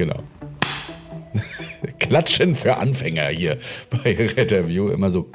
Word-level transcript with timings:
genau. 0.00 0.22
Klatschen 1.98 2.54
für 2.54 2.78
Anfänger 2.78 3.28
hier 3.28 3.58
bei 3.90 4.16
Retterview. 4.16 4.88
Immer 4.88 5.10
so 5.10 5.30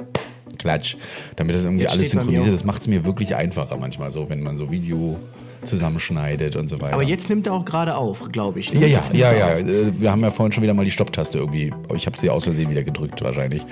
Klatsch, 0.58 0.96
damit 1.36 1.54
das 1.54 1.62
irgendwie 1.62 1.84
Jetzt 1.84 1.92
alles 1.92 2.10
synchronisiert. 2.10 2.52
Das 2.52 2.64
macht 2.64 2.82
es 2.82 2.88
mir 2.88 3.04
wirklich 3.04 3.36
einfacher 3.36 3.76
manchmal 3.76 4.10
so, 4.10 4.28
wenn 4.28 4.42
man 4.42 4.58
so 4.58 4.70
Video 4.70 5.18
zusammenschneidet 5.66 6.56
und 6.56 6.68
so 6.68 6.80
weiter. 6.80 6.94
Aber 6.94 7.02
jetzt 7.02 7.28
nimmt 7.28 7.46
er 7.46 7.52
auch 7.52 7.64
gerade 7.64 7.96
auf, 7.96 8.30
glaube 8.32 8.60
ich. 8.60 8.72
ne? 8.72 8.80
Ja, 8.80 8.86
ja, 8.86 9.02
ja, 9.12 9.32
ja. 9.32 9.58
äh, 9.58 10.00
Wir 10.00 10.10
haben 10.10 10.22
ja 10.22 10.30
vorhin 10.30 10.52
schon 10.52 10.62
wieder 10.62 10.74
mal 10.74 10.84
die 10.84 10.90
Stopptaste 10.90 11.38
irgendwie. 11.38 11.72
Ich 11.94 12.06
habe 12.06 12.18
sie 12.18 12.30
aus 12.30 12.44
Versehen 12.44 12.70
wieder 12.70 12.82
gedrückt 12.82 13.22
wahrscheinlich. 13.22 13.62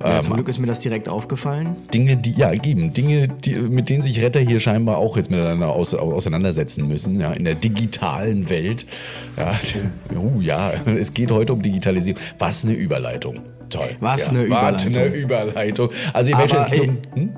Ja, 0.00 0.16
Ähm, 0.16 0.22
zum 0.22 0.34
Glück 0.34 0.48
ist 0.48 0.58
mir 0.58 0.66
das 0.66 0.80
direkt 0.80 1.08
aufgefallen. 1.08 1.76
Dinge, 1.92 2.16
die, 2.16 2.32
ja, 2.32 2.52
eben, 2.52 2.92
Dinge, 2.92 3.28
die, 3.28 3.54
mit 3.54 3.90
denen 3.90 4.02
sich 4.02 4.22
Retter 4.22 4.40
hier 4.40 4.60
scheinbar 4.60 4.98
auch 4.98 5.16
jetzt 5.16 5.30
miteinander 5.30 5.68
aus, 5.68 5.94
auseinandersetzen 5.94 6.86
müssen, 6.86 7.20
ja, 7.20 7.32
in 7.32 7.44
der 7.44 7.54
digitalen 7.54 8.48
Welt. 8.50 8.86
Ja, 9.36 9.54
uh, 10.16 10.40
ja, 10.40 10.72
es 10.98 11.14
geht 11.14 11.30
heute 11.30 11.52
um 11.52 11.62
Digitalisierung. 11.62 12.20
Was 12.38 12.64
eine 12.64 12.74
Überleitung. 12.74 13.40
Toll. 13.70 13.90
Was 14.00 14.22
ja, 14.22 14.28
eine 14.28 14.50
Was 14.50 14.86
eine 14.86 15.06
Überleitung. 15.06 15.88
Überleitung. 15.88 15.90
Also, 16.12 16.30
ihr 16.30 16.82
um, 16.82 16.98
hm? 17.14 17.30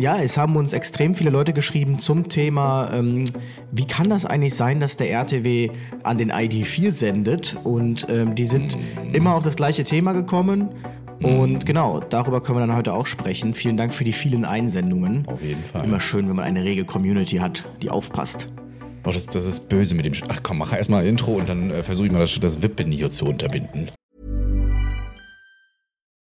Ja, 0.00 0.16
es 0.22 0.36
haben 0.38 0.54
uns 0.54 0.72
extrem 0.72 1.14
viele 1.16 1.30
Leute 1.30 1.52
geschrieben 1.52 1.98
zum 1.98 2.28
Thema, 2.28 2.92
ähm, 2.92 3.24
wie 3.72 3.84
kann 3.84 4.08
das 4.08 4.24
eigentlich 4.24 4.54
sein, 4.54 4.78
dass 4.78 4.96
der 4.96 5.10
RTW 5.10 5.70
an 6.04 6.18
den 6.18 6.30
ID4 6.30 6.92
sendet? 6.92 7.56
Und 7.64 8.06
ähm, 8.08 8.36
die 8.36 8.46
sind 8.46 8.76
Mhm. 8.76 9.14
immer 9.14 9.34
auf 9.34 9.42
das 9.42 9.56
gleiche 9.56 9.82
Thema 9.82 10.12
gekommen. 10.12 10.68
Und 11.20 11.66
genau, 11.66 11.98
darüber 11.98 12.40
können 12.40 12.58
wir 12.58 12.66
dann 12.68 12.76
heute 12.76 12.92
auch 12.94 13.06
sprechen. 13.08 13.54
Vielen 13.54 13.76
Dank 13.76 13.92
für 13.92 14.04
die 14.04 14.12
vielen 14.12 14.44
Einsendungen. 14.44 15.26
Auf 15.26 15.42
jeden 15.42 15.64
Fall. 15.64 15.84
Immer 15.84 15.98
schön, 15.98 16.28
wenn 16.28 16.36
man 16.36 16.44
eine 16.44 16.62
rege 16.62 16.84
Community 16.84 17.38
hat, 17.38 17.64
die 17.82 17.90
aufpasst. 17.90 18.46
Oh, 19.04 19.10
das, 19.10 19.26
das 19.26 19.46
ist 19.46 19.68
böse 19.68 19.96
mit 19.96 20.06
dem. 20.06 20.14
Sch 20.14 20.22
Ach 20.28 20.40
komm, 20.44 20.58
mach 20.58 20.72
erstmal 20.72 21.02
ein 21.02 21.08
Intro 21.08 21.32
und 21.32 21.48
dann 21.48 21.72
äh, 21.72 21.82
versuche 21.82 22.06
ich 22.06 22.12
mal 22.12 22.20
das, 22.20 22.38
das 22.38 22.62
Wippen 22.62 22.92
hier 22.92 23.10
zu 23.10 23.24
unterbinden. 23.24 23.90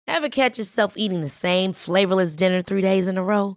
Ever 0.06 0.30
catch 0.30 0.56
yourself 0.56 0.96
eating 0.96 1.20
the 1.20 1.28
same 1.28 1.74
flavorless 1.74 2.36
dinner 2.36 2.62
three 2.64 2.80
days 2.80 3.06
in 3.06 3.18
a 3.18 3.22
row? 3.22 3.56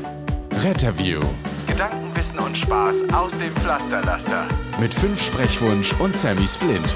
Retterview. 0.63 1.19
Gedanken, 1.67 2.15
Wissen 2.15 2.37
und 2.37 2.55
Spaß 2.55 2.97
aus 3.13 3.31
dem 3.37 3.49
Pflasterlaster. 3.55 4.45
Mit 4.79 4.93
fünf 4.93 5.19
Sprechwunsch 5.19 5.91
und 5.99 6.15
Sammy 6.15 6.47
Splint. 6.47 6.93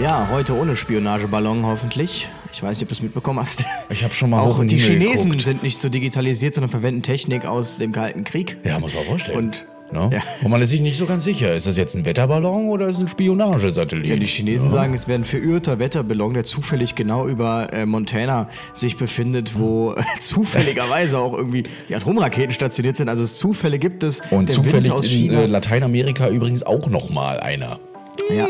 Ja, 0.00 0.28
heute 0.30 0.54
ohne 0.56 0.76
Spionageballon 0.76 1.66
hoffentlich. 1.66 2.28
Ich 2.54 2.62
weiß 2.62 2.78
nicht, 2.78 2.84
ob 2.84 2.88
du 2.88 2.94
es 2.94 3.02
mitbekommen 3.02 3.40
hast. 3.40 3.64
Ich 3.90 4.02
habe 4.02 4.14
schon 4.14 4.30
mal 4.30 4.40
hoch 4.42 4.56
Auch 4.56 4.60
in 4.60 4.68
die 4.68 4.78
Chinesen 4.78 5.24
geguckt. 5.26 5.42
sind 5.42 5.62
nicht 5.62 5.80
so 5.80 5.90
digitalisiert, 5.90 6.54
sondern 6.54 6.70
verwenden 6.70 7.02
Technik 7.02 7.44
aus 7.44 7.76
dem 7.76 7.92
Kalten 7.92 8.24
Krieg. 8.24 8.56
Ja, 8.64 8.78
muss 8.78 8.94
man 8.94 9.04
vorstellen. 9.04 9.36
Und 9.36 9.66
Ne? 9.92 10.10
Ja. 10.12 10.22
Und 10.42 10.50
man 10.50 10.62
ist 10.62 10.70
sich 10.70 10.80
nicht 10.80 10.96
so 10.96 11.06
ganz 11.06 11.24
sicher, 11.24 11.54
ist 11.54 11.66
das 11.66 11.76
jetzt 11.76 11.94
ein 11.94 12.04
Wetterballon 12.04 12.68
oder 12.70 12.88
ist 12.88 12.96
es 12.96 13.00
ein 13.00 13.08
Spionagesatellit? 13.08 14.06
Ja, 14.06 14.16
die 14.16 14.26
Chinesen 14.26 14.70
sagen, 14.70 14.94
es 14.94 15.06
wäre 15.06 15.18
ein 15.18 15.24
verirrter 15.24 15.78
Wetterballon, 15.78 16.34
der 16.34 16.44
zufällig 16.44 16.94
genau 16.94 17.26
über 17.26 17.72
äh, 17.72 17.84
Montana 17.84 18.48
sich 18.72 18.96
befindet, 18.96 19.58
wo 19.58 19.92
äh, 19.92 20.02
zufälligerweise 20.20 21.18
auch 21.18 21.34
irgendwie 21.34 21.64
die 21.88 21.94
Atomraketen 21.94 22.52
stationiert 22.52 22.96
sind. 22.96 23.08
Also 23.08 23.22
es 23.22 23.36
Zufälle 23.36 23.78
gibt 23.78 24.02
es. 24.02 24.22
Und 24.30 24.50
zufällig 24.50 25.12
in 25.12 25.30
äh, 25.30 25.46
Lateinamerika 25.46 26.28
übrigens 26.28 26.62
auch 26.62 26.88
noch 26.88 27.10
mal 27.10 27.40
einer. 27.40 27.78
Ja. 28.30 28.46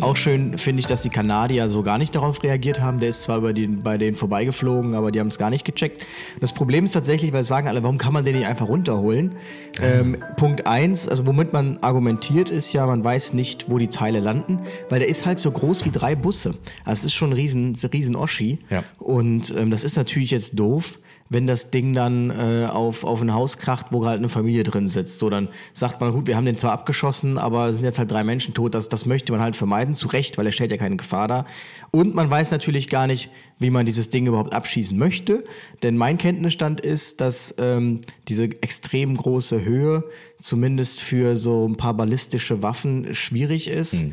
Auch 0.00 0.16
schön 0.16 0.58
finde 0.58 0.80
ich, 0.80 0.86
dass 0.86 1.02
die 1.02 1.08
Kanadier 1.08 1.68
so 1.68 1.82
gar 1.82 1.98
nicht 1.98 2.14
darauf 2.14 2.42
reagiert 2.42 2.80
haben. 2.80 3.00
Der 3.00 3.08
ist 3.08 3.22
zwar 3.22 3.40
bei, 3.40 3.52
den, 3.52 3.82
bei 3.82 3.98
denen 3.98 4.16
vorbeigeflogen, 4.16 4.94
aber 4.94 5.12
die 5.12 5.20
haben 5.20 5.28
es 5.28 5.38
gar 5.38 5.50
nicht 5.50 5.64
gecheckt. 5.64 6.04
Das 6.40 6.52
Problem 6.52 6.84
ist 6.84 6.92
tatsächlich, 6.92 7.32
weil 7.32 7.44
sagen 7.44 7.68
alle, 7.68 7.82
warum 7.82 7.98
kann 7.98 8.12
man 8.12 8.24
den 8.24 8.36
nicht 8.36 8.46
einfach 8.46 8.68
runterholen? 8.68 9.32
Ähm, 9.80 10.18
Punkt 10.36 10.66
eins, 10.66 11.08
also 11.08 11.26
womit 11.26 11.52
man 11.52 11.78
argumentiert, 11.80 12.50
ist 12.50 12.72
ja, 12.72 12.86
man 12.86 13.02
weiß 13.02 13.34
nicht, 13.34 13.70
wo 13.70 13.78
die 13.78 13.88
Teile 13.88 14.20
landen, 14.20 14.60
weil 14.88 15.00
der 15.00 15.08
ist 15.08 15.26
halt 15.26 15.38
so 15.38 15.50
groß 15.50 15.84
wie 15.84 15.90
drei 15.90 16.14
Busse. 16.14 16.54
Also 16.84 17.00
es 17.00 17.04
ist 17.04 17.14
schon 17.14 17.30
ein 17.30 17.34
riesen, 17.34 17.76
riesen 17.92 18.16
Oschi. 18.16 18.58
Ja. 18.70 18.84
Und 18.98 19.54
ähm, 19.56 19.70
das 19.70 19.84
ist 19.84 19.96
natürlich 19.96 20.30
jetzt 20.30 20.58
doof, 20.58 20.98
wenn 21.30 21.46
das 21.46 21.70
Ding 21.70 21.94
dann 21.94 22.30
äh, 22.30 22.66
auf, 22.70 23.04
auf 23.04 23.22
ein 23.22 23.32
Haus 23.32 23.58
kracht, 23.58 23.86
wo 23.90 24.04
halt 24.04 24.18
eine 24.18 24.28
Familie 24.28 24.62
drin 24.62 24.88
sitzt. 24.88 25.18
So, 25.18 25.30
dann 25.30 25.48
sagt 25.72 26.00
man, 26.00 26.12
gut, 26.12 26.26
wir 26.26 26.36
haben 26.36 26.44
den 26.44 26.58
zwar 26.58 26.72
abgeschossen, 26.72 27.38
aber 27.38 27.68
es 27.68 27.76
sind 27.76 27.84
jetzt 27.84 27.98
halt 27.98 28.10
drei 28.10 28.24
Menschen 28.24 28.52
tot. 28.52 28.74
Das, 28.74 28.88
das 28.88 29.06
möchte 29.06 29.32
man 29.32 29.40
halt 29.40 29.56
vermeiden, 29.56 29.94
zu 29.94 30.08
Recht, 30.08 30.36
weil 30.36 30.46
er 30.46 30.52
stellt 30.52 30.70
ja 30.70 30.76
keine 30.76 30.96
Gefahr 30.96 31.26
dar. 31.28 31.46
Und 31.90 32.14
man 32.14 32.28
weiß 32.28 32.50
natürlich 32.50 32.88
gar 32.88 33.06
nicht, 33.06 33.30
wie 33.58 33.70
man 33.70 33.86
dieses 33.86 34.10
Ding 34.10 34.26
überhaupt 34.26 34.52
abschießen 34.52 34.96
möchte. 34.98 35.44
Denn 35.82 35.96
mein 35.96 36.18
Kenntnisstand 36.18 36.80
ist, 36.80 37.20
dass 37.20 37.54
ähm, 37.58 38.02
diese 38.28 38.44
extrem 38.44 39.16
große 39.16 39.64
Höhe 39.64 40.04
zumindest 40.40 41.00
für 41.00 41.36
so 41.36 41.66
ein 41.66 41.76
paar 41.76 41.94
ballistische 41.94 42.62
Waffen 42.62 43.14
schwierig 43.14 43.68
ist. 43.68 44.04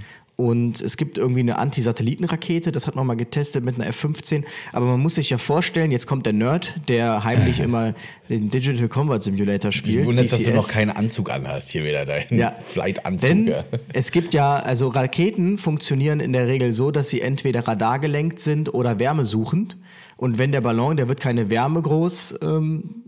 Und 0.42 0.82
es 0.82 0.98
gibt 0.98 1.20
irgendwie 1.20 1.42
eine 1.42 1.60
Anti-Satelliten-Rakete, 1.60 2.72
das 2.72 2.88
hat 2.88 2.96
man 2.96 3.06
mal 3.06 3.16
getestet 3.16 3.64
mit 3.64 3.76
einer 3.76 3.86
F-15. 3.86 4.44
Aber 4.74 4.88
man 4.88 5.00
muss 5.00 5.14
sich 5.14 5.30
ja 5.30 5.38
vorstellen, 5.38 5.92
jetzt 5.92 6.08
kommt 6.08 6.26
der 6.26 6.34
Nerd, 6.34 6.80
der 6.88 7.24
heimlich 7.24 7.60
immer 7.60 7.94
den 8.28 8.50
Digital 8.50 8.88
Combat 8.88 9.22
Simulator 9.22 9.72
spielt. 9.72 10.00
Ich 10.00 10.06
wundere, 10.08 10.26
dass 10.26 10.44
du 10.44 10.52
noch 10.52 10.68
keinen 10.68 10.90
Anzug 10.90 11.30
anhast, 11.30 11.70
hier 11.70 11.84
wieder 11.84 12.08
dein 12.08 12.26
Ja. 12.32 12.56
Flight-Anzug. 12.66 13.30
Denn 13.30 13.48
ja. 13.50 13.66
es 13.94 14.10
gibt 14.10 14.34
ja, 14.34 14.56
also 14.56 14.88
Raketen 14.88 15.60
funktionieren 15.60 16.20
in 16.20 16.34
der 16.34 16.48
Regel 16.48 16.74
so, 16.74 16.90
dass 16.90 17.10
sie 17.10 17.22
entweder 17.22 17.68
radargelenkt 17.68 18.40
sind 18.40 18.74
oder 18.74 18.98
wärmesuchend. 18.98 19.78
Und 20.18 20.40
wenn 20.40 20.52
der 20.52 20.62
Ballon, 20.62 20.98
der 20.98 21.08
wird 21.08 21.20
keine 21.20 21.52
Wärme 21.52 21.84
groß, 21.84 22.40
ähm, 22.42 23.04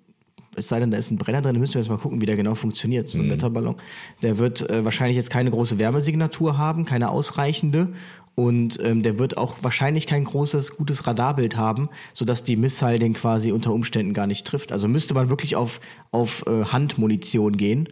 es 0.56 0.68
sei 0.68 0.80
denn, 0.80 0.92
da 0.92 0.98
ist 0.98 1.12
ein 1.12 1.18
Brenner 1.18 1.42
drin, 1.42 1.54
dann 1.54 1.60
müssen 1.62 1.74
wir 1.76 1.82
jetzt 1.82 1.90
mal 1.90 1.98
gucken, 1.98 2.22
wie 2.22 2.26
der 2.26 2.36
genau 2.36 2.56
funktioniert, 2.56 3.10
so 3.10 3.18
ein 3.20 3.30
Wetterballon. 3.30 3.76
Der 4.22 4.38
wird 4.38 4.70
äh, 4.70 4.84
wahrscheinlich 4.86 5.18
jetzt 5.18 5.30
keine 5.30 5.52
große 5.52 5.80
Wärmesignatur 5.80 6.58
haben, 6.58 6.86
keine 6.86 7.10
ausreichende. 7.10 7.90
Und 8.36 8.80
ähm, 8.84 9.04
der 9.04 9.20
wird 9.20 9.38
auch 9.38 9.58
wahrscheinlich 9.62 10.08
kein 10.08 10.24
großes, 10.24 10.76
gutes 10.76 11.06
Radarbild 11.06 11.56
haben, 11.56 11.90
sodass 12.14 12.44
die 12.44 12.56
Missile 12.56 12.98
den 12.98 13.14
quasi 13.14 13.52
unter 13.52 13.72
Umständen 13.72 14.14
gar 14.14 14.26
nicht 14.26 14.48
trifft. 14.48 14.72
Also 14.72 14.88
müsste 14.88 15.14
man 15.14 15.30
wirklich 15.30 15.56
auf, 15.56 15.80
auf 16.12 16.44
äh, 16.48 16.64
Handmunition 16.66 17.58
gehen 17.58 17.90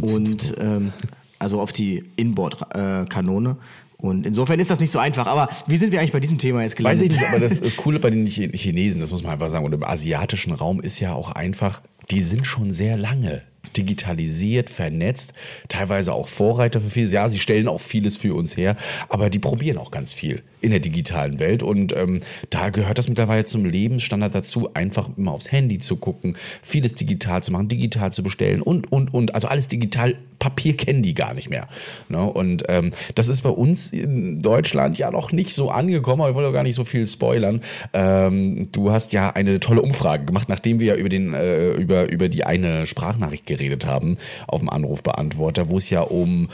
und 0.00 0.54
ähm, 0.58 0.92
also 1.38 1.60
auf 1.60 1.72
die 1.74 2.04
Inboard-Kanone. 2.16 3.56
und 3.98 4.26
insofern 4.26 4.58
ist 4.60 4.70
das 4.70 4.80
nicht 4.80 4.90
so 4.90 4.98
einfach. 4.98 5.26
Aber 5.26 5.48
wie 5.66 5.76
sind 5.76 5.92
wir 5.92 6.00
eigentlich 6.00 6.12
bei 6.12 6.20
diesem 6.20 6.38
Thema 6.38 6.62
jetzt 6.62 6.76
gelandet? 6.76 7.00
Weiß 7.02 7.10
ich 7.10 7.20
nicht, 7.20 7.28
aber 7.28 7.40
das, 7.40 7.60
das 7.60 7.76
Coole 7.76 7.98
bei 8.00 8.10
den 8.10 8.24
Chi- 8.26 8.50
Chinesen, 8.56 9.00
das 9.00 9.12
muss 9.12 9.22
man 9.22 9.32
einfach 9.32 9.48
sagen, 9.50 9.64
und 9.66 9.72
im 9.74 9.84
asiatischen 9.84 10.52
Raum 10.52 10.80
ist 10.80 11.00
ja 11.00 11.12
auch 11.14 11.30
einfach, 11.32 11.82
die 12.10 12.20
sind 12.20 12.46
schon 12.46 12.70
sehr 12.70 12.96
lange 12.96 13.42
digitalisiert, 13.76 14.70
vernetzt, 14.70 15.34
teilweise 15.68 16.12
auch 16.12 16.28
Vorreiter 16.28 16.80
für 16.80 16.90
vieles. 16.90 17.12
Ja, 17.12 17.28
sie 17.28 17.38
stellen 17.38 17.68
auch 17.68 17.80
vieles 17.80 18.16
für 18.16 18.34
uns 18.34 18.56
her, 18.56 18.76
aber 19.08 19.30
die 19.30 19.38
probieren 19.38 19.78
auch 19.78 19.90
ganz 19.90 20.12
viel 20.12 20.42
in 20.62 20.70
der 20.70 20.80
digitalen 20.80 21.38
Welt 21.38 21.62
und 21.62 21.94
ähm, 21.96 22.20
da 22.50 22.70
gehört 22.70 22.98
das 22.98 23.08
mittlerweile 23.08 23.44
zum 23.44 23.64
Lebensstandard 23.64 24.34
dazu, 24.34 24.70
einfach 24.74 25.10
immer 25.16 25.32
aufs 25.32 25.50
Handy 25.50 25.78
zu 25.78 25.96
gucken, 25.96 26.36
vieles 26.62 26.94
digital 26.94 27.42
zu 27.42 27.52
machen, 27.52 27.68
digital 27.68 28.12
zu 28.12 28.22
bestellen 28.22 28.62
und, 28.62 28.90
und, 28.90 29.12
und, 29.12 29.34
also 29.34 29.48
alles 29.48 29.68
digital. 29.68 30.16
Papier 30.38 30.76
kennen 30.76 31.04
die 31.04 31.14
gar 31.14 31.34
nicht 31.34 31.50
mehr. 31.50 31.68
Ne? 32.08 32.20
Und 32.20 32.64
ähm, 32.68 32.90
das 33.14 33.28
ist 33.28 33.42
bei 33.42 33.48
uns 33.48 33.92
in 33.92 34.42
Deutschland 34.42 34.98
ja 34.98 35.12
noch 35.12 35.30
nicht 35.30 35.54
so 35.54 35.70
angekommen, 35.70 36.20
aber 36.20 36.30
ich 36.30 36.34
wollte 36.34 36.52
gar 36.52 36.64
nicht 36.64 36.74
so 36.74 36.82
viel 36.82 37.06
spoilern. 37.06 37.60
Ähm, 37.92 38.68
du 38.72 38.90
hast 38.90 39.12
ja 39.12 39.30
eine 39.30 39.60
tolle 39.60 39.82
Umfrage 39.82 40.24
gemacht, 40.24 40.48
nachdem 40.48 40.80
wir 40.80 40.88
ja 40.88 40.94
über, 40.96 41.08
den, 41.08 41.32
äh, 41.32 41.70
über, 41.74 42.10
über 42.10 42.28
die 42.28 42.42
eine 42.42 42.86
Sprachnachricht 42.86 43.46
geredet 43.46 43.86
haben 43.86 44.18
auf 44.48 44.58
dem 44.58 44.68
Anrufbeantworter, 44.68 45.68
wo 45.68 45.76
es 45.76 45.90
ja 45.90 46.00
um 46.00 46.48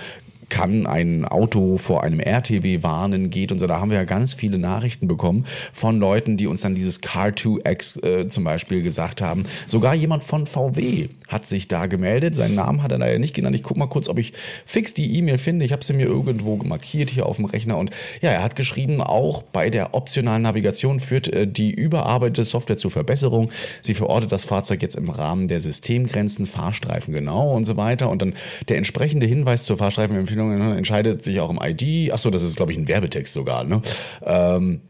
kann 0.48 0.86
ein 0.86 1.24
Auto 1.24 1.78
vor 1.78 2.02
einem 2.02 2.20
RTW 2.20 2.82
warnen 2.82 3.30
geht 3.30 3.52
und 3.52 3.58
so. 3.58 3.66
Da 3.66 3.80
haben 3.80 3.90
wir 3.90 3.98
ja 3.98 4.04
ganz 4.04 4.34
viele 4.34 4.58
Nachrichten 4.58 5.08
bekommen 5.08 5.44
von 5.72 5.98
Leuten, 5.98 6.36
die 6.36 6.46
uns 6.46 6.62
dann 6.62 6.74
dieses 6.74 7.02
Car2X 7.02 8.04
äh, 8.04 8.28
zum 8.28 8.44
Beispiel 8.44 8.82
gesagt 8.82 9.20
haben. 9.20 9.44
Sogar 9.66 9.94
jemand 9.94 10.24
von 10.24 10.46
VW 10.46 11.08
hat 11.28 11.46
sich 11.46 11.68
da 11.68 11.86
gemeldet. 11.86 12.34
Seinen 12.34 12.54
Namen 12.54 12.82
hat 12.82 12.92
er 12.92 12.98
leider 12.98 13.18
nicht 13.18 13.34
genannt. 13.34 13.54
Ich 13.54 13.62
gucke 13.62 13.78
mal 13.78 13.86
kurz, 13.86 14.08
ob 14.08 14.18
ich 14.18 14.32
fix 14.64 14.94
die 14.94 15.18
E-Mail 15.18 15.38
finde. 15.38 15.64
Ich 15.64 15.72
habe 15.72 15.84
sie 15.84 15.92
mir 15.92 16.06
irgendwo 16.06 16.56
markiert 16.56 17.10
hier 17.10 17.26
auf 17.26 17.36
dem 17.36 17.44
Rechner. 17.44 17.76
Und 17.76 17.90
ja, 18.22 18.30
er 18.30 18.42
hat 18.42 18.56
geschrieben, 18.56 19.00
auch 19.02 19.42
bei 19.42 19.70
der 19.70 19.94
optionalen 19.94 20.42
Navigation 20.42 21.00
führt 21.00 21.28
äh, 21.28 21.46
die 21.46 21.72
überarbeitete 21.72 22.44
Software 22.44 22.78
zur 22.78 22.90
Verbesserung. 22.90 23.50
Sie 23.82 23.94
verortet 23.94 24.32
das 24.32 24.44
Fahrzeug 24.44 24.82
jetzt 24.82 24.96
im 24.96 25.10
Rahmen 25.10 25.48
der 25.48 25.60
Systemgrenzen, 25.60 26.46
Fahrstreifen 26.46 27.12
genau 27.12 27.54
und 27.54 27.64
so 27.64 27.76
weiter. 27.76 28.08
Und 28.08 28.22
dann 28.22 28.34
der 28.68 28.78
entsprechende 28.78 29.26
Hinweis 29.26 29.64
zur 29.64 29.76
Fahrstreifenempfehlung 29.76 30.37
Einstellungen 30.38 30.58
ne, 30.58 30.76
entscheidet 30.76 31.22
sich 31.22 31.40
auch 31.40 31.50
im 31.50 31.58
ID. 31.62 32.12
Achso, 32.12 32.30
das 32.30 32.42
ist, 32.42 32.56
glaube 32.56 32.72
ich, 32.72 32.78
ein 32.78 32.88
Werbetext 32.88 33.32
sogar. 33.32 33.64
Ne? 33.64 33.82
Ähm, 34.24 34.80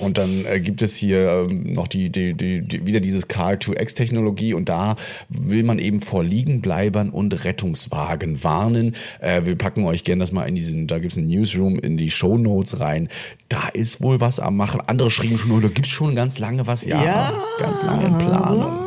und 0.00 0.18
dann 0.18 0.44
äh, 0.44 0.58
gibt 0.60 0.82
es 0.82 0.96
hier 0.96 1.46
ähm, 1.48 1.72
noch 1.72 1.86
die, 1.86 2.10
die, 2.10 2.34
die, 2.34 2.60
die, 2.62 2.86
wieder 2.86 2.98
dieses 3.00 3.28
Car2X-Technologie 3.28 4.52
und 4.52 4.68
da 4.68 4.96
will 5.28 5.62
man 5.62 5.78
eben 5.78 6.00
vor 6.00 6.24
Liegenbleibern 6.24 7.10
und 7.10 7.44
Rettungswagen 7.44 8.42
warnen. 8.42 8.96
Äh, 9.20 9.42
wir 9.44 9.56
packen 9.56 9.84
euch 9.84 10.02
gerne 10.02 10.20
das 10.20 10.32
mal 10.32 10.44
in 10.44 10.56
diesen, 10.56 10.88
da 10.88 10.98
gibt 10.98 11.12
es 11.12 11.18
einen 11.18 11.28
Newsroom 11.28 11.78
in 11.78 11.96
die 11.96 12.10
Show 12.10 12.36
Notes 12.36 12.80
rein. 12.80 13.08
Da 13.48 13.68
ist 13.68 14.02
wohl 14.02 14.20
was 14.20 14.40
am 14.40 14.56
Machen. 14.56 14.80
Andere 14.86 15.10
schrieben 15.10 15.38
schon, 15.38 15.52
oh, 15.52 15.60
da 15.60 15.68
gibt 15.68 15.86
es 15.86 15.92
schon 15.92 16.16
ganz 16.16 16.38
lange 16.38 16.66
was. 16.66 16.84
Ja, 16.84 17.04
Ja. 17.04 17.32
ganz 17.60 17.82
lange 17.82 18.06
in 18.06 18.18
Planung. 18.18 18.83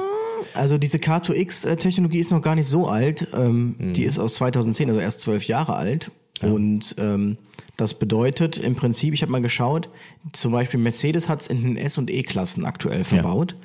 Also 0.57 0.77
diese 0.77 0.97
K2X-Technologie 0.97 2.19
ist 2.19 2.31
noch 2.31 2.41
gar 2.41 2.55
nicht 2.55 2.67
so 2.67 2.87
alt. 2.87 3.27
Ähm, 3.33 3.75
Mhm. 3.77 3.93
Die 3.93 4.03
ist 4.03 4.19
aus 4.19 4.35
2010, 4.35 4.89
also 4.89 4.99
erst 5.01 5.21
zwölf 5.21 5.45
Jahre 5.45 5.75
alt. 5.75 6.11
Und 6.41 6.95
ähm, 6.99 7.37
das 7.77 7.95
bedeutet 7.95 8.57
im 8.57 8.75
Prinzip, 8.75 9.13
ich 9.13 9.21
habe 9.23 9.31
mal 9.31 9.41
geschaut, 9.41 9.89
zum 10.33 10.51
Beispiel 10.51 10.79
Mercedes 10.79 11.29
hat 11.29 11.41
es 11.41 11.47
in 11.47 11.63
den 11.63 11.77
S- 11.77 11.97
und 11.97 12.11
E-Klassen 12.11 12.65
aktuell 12.65 13.03
verbaut. 13.03 13.55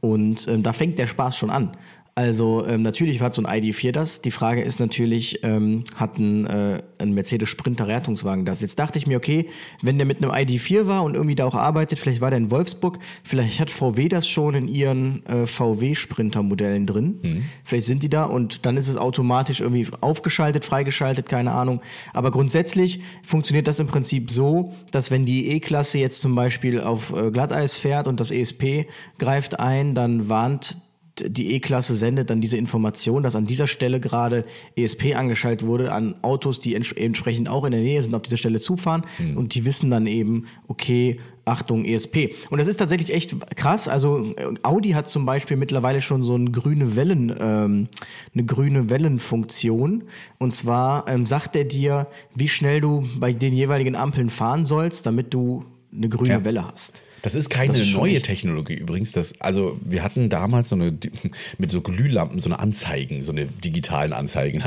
Und 0.00 0.46
ähm, 0.46 0.62
da 0.62 0.72
fängt 0.72 0.98
der 0.98 1.06
Spaß 1.06 1.36
schon 1.36 1.50
an. 1.50 1.76
Also 2.18 2.66
ähm, 2.66 2.82
natürlich 2.82 3.20
hat 3.20 3.32
so 3.32 3.44
ein 3.44 3.46
ID4 3.46 3.92
das. 3.92 4.20
Die 4.20 4.32
Frage 4.32 4.62
ist 4.62 4.80
natürlich, 4.80 5.44
ähm, 5.44 5.84
hat 5.94 6.18
ein, 6.18 6.46
äh, 6.46 6.82
ein 6.98 7.12
Mercedes 7.12 7.48
Sprinter 7.48 7.86
Rettungswagen 7.86 8.44
das? 8.44 8.60
Jetzt 8.60 8.76
dachte 8.80 8.98
ich 8.98 9.06
mir, 9.06 9.18
okay, 9.18 9.46
wenn 9.82 9.98
der 9.98 10.04
mit 10.04 10.20
einem 10.20 10.32
ID4 10.32 10.88
war 10.88 11.04
und 11.04 11.14
irgendwie 11.14 11.36
da 11.36 11.44
auch 11.44 11.54
arbeitet, 11.54 12.00
vielleicht 12.00 12.20
war 12.20 12.30
der 12.30 12.38
in 12.38 12.50
Wolfsburg, 12.50 12.98
vielleicht 13.22 13.60
hat 13.60 13.70
VW 13.70 14.08
das 14.08 14.26
schon 14.26 14.56
in 14.56 14.66
ihren 14.66 15.24
äh, 15.26 15.46
VW 15.46 15.94
Sprinter 15.94 16.42
Modellen 16.42 16.86
drin. 16.86 17.20
Vielleicht 17.62 17.86
sind 17.86 18.02
die 18.02 18.08
da 18.08 18.24
und 18.24 18.66
dann 18.66 18.76
ist 18.76 18.88
es 18.88 18.96
automatisch 18.96 19.60
irgendwie 19.60 19.86
aufgeschaltet, 20.00 20.64
freigeschaltet, 20.64 21.28
keine 21.28 21.52
Ahnung. 21.52 21.82
Aber 22.14 22.32
grundsätzlich 22.32 22.98
funktioniert 23.22 23.68
das 23.68 23.78
im 23.78 23.86
Prinzip 23.86 24.32
so, 24.32 24.74
dass 24.90 25.12
wenn 25.12 25.24
die 25.24 25.50
E-Klasse 25.50 25.98
jetzt 25.98 26.20
zum 26.20 26.34
Beispiel 26.34 26.80
auf 26.80 27.12
äh, 27.12 27.30
Glatteis 27.30 27.76
fährt 27.76 28.08
und 28.08 28.18
das 28.18 28.32
ESP 28.32 28.88
greift 29.18 29.60
ein, 29.60 29.94
dann 29.94 30.28
warnt 30.28 30.78
die 31.26 31.52
E-Klasse 31.54 31.96
sendet 31.96 32.30
dann 32.30 32.40
diese 32.40 32.56
Information, 32.56 33.22
dass 33.22 33.36
an 33.36 33.44
dieser 33.44 33.66
Stelle 33.66 34.00
gerade 34.00 34.44
ESP 34.76 35.14
angeschaltet 35.16 35.66
wurde, 35.66 35.92
an 35.92 36.14
Autos, 36.22 36.60
die 36.60 36.74
ents 36.74 36.92
entsprechend 36.92 37.48
auch 37.48 37.64
in 37.64 37.72
der 37.72 37.80
Nähe 37.80 38.02
sind, 38.02 38.14
auf 38.14 38.22
dieser 38.22 38.36
Stelle 38.36 38.60
zufahren 38.60 39.04
und 39.36 39.54
die 39.54 39.64
wissen 39.64 39.90
dann 39.90 40.06
eben, 40.06 40.46
okay, 40.68 41.18
Achtung, 41.48 41.84
ESP. 41.84 42.34
Und 42.50 42.58
das 42.58 42.68
ist 42.68 42.76
tatsächlich 42.76 43.12
echt 43.14 43.34
krass. 43.56 43.88
Also 43.88 44.34
äh, 44.36 44.54
Audi 44.62 44.90
hat 44.90 45.08
zum 45.08 45.24
Beispiel 45.24 45.56
mittlerweile 45.56 46.00
schon 46.00 46.22
so 46.22 46.34
eine 46.34 46.50
grüne 46.50 46.94
Wellen, 46.94 47.34
ähm, 47.40 47.88
eine 48.34 48.44
grüne 48.44 48.90
Wellenfunktion. 48.90 50.04
Und 50.38 50.54
zwar 50.54 51.08
ähm, 51.08 51.26
sagt 51.26 51.56
er 51.56 51.64
dir, 51.64 52.06
wie 52.34 52.48
schnell 52.48 52.80
du 52.80 53.08
bei 53.18 53.32
den 53.32 53.54
jeweiligen 53.54 53.96
Ampeln 53.96 54.30
fahren 54.30 54.64
sollst, 54.64 55.06
damit 55.06 55.32
du 55.34 55.64
eine 55.92 56.08
grüne 56.08 56.30
Ja. 56.30 56.44
Welle 56.44 56.66
hast. 56.70 57.02
Das 57.22 57.34
ist 57.34 57.50
keine 57.50 57.72
Das 57.72 57.82
ist 57.82 57.92
neue 57.92 58.20
Technologie 58.20 58.74
übrigens. 58.74 59.12
Das, 59.12 59.40
also 59.40 59.78
wir 59.84 60.02
hatten 60.02 60.28
damals 60.28 60.68
so 60.68 60.76
eine 60.76 60.96
mit 61.58 61.70
so 61.70 61.80
Glühlampen, 61.80 62.38
so 62.40 62.48
eine 62.48 62.58
Anzeigen, 62.58 63.22
so 63.22 63.32
eine 63.32 63.46
digitalen 63.46 64.12
Anzeigen, 64.12 64.62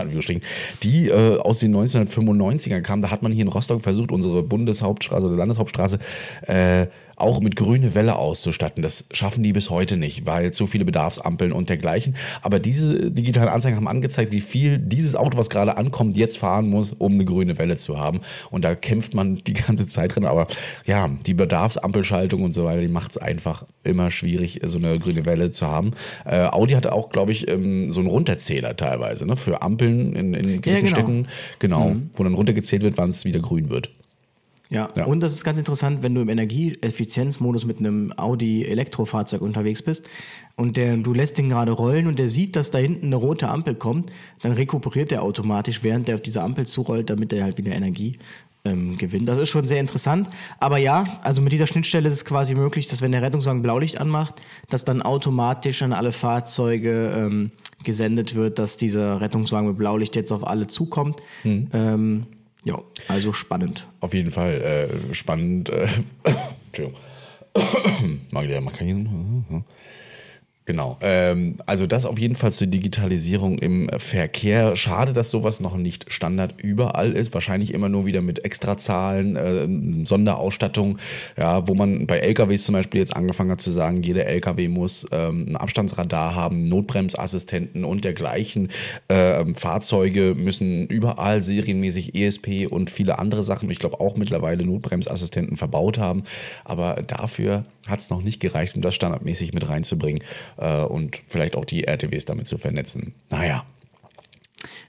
die 0.83 1.07
äh, 1.07 1.37
aus 1.37 1.59
den 1.59 1.75
1995ern 1.75 2.81
kamen. 2.81 3.01
Da 3.01 3.11
hat 3.11 3.21
man 3.21 3.31
hier 3.31 3.43
in 3.43 3.47
Rostock 3.47 3.81
versucht, 3.81 4.11
unsere 4.11 4.43
Bundeshauptstraße 4.43 5.27
oder 5.27 5.35
Landeshauptstraße 5.37 5.99
äh, 6.47 6.87
auch 7.21 7.39
mit 7.39 7.55
grüne 7.55 7.95
Welle 7.95 8.15
auszustatten. 8.15 8.83
Das 8.83 9.05
schaffen 9.11 9.43
die 9.43 9.53
bis 9.53 9.69
heute 9.69 9.97
nicht, 9.97 10.25
weil 10.25 10.51
zu 10.51 10.67
viele 10.67 10.85
Bedarfsampeln 10.85 11.51
und 11.51 11.69
dergleichen. 11.69 12.15
Aber 12.41 12.59
diese 12.59 13.11
digitalen 13.11 13.49
Anzeigen 13.49 13.77
haben 13.77 13.87
angezeigt, 13.87 14.31
wie 14.31 14.41
viel 14.41 14.77
dieses 14.77 15.15
Auto, 15.15 15.37
was 15.37 15.49
gerade 15.49 15.77
ankommt, 15.77 16.17
jetzt 16.17 16.37
fahren 16.37 16.69
muss, 16.69 16.93
um 16.93 17.13
eine 17.13 17.25
grüne 17.25 17.57
Welle 17.57 17.77
zu 17.77 17.99
haben. 17.99 18.21
Und 18.49 18.65
da 18.65 18.75
kämpft 18.75 19.13
man 19.13 19.35
die 19.35 19.53
ganze 19.53 19.87
Zeit 19.87 20.15
drin. 20.15 20.25
Aber 20.25 20.47
ja, 20.85 21.09
die 21.25 21.33
Bedarfsampelschaltung 21.33 22.43
und 22.43 22.53
so 22.53 22.65
weiter, 22.65 22.81
die 22.81 22.87
macht 22.87 23.11
es 23.11 23.17
einfach 23.17 23.65
immer 23.83 24.11
schwierig, 24.11 24.61
so 24.65 24.77
eine 24.77 24.99
grüne 24.99 25.25
Welle 25.25 25.51
zu 25.51 25.67
haben. 25.67 25.91
Äh, 26.25 26.45
Audi 26.45 26.73
hatte 26.73 26.93
auch, 26.93 27.09
glaube 27.09 27.31
ich, 27.31 27.47
ähm, 27.47 27.91
so 27.91 27.99
einen 27.99 28.09
Runterzähler 28.09 28.75
teilweise, 28.75 29.25
ne? 29.25 29.35
Für 29.37 29.61
Ampeln 29.61 30.13
in, 30.13 30.33
in 30.33 30.61
gewissen 30.61 30.85
genau. 30.85 30.95
Städten, 30.95 31.27
genau, 31.59 31.95
wo 32.13 32.23
dann 32.23 32.33
runtergezählt 32.33 32.83
wird, 32.83 32.97
wann 32.97 33.09
es 33.09 33.25
wieder 33.25 33.39
grün 33.39 33.69
wird. 33.69 33.89
Ja. 34.71 34.89
Ja. 34.95 35.05
und 35.05 35.19
das 35.19 35.33
ist 35.33 35.43
ganz 35.43 35.59
interessant, 35.59 36.01
wenn 36.01 36.15
du 36.15 36.21
im 36.21 36.29
Energieeffizienzmodus 36.29 37.65
mit 37.65 37.79
einem 37.79 38.13
Audi 38.15 38.63
Elektrofahrzeug 38.63 39.41
unterwegs 39.41 39.81
bist 39.81 40.09
und 40.55 40.77
der, 40.77 40.95
du 40.95 41.13
lässt 41.13 41.37
den 41.37 41.49
gerade 41.49 41.73
rollen 41.73 42.07
und 42.07 42.17
der 42.17 42.29
sieht, 42.29 42.55
dass 42.55 42.71
da 42.71 42.77
hinten 42.77 43.07
eine 43.07 43.17
rote 43.17 43.49
Ampel 43.49 43.75
kommt, 43.75 44.11
dann 44.41 44.53
rekuperiert 44.53 45.11
der 45.11 45.23
automatisch, 45.23 45.83
während 45.83 46.07
der 46.07 46.15
auf 46.15 46.21
diese 46.21 46.41
Ampel 46.41 46.65
zurollt, 46.65 47.09
damit 47.09 47.33
er 47.33 47.43
halt 47.43 47.57
wieder 47.57 47.73
Energie 47.73 48.17
ähm, 48.63 48.97
gewinnt. 48.97 49.27
Das 49.27 49.39
ist 49.39 49.49
schon 49.49 49.67
sehr 49.67 49.79
interessant. 49.79 50.29
Aber 50.59 50.77
ja, 50.77 51.19
also 51.23 51.41
mit 51.41 51.51
dieser 51.51 51.67
Schnittstelle 51.67 52.07
ist 52.07 52.13
es 52.13 52.25
quasi 52.25 52.55
möglich, 52.55 52.87
dass 52.87 53.01
wenn 53.01 53.11
der 53.11 53.21
Rettungswagen 53.21 53.61
Blaulicht 53.61 53.99
anmacht, 53.99 54.35
dass 54.69 54.85
dann 54.85 55.01
automatisch 55.01 55.81
an 55.81 55.93
alle 55.93 56.11
Fahrzeuge 56.11 57.11
ähm, 57.13 57.51
gesendet 57.83 58.35
wird, 58.35 58.59
dass 58.59 58.77
dieser 58.77 59.19
Rettungswagen 59.19 59.67
mit 59.67 59.77
Blaulicht 59.77 60.15
jetzt 60.15 60.31
auf 60.31 60.47
alle 60.47 60.67
zukommt. 60.67 61.21
Ähm, 61.73 62.27
ja, 62.63 62.79
also 63.07 63.33
spannend. 63.33 63.87
Auf 63.99 64.13
jeden 64.13 64.31
Fall 64.31 64.61
äh, 64.61 65.13
spannend. 65.13 65.69
Äh, 65.69 65.87
Entschuldigung. 66.67 66.99
Mag 68.31 68.47
der 68.47 68.61
Makarin? 68.61 69.65
Genau. 70.65 70.97
Ähm, 71.01 71.55
also 71.65 71.87
das 71.87 72.05
auf 72.05 72.19
jeden 72.19 72.35
Fall 72.35 72.53
zur 72.53 72.67
Digitalisierung 72.67 73.57
im 73.57 73.89
Verkehr. 73.97 74.75
Schade, 74.75 75.11
dass 75.11 75.31
sowas 75.31 75.59
noch 75.59 75.75
nicht 75.75 76.13
Standard 76.13 76.61
überall 76.61 77.13
ist. 77.13 77.33
Wahrscheinlich 77.33 77.73
immer 77.73 77.89
nur 77.89 78.05
wieder 78.05 78.21
mit 78.21 78.45
Extrazahlen, 78.45 79.35
äh, 79.35 80.05
Sonderausstattung, 80.05 80.99
ja, 81.35 81.67
wo 81.67 81.73
man 81.73 82.05
bei 82.05 82.19
LKWs 82.19 82.63
zum 82.63 82.73
Beispiel 82.73 83.01
jetzt 83.01 83.15
angefangen 83.15 83.49
hat 83.49 83.61
zu 83.61 83.71
sagen, 83.71 84.03
jeder 84.03 84.27
LKW 84.27 84.67
muss 84.67 85.07
ähm, 85.11 85.47
ein 85.49 85.55
Abstandsradar 85.55 86.35
haben, 86.35 86.69
Notbremsassistenten 86.69 87.83
und 87.83 88.05
dergleichen. 88.05 88.69
Ähm, 89.09 89.55
Fahrzeuge 89.55 90.35
müssen 90.35 90.85
überall 90.85 91.41
serienmäßig 91.41 92.13
ESP 92.13 92.67
und 92.69 92.91
viele 92.91 93.17
andere 93.17 93.41
Sachen, 93.41 93.69
ich 93.71 93.79
glaube 93.79 93.99
auch 93.99 94.15
mittlerweile 94.15 94.63
Notbremsassistenten 94.63 95.57
verbaut 95.57 95.97
haben. 95.97 96.21
Aber 96.65 97.01
dafür 97.07 97.65
hat 97.87 97.99
es 97.99 98.11
noch 98.11 98.21
nicht 98.21 98.39
gereicht, 98.39 98.75
um 98.75 98.83
das 98.83 98.93
standardmäßig 98.93 99.53
mit 99.53 99.67
reinzubringen 99.67 100.19
äh, 100.61 100.83
und 100.83 101.21
vielleicht 101.27 101.55
auch 101.55 101.65
die 101.65 101.83
RTWs 101.85 102.25
damit 102.25 102.47
zu 102.47 102.57
vernetzen. 102.57 103.13
Naja, 103.29 103.65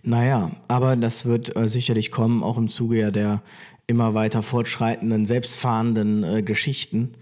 Naja, 0.03 0.53
aber 0.69 0.97
das 0.97 1.25
wird 1.25 1.57
äh, 1.57 1.69
sicherlich 1.69 2.11
kommen, 2.11 2.43
auch 2.43 2.59
im 2.59 2.69
Zuge 2.69 2.99
ja 2.99 3.11
der 3.11 3.43
immer 3.87 4.15
weiter 4.15 4.43
fortschreitenden, 4.43 5.27
selbstfahrenden 5.27 6.25
äh, 6.25 6.43
Geschichten 6.43 7.15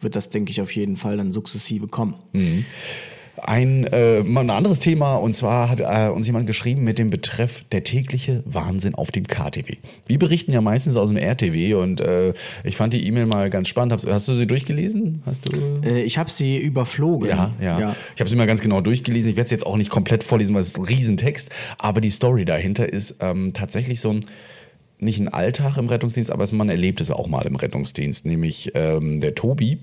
wird 0.00 0.14
das, 0.14 0.30
denke 0.30 0.50
ich, 0.50 0.60
auf 0.60 0.74
jeden 0.74 0.96
Fall 0.96 1.16
dann 1.16 1.32
sukzessive 1.32 1.88
kommen. 1.88 2.14
Ein, 3.42 3.84
äh, 3.84 4.20
ein 4.20 4.50
anderes 4.50 4.78
Thema 4.78 5.16
und 5.16 5.32
zwar 5.32 5.68
hat 5.68 5.80
äh, 5.80 6.08
uns 6.08 6.26
jemand 6.26 6.46
geschrieben 6.46 6.84
mit 6.84 6.98
dem 6.98 7.10
Betreff 7.10 7.64
der 7.72 7.82
tägliche 7.82 8.42
Wahnsinn 8.46 8.94
auf 8.94 9.10
dem 9.10 9.26
KTW. 9.26 9.76
Wir 10.06 10.18
berichten 10.18 10.52
ja 10.52 10.60
meistens 10.60 10.96
aus 10.96 11.08
dem 11.08 11.16
RTW 11.16 11.74
und 11.74 12.00
äh, 12.00 12.32
ich 12.62 12.76
fand 12.76 12.94
die 12.94 13.06
E-Mail 13.06 13.26
mal 13.26 13.50
ganz 13.50 13.68
spannend. 13.68 13.92
Hast, 13.92 14.06
hast 14.06 14.28
du 14.28 14.34
sie 14.34 14.46
durchgelesen? 14.46 15.22
Hast 15.26 15.52
du? 15.52 15.56
Äh, 15.84 16.02
ich 16.02 16.16
habe 16.16 16.30
sie 16.30 16.58
überflogen. 16.58 17.28
Ja, 17.28 17.52
ja. 17.60 17.94
Ich 18.14 18.20
habe 18.20 18.30
sie 18.30 18.36
mal 18.36 18.46
ganz 18.46 18.60
genau 18.60 18.80
durchgelesen. 18.80 19.30
Ich 19.30 19.36
werde 19.36 19.46
es 19.46 19.50
jetzt 19.50 19.66
auch 19.66 19.76
nicht 19.76 19.90
komplett 19.90 20.22
vorlesen, 20.22 20.54
weil 20.54 20.62
es 20.62 20.68
ist 20.68 20.78
ein 20.78 20.84
Riesentext. 20.84 21.50
Aber 21.78 22.00
die 22.00 22.10
Story 22.10 22.44
dahinter 22.44 22.90
ist 22.92 23.16
ähm, 23.20 23.52
tatsächlich 23.52 24.00
so 24.00 24.10
ein 24.10 24.26
nicht 25.00 25.20
ein 25.20 25.28
Alltag 25.28 25.76
im 25.76 25.88
Rettungsdienst, 25.88 26.30
aber 26.30 26.46
man 26.52 26.68
erlebt 26.68 27.00
es 27.00 27.10
auch 27.10 27.26
mal 27.26 27.46
im 27.46 27.56
Rettungsdienst. 27.56 28.26
Nämlich 28.26 28.72
ähm, 28.74 29.20
der 29.20 29.34
Tobi 29.34 29.78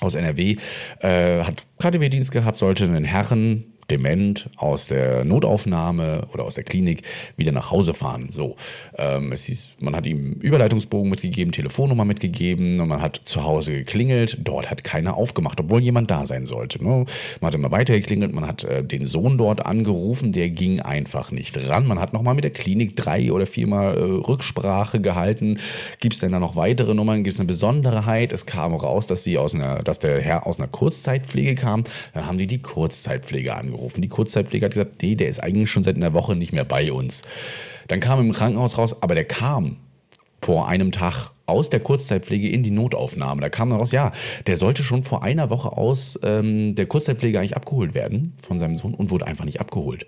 aus 0.00 0.14
NRW 0.14 0.56
äh, 1.00 1.42
hat 1.42 1.64
KTW-Dienst 1.78 2.32
gehabt, 2.32 2.58
sollte 2.58 2.84
einen 2.84 3.04
Herren 3.04 3.75
dement 3.90 4.50
aus 4.56 4.88
der 4.88 5.24
Notaufnahme 5.24 6.26
oder 6.32 6.44
aus 6.44 6.56
der 6.56 6.64
Klinik 6.64 7.02
wieder 7.36 7.52
nach 7.52 7.70
Hause 7.70 7.94
fahren. 7.94 8.28
So, 8.30 8.56
ähm, 8.98 9.32
es 9.32 9.44
hieß, 9.44 9.70
man 9.80 9.94
hat 9.94 10.06
ihm 10.06 10.32
Überleitungsbogen 10.40 11.10
mitgegeben, 11.10 11.52
Telefonnummer 11.52 12.04
mitgegeben 12.04 12.80
und 12.80 12.88
man 12.88 13.00
hat 13.00 13.20
zu 13.24 13.44
Hause 13.44 13.72
geklingelt. 13.72 14.38
Dort 14.42 14.70
hat 14.70 14.84
keiner 14.84 15.16
aufgemacht, 15.16 15.60
obwohl 15.60 15.80
jemand 15.82 16.10
da 16.10 16.26
sein 16.26 16.46
sollte. 16.46 16.82
Ne? 16.82 17.06
Man 17.40 17.48
hat 17.48 17.54
immer 17.54 17.70
weiter 17.70 17.94
geklingelt, 17.94 18.34
man 18.34 18.46
hat 18.46 18.64
äh, 18.64 18.82
den 18.82 19.06
Sohn 19.06 19.38
dort 19.38 19.64
angerufen, 19.64 20.32
der 20.32 20.50
ging 20.50 20.80
einfach 20.80 21.30
nicht 21.30 21.68
ran. 21.68 21.86
Man 21.86 22.00
hat 22.00 22.12
nochmal 22.12 22.34
mit 22.34 22.44
der 22.44 22.52
Klinik 22.52 22.96
drei 22.96 23.32
oder 23.32 23.46
viermal 23.46 23.96
äh, 23.96 24.00
Rücksprache 24.00 25.00
gehalten. 25.00 25.58
Gibt 26.00 26.14
es 26.14 26.20
denn 26.20 26.32
da 26.32 26.40
noch 26.40 26.56
weitere 26.56 26.94
Nummern? 26.94 27.22
Gibt 27.22 27.34
es 27.34 27.40
eine 27.40 27.46
Besonderheit? 27.46 28.32
Es 28.32 28.46
kam 28.46 28.74
raus, 28.74 29.06
dass 29.06 29.22
sie 29.22 29.38
aus 29.38 29.54
einer, 29.54 29.82
dass 29.82 29.98
der 29.98 30.20
Herr 30.20 30.46
aus 30.46 30.58
einer 30.58 30.68
Kurzzeitpflege 30.68 31.54
kam. 31.54 31.84
Dann 32.14 32.26
haben 32.26 32.38
die 32.38 32.46
die 32.46 32.60
Kurzzeitpflege 32.60 33.54
angerufen. 33.54 33.75
Die 33.96 34.08
Kurzzeitpflege 34.08 34.66
hat 34.66 34.72
gesagt, 34.72 35.02
nee, 35.02 35.14
der 35.14 35.28
ist 35.28 35.42
eigentlich 35.42 35.70
schon 35.70 35.84
seit 35.84 35.96
einer 35.96 36.12
Woche 36.12 36.34
nicht 36.34 36.52
mehr 36.52 36.64
bei 36.64 36.92
uns. 36.92 37.22
Dann 37.88 38.00
kam 38.00 38.20
im 38.20 38.32
Krankenhaus 38.32 38.78
raus, 38.78 39.02
aber 39.02 39.14
der 39.14 39.24
kam 39.24 39.76
vor 40.42 40.68
einem 40.68 40.92
Tag 40.92 41.30
aus 41.46 41.70
der 41.70 41.80
Kurzzeitpflege 41.80 42.48
in 42.48 42.62
die 42.62 42.70
Notaufnahme. 42.70 43.40
Da 43.40 43.48
kam 43.48 43.70
dann 43.70 43.78
raus, 43.78 43.92
ja, 43.92 44.12
der 44.46 44.56
sollte 44.56 44.82
schon 44.82 45.02
vor 45.02 45.22
einer 45.22 45.48
Woche 45.48 45.72
aus 45.72 46.18
ähm, 46.22 46.74
der 46.74 46.86
Kurzzeitpflege 46.86 47.38
eigentlich 47.38 47.56
abgeholt 47.56 47.94
werden 47.94 48.34
von 48.42 48.58
seinem 48.58 48.76
Sohn 48.76 48.94
und 48.94 49.10
wurde 49.10 49.26
einfach 49.26 49.44
nicht 49.44 49.60
abgeholt. 49.60 50.06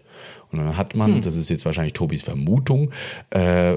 Und 0.52 0.58
dann 0.58 0.76
hat 0.76 0.94
man, 0.94 1.20
das 1.20 1.36
ist 1.36 1.50
jetzt 1.50 1.64
wahrscheinlich 1.66 1.92
Tobis 1.92 2.22
Vermutung, 2.22 2.90
äh, 3.30 3.74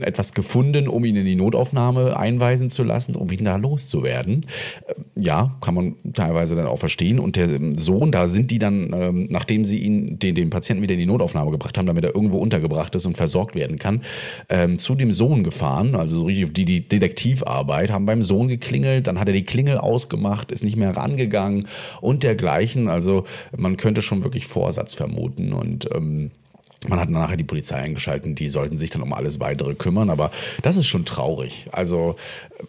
etwas 0.00 0.34
gefunden, 0.34 0.88
um 0.88 1.04
ihn 1.04 1.16
in 1.16 1.24
die 1.24 1.34
Notaufnahme 1.34 2.16
einweisen 2.16 2.70
zu 2.70 2.84
lassen, 2.84 3.16
um 3.16 3.30
ihn 3.30 3.44
da 3.44 3.56
loszuwerden. 3.56 4.40
Äh, 4.86 4.94
ja, 5.20 5.56
kann 5.60 5.74
man 5.74 5.96
teilweise 6.12 6.54
dann 6.54 6.66
auch 6.66 6.78
verstehen. 6.78 7.18
Und 7.18 7.36
der 7.36 7.48
Sohn, 7.76 8.12
da 8.12 8.28
sind 8.28 8.50
die 8.50 8.58
dann, 8.58 8.92
ähm, 8.94 9.26
nachdem 9.30 9.64
sie 9.64 9.78
ihn, 9.78 10.18
den, 10.18 10.34
den 10.34 10.50
Patienten 10.50 10.82
wieder 10.82 10.94
in 10.94 11.00
die 11.00 11.06
Notaufnahme 11.06 11.50
gebracht 11.50 11.76
haben, 11.76 11.86
damit 11.86 12.04
er 12.04 12.14
irgendwo 12.14 12.38
untergebracht 12.38 12.94
ist 12.94 13.06
und 13.06 13.16
versorgt 13.16 13.54
werden 13.54 13.78
kann, 13.78 14.02
ähm, 14.48 14.78
zu 14.78 14.94
dem 14.94 15.12
Sohn 15.12 15.42
gefahren, 15.42 15.94
also 15.94 16.20
so 16.20 16.26
richtig 16.26 16.52
die, 16.52 16.64
die 16.64 16.88
Detektivarbeit, 16.88 17.90
haben 17.90 18.06
beim 18.06 18.22
Sohn 18.22 18.48
geklingelt, 18.48 19.06
dann 19.06 19.18
hat 19.18 19.28
er 19.28 19.34
die 19.34 19.44
Klingel 19.44 19.78
ausgemacht, 19.78 20.52
ist 20.52 20.62
nicht 20.62 20.76
mehr 20.76 20.96
rangegangen 20.96 21.66
und 22.00 22.22
dergleichen. 22.22 22.88
Also 22.88 23.24
man 23.56 23.76
könnte 23.76 24.02
schon 24.02 24.22
wirklich 24.22 24.46
Vorsatz 24.46 24.94
vermuten 24.94 25.52
und 25.52 25.77
ähm, 25.92 26.30
man 26.86 27.00
hat 27.00 27.10
nachher 27.10 27.36
die 27.36 27.44
Polizei 27.44 27.76
eingeschaltet, 27.76 28.38
die 28.38 28.48
sollten 28.48 28.78
sich 28.78 28.90
dann 28.90 29.02
um 29.02 29.12
alles 29.12 29.40
weitere 29.40 29.74
kümmern, 29.74 30.10
aber 30.10 30.30
das 30.62 30.76
ist 30.76 30.86
schon 30.86 31.04
traurig. 31.04 31.66
Also 31.72 32.14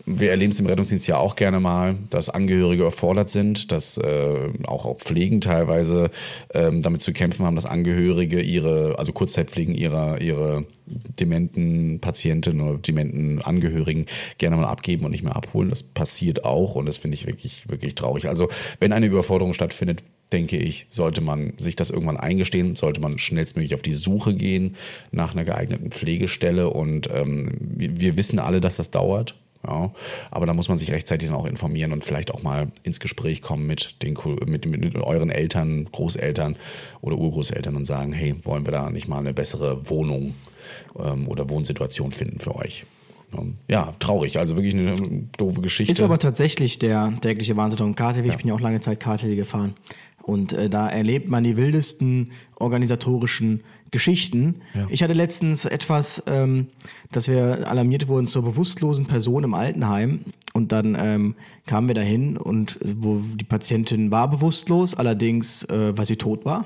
wir 0.06 0.32
erleben 0.32 0.52
es 0.52 0.60
im 0.60 0.66
Rettungsdienst 0.66 1.08
ja 1.08 1.18
auch 1.18 1.36
gerne 1.36 1.60
mal, 1.60 1.96
dass 2.10 2.30
Angehörige 2.30 2.86
erfordert 2.86 3.30
sind, 3.30 3.72
dass 3.72 3.98
äh, 3.98 4.50
auch, 4.66 4.86
auch 4.86 4.98
Pflegen 4.98 5.42
teilweise 5.42 6.10
ähm, 6.54 6.82
damit 6.82 7.04
zu 7.04 7.14
kämpfen 7.14 7.46
haben, 7.46 7.56
dass 7.56 7.68
Angehörige 7.68 8.42
ihre, 8.42 8.98
also 8.98 9.14
Kurzzeitpflegen 9.14 9.76
ihrer, 9.76 10.20
ihre 10.20 10.66
dementen 10.88 12.00
Patienten 12.00 12.62
oder 12.62 12.80
dementen 12.80 13.44
Angehörigen 13.44 14.08
gerne 14.40 14.56
mal 14.56 14.66
abgeben 14.66 15.06
und 15.06 15.12
nicht 15.12 15.24
mehr 15.24 15.36
abholen. 15.36 15.70
Das 15.70 15.84
passiert 15.84 16.46
auch 16.46 16.74
und 16.74 16.88
das 16.88 16.98
finde 16.98 17.14
ich 17.14 17.28
wirklich, 17.28 17.70
wirklich 17.70 17.94
traurig. 17.94 18.28
Also 18.28 18.50
wenn 18.80 18.92
eine 18.92 19.06
Überforderung 19.06 19.54
stattfindet, 19.54 20.04
denke 20.32 20.58
ich, 20.58 20.88
sollte 20.90 21.22
man 21.22 21.54
sich 21.58 21.76
das 21.76 21.90
irgendwann 21.90 22.18
eingestehen, 22.18 22.76
sollte 22.76 23.02
man 23.02 23.18
schnellstmöglich 23.18 23.74
auf 23.74 23.82
die 23.82 23.94
Suche 23.94 24.36
gehen 24.36 24.76
nach 25.12 25.34
einer 25.34 25.44
geeigneten 25.44 25.92
Pflegestelle. 25.92 26.70
Und 26.70 27.10
ähm, 27.14 27.52
wir 27.60 28.18
wissen 28.18 28.40
alle, 28.40 28.62
dass 28.62 28.78
das 28.78 28.92
dauert. 28.92 29.36
Ja, 29.68 29.92
aber 30.32 30.46
da 30.46 30.54
muss 30.54 30.70
man 30.70 30.78
sich 30.78 30.90
rechtzeitig 30.92 31.28
dann 31.28 31.38
auch 31.38 31.46
informieren 31.46 31.92
und 31.92 32.06
vielleicht 32.06 32.32
auch 32.34 32.44
mal 32.44 32.72
ins 32.84 33.02
Gespräch 33.02 33.42
kommen 33.42 33.68
mit, 33.68 34.02
den, 34.02 34.18
mit, 34.46 34.66
mit 34.66 34.96
euren 34.96 35.30
Eltern, 35.30 35.90
Großeltern 35.92 36.56
oder 37.02 37.18
Urgroßeltern 37.18 37.76
und 37.76 37.84
sagen, 37.84 38.14
hey, 38.14 38.36
wollen 38.46 38.66
wir 38.66 38.72
da 38.72 38.90
nicht 38.90 39.10
mal 39.10 39.20
eine 39.20 39.34
bessere 39.34 39.90
Wohnung 39.90 40.36
ähm, 40.98 41.28
oder 41.28 41.50
Wohnsituation 41.50 42.14
finden 42.14 42.40
für 42.40 42.56
euch? 42.56 42.86
Ja, 43.68 43.94
traurig, 44.00 44.40
also 44.40 44.56
wirklich 44.56 44.74
eine 44.74 44.96
doofe 45.38 45.62
Geschichte. 45.62 45.92
Ist 45.92 46.02
aber 46.02 46.18
tatsächlich 46.18 46.80
der 46.80 47.14
tägliche 47.22 47.56
Wahnsinn 47.56 47.86
und 47.86 47.96
KTW. 47.96 48.28
Ich 48.28 48.38
bin 48.38 48.48
ja 48.48 48.56
auch 48.56 48.60
lange 48.60 48.80
Zeit 48.80 49.00
KTW 49.00 49.36
gefahren. 49.36 49.76
Und 50.30 50.54
äh, 50.54 50.70
da 50.70 50.88
erlebt 50.88 51.28
man 51.28 51.44
die 51.44 51.58
wildesten 51.58 52.32
organisatorischen 52.56 53.62
Geschichten. 53.90 54.62
Ja. 54.76 54.88
Ich 54.92 55.02
hatte 55.02 55.14
letztens 55.14 55.66
etwas, 55.66 56.22
ähm, 56.28 56.68
dass 57.12 57.28
wir 57.28 57.68
alarmiert 57.68 58.08
wurden 58.08 58.28
zur 58.28 58.44
bewusstlosen 58.44 59.06
Person 59.06 59.44
im 59.44 59.56
Altenheim. 59.56 60.22
Und 60.54 60.72
dann 60.72 60.96
ähm, 61.00 61.36
kamen 61.66 61.88
wir 61.88 61.96
dahin 61.96 62.38
und 62.38 62.78
wo 62.84 63.22
die 63.36 63.46
Patientin 63.46 64.12
war 64.12 64.30
bewusstlos, 64.30 64.94
allerdings, 64.94 65.64
äh, 65.64 65.98
weil 65.98 66.06
sie 66.06 66.18
tot 66.18 66.46
war. 66.46 66.66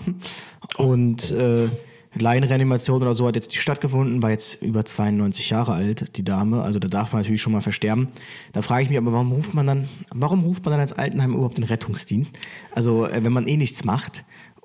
Und 0.78 1.32
äh, 1.32 1.70
Laienreanimation 2.16 3.02
oder 3.02 3.14
so 3.14 3.28
hat 3.28 3.36
jetzt 3.36 3.50
nicht 3.50 3.62
stattgefunden, 3.62 4.22
war 4.22 4.30
jetzt 4.30 4.62
über 4.62 4.86
92 4.86 5.50
Jahre 5.50 5.74
alt, 5.74 6.16
die 6.18 6.24
Dame. 6.24 6.62
Also 6.62 6.80
da 6.80 6.88
darf 6.88 7.12
man 7.12 7.22
natürlich 7.22 7.42
schon 7.42 7.54
mal 7.54 7.62
versterben. 7.62 8.10
Da 8.52 8.62
frage 8.62 8.84
ich 8.84 8.90
mich 8.90 8.98
aber, 8.98 9.12
warum 9.12 9.32
ruft 9.32 9.54
man 9.54 9.68
dann, 9.68 9.90
warum 10.14 10.44
ruft 10.44 10.64
man 10.66 10.74
dann 10.74 10.82
als 10.82 10.94
Altenheim 10.94 11.34
überhaupt 11.34 11.58
den 11.58 11.64
Rettungsdienst? 11.64 12.38
Also 12.72 13.08
äh, 13.08 13.24
wenn 13.24 13.34
man 13.34 13.48
eh 13.48 13.58
nichts 13.58 13.84
macht. 13.84 14.24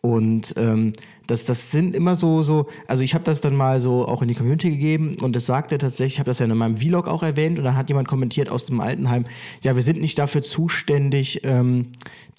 Und 0.09 0.55
ähm, 0.57 0.95
das, 1.27 1.45
das 1.45 1.71
sind 1.71 1.95
immer 1.95 2.17
so, 2.17 2.43
so, 2.43 2.69
also 2.87 3.03
ich 3.03 3.13
habe 3.13 3.23
das 3.25 3.43
dann 3.43 3.55
mal 3.55 3.81
so 3.81 4.09
auch 4.09 4.23
in 4.23 4.29
die 4.29 4.35
Community 4.35 4.71
gegeben 4.71 5.13
und 5.21 5.37
das 5.37 5.45
sagte 5.45 5.77
tatsächlich, 5.77 6.15
ich 6.15 6.19
habe 6.19 6.31
das 6.31 6.39
ja 6.39 6.47
in 6.47 6.57
meinem 6.57 6.79
Vlog 6.79 7.07
auch 7.07 7.23
erwähnt 7.23 7.59
und 7.59 7.65
da 7.65 7.75
hat 7.75 7.91
jemand 7.91 8.09
kommentiert 8.09 8.49
aus 8.49 8.65
dem 8.65 8.81
Altenheim, 8.81 9.27
ja, 9.61 9.77
wir 9.77 9.83
sind 9.83 10.01
nicht 10.01 10.19
dafür 10.19 10.41
zuständig, 10.41 11.43
ähm, 11.45 11.89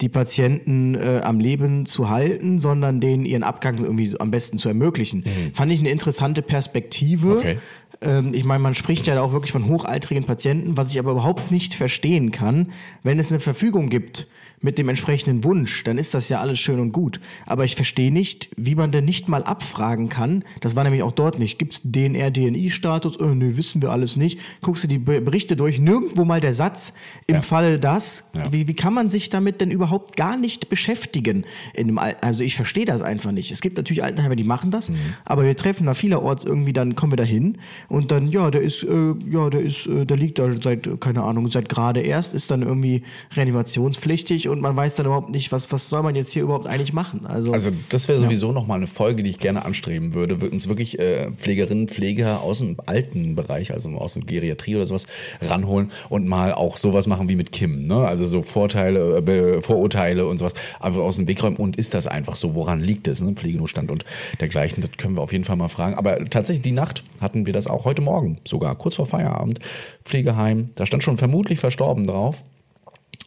die 0.00 0.08
Patienten 0.08 0.96
äh, 0.96 1.20
am 1.22 1.38
Leben 1.38 1.86
zu 1.86 2.10
halten, 2.10 2.58
sondern 2.58 3.00
denen 3.00 3.24
ihren 3.26 3.44
Abgang 3.44 3.78
irgendwie 3.78 4.12
am 4.18 4.32
besten 4.32 4.58
zu 4.58 4.68
ermöglichen. 4.68 5.22
Fand 5.54 5.70
ich 5.70 5.78
eine 5.78 5.90
interessante 5.90 6.42
Perspektive. 6.42 7.36
Okay. 7.36 7.58
Ähm, 8.02 8.32
ich 8.34 8.44
meine, 8.44 8.60
man 8.62 8.74
spricht 8.74 9.06
ja 9.06 9.20
auch 9.20 9.32
wirklich 9.32 9.52
von 9.52 9.66
hochaltrigen 9.68 10.24
Patienten, 10.24 10.76
was 10.76 10.90
ich 10.90 10.98
aber 10.98 11.12
überhaupt 11.12 11.50
nicht 11.50 11.74
verstehen 11.74 12.30
kann, 12.32 12.72
wenn 13.02 13.18
es 13.18 13.30
eine 13.30 13.40
Verfügung 13.40 13.88
gibt 13.90 14.26
mit 14.62 14.76
dem 14.76 14.90
entsprechenden 14.90 15.42
Wunsch, 15.42 15.84
dann 15.84 15.96
ist 15.96 16.12
das 16.12 16.28
ja 16.28 16.38
alles 16.40 16.58
schön 16.58 16.80
und 16.80 16.92
gut. 16.92 17.18
Aber 17.46 17.64
ich 17.64 17.76
verstehe 17.76 18.12
nicht, 18.12 18.50
wie 18.58 18.74
man 18.74 18.92
denn 18.92 19.06
nicht 19.06 19.26
mal 19.26 19.42
abfragen 19.42 20.10
kann. 20.10 20.44
Das 20.60 20.76
war 20.76 20.84
nämlich 20.84 21.02
auch 21.02 21.12
dort 21.12 21.38
nicht. 21.38 21.58
Gibt's 21.58 21.80
DNR, 21.82 22.30
DNI-Status? 22.30 23.16
Äh, 23.16 23.34
nö, 23.34 23.56
wissen 23.56 23.80
wir 23.80 23.90
alles 23.90 24.18
nicht. 24.18 24.38
Guckst 24.60 24.84
du 24.84 24.88
die 24.88 24.98
Be- 24.98 25.22
Berichte 25.22 25.56
durch, 25.56 25.78
nirgendwo 25.78 26.26
mal 26.26 26.42
der 26.42 26.52
Satz, 26.52 26.92
im 27.26 27.36
Ja. 27.36 27.42
Falle 27.42 27.78
das. 27.78 28.24
Ja. 28.34 28.52
Wie, 28.52 28.68
wie 28.68 28.74
kann 28.74 28.92
man 28.92 29.08
sich 29.08 29.30
damit 29.30 29.62
denn 29.62 29.70
überhaupt 29.70 30.14
gar 30.16 30.36
nicht 30.36 30.68
beschäftigen? 30.68 31.46
In 31.72 31.86
dem 31.86 31.96
Al 31.98 32.16
also 32.20 32.44
ich 32.44 32.54
verstehe 32.54 32.84
das 32.84 33.00
einfach 33.00 33.32
nicht. 33.32 33.50
Es 33.52 33.62
gibt 33.62 33.78
natürlich 33.78 34.04
Altenheime, 34.04 34.36
die 34.36 34.44
machen 34.44 34.70
das, 34.70 34.92
aber 35.24 35.44
wir 35.44 35.56
treffen 35.56 35.86
da 35.86 35.94
vielerorts 35.94 36.44
irgendwie, 36.44 36.74
dann 36.74 36.96
kommen 36.96 37.12
wir 37.12 37.16
da 37.16 37.24
hin 37.24 37.56
und 37.90 38.10
dann, 38.10 38.28
ja, 38.28 38.50
der 38.50 38.62
ist, 38.62 38.82
äh, 38.84 39.14
ja, 39.30 39.50
der 39.50 39.60
ist, 39.60 39.86
äh, 39.86 40.06
der 40.06 40.16
liegt 40.16 40.38
da 40.38 40.48
seit, 40.62 40.88
keine 41.00 41.22
Ahnung, 41.24 41.48
seit 41.50 41.68
gerade 41.68 42.00
erst, 42.00 42.32
ist 42.32 42.50
dann 42.50 42.62
irgendwie 42.62 43.02
reanimationspflichtig 43.36 44.48
und 44.48 44.60
man 44.60 44.76
weiß 44.76 44.94
dann 44.96 45.06
überhaupt 45.06 45.30
nicht, 45.30 45.52
was, 45.52 45.70
was 45.72 45.88
soll 45.88 46.02
man 46.02 46.14
jetzt 46.14 46.32
hier 46.32 46.42
überhaupt 46.42 46.66
eigentlich 46.66 46.92
machen? 46.92 47.26
Also, 47.26 47.52
Also 47.52 47.70
das 47.88 48.08
wäre 48.08 48.18
sowieso 48.18 48.52
noch 48.52 48.66
mal 48.66 48.76
eine 48.76 48.86
Folge, 48.86 49.22
die 49.22 49.30
ich 49.30 49.38
gerne 49.38 49.64
anstreben 49.64 50.14
würde, 50.14 50.40
wir 50.40 50.52
uns 50.52 50.68
wirklich 50.68 50.98
äh, 50.98 51.30
Pflegerinnen, 51.36 51.88
Pfleger 51.88 52.40
aus 52.42 52.58
dem 52.58 52.76
alten 52.86 53.34
Bereich, 53.34 53.72
also 53.72 53.88
aus 53.90 54.14
der 54.14 54.22
Geriatrie 54.22 54.76
oder 54.76 54.86
sowas, 54.86 55.06
ranholen 55.42 55.90
und 56.08 56.26
mal 56.26 56.52
auch 56.54 56.76
sowas 56.76 57.06
machen 57.06 57.28
wie 57.28 57.36
mit 57.36 57.52
Kim, 57.52 57.86
ne? 57.86 58.06
Also 58.06 58.26
so 58.26 58.42
Vorteile, 58.42 59.18
äh, 59.18 59.20
Be- 59.20 59.62
Vorurteile 59.62 60.26
und 60.26 60.38
sowas 60.38 60.54
einfach 60.78 61.00
aus 61.00 61.16
dem 61.16 61.26
Weg 61.26 61.42
räumen. 61.42 61.56
Und 61.56 61.76
ist 61.76 61.94
das 61.94 62.06
einfach 62.06 62.36
so? 62.36 62.54
Woran 62.54 62.80
liegt 62.80 63.08
es? 63.08 63.20
Ne? 63.20 63.32
Pflegenotstand 63.32 63.90
und 63.90 64.04
dergleichen, 64.40 64.80
das 64.80 64.92
können 64.96 65.14
wir 65.16 65.22
auf 65.22 65.32
jeden 65.32 65.44
Fall 65.44 65.56
mal 65.56 65.68
fragen. 65.68 65.94
Aber 65.96 66.24
tatsächlich 66.30 66.62
die 66.62 66.72
Nacht 66.72 67.04
hatten 67.20 67.46
wir 67.46 67.52
das 67.52 67.66
auch 67.66 67.79
heute 67.84 68.02
Morgen, 68.02 68.38
sogar 68.46 68.74
kurz 68.76 68.96
vor 68.96 69.06
Feierabend, 69.06 69.60
Pflegeheim. 70.04 70.70
Da 70.74 70.86
stand 70.86 71.02
schon 71.02 71.16
vermutlich 71.16 71.58
verstorben 71.58 72.06
drauf. 72.06 72.42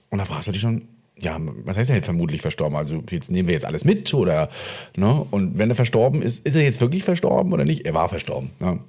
Und 0.10 0.20
da 0.20 0.26
fragst 0.26 0.48
du 0.48 0.52
dich 0.52 0.62
schon, 0.62 0.84
ja, 1.20 1.38
was 1.40 1.78
heißt 1.78 1.90
denn 1.90 1.98
jetzt 1.98 2.06
vermutlich 2.06 2.42
verstorben? 2.42 2.76
Also 2.76 3.04
jetzt 3.10 3.32
nehmen 3.32 3.48
wir 3.48 3.54
jetzt 3.54 3.66
alles 3.66 3.86
mit 3.86 4.14
oder, 4.14 4.50
ne? 4.96 5.26
Und 5.32 5.58
wenn 5.58 5.70
er 5.70 5.76
verstorben 5.76 6.22
ist, 6.22 6.46
ist 6.46 6.56
er 6.56 6.64
jetzt 6.64 6.82
wirklich 6.82 7.04
verstorben 7.04 7.54
oder 7.54 7.66
nicht? 7.66 7.86
Er 7.86 7.94
war 7.94 8.10
verstorben. 8.10 8.52
Ne? 8.60 8.80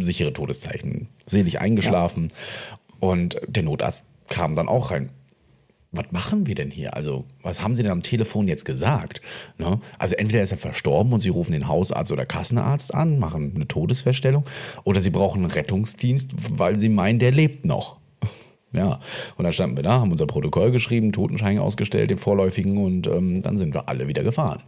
Sichere 0.00 0.32
Todeszeichen. 0.32 1.08
Selig 1.26 1.60
eingeschlafen. 1.60 2.32
Und 3.00 3.40
der 3.46 3.64
Notarzt 3.64 4.04
kam 4.28 4.54
dann 4.54 4.68
auch 4.68 4.90
rein. 4.90 5.10
Was 5.94 6.10
machen 6.10 6.46
wir 6.46 6.54
denn 6.54 6.70
hier? 6.70 6.96
Also, 6.96 7.26
was 7.42 7.62
haben 7.62 7.76
Sie 7.76 7.82
denn 7.82 7.92
am 7.92 8.02
Telefon 8.02 8.48
jetzt 8.48 8.64
gesagt? 8.64 9.20
Ne? 9.58 9.78
Also, 9.98 10.14
entweder 10.14 10.42
ist 10.42 10.50
er 10.50 10.56
verstorben 10.56 11.12
und 11.12 11.20
Sie 11.20 11.28
rufen 11.28 11.52
den 11.52 11.68
Hausarzt 11.68 12.10
oder 12.10 12.24
Kassenarzt 12.24 12.94
an, 12.94 13.18
machen 13.18 13.52
eine 13.54 13.68
Todesfeststellung, 13.68 14.44
oder 14.84 15.02
Sie 15.02 15.10
brauchen 15.10 15.42
einen 15.42 15.52
Rettungsdienst, 15.52 16.30
weil 16.58 16.80
Sie 16.80 16.88
meinen, 16.88 17.18
der 17.18 17.30
lebt 17.30 17.64
noch. 17.64 17.98
Ja, 18.74 19.00
und 19.36 19.44
dann 19.44 19.52
standen 19.52 19.76
wir 19.76 19.82
da, 19.82 20.00
haben 20.00 20.12
unser 20.12 20.26
Protokoll 20.26 20.72
geschrieben, 20.72 21.12
Totenschein 21.12 21.58
ausgestellt, 21.58 22.08
den 22.08 22.16
vorläufigen, 22.16 22.78
und 22.82 23.06
ähm, 23.06 23.42
dann 23.42 23.58
sind 23.58 23.74
wir 23.74 23.86
alle 23.86 24.08
wieder 24.08 24.22
gefahren. 24.22 24.62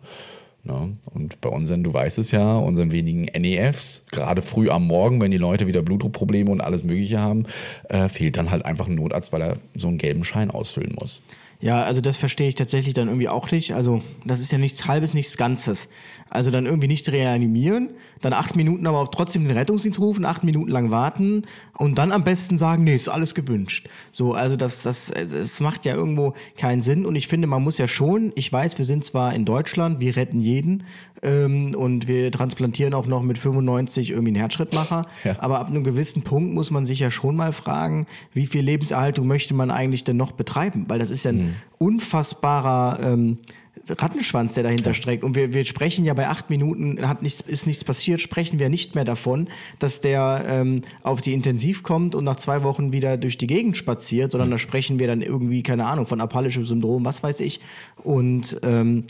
Ne? 0.64 0.96
Und 1.12 1.40
bei 1.42 1.50
unseren, 1.50 1.84
du 1.84 1.92
weißt 1.92 2.18
es 2.18 2.30
ja, 2.30 2.56
unseren 2.56 2.90
wenigen 2.90 3.24
NEFs, 3.24 4.04
gerade 4.10 4.40
früh 4.40 4.70
am 4.70 4.86
Morgen, 4.86 5.20
wenn 5.20 5.30
die 5.30 5.36
Leute 5.36 5.66
wieder 5.66 5.82
Blutdruckprobleme 5.82 6.50
und 6.50 6.62
alles 6.62 6.84
Mögliche 6.84 7.20
haben, 7.20 7.44
äh, 7.90 8.08
fehlt 8.08 8.38
dann 8.38 8.50
halt 8.50 8.64
einfach 8.64 8.88
ein 8.88 8.94
Notarzt, 8.94 9.32
weil 9.32 9.42
er 9.42 9.56
so 9.74 9.88
einen 9.88 9.98
gelben 9.98 10.24
Schein 10.24 10.50
ausfüllen 10.50 10.94
muss. 10.98 11.20
Ja, 11.64 11.82
also 11.82 12.02
das 12.02 12.18
verstehe 12.18 12.46
ich 12.48 12.56
tatsächlich 12.56 12.92
dann 12.92 13.08
irgendwie 13.08 13.30
auch 13.30 13.50
nicht. 13.50 13.72
Also 13.72 14.02
das 14.26 14.40
ist 14.40 14.52
ja 14.52 14.58
nichts 14.58 14.86
Halbes, 14.86 15.14
nichts 15.14 15.38
Ganzes. 15.38 15.88
Also 16.28 16.50
dann 16.50 16.66
irgendwie 16.66 16.88
nicht 16.88 17.10
reanimieren, 17.10 17.88
dann 18.20 18.34
acht 18.34 18.54
Minuten 18.54 18.86
aber 18.86 19.10
trotzdem 19.10 19.44
den 19.48 19.56
Rettungsdienst 19.56 19.98
rufen, 19.98 20.26
acht 20.26 20.44
Minuten 20.44 20.70
lang 20.70 20.90
warten 20.90 21.44
und 21.78 21.96
dann 21.96 22.12
am 22.12 22.22
besten 22.22 22.58
sagen, 22.58 22.84
nee, 22.84 22.94
ist 22.94 23.08
alles 23.08 23.34
gewünscht. 23.34 23.88
So, 24.12 24.34
also 24.34 24.56
das, 24.56 24.82
das, 24.82 25.10
das 25.14 25.60
macht 25.60 25.86
ja 25.86 25.94
irgendwo 25.94 26.34
keinen 26.58 26.82
Sinn 26.82 27.06
und 27.06 27.16
ich 27.16 27.28
finde, 27.28 27.46
man 27.46 27.62
muss 27.62 27.78
ja 27.78 27.88
schon, 27.88 28.32
ich 28.34 28.52
weiß, 28.52 28.76
wir 28.76 28.84
sind 28.84 29.06
zwar 29.06 29.32
in 29.34 29.46
Deutschland, 29.46 30.00
wir 30.00 30.16
retten 30.16 30.40
jeden 30.40 30.82
ähm, 31.24 31.74
und 31.74 32.06
wir 32.06 32.30
transplantieren 32.30 32.94
auch 32.94 33.06
noch 33.06 33.22
mit 33.22 33.38
95 33.38 34.10
irgendwie 34.10 34.28
einen 34.28 34.36
Herzschrittmacher, 34.36 35.02
Ja. 35.24 35.36
aber 35.38 35.58
ab 35.58 35.68
einem 35.68 35.82
gewissen 35.84 36.22
Punkt 36.22 36.52
muss 36.54 36.70
man 36.70 36.86
sich 36.86 36.98
ja 37.00 37.10
schon 37.10 37.34
mal 37.36 37.52
fragen, 37.52 38.06
wie 38.32 38.46
viel 38.46 38.62
Lebenserhaltung 38.62 39.26
möchte 39.26 39.54
man 39.54 39.70
eigentlich 39.70 40.04
denn 40.04 40.16
noch 40.16 40.32
betreiben? 40.32 40.84
Weil 40.88 40.98
das 40.98 41.10
ist 41.10 41.24
ja 41.24 41.32
ein 41.32 41.56
unfassbarer 41.78 43.00
ähm, 43.02 43.38
Rattenschwanz, 43.86 44.54
der 44.54 44.62
dahinter 44.62 44.94
streckt. 44.94 45.24
Und 45.24 45.34
wir, 45.34 45.52
wir 45.52 45.64
sprechen 45.66 46.04
ja 46.06 46.14
bei 46.14 46.28
acht 46.28 46.48
Minuten, 46.48 47.06
hat 47.06 47.22
nichts, 47.22 47.42
ist 47.42 47.66
nichts 47.66 47.84
passiert, 47.84 48.20
sprechen 48.20 48.58
wir 48.58 48.68
nicht 48.70 48.94
mehr 48.94 49.04
davon, 49.04 49.48
dass 49.78 50.00
der 50.00 50.44
ähm, 50.48 50.82
auf 51.02 51.20
die 51.20 51.34
Intensiv 51.34 51.82
kommt 51.82 52.14
und 52.14 52.24
nach 52.24 52.36
zwei 52.36 52.62
Wochen 52.62 52.92
wieder 52.92 53.16
durch 53.18 53.36
die 53.36 53.46
Gegend 53.46 53.76
spaziert, 53.76 54.32
sondern 54.32 54.50
da 54.50 54.58
sprechen 54.58 54.98
wir 54.98 55.06
dann 55.06 55.20
irgendwie, 55.20 55.62
keine 55.62 55.84
Ahnung, 55.86 56.06
von 56.06 56.20
apallischem 56.20 56.64
Syndrom, 56.64 57.04
was 57.04 57.22
weiß 57.22 57.40
ich. 57.40 57.60
Und 58.02 58.58
ähm, 58.62 59.04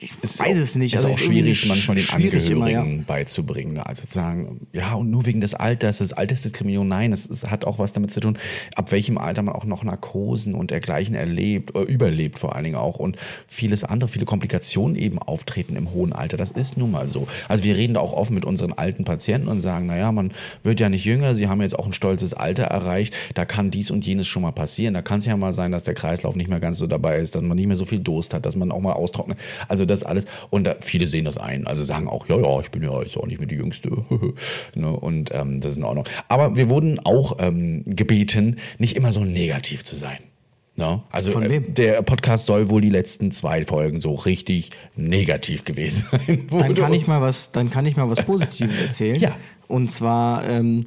ich 0.00 0.12
ist 0.22 0.40
weiß 0.40 0.56
auch, 0.56 0.62
es 0.62 0.74
nicht. 0.74 0.94
Ist 0.94 1.04
Also 1.04 1.14
auch 1.14 1.18
schwierig, 1.18 1.62
sch- 1.62 1.68
manchmal 1.68 1.96
den 1.96 2.04
schwierig 2.04 2.34
Angehörigen 2.44 2.56
immer, 2.84 2.96
ja. 2.98 3.02
beizubringen. 3.06 3.78
Also 3.78 4.06
zu 4.06 4.12
sagen, 4.14 4.66
ja, 4.72 4.94
und 4.94 5.10
nur 5.10 5.26
wegen 5.26 5.40
des 5.40 5.54
Alters, 5.54 5.98
das 5.98 6.12
Altersdiskriminierung, 6.12 6.88
nein, 6.88 7.12
es, 7.12 7.28
es 7.28 7.44
hat 7.46 7.64
auch 7.66 7.78
was 7.78 7.92
damit 7.92 8.12
zu 8.12 8.20
tun, 8.20 8.38
ab 8.74 8.92
welchem 8.92 9.18
Alter 9.18 9.42
man 9.42 9.54
auch 9.54 9.64
noch 9.64 9.84
Narkosen 9.84 10.54
und 10.54 10.70
dergleichen 10.70 11.14
erlebt, 11.14 11.74
äh, 11.76 11.82
überlebt 11.82 12.38
vor 12.38 12.54
allen 12.54 12.64
Dingen 12.64 12.76
auch 12.76 12.96
und 12.96 13.16
vieles 13.46 13.84
andere, 13.84 14.08
viele 14.08 14.24
Komplikationen 14.24 14.96
eben 14.96 15.18
auftreten 15.18 15.76
im 15.76 15.92
hohen 15.92 16.12
Alter. 16.12 16.36
Das 16.36 16.50
ist 16.50 16.76
nun 16.76 16.90
mal 16.90 17.08
so. 17.10 17.26
Also 17.48 17.64
wir 17.64 17.76
reden 17.76 17.94
da 17.94 18.00
auch 18.00 18.12
offen 18.12 18.34
mit 18.34 18.44
unseren 18.44 18.72
alten 18.72 19.04
Patienten 19.04 19.48
und 19.48 19.60
sagen, 19.60 19.86
naja, 19.86 20.10
man 20.12 20.32
wird 20.62 20.80
ja 20.80 20.88
nicht 20.88 21.04
jünger, 21.04 21.34
sie 21.34 21.48
haben 21.48 21.60
jetzt 21.62 21.78
auch 21.78 21.86
ein 21.86 21.92
stolzes 21.92 22.34
Alter 22.34 22.64
erreicht, 22.64 23.14
da 23.34 23.44
kann 23.44 23.70
dies 23.70 23.90
und 23.90 24.06
jenes 24.06 24.26
schon 24.26 24.42
mal 24.42 24.52
passieren. 24.52 24.94
Da 24.94 25.02
kann 25.02 25.20
es 25.20 25.26
ja 25.26 25.36
mal 25.36 25.52
sein, 25.52 25.72
dass 25.72 25.82
der 25.84 25.94
Kreislauf 25.94 26.34
nicht 26.36 26.48
mehr 26.48 26.60
ganz 26.60 26.78
so 26.78 26.86
dabei 26.86 27.18
ist, 27.18 27.34
dass 27.34 27.42
man 27.42 27.56
nicht 27.56 27.66
mehr 27.66 27.76
so 27.76 27.84
viel 27.84 28.00
Durst 28.00 28.34
hat, 28.34 28.44
dass 28.46 28.56
man 28.56 28.70
auch 28.72 28.80
mal 28.80 28.92
austrocknet. 28.94 29.38
Also 29.68 29.84
das 29.84 29.93
alles. 30.02 30.24
Und 30.50 30.64
da, 30.64 30.76
viele 30.80 31.06
sehen 31.06 31.24
das 31.24 31.38
ein. 31.38 31.66
Also 31.66 31.84
sagen 31.84 32.08
auch, 32.08 32.28
ja, 32.28 32.36
ja, 32.38 32.60
ich 32.60 32.70
bin 32.70 32.82
ja 32.82 33.02
jetzt 33.02 33.16
auch 33.16 33.26
nicht 33.26 33.38
mehr 33.38 33.48
die 33.48 33.56
Jüngste. 33.56 33.90
ne? 34.74 34.90
Und 34.90 35.30
ähm, 35.32 35.60
das 35.60 35.72
ist 35.72 35.76
in 35.76 35.84
Ordnung. 35.84 36.06
Aber 36.28 36.56
wir 36.56 36.68
wurden 36.68 37.00
auch 37.00 37.36
ähm, 37.38 37.84
gebeten, 37.86 38.56
nicht 38.78 38.96
immer 38.96 39.12
so 39.12 39.24
negativ 39.24 39.84
zu 39.84 39.96
sein. 39.96 40.18
Ne? 40.76 41.02
Also 41.10 41.30
Von 41.30 41.44
äh, 41.44 41.50
wem? 41.50 41.74
der 41.74 42.02
Podcast 42.02 42.46
soll 42.46 42.68
wohl 42.68 42.80
die 42.80 42.90
letzten 42.90 43.30
zwei 43.30 43.64
Folgen 43.64 44.00
so 44.00 44.14
richtig 44.14 44.70
negativ 44.96 45.64
gewesen 45.64 46.06
sein. 46.10 46.46
Dann 46.50 46.74
kann 46.74 46.92
ich 46.92 47.06
mal 47.06 47.20
was, 47.20 47.52
dann 47.52 47.70
kann 47.70 47.86
ich 47.86 47.96
mal 47.96 48.10
was 48.10 48.24
Positives 48.24 48.80
erzählen. 48.80 49.14
Ja. 49.24 49.36
Und 49.68 49.90
zwar 49.90 50.46
ähm, 50.48 50.86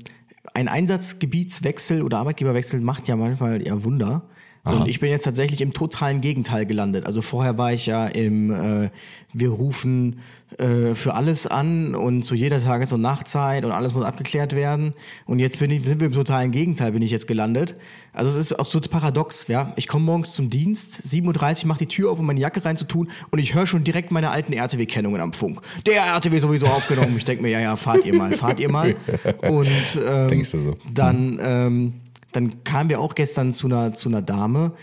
ein 0.54 0.68
Einsatzgebietswechsel 0.68 2.02
oder 2.04 2.18
Arbeitgeberwechsel 2.20 2.80
macht 2.82 3.08
ja 3.08 3.16
manchmal 3.16 3.66
ja 3.66 3.84
Wunder. 3.84 4.24
Und 4.72 4.88
ich 4.88 5.00
bin 5.00 5.10
jetzt 5.10 5.24
tatsächlich 5.24 5.62
im 5.62 5.74
totalen 5.74 6.22
Gegenteil 6.22 6.66
gelandet. 6.66 7.06
Also 7.06 7.22
vorher 7.22 7.58
war 7.58 7.74
ich 7.74 7.86
ja 7.86 8.08
im, 8.08 8.52
äh, 8.52 8.90
wir 9.34 9.50
rufen 9.50 10.20
äh, 10.58 10.96
für 10.96 11.14
alles 11.14 11.46
an 11.46 11.94
und 11.94 12.24
zu 12.24 12.34
jeder 12.34 12.64
Tages- 12.64 12.94
und 12.94 13.02
Nachtzeit 13.02 13.66
und 13.66 13.72
alles 13.72 13.94
muss 13.94 14.06
abgeklärt 14.06 14.56
werden. 14.56 14.94
Und 15.26 15.40
jetzt 15.40 15.60
bin 15.60 15.70
ich, 15.72 15.86
sind 15.86 16.00
wir 16.00 16.08
im 16.08 16.14
totalen 16.14 16.52
Gegenteil, 16.52 16.94
bin 16.94 17.02
ich 17.02 17.12
jetzt 17.12 17.28
gelandet. 17.28 17.76
Also 18.14 18.32
es 18.32 18.38
ist 18.38 18.58
auch 18.58 18.66
so 18.66 18.80
paradox, 18.80 19.48
ja. 19.48 19.74
Ich 19.76 19.88
komme 19.88 20.06
morgens 20.06 20.34
zum 20.34 20.50
Dienst, 20.50 21.02
7.30 21.06 21.64
Uhr, 21.64 21.68
mache 21.68 21.80
die 21.80 21.88
Tür 21.88 22.12
auf, 22.12 22.20
um 22.20 22.26
meine 22.26 22.40
Jacke 22.40 22.64
reinzutun 22.64 23.10
und 23.30 23.40
ich 23.40 23.54
höre 23.54 23.68
schon 23.68 23.84
direkt 23.84 24.12
meine 24.12 24.32
alten 24.32 24.54
RTW-Kennungen 24.54 25.20
am 25.20 25.34
Funk. 25.34 25.62
Der 25.86 26.04
RTW 26.06 26.40
sowieso 26.40 26.68
aufgenommen. 26.68 27.16
Ich 27.18 27.26
denke 27.26 27.44
mir, 27.44 27.50
ja, 27.50 27.60
ja, 27.60 27.76
fahrt 27.76 28.06
ihr 28.06 28.16
mal, 28.16 28.32
fahrt 28.32 28.60
ihr 28.60 28.72
mal. 28.72 28.96
Und 29.48 29.68
ähm, 30.08 30.28
Denkst 30.30 30.52
du 30.52 30.60
so? 30.60 30.78
dann, 30.94 31.40
ähm, 31.44 31.94
dann 32.38 32.64
kamen 32.64 32.90
wir 32.90 33.02
auch 33.02 33.16
gestern 33.16 33.52
zu 33.52 33.66
einer, 33.66 33.96
zu 33.96 34.10
einer 34.10 34.22
Dame. 34.22 34.74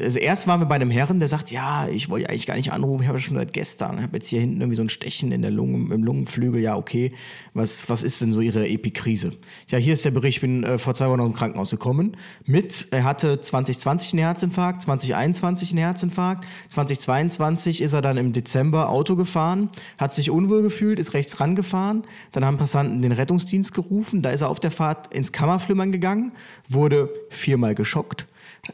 Also 0.00 0.18
erst 0.18 0.46
waren 0.46 0.60
wir 0.60 0.66
bei 0.66 0.74
einem 0.74 0.90
Herren, 0.90 1.20
der 1.20 1.28
sagt, 1.28 1.50
ja, 1.50 1.88
ich 1.88 2.08
wollte 2.08 2.28
eigentlich 2.28 2.46
gar 2.46 2.56
nicht 2.56 2.72
anrufen, 2.72 3.02
ich 3.02 3.08
habe 3.08 3.20
schon 3.20 3.36
seit 3.36 3.52
gestern, 3.52 3.96
ich 3.98 4.02
habe 4.02 4.16
jetzt 4.16 4.28
hier 4.28 4.40
hinten 4.40 4.60
irgendwie 4.60 4.76
so 4.76 4.82
ein 4.82 4.88
Stechen 4.88 5.30
in 5.30 5.42
der 5.42 5.50
Lunge, 5.50 5.94
im 5.94 6.02
Lungenflügel, 6.02 6.60
ja, 6.60 6.76
okay, 6.76 7.12
was, 7.52 7.88
was 7.88 8.02
ist 8.02 8.20
denn 8.20 8.32
so 8.32 8.40
Ihre 8.40 8.68
Epikrise? 8.68 9.32
Ja, 9.68 9.78
hier 9.78 9.94
ist 9.94 10.04
der 10.04 10.10
Bericht, 10.10 10.38
ich 10.38 10.40
bin 10.40 10.64
äh, 10.64 10.78
vor 10.78 10.94
zwei 10.94 11.08
Wochen 11.08 11.20
aus 11.20 11.28
dem 11.28 11.36
Krankenhaus 11.36 11.70
gekommen 11.70 12.16
mit, 12.44 12.88
er 12.90 13.04
hatte 13.04 13.40
2020 13.40 14.14
einen 14.14 14.22
Herzinfarkt, 14.22 14.82
2021 14.82 15.70
einen 15.70 15.78
Herzinfarkt, 15.78 16.46
2022 16.68 17.80
ist 17.80 17.92
er 17.92 18.02
dann 18.02 18.16
im 18.16 18.32
Dezember 18.32 18.88
Auto 18.88 19.16
gefahren, 19.16 19.68
hat 19.98 20.12
sich 20.12 20.30
unwohl 20.30 20.62
gefühlt, 20.62 20.98
ist 20.98 21.14
rechts 21.14 21.40
rangefahren, 21.40 22.02
dann 22.32 22.44
haben 22.44 22.58
Passanten 22.58 23.02
den 23.02 23.12
Rettungsdienst 23.12 23.72
gerufen, 23.74 24.22
da 24.22 24.30
ist 24.30 24.40
er 24.40 24.48
auf 24.48 24.60
der 24.60 24.70
Fahrt 24.70 25.14
ins 25.14 25.32
Kammerflimmern 25.32 25.92
gegangen, 25.92 26.32
wurde 26.68 27.10
viermal 27.30 27.74
geschockt, 27.74 28.26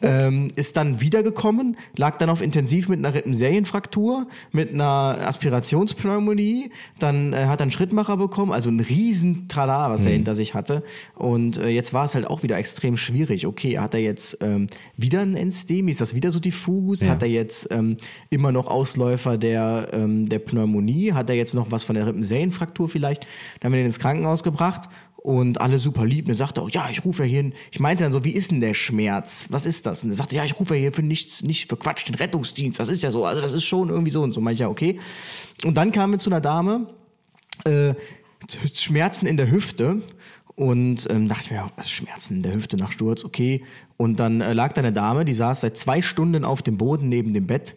ähm, 0.02 0.49
ist 0.56 0.76
dann 0.76 1.00
wiedergekommen, 1.00 1.76
lag 1.97 2.18
dann 2.18 2.30
auf 2.30 2.40
Intensiv 2.40 2.88
mit 2.88 2.99
einer 2.99 3.14
Rippenserienfraktur, 3.14 4.26
mit 4.52 4.73
einer 4.73 5.18
Aspirationspneumonie, 5.26 6.70
dann 6.99 7.32
äh, 7.32 7.47
hat 7.47 7.61
er 7.61 7.62
einen 7.62 7.70
Schrittmacher 7.70 8.16
bekommen, 8.16 8.52
also 8.52 8.70
ein 8.70 8.80
riesen 8.80 9.49
Trala, 9.49 9.90
was 9.90 10.04
er 10.06 10.12
hinter 10.12 10.35
sich 10.35 10.54
hatte. 10.54 10.82
Und 11.14 11.59
äh, 11.59 11.68
jetzt 11.68 11.92
war 11.92 12.04
es 12.04 12.14
halt 12.14 12.26
auch 12.26 12.42
wieder 12.42 12.56
extrem 12.59 12.97
schwierig. 12.97 13.47
Okay, 13.47 13.78
hat 13.78 13.94
er 13.94 14.00
jetzt 14.00 14.38
ähm, 14.40 14.68
wieder 14.97 15.20
ein 15.20 15.37
Enstemi, 15.37 15.90
ist 15.90 16.00
das 16.00 16.14
wieder 16.14 16.31
so 16.31 16.40
diffus? 16.40 17.07
Hat 17.07 17.22
er 17.22 17.29
jetzt 17.29 17.68
ähm, 17.70 17.96
immer 18.31 18.53
noch 18.53 18.66
Ausläufer 18.66 19.38
der, 19.38 19.88
ähm, 19.92 20.29
der 20.29 20.38
Pneumonie? 20.38 21.12
Hat 21.12 21.29
er 21.31 21.37
jetzt 21.37 21.55
noch 21.55 21.70
was 21.70 21.85
von 21.85 21.94
der 21.94 22.07
Rippenserienfraktur 22.07 22.88
vielleicht? 22.88 23.26
Dann 23.61 23.68
haben 23.68 23.72
wir 23.72 23.81
den 23.81 23.87
ins 23.87 23.98
Krankenhaus 23.98 24.42
gebracht 24.42 24.88
und 25.22 25.61
alle 25.61 25.78
super 25.78 26.06
lieb. 26.06 26.26
Und 26.26 26.33
er 26.33 26.37
sagte 26.37 26.62
auch, 26.62 26.70
ja, 26.70 26.88
ich 26.90 27.04
rufe 27.04 27.22
ja 27.22 27.28
hier 27.28 27.42
hin. 27.42 27.54
Ich 27.70 27.80
meinte 27.80 28.04
dann 28.04 28.12
so, 28.12 28.24
wie 28.24 28.30
ist 28.30 28.50
denn 28.50 28.61
der 28.61 28.74
Schmerz? 28.74 29.46
Was 29.50 29.66
ist 29.66 29.87
das? 29.87 30.02
Und 30.02 30.11
er 30.11 30.16
sagte, 30.16 30.35
ja, 30.35 30.44
ich 30.44 30.59
rufe 30.59 30.74
ja 30.74 30.80
hier 30.80 30.92
für 30.92 31.02
nichts, 31.02 31.42
nicht 31.42 31.68
für 31.68 31.76
Quatsch, 31.76 32.09
den 32.09 32.14
Rettungsdienst. 32.14 32.80
Das 32.80 32.88
ist 32.88 33.02
ja 33.02 33.11
so. 33.11 33.24
Also 33.24 33.42
das 33.42 33.52
ist 33.52 33.64
schon 33.64 33.90
irgendwie 33.90 34.11
so 34.11 34.22
und 34.22 34.33
so. 34.33 34.40
Meinte 34.40 34.54
ich, 34.54 34.61
ja, 34.61 34.68
okay. 34.68 34.98
Und 35.64 35.74
dann 35.74 35.92
kamen 35.92 36.14
wir 36.14 36.18
zu 36.18 36.30
einer 36.30 36.40
Dame, 36.40 36.87
äh, 37.64 37.94
Schmerzen 38.72 39.26
in 39.26 39.37
der 39.37 39.50
Hüfte. 39.50 40.02
Und 40.56 41.09
ähm, 41.09 41.28
dachte 41.28 41.54
mir, 41.54 41.70
was 41.76 41.87
ist 41.87 41.92
Schmerzen 41.92 42.37
in 42.37 42.42
der 42.42 42.54
Hüfte 42.54 42.76
nach 42.76 42.92
Sturz, 42.92 43.24
okay. 43.24 43.64
Und 43.96 44.20
dann 44.20 44.40
äh, 44.42 44.52
lag 44.52 44.74
da 44.74 44.80
eine 44.80 44.92
Dame, 44.92 45.24
die 45.24 45.33
saß 45.33 45.62
seit 45.62 45.76
zwei 45.78 46.02
Stunden 46.02 46.44
auf 46.44 46.61
dem 46.61 46.76
Boden 46.76 47.09
neben 47.09 47.33
dem 47.33 47.46
Bett, 47.46 47.76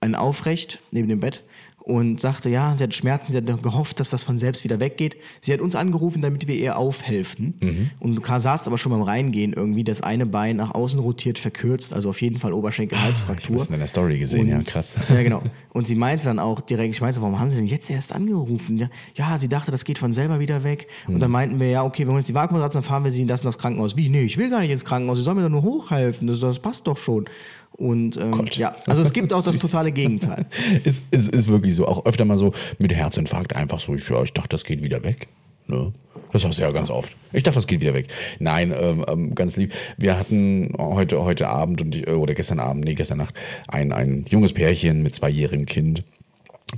ein 0.00 0.16
aufrecht 0.16 0.80
neben 0.90 1.08
dem 1.08 1.20
Bett 1.20 1.44
und 1.84 2.18
sagte, 2.18 2.48
ja, 2.48 2.74
sie 2.76 2.84
hat 2.84 2.94
Schmerzen, 2.94 3.32
sie 3.32 3.36
hat 3.38 3.62
gehofft, 3.62 4.00
dass 4.00 4.08
das 4.08 4.24
von 4.24 4.38
selbst 4.38 4.64
wieder 4.64 4.80
weggeht. 4.80 5.16
Sie 5.42 5.52
hat 5.52 5.60
uns 5.60 5.76
angerufen, 5.76 6.22
damit 6.22 6.48
wir 6.48 6.54
ihr 6.54 6.78
aufhelfen. 6.78 7.94
Und 8.00 8.14
du 8.16 8.22
saßt 8.40 8.66
aber 8.66 8.78
schon 8.78 8.90
beim 8.92 9.02
Reingehen 9.02 9.52
irgendwie, 9.52 9.84
das 9.84 10.00
eine 10.00 10.24
Bein 10.24 10.56
nach 10.56 10.74
außen 10.74 10.98
rotiert, 10.98 11.38
verkürzt, 11.38 11.92
also 11.92 12.08
auf 12.08 12.22
jeden 12.22 12.38
Fall 12.38 12.54
Oberschenkel-Halsfraktur. 12.54 13.56
Ich 13.56 13.62
habe 13.64 13.74
in 13.74 13.80
der 13.80 13.86
Story 13.88 14.18
gesehen, 14.18 14.48
ja, 14.48 14.56
Und- 14.56 14.66
krass. 14.66 14.96
Ja, 15.10 15.22
genau. 15.22 15.42
Und 15.74 15.86
sie 15.86 15.94
meinte 15.94 16.24
dann 16.24 16.38
auch 16.38 16.62
direkt, 16.62 16.94
ich 16.94 17.00
meinte, 17.02 17.20
warum 17.20 17.38
haben 17.38 17.50
sie 17.50 17.56
denn 17.56 17.66
jetzt 17.66 17.90
erst 17.90 18.12
angerufen? 18.12 18.78
Ja, 18.78 18.88
ja 19.14 19.36
sie 19.38 19.48
dachte, 19.48 19.70
das 19.70 19.84
geht 19.84 19.98
von 19.98 20.14
selber 20.14 20.40
wieder 20.40 20.64
weg. 20.64 20.88
Und 21.06 21.14
Hm. 21.14 21.20
dann 21.20 21.30
meinten 21.30 21.60
wir, 21.60 21.68
ja, 21.68 21.84
okay, 21.84 22.06
wenn 22.06 22.14
wir 22.14 22.18
jetzt 22.20 22.28
die 22.30 22.34
Vakuum 22.34 22.60
dann 22.60 22.82
fahren 22.82 23.04
wir 23.04 23.10
sie 23.10 23.20
in 23.20 23.28
das, 23.28 23.42
in 23.42 23.46
das 23.46 23.58
Krankenhaus. 23.58 23.94
Wie? 23.96 24.08
Nee, 24.08 24.22
ich 24.22 24.38
will 24.38 24.48
gar 24.48 24.60
nicht 24.60 24.70
ins 24.70 24.86
Krankenhaus, 24.86 25.18
sie 25.18 25.24
soll 25.24 25.34
mir 25.34 25.42
doch 25.42 25.50
nur 25.50 25.62
hochhelfen, 25.62 26.26
das, 26.28 26.40
das 26.40 26.58
passt 26.60 26.86
doch 26.86 26.96
schon. 26.96 27.26
Und 27.76 28.16
ähm, 28.16 28.30
Gott. 28.30 28.56
ja, 28.56 28.76
also 28.86 29.02
es 29.02 29.12
gibt 29.12 29.32
auch 29.32 29.42
das 29.42 29.56
totale 29.58 29.90
Gegenteil. 29.90 30.46
es, 30.84 31.02
es 31.10 31.28
ist 31.28 31.48
wirklich 31.48 31.74
so. 31.74 31.86
Auch 31.86 32.06
öfter 32.06 32.24
mal 32.24 32.36
so 32.36 32.52
mit 32.78 32.94
Herzinfarkt 32.94 33.56
einfach 33.56 33.80
so, 33.80 33.94
ich, 33.94 34.08
ja, 34.08 34.22
ich 34.22 34.32
dachte, 34.32 34.50
das 34.50 34.64
geht 34.64 34.82
wieder 34.82 35.02
weg. 35.02 35.26
Ne? 35.66 35.92
Das 36.32 36.44
hast 36.44 36.58
du 36.58 36.62
ja 36.62 36.70
ganz 36.70 36.90
oft. 36.90 37.16
Ich 37.32 37.42
dachte, 37.42 37.56
das 37.56 37.66
geht 37.66 37.80
wieder 37.80 37.94
weg. 37.94 38.08
Nein, 38.38 38.72
ähm, 38.76 39.04
ähm, 39.08 39.34
ganz 39.34 39.56
lieb. 39.56 39.72
Wir 39.96 40.18
hatten 40.18 40.72
heute, 40.78 41.22
heute 41.22 41.48
Abend 41.48 41.80
und 41.80 41.94
ich, 41.94 42.06
äh, 42.06 42.12
oder 42.12 42.34
gestern 42.34 42.60
Abend, 42.60 42.84
nee, 42.84 42.94
gestern 42.94 43.18
Nacht, 43.18 43.34
ein, 43.66 43.92
ein 43.92 44.24
junges 44.28 44.52
Pärchen 44.52 45.02
mit 45.02 45.14
zweijährigem 45.14 45.66
Kind, 45.66 46.04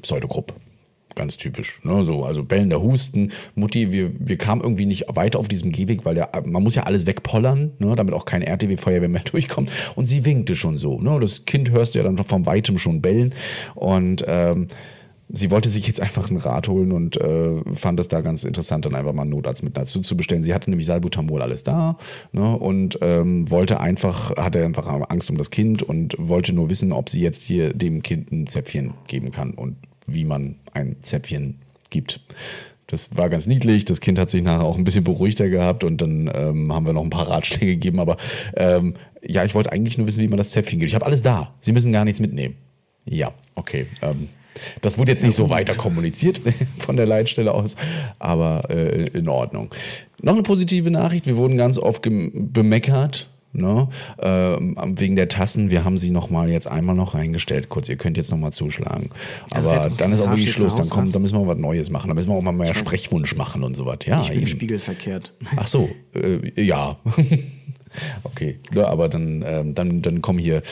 Pseudogrupp. 0.02 0.54
Ganz 1.16 1.38
typisch. 1.38 1.80
Ne? 1.82 2.04
So, 2.04 2.24
also 2.24 2.44
bellender 2.44 2.82
Husten. 2.82 3.32
Mutti, 3.54 3.90
wir, 3.90 4.12
wir 4.18 4.36
kamen 4.36 4.60
irgendwie 4.60 4.84
nicht 4.84 5.06
weiter 5.14 5.38
auf 5.38 5.48
diesem 5.48 5.72
Gehweg, 5.72 6.04
weil 6.04 6.14
der, 6.14 6.30
man 6.44 6.62
muss 6.62 6.74
ja 6.74 6.82
alles 6.82 7.06
wegpollern, 7.06 7.72
ne? 7.78 7.96
damit 7.96 8.12
auch 8.12 8.26
kein 8.26 8.42
RTW-Feuerwehr 8.42 9.08
mehr 9.08 9.22
durchkommt. 9.30 9.72
Und 9.96 10.04
sie 10.04 10.26
winkte 10.26 10.54
schon 10.54 10.76
so. 10.76 11.00
Ne? 11.00 11.18
Das 11.18 11.46
Kind 11.46 11.70
hörst 11.70 11.94
du 11.94 12.00
ja 12.00 12.04
dann 12.04 12.18
vom 12.18 12.44
Weitem 12.44 12.76
schon 12.76 13.00
bellen. 13.00 13.34
Und 13.74 14.26
ähm, 14.28 14.68
sie 15.30 15.50
wollte 15.50 15.70
sich 15.70 15.86
jetzt 15.86 16.02
einfach 16.02 16.30
ein 16.30 16.36
Rad 16.36 16.68
holen 16.68 16.92
und 16.92 17.16
äh, 17.16 17.62
fand 17.74 17.98
es 17.98 18.08
da 18.08 18.20
ganz 18.20 18.44
interessant, 18.44 18.84
dann 18.84 18.94
einfach 18.94 19.14
mal 19.14 19.22
einen 19.22 19.30
Notarzt 19.30 19.62
mit 19.62 19.74
dazu 19.74 20.00
zu 20.00 20.18
bestellen. 20.18 20.42
Sie 20.42 20.52
hatte 20.52 20.68
nämlich 20.68 20.86
Salbutamol 20.86 21.40
alles 21.40 21.62
da 21.62 21.96
ne, 22.32 22.58
und 22.58 22.98
ähm, 23.00 23.50
wollte 23.50 23.80
einfach, 23.80 24.36
hatte 24.36 24.62
einfach 24.62 24.86
Angst 25.08 25.30
um 25.30 25.38
das 25.38 25.50
Kind 25.50 25.82
und 25.82 26.14
wollte 26.18 26.52
nur 26.52 26.68
wissen, 26.68 26.92
ob 26.92 27.08
sie 27.08 27.22
jetzt 27.22 27.42
hier 27.42 27.72
dem 27.72 28.02
Kind 28.02 28.30
ein 28.30 28.46
Zäpfchen 28.46 28.92
geben 29.06 29.30
kann 29.30 29.52
und 29.52 29.76
wie 30.06 30.24
man 30.24 30.56
ein 30.72 30.96
Zäpfchen 31.00 31.60
gibt. 31.90 32.20
Das 32.86 33.16
war 33.16 33.28
ganz 33.28 33.46
niedlich. 33.46 33.84
Das 33.84 34.00
Kind 34.00 34.18
hat 34.18 34.30
sich 34.30 34.42
nachher 34.42 34.64
auch 34.64 34.76
ein 34.76 34.84
bisschen 34.84 35.04
beruhigter 35.04 35.48
gehabt 35.48 35.82
und 35.82 36.00
dann 36.00 36.30
ähm, 36.32 36.72
haben 36.72 36.86
wir 36.86 36.92
noch 36.92 37.02
ein 37.02 37.10
paar 37.10 37.28
Ratschläge 37.28 37.66
gegeben. 37.74 37.98
Aber 37.98 38.16
ähm, 38.56 38.94
ja, 39.22 39.44
ich 39.44 39.54
wollte 39.54 39.72
eigentlich 39.72 39.98
nur 39.98 40.06
wissen, 40.06 40.22
wie 40.22 40.28
man 40.28 40.38
das 40.38 40.50
Zäpfchen 40.50 40.78
gibt. 40.78 40.90
Ich 40.90 40.94
habe 40.94 41.06
alles 41.06 41.22
da. 41.22 41.54
Sie 41.60 41.72
müssen 41.72 41.92
gar 41.92 42.04
nichts 42.04 42.20
mitnehmen. 42.20 42.54
Ja, 43.04 43.32
okay. 43.54 43.86
Ähm, 44.02 44.28
das 44.80 44.98
wurde 44.98 45.12
jetzt 45.12 45.22
nicht 45.22 45.34
so 45.34 45.50
weiter 45.50 45.74
kommuniziert 45.74 46.40
von 46.78 46.96
der 46.96 47.06
Leitstelle 47.06 47.52
aus, 47.52 47.76
aber 48.18 48.70
äh, 48.70 49.08
in 49.08 49.28
Ordnung. 49.28 49.74
Noch 50.22 50.32
eine 50.32 50.42
positive 50.42 50.90
Nachricht. 50.90 51.26
Wir 51.26 51.36
wurden 51.36 51.56
ganz 51.56 51.78
oft 51.78 52.02
bemeckert. 52.02 53.28
Ne, 53.56 53.88
ähm, 54.18 54.76
wegen 54.96 55.16
der 55.16 55.28
Tassen, 55.28 55.70
wir 55.70 55.84
haben 55.84 55.96
sie 55.96 56.10
noch 56.10 56.28
mal 56.28 56.50
jetzt 56.50 56.66
einmal 56.66 56.94
noch 56.94 57.14
reingestellt. 57.14 57.68
Kurz, 57.68 57.88
ihr 57.88 57.96
könnt 57.96 58.16
jetzt 58.16 58.30
noch 58.30 58.38
mal 58.38 58.52
zuschlagen. 58.52 59.10
Also 59.50 59.70
Aber 59.70 59.90
dann 59.90 60.12
ist 60.12 60.20
auch 60.20 60.30
wirklich 60.30 60.52
Schluss. 60.52 60.76
Dann, 60.76 60.90
kommt, 60.90 61.14
dann 61.14 61.22
müssen 61.22 61.38
wir 61.38 61.46
was 61.46 61.56
Neues 61.58 61.90
machen. 61.90 62.08
Dann 62.08 62.16
müssen 62.16 62.28
wir 62.28 62.34
auch 62.36 62.42
mal 62.42 62.52
mehr 62.52 62.74
Sprechwunsch 62.74 63.34
machen 63.34 63.62
und 63.62 63.74
so 63.74 63.86
was. 63.86 63.98
Ja, 64.06 64.20
Ich 64.20 64.28
bin 64.28 64.38
eben. 64.38 64.46
spiegelverkehrt. 64.46 65.32
Ach 65.56 65.66
so, 65.66 65.88
äh, 66.14 66.62
ja. 66.62 66.98
okay, 68.24 68.58
ne, 68.74 68.86
aber 68.86 69.08
dann, 69.08 69.42
ähm, 69.46 69.74
dann, 69.74 70.02
dann 70.02 70.20
kommen 70.22 70.38
hier 70.38 70.62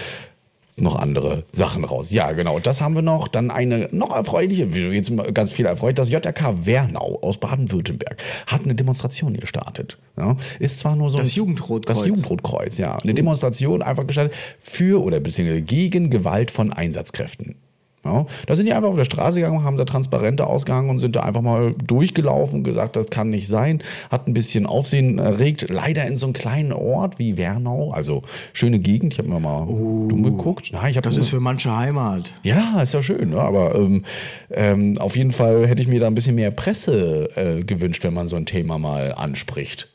noch 0.76 0.96
andere 0.96 1.44
Sachen 1.52 1.84
raus. 1.84 2.10
Ja, 2.10 2.32
genau. 2.32 2.58
Das 2.58 2.80
haben 2.80 2.94
wir 2.94 3.02
noch. 3.02 3.28
Dann 3.28 3.50
eine 3.50 3.88
noch 3.92 4.14
erfreuliche, 4.14 4.74
wie 4.74 4.80
jetzt 4.88 5.12
ganz 5.32 5.52
viel 5.52 5.66
erfreut, 5.66 5.98
das 5.98 6.10
JRK 6.10 6.66
Wernau 6.66 7.18
aus 7.22 7.38
Baden-Württemberg 7.38 8.22
hat 8.46 8.64
eine 8.64 8.74
Demonstration 8.74 9.34
gestartet. 9.34 9.98
Ja, 10.16 10.36
ist 10.58 10.80
zwar 10.80 10.96
nur 10.96 11.10
so 11.10 11.18
Das 11.18 11.28
ein, 11.28 11.34
Jugendrotkreuz. 11.34 11.98
Das 11.98 12.06
Jugendrotkreuz, 12.06 12.78
ja. 12.78 12.96
Eine 12.96 13.14
Demonstration 13.14 13.82
einfach 13.82 14.06
gestartet 14.06 14.34
für 14.60 15.02
oder 15.02 15.20
beziehungsweise 15.20 15.62
gegen 15.62 16.10
Gewalt 16.10 16.50
von 16.50 16.72
Einsatzkräften. 16.72 17.56
Ja, 18.04 18.26
da 18.46 18.54
sind 18.56 18.66
die 18.66 18.72
einfach 18.74 18.90
auf 18.90 18.96
der 18.96 19.04
Straße 19.04 19.40
gegangen, 19.40 19.64
haben 19.64 19.78
da 19.78 19.84
Transparente 19.84 20.46
ausgehangen 20.46 20.90
und 20.90 20.98
sind 20.98 21.16
da 21.16 21.20
einfach 21.20 21.40
mal 21.40 21.74
durchgelaufen 21.86 22.58
und 22.58 22.62
gesagt, 22.64 22.96
das 22.96 23.08
kann 23.10 23.30
nicht 23.30 23.48
sein. 23.48 23.82
Hat 24.10 24.28
ein 24.28 24.34
bisschen 24.34 24.66
Aufsehen 24.66 25.18
erregt. 25.18 25.66
Leider 25.70 26.06
in 26.06 26.16
so 26.16 26.26
einem 26.26 26.32
kleinen 26.34 26.72
Ort 26.72 27.18
wie 27.18 27.36
Wernau, 27.38 27.92
also 27.92 28.22
schöne 28.52 28.78
Gegend. 28.78 29.14
Ich 29.14 29.18
habe 29.18 29.28
mir 29.28 29.40
mal 29.40 29.66
dumm 29.66 30.22
geguckt. 30.22 30.70
Nein, 30.72 30.90
ich 30.90 30.96
Das 31.00 31.14
nur- 31.14 31.22
ist 31.24 31.30
für 31.30 31.40
manche 31.40 31.74
Heimat. 31.74 32.32
ja, 32.42 32.80
ist 32.82 32.94
ja 32.94 33.02
schön, 33.02 33.30
ne? 33.30 33.40
aber 33.40 33.74
ähm, 33.74 34.04
ähm, 34.50 34.98
auf 34.98 35.16
jeden 35.16 35.32
Fall 35.32 35.66
hätte 35.66 35.82
ich 35.82 35.88
mir 35.88 36.00
da 36.00 36.06
ein 36.06 36.14
bisschen 36.14 36.34
mehr 36.34 36.50
Presse 36.50 37.28
äh, 37.36 37.62
gewünscht, 37.64 38.04
wenn 38.04 38.14
man 38.14 38.28
so 38.28 38.36
ein 38.36 38.46
Thema 38.46 38.78
mal 38.78 39.14
anspricht. 39.14 39.88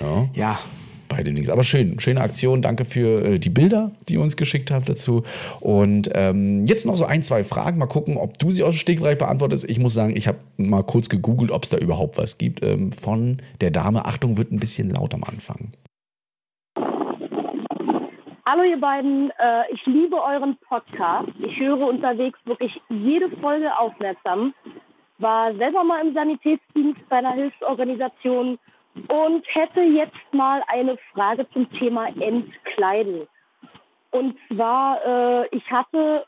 Ja, 0.00 0.28
Ja, 0.34 0.58
bei 1.08 1.22
den 1.22 1.34
Links. 1.34 1.50
Aber 1.50 1.64
schön, 1.64 1.98
schöne 2.00 2.20
Aktion. 2.20 2.62
Danke 2.62 2.84
für 2.84 3.24
äh, 3.24 3.38
die 3.38 3.50
Bilder, 3.50 3.92
die 4.08 4.14
ihr 4.14 4.20
uns 4.20 4.36
geschickt 4.36 4.70
habt 4.70 4.88
dazu. 4.88 5.22
Und 5.60 6.10
ähm, 6.14 6.64
jetzt 6.64 6.86
noch 6.86 6.96
so 6.96 7.04
ein, 7.04 7.22
zwei 7.22 7.44
Fragen. 7.44 7.78
Mal 7.78 7.86
gucken, 7.86 8.16
ob 8.16 8.38
du 8.38 8.50
sie 8.50 8.62
aus 8.62 8.74
dem 8.74 8.78
Stegreich 8.78 9.18
beantwortest. 9.18 9.68
Ich 9.68 9.78
muss 9.78 9.94
sagen, 9.94 10.16
ich 10.16 10.28
habe 10.28 10.38
mal 10.56 10.82
kurz 10.82 11.08
gegoogelt, 11.08 11.50
ob 11.50 11.64
es 11.64 11.68
da 11.70 11.78
überhaupt 11.78 12.18
was 12.18 12.38
gibt. 12.38 12.62
Ähm, 12.62 12.92
von 12.92 13.38
der 13.60 13.70
Dame. 13.70 14.04
Achtung, 14.04 14.38
wird 14.38 14.52
ein 14.52 14.60
bisschen 14.60 14.90
laut 14.90 15.14
am 15.14 15.24
Anfang. 15.24 15.72
Hallo 18.50 18.62
ihr 18.62 18.80
beiden, 18.80 19.30
äh, 19.38 19.70
ich 19.70 19.84
liebe 19.84 20.16
euren 20.16 20.56
Podcast. 20.66 21.28
Ich 21.38 21.60
höre 21.60 21.86
unterwegs 21.86 22.38
wirklich 22.46 22.72
jede 22.88 23.28
Folge 23.42 23.76
aufmerksam. 23.78 24.54
War 25.18 25.54
selber 25.56 25.84
mal 25.84 26.06
im 26.06 26.14
Sanitätsdienst 26.14 27.00
bei 27.10 27.16
einer 27.16 27.32
Hilfsorganisation 27.32 28.58
und 29.08 29.44
hätte 29.54 29.80
jetzt 29.80 30.32
mal 30.32 30.62
eine 30.68 30.96
Frage 31.12 31.48
zum 31.50 31.70
Thema 31.72 32.08
Entkleiden. 32.08 33.28
Und 34.10 34.36
zwar, 34.48 35.04
äh, 35.04 35.48
ich 35.48 35.70
hatte 35.70 36.26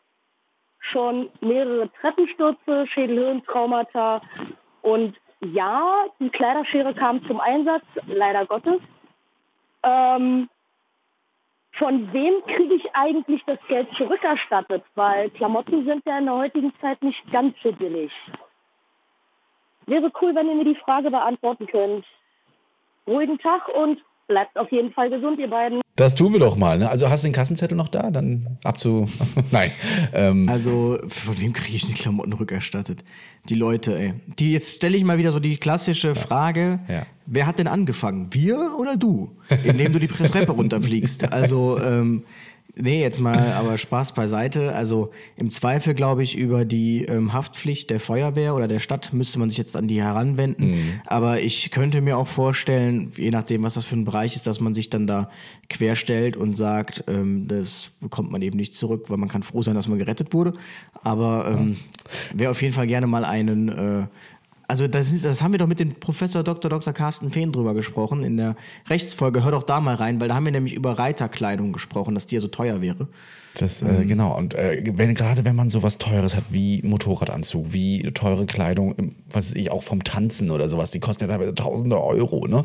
schon 0.79 1.31
mehrere 1.41 1.91
Treppenstürze, 2.01 2.87
Schädelhirntraumata 2.89 4.23
und 4.83 5.17
ja, 5.41 6.05
die 6.19 6.31
Kleiderschere 6.31 6.95
kam 6.95 7.25
zum 7.27 7.41
Einsatz, 7.41 7.85
leider 8.07 8.45
Gottes. 8.47 8.81
Ähm, 9.83 10.49
von 11.79 12.13
wem 12.13 12.43
kriege 12.45 12.75
ich 12.75 12.95
eigentlich 12.95 13.43
das 13.47 13.59
Geld 13.69 13.89
zurückerstattet? 13.97 14.85
Weil 14.95 15.31
Klamotten 15.31 15.87
sind 15.87 16.05
ja 16.05 16.19
in 16.19 16.27
der 16.27 16.35
heutigen 16.35 16.75
Zeit 16.81 17.03
nicht 17.03 17.33
ganz 17.33 17.57
so 17.63 17.73
billig. 17.73 18.13
Wäre 19.87 20.13
cool, 20.21 20.35
wenn 20.35 20.49
ihr 20.49 20.57
mir 20.57 20.65
die 20.65 20.81
Frage 20.85 21.11
beantworten 21.11 21.67
könnt. 21.67 22.05
Ruhigen 23.07 23.39
Tag 23.39 23.63
und 23.69 23.99
bleibt 24.31 24.57
auf 24.57 24.71
jeden 24.71 24.93
Fall 24.93 25.11
gesund, 25.11 25.41
ihr 25.41 25.51
beiden. 25.51 25.81
Das 25.97 26.15
tun 26.15 26.33
wir 26.33 26.41
doch 26.41 26.57
mal. 26.57 26.79
Ne? 26.79 26.89
Also 26.89 27.11
hast 27.11 27.25
du 27.25 27.29
den 27.29 27.35
Kassenzettel 27.35 27.77
noch 27.77 27.89
da? 27.89 28.11
Dann 28.11 28.59
ab 28.65 28.79
zu. 28.79 29.09
Nein. 29.51 29.73
Ähm, 30.15 30.49
also 30.49 30.99
von 31.09 31.39
wem 31.41 31.53
kriege 31.53 31.77
ich 31.77 31.87
die 31.87 31.95
Klamotten 31.95 32.33
rückerstattet? 32.33 33.05
Die 33.49 33.57
Leute, 33.57 33.99
ey. 33.99 34.15
Die, 34.39 34.53
jetzt 34.53 34.77
stelle 34.77 34.97
ich 34.97 35.05
mal 35.05 35.19
wieder 35.19 35.33
so 35.33 35.41
die 35.41 35.57
klassische 35.57 36.15
Frage. 36.15 36.79
Ja. 36.89 37.03
Wer 37.27 37.47
hat 37.47 37.59
denn 37.59 37.67
angefangen? 37.67 38.29
Wir 38.31 38.77
oder 38.79 38.97
du? 38.97 39.37
Indem 39.65 39.93
du 39.93 39.99
die 39.99 40.09
Treppe 40.09 40.53
runterfliegst. 40.53 41.33
Also, 41.33 41.79
ähm, 41.81 42.23
nee, 42.77 43.01
jetzt 43.01 43.21
mal, 43.21 43.53
aber 43.53 43.79
Spaß 43.79 44.13
beiseite. 44.13 44.75
Also 44.75 45.11
im 45.37 45.51
Zweifel, 45.51 45.95
glaube 45.95 46.23
ich, 46.23 46.37
über 46.37 46.65
die 46.65 47.05
ähm, 47.05 47.33
Haftpflicht 47.33 47.91
der 47.91 48.01
Feuerwehr 48.01 48.55
oder 48.55 48.69
der 48.69 48.79
Stadt 48.79 49.13
müsste 49.13 49.39
man 49.39 49.49
sich 49.49 49.59
jetzt 49.59 49.77
an 49.77 49.89
die 49.89 50.03
heranwenden. 50.03 51.01
Aber 51.07 51.41
ich 51.41 51.71
könnte 51.71 52.01
mir 52.01 52.19
auch 52.19 52.27
vorstellen, 52.27 53.13
je 53.17 53.31
nachdem, 53.31 53.63
was 53.63 53.75
das 53.75 53.85
für 53.85 53.97
ein 53.97 54.05
Bereich 54.05 54.37
ist, 54.37 54.47
dass 54.47 54.61
man 54.61 54.75
sich 54.75 54.91
dann 54.91 55.07
da 55.07 55.31
querstellt 55.69 56.37
und 56.37 56.57
sagt, 56.57 57.05
ähm, 57.09 57.47
das 57.49 57.91
bekommt 58.01 58.31
man 58.31 58.43
eben 58.43 58.57
nicht 58.57 58.75
zurück, 58.75 59.07
weil 59.09 59.19
man 59.19 59.29
kann 59.29 59.43
froh 59.43 59.63
sein, 59.63 59.75
dass 59.75 59.89
man 59.89 59.99
gerettet 59.99 60.33
wurde. 60.33 60.55
Aber 61.03 61.57
ähm, 61.57 61.77
wer 62.35 62.51
auf 62.51 62.61
jeden 62.63 62.75
Fall 62.75 62.87
gerne 62.87 63.07
mal 63.07 63.25
einen 63.25 63.69
äh, 63.69 64.07
also 64.71 64.89
das, 64.89 65.13
ist, 65.13 65.25
das 65.25 65.43
haben 65.43 65.53
wir 65.53 65.59
doch 65.59 65.67
mit 65.67 65.81
dem 65.81 65.95
Professor 65.97 66.43
Dr. 66.43 66.71
Dr. 66.71 66.93
Carsten 66.93 67.31
Fehn 67.31 67.53
drüber 67.53 67.75
gesprochen 67.75 68.23
in 68.25 68.37
der 68.37 68.57
Rechtsfolge. 68.89 69.45
Hör 69.45 69.51
doch 69.51 69.65
da 69.65 69.81
mal 69.81 69.97
rein, 69.97 70.21
weil 70.21 70.29
da 70.29 70.35
haben 70.37 70.45
wir 70.47 70.53
nämlich 70.53 70.75
über 70.75 70.99
Reiterkleidung 70.99 71.73
gesprochen, 71.73 72.15
dass 72.15 72.27
die 72.27 72.37
ja 72.37 72.41
so 72.41 72.49
teuer 72.49 72.81
wäre. 72.81 73.09
Das, 73.59 73.83
äh, 73.83 74.05
genau. 74.07 74.37
Und 74.39 74.55
äh, 74.55 74.83
wenn, 74.95 75.13
gerade 75.15 75.45
wenn 75.45 75.57
man 75.57 75.71
sowas 75.71 75.99
Teures 75.99 76.37
hat 76.37 76.45
wie 76.51 76.81
Motorradanzug, 76.83 77.73
wie 77.73 78.03
teure 78.13 78.47
Kleidung, 78.47 78.95
im- 78.95 79.17
was 79.29 79.51
weiß 79.51 79.57
ich 79.57 79.73
auch 79.73 79.83
vom 79.83 80.05
Tanzen 80.05 80.51
oder 80.53 80.69
sowas, 80.69 80.93
die 80.93 81.01
kosten 81.01 81.25
ja 81.25 81.29
teilweise 81.31 81.55
tausende 81.55 82.01
Euro, 82.01 82.47
ne? 82.47 82.65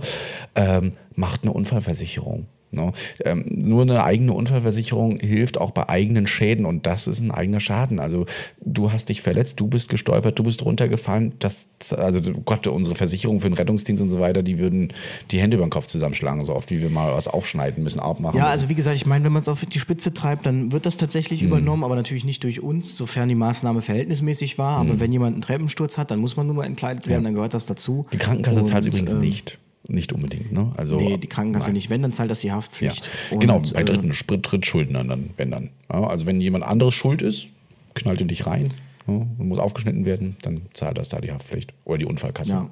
Ähm, 0.53 0.91
macht 1.15 1.41
eine 1.43 1.53
Unfallversicherung. 1.53 2.45
Ne? 2.75 2.91
Ähm, 3.23 3.43
nur 3.47 3.81
eine 3.83 4.03
eigene 4.03 4.33
Unfallversicherung 4.33 5.19
hilft 5.19 5.57
auch 5.57 5.71
bei 5.71 5.89
eigenen 5.89 6.27
Schäden 6.27 6.65
und 6.65 6.85
das 6.85 7.07
ist 7.07 7.19
ein 7.21 7.31
eigener 7.31 7.59
Schaden. 7.59 7.99
Also 7.99 8.25
du 8.63 8.91
hast 8.91 9.09
dich 9.09 9.21
verletzt, 9.21 9.59
du 9.59 9.67
bist 9.67 9.89
gestolpert, 9.89 10.37
du 10.39 10.43
bist 10.43 10.63
runtergefallen. 10.65 11.33
Das, 11.39 11.67
also 11.95 12.21
Gott, 12.45 12.67
unsere 12.67 12.95
Versicherung 12.95 13.39
für 13.41 13.49
den 13.49 13.55
Rettungsdienst 13.55 14.01
und 14.03 14.09
so 14.11 14.19
weiter, 14.19 14.43
die 14.43 14.59
würden 14.59 14.93
die 15.31 15.39
Hände 15.39 15.57
über 15.57 15.65
den 15.65 15.69
Kopf 15.71 15.87
zusammenschlagen, 15.87 16.43
so 16.45 16.55
oft 16.55 16.71
wie 16.71 16.81
wir 16.81 16.89
mal 16.89 17.13
was 17.13 17.27
aufschneiden 17.27 17.83
müssen, 17.83 17.99
abmachen 17.99 18.37
Ja, 18.37 18.45
müssen. 18.45 18.51
also 18.53 18.69
wie 18.69 18.75
gesagt, 18.75 18.95
ich 18.95 19.05
meine, 19.05 19.25
wenn 19.25 19.31
man 19.33 19.41
es 19.41 19.47
auf 19.47 19.65
die 19.65 19.79
Spitze 19.79 20.13
treibt, 20.13 20.45
dann 20.45 20.71
wird 20.71 20.85
das 20.85 20.97
tatsächlich 20.97 21.41
Mhm. 21.41 21.47
übernommen, 21.47 21.83
aber 21.83 21.95
natürlich 21.95 22.25
nicht 22.25 22.43
durch 22.43 22.61
uns, 22.61 22.97
sofern 22.97 23.29
die 23.29 23.35
Maßnahme 23.35 23.81
verhältnismäßig 23.81 24.57
war. 24.57 24.83
Mhm. 24.83 24.89
Aber 24.91 24.99
wenn 24.99 25.11
jemand 25.11 25.33
einen 25.33 25.41
Treppensturz 25.41 25.97
hat, 25.97 26.11
dann 26.11 26.19
muss 26.19 26.35
man 26.37 26.47
nur 26.47 26.55
mal 26.55 26.65
entkleidet 26.65 27.07
werden, 27.07 27.23
dann 27.23 27.35
gehört 27.35 27.53
das 27.53 27.65
dazu. 27.65 28.05
Die 28.13 28.17
Krankenkasse 28.17 28.63
zahlt 28.63 28.85
übrigens 28.85 29.13
ähm, 29.13 29.19
nicht. 29.19 29.57
Nicht 29.87 30.11
unbedingt, 30.13 30.51
ne? 30.51 30.71
Also, 30.77 30.97
Nee, 30.99 31.17
die 31.17 31.27
Krankenkasse 31.27 31.67
Nein. 31.67 31.73
nicht. 31.73 31.89
Wenn, 31.89 32.01
dann 32.01 32.11
zahlt 32.11 32.31
das 32.31 32.41
die 32.41 32.47
Ja. 32.47 32.55
Haftpflicht. 32.55 33.07
Und, 33.31 33.39
genau, 33.39 33.59
bei 33.73 33.81
äh, 33.81 33.85
dritten 33.85 34.13
Sprit, 34.13 34.39
Drittschuldnern 34.43 35.07
dann, 35.07 35.29
wenn 35.37 35.51
dann. 35.51 35.69
Ja, 35.91 36.05
also 36.07 36.25
wenn 36.25 36.41
jemand 36.41 36.63
anderes 36.63 36.93
schuld 36.95 37.21
ist, 37.21 37.47
knallt 37.93 38.19
ihn 38.19 38.27
dich 38.27 38.47
rein, 38.47 38.73
ja, 39.07 39.13
und 39.13 39.37
muss 39.47 39.59
aufgeschnitten 39.59 40.03
werden, 40.05 40.35
dann 40.41 40.61
zahlt 40.73 40.97
das 40.97 41.09
da 41.09 41.21
die 41.21 41.31
Haftpflicht. 41.31 41.71
Oder 41.85 41.99
die 41.99 42.05
Unfallkasse. 42.05 42.67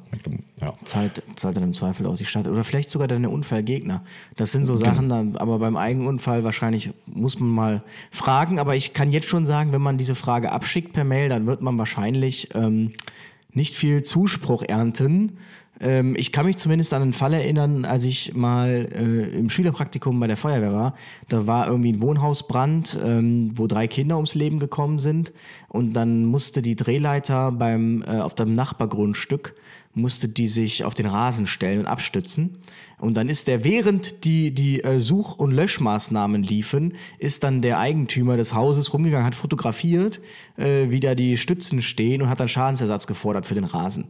Ja. 0.59 0.73
Zahlt, 0.85 1.21
zahlt 1.35 1.55
dann 1.55 1.63
im 1.63 1.73
Zweifel 1.75 2.07
auch 2.07 2.17
die 2.17 2.25
Stadt. 2.25 2.47
Oder 2.47 2.63
vielleicht 2.63 2.89
sogar 2.89 3.07
dann 3.07 3.21
der 3.21 3.31
Unfallgegner. 3.31 4.03
Das 4.35 4.51
sind 4.51 4.63
Genau. 4.65 4.73
so 4.79 4.83
Sachen, 4.83 5.07
dann, 5.09 5.35
aber 5.35 5.59
beim 5.59 5.77
Eigenunfall 5.77 6.43
wahrscheinlich 6.43 6.89
muss 7.05 7.39
man 7.39 7.49
mal 7.49 7.83
fragen. 8.09 8.57
Aber 8.57 8.75
ich 8.75 8.93
kann 8.93 9.11
jetzt 9.11 9.27
schon 9.29 9.45
sagen, 9.45 9.71
wenn 9.71 9.81
man 9.83 9.99
diese 9.99 10.15
Frage 10.15 10.51
abschickt 10.51 10.93
per 10.93 11.03
Mail, 11.03 11.29
dann 11.29 11.45
wird 11.45 11.61
man 11.61 11.77
wahrscheinlich 11.77 12.49
ähm, 12.55 12.93
nicht 13.51 13.75
viel 13.75 14.01
Zuspruch 14.01 14.63
ernten. 14.63 15.33
Ähm, 15.79 16.15
ich 16.17 16.31
kann 16.31 16.45
mich 16.45 16.57
zumindest 16.57 16.93
an 16.93 17.01
einen 17.01 17.13
Fall 17.13 17.33
erinnern, 17.33 17.85
als 17.85 18.03
ich 18.03 18.33
mal 18.33 18.89
äh, 18.93 19.37
im 19.37 19.49
Schülerpraktikum 19.49 20.19
bei 20.19 20.27
der 20.27 20.37
Feuerwehr 20.37 20.73
war. 20.73 20.95
Da 21.29 21.47
war 21.47 21.67
irgendwie 21.67 21.93
ein 21.93 22.01
Wohnhausbrand, 22.01 22.97
ähm, 23.03 23.51
wo 23.55 23.67
drei 23.67 23.87
Kinder 23.87 24.15
ums 24.15 24.35
Leben 24.35 24.59
gekommen 24.59 24.99
sind. 24.99 25.33
Und 25.67 25.93
dann 25.93 26.25
musste 26.25 26.61
die 26.61 26.75
Drehleiter 26.75 27.51
beim, 27.51 28.03
äh, 28.03 28.19
auf 28.19 28.35
dem 28.35 28.55
Nachbargrundstück 28.55 29.55
musste 29.93 30.27
die 30.27 30.47
sich 30.47 30.83
auf 30.83 30.93
den 30.93 31.05
Rasen 31.05 31.47
stellen 31.47 31.79
und 31.79 31.85
abstützen. 31.85 32.57
Und 33.03 33.15
dann 33.15 33.27
ist 33.27 33.49
der, 33.49 33.65
während 33.65 34.23
die, 34.23 34.51
die 34.51 34.81
äh, 34.81 34.97
Such- 34.97 35.37
und 35.37 35.51
Löschmaßnahmen 35.51 36.41
liefen, 36.41 36.93
ist 37.19 37.43
dann 37.43 37.61
der 37.61 37.77
Eigentümer 37.77 38.37
des 38.37 38.53
Hauses 38.53 38.93
rumgegangen, 38.93 39.25
hat 39.25 39.35
fotografiert, 39.35 40.21
äh, 40.55 40.89
wie 40.89 41.01
da 41.01 41.13
die 41.13 41.35
Stützen 41.35 41.81
stehen 41.81 42.21
und 42.21 42.29
hat 42.29 42.39
dann 42.39 42.47
Schadensersatz 42.47 43.05
gefordert 43.05 43.45
für 43.45 43.55
den 43.55 43.65
Rasen. 43.65 44.05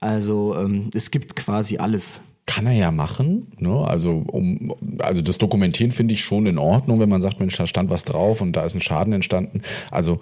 Also 0.00 0.56
ähm, 0.56 0.88
es 0.94 1.10
gibt 1.10 1.36
quasi 1.36 1.76
alles. 1.76 2.20
Kann 2.46 2.64
er 2.64 2.72
ja 2.72 2.90
machen. 2.90 3.48
Ne? 3.58 3.86
Also, 3.86 4.24
um, 4.26 4.74
also 4.98 5.20
das 5.20 5.36
Dokumentieren 5.36 5.92
finde 5.92 6.14
ich 6.14 6.22
schon 6.22 6.46
in 6.46 6.56
Ordnung, 6.56 7.00
wenn 7.00 7.10
man 7.10 7.20
sagt, 7.20 7.40
Mensch, 7.40 7.58
da 7.58 7.66
stand 7.66 7.90
was 7.90 8.04
drauf 8.04 8.40
und 8.40 8.54
da 8.54 8.64
ist 8.64 8.74
ein 8.74 8.80
Schaden 8.80 9.12
entstanden. 9.12 9.60
Also 9.90 10.20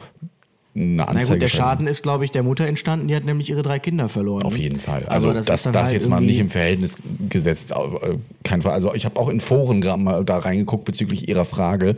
eine 0.77 0.95
Na 0.97 1.05
Anzeige. 1.05 1.33
gut, 1.33 1.43
der. 1.43 1.49
Schaden 1.49 1.87
ist, 1.87 2.03
glaube 2.03 2.25
ich, 2.25 2.31
der 2.31 2.43
Mutter 2.43 2.67
entstanden, 2.67 3.09
die 3.09 3.17
hat 3.17 3.25
nämlich 3.25 3.49
ihre 3.49 3.63
drei 3.63 3.79
Kinder 3.79 4.09
verloren. 4.09 4.43
Auf 4.45 4.59
jeden 4.59 4.79
Fall. 4.79 5.03
Aber 5.05 5.13
Also 5.13 5.33
das, 5.33 5.47
das, 5.47 5.61
ist 5.61 5.67
dann 5.67 5.75
halt 5.85 5.93
jetzt 5.93 6.09
mal 6.09 6.21
nicht 6.21 6.39
im 6.39 6.51
Verhältnis 6.51 7.03
gesetzt. 7.29 7.73
äh, 7.73 8.17
Kein 8.45 8.63
Fall. 8.63 8.73
Also 8.73 8.95
ich 8.95 9.05
habe 9.05 9.19
auch 9.19 9.29
in 9.29 9.41
Foren 9.41 9.81
gerade 9.81 10.03
mal 10.03 10.25
da 10.25 10.39
reingeguckt 10.39 10.85
bezüglich 10.85 11.29
ihrer 11.29 11.45
Frage, 11.45 11.97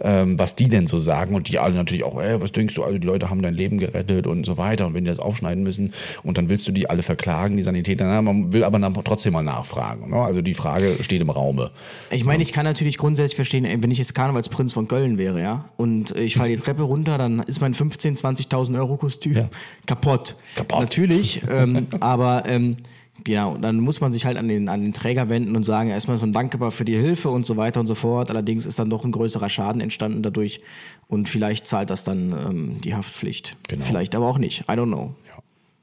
ähm, 0.00 0.38
was 0.38 0.54
die 0.56 0.68
denn 0.68 0.86
so 0.86 0.98
sagen. 0.98 1.34
Und 1.34 1.48
die 1.48 1.58
alle 1.58 1.74
natürlich 1.74 2.04
auch, 2.04 2.20
ey, 2.20 2.40
was 2.40 2.52
denkst 2.52 2.74
du, 2.74 2.82
also 2.82 2.98
die 2.98 3.06
Leute 3.06 3.28
haben 3.28 3.42
dein 3.42 3.54
Leben 3.54 3.78
gerettet 3.78 4.26
und 4.26 4.46
so 4.46 4.56
weiter. 4.56 4.86
Und 4.86 4.94
wenn 4.94 5.04
die 5.04 5.08
das 5.10 5.18
aufschneiden 5.18 5.62
müssen 5.64 5.92
und 6.22 6.38
dann 6.38 6.48
willst 6.48 6.66
du 6.68 6.72
die 6.72 6.88
alle 6.88 7.02
verklagen, 7.02 7.56
die 7.56 7.62
Sanitäter. 7.62 8.06
Na, 8.06 8.22
man 8.22 8.52
will 8.52 8.64
aber 8.64 8.78
dann 8.78 8.94
trotzdem 9.04 9.32
mal 9.32 9.42
nachfragen. 9.42 10.10
Ne? 10.10 10.16
Also 10.16 10.42
die 10.42 10.54
Frage 10.54 10.96
steht 11.00 11.20
im 11.20 11.30
Raume. 11.30 11.70
Ich 12.10 12.24
meine, 12.24 12.42
ich 12.42 12.52
kann 12.52 12.64
natürlich 12.64 12.98
grundsätzlich 12.98 13.36
verstehen, 13.36 13.64
ey, 13.64 13.82
wenn 13.82 13.90
ich 13.90 13.98
jetzt 13.98 14.14
Karnevalsprinz 14.14 14.72
von 14.72 14.88
Köln 14.88 15.18
wäre, 15.18 15.40
ja, 15.40 15.64
und 15.76 16.14
ich 16.16 16.36
falle 16.36 16.50
die 16.50 16.60
Treppe 16.62 16.82
runter, 16.82 17.18
dann 17.18 17.40
ist 17.40 17.60
mein 17.60 17.74
15.000, 18.16 18.48
20.000 18.48 18.78
Euro 18.78 18.96
Kostüm 18.96 19.34
Ja. 19.34 19.48
kaputt. 19.86 20.36
Kaputt. 20.56 20.80
Natürlich, 20.80 21.42
ähm, 21.50 21.86
aber 22.00 22.44
ähm, 22.46 22.76
Genau, 23.24 23.56
dann 23.56 23.78
muss 23.78 24.00
man 24.00 24.12
sich 24.12 24.24
halt 24.24 24.36
an 24.36 24.48
den, 24.48 24.68
an 24.68 24.82
den 24.82 24.92
Träger 24.92 25.28
wenden 25.28 25.54
und 25.54 25.62
sagen, 25.62 25.90
erstmal 25.90 26.16
so 26.16 26.26
ein 26.26 26.32
Danke 26.32 26.70
für 26.72 26.84
die 26.84 26.96
Hilfe 26.96 27.28
und 27.28 27.46
so 27.46 27.56
weiter 27.56 27.78
und 27.78 27.86
so 27.86 27.94
fort. 27.94 28.30
Allerdings 28.30 28.66
ist 28.66 28.78
dann 28.78 28.90
doch 28.90 29.04
ein 29.04 29.12
größerer 29.12 29.48
Schaden 29.48 29.80
entstanden 29.80 30.22
dadurch 30.22 30.60
und 31.08 31.28
vielleicht 31.28 31.66
zahlt 31.66 31.90
das 31.90 32.02
dann 32.04 32.32
ähm, 32.32 32.80
die 32.80 32.94
Haftpflicht. 32.94 33.56
Genau. 33.68 33.84
Vielleicht 33.84 34.14
aber 34.16 34.26
auch 34.26 34.38
nicht. 34.38 34.62
I 34.62 34.72
don't 34.72 34.86
know. 34.86 35.14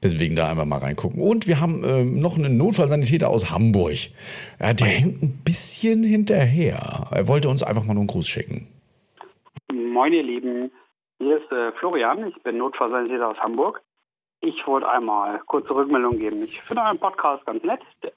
Deswegen 0.02 0.34
da 0.34 0.48
einfach 0.50 0.64
mal 0.64 0.78
reingucken. 0.78 1.20
Und 1.20 1.46
wir 1.46 1.60
haben 1.60 1.82
ähm, 1.84 2.20
noch 2.20 2.36
einen 2.38 2.56
Notfallsanitäter 2.56 3.28
aus 3.28 3.50
Hamburg. 3.50 3.96
Ja, 4.58 4.72
der 4.72 4.86
hängt 4.86 5.22
ein 5.22 5.40
bisschen 5.44 6.02
hinterher. 6.02 7.08
Er 7.10 7.28
wollte 7.28 7.50
uns 7.50 7.62
einfach 7.62 7.84
mal 7.84 7.92
nur 7.92 8.02
einen 8.02 8.08
Gruß 8.08 8.26
schicken. 8.26 8.66
Moin 9.70 10.12
ihr 10.12 10.22
Lieben, 10.22 10.70
hier 11.20 11.36
ist 11.36 11.52
äh, 11.52 11.72
Florian, 11.72 12.26
ich 12.26 12.42
bin 12.42 12.58
Notfallsanitäter 12.58 13.28
aus 13.28 13.38
Hamburg. 13.38 13.82
Ich 14.40 14.66
wollte 14.66 14.88
einmal 14.88 15.38
kurze 15.40 15.74
Rückmeldung 15.74 16.16
geben. 16.16 16.42
Ich 16.42 16.60
finde 16.62 16.82
euren 16.82 16.98
Podcast 16.98 17.44
ganz 17.44 17.62
nett. 17.62 17.80
Der, 18.02 18.12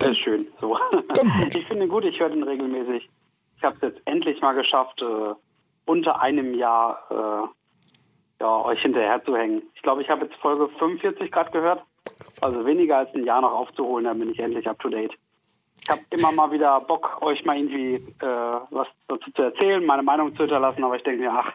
der 0.00 0.10
ist 0.12 0.18
schön. 0.18 0.46
So. 0.60 0.78
Ich 1.52 1.66
finde 1.66 1.84
ihn 1.84 1.88
gut, 1.88 2.04
ich 2.04 2.18
höre 2.20 2.30
den 2.30 2.44
regelmäßig. 2.44 3.10
Ich 3.56 3.64
habe 3.64 3.74
es 3.76 3.82
jetzt 3.82 4.00
endlich 4.04 4.40
mal 4.40 4.52
geschafft, 4.52 5.02
äh, 5.02 5.34
unter 5.86 6.20
einem 6.20 6.54
Jahr 6.54 7.02
äh, 7.10 7.48
ja, 8.40 8.64
euch 8.64 8.80
hinterher 8.82 9.22
zu 9.24 9.36
hängen. 9.36 9.62
Ich 9.74 9.82
glaube, 9.82 10.02
ich 10.02 10.08
habe 10.08 10.26
jetzt 10.26 10.36
Folge 10.36 10.68
45 10.78 11.32
gerade 11.32 11.50
gehört. 11.50 11.82
Also 12.40 12.64
weniger 12.64 12.98
als 12.98 13.12
ein 13.14 13.24
Jahr 13.24 13.40
noch 13.40 13.52
aufzuholen, 13.52 14.04
dann 14.04 14.20
bin 14.20 14.30
ich 14.30 14.38
endlich 14.38 14.68
up 14.68 14.78
to 14.78 14.88
date. 14.88 15.12
Ich 15.82 15.90
habe 15.90 16.02
immer 16.10 16.30
mal 16.30 16.52
wieder 16.52 16.80
Bock, 16.82 17.20
euch 17.20 17.44
mal 17.44 17.56
irgendwie 17.56 17.94
äh, 17.94 18.60
was 18.70 18.86
dazu 19.08 19.30
zu 19.32 19.42
erzählen, 19.42 19.84
meine 19.84 20.04
Meinung 20.04 20.36
zu 20.36 20.42
hinterlassen, 20.42 20.84
aber 20.84 20.96
ich 20.96 21.02
denke 21.02 21.22
mir, 21.22 21.32
ach, 21.32 21.52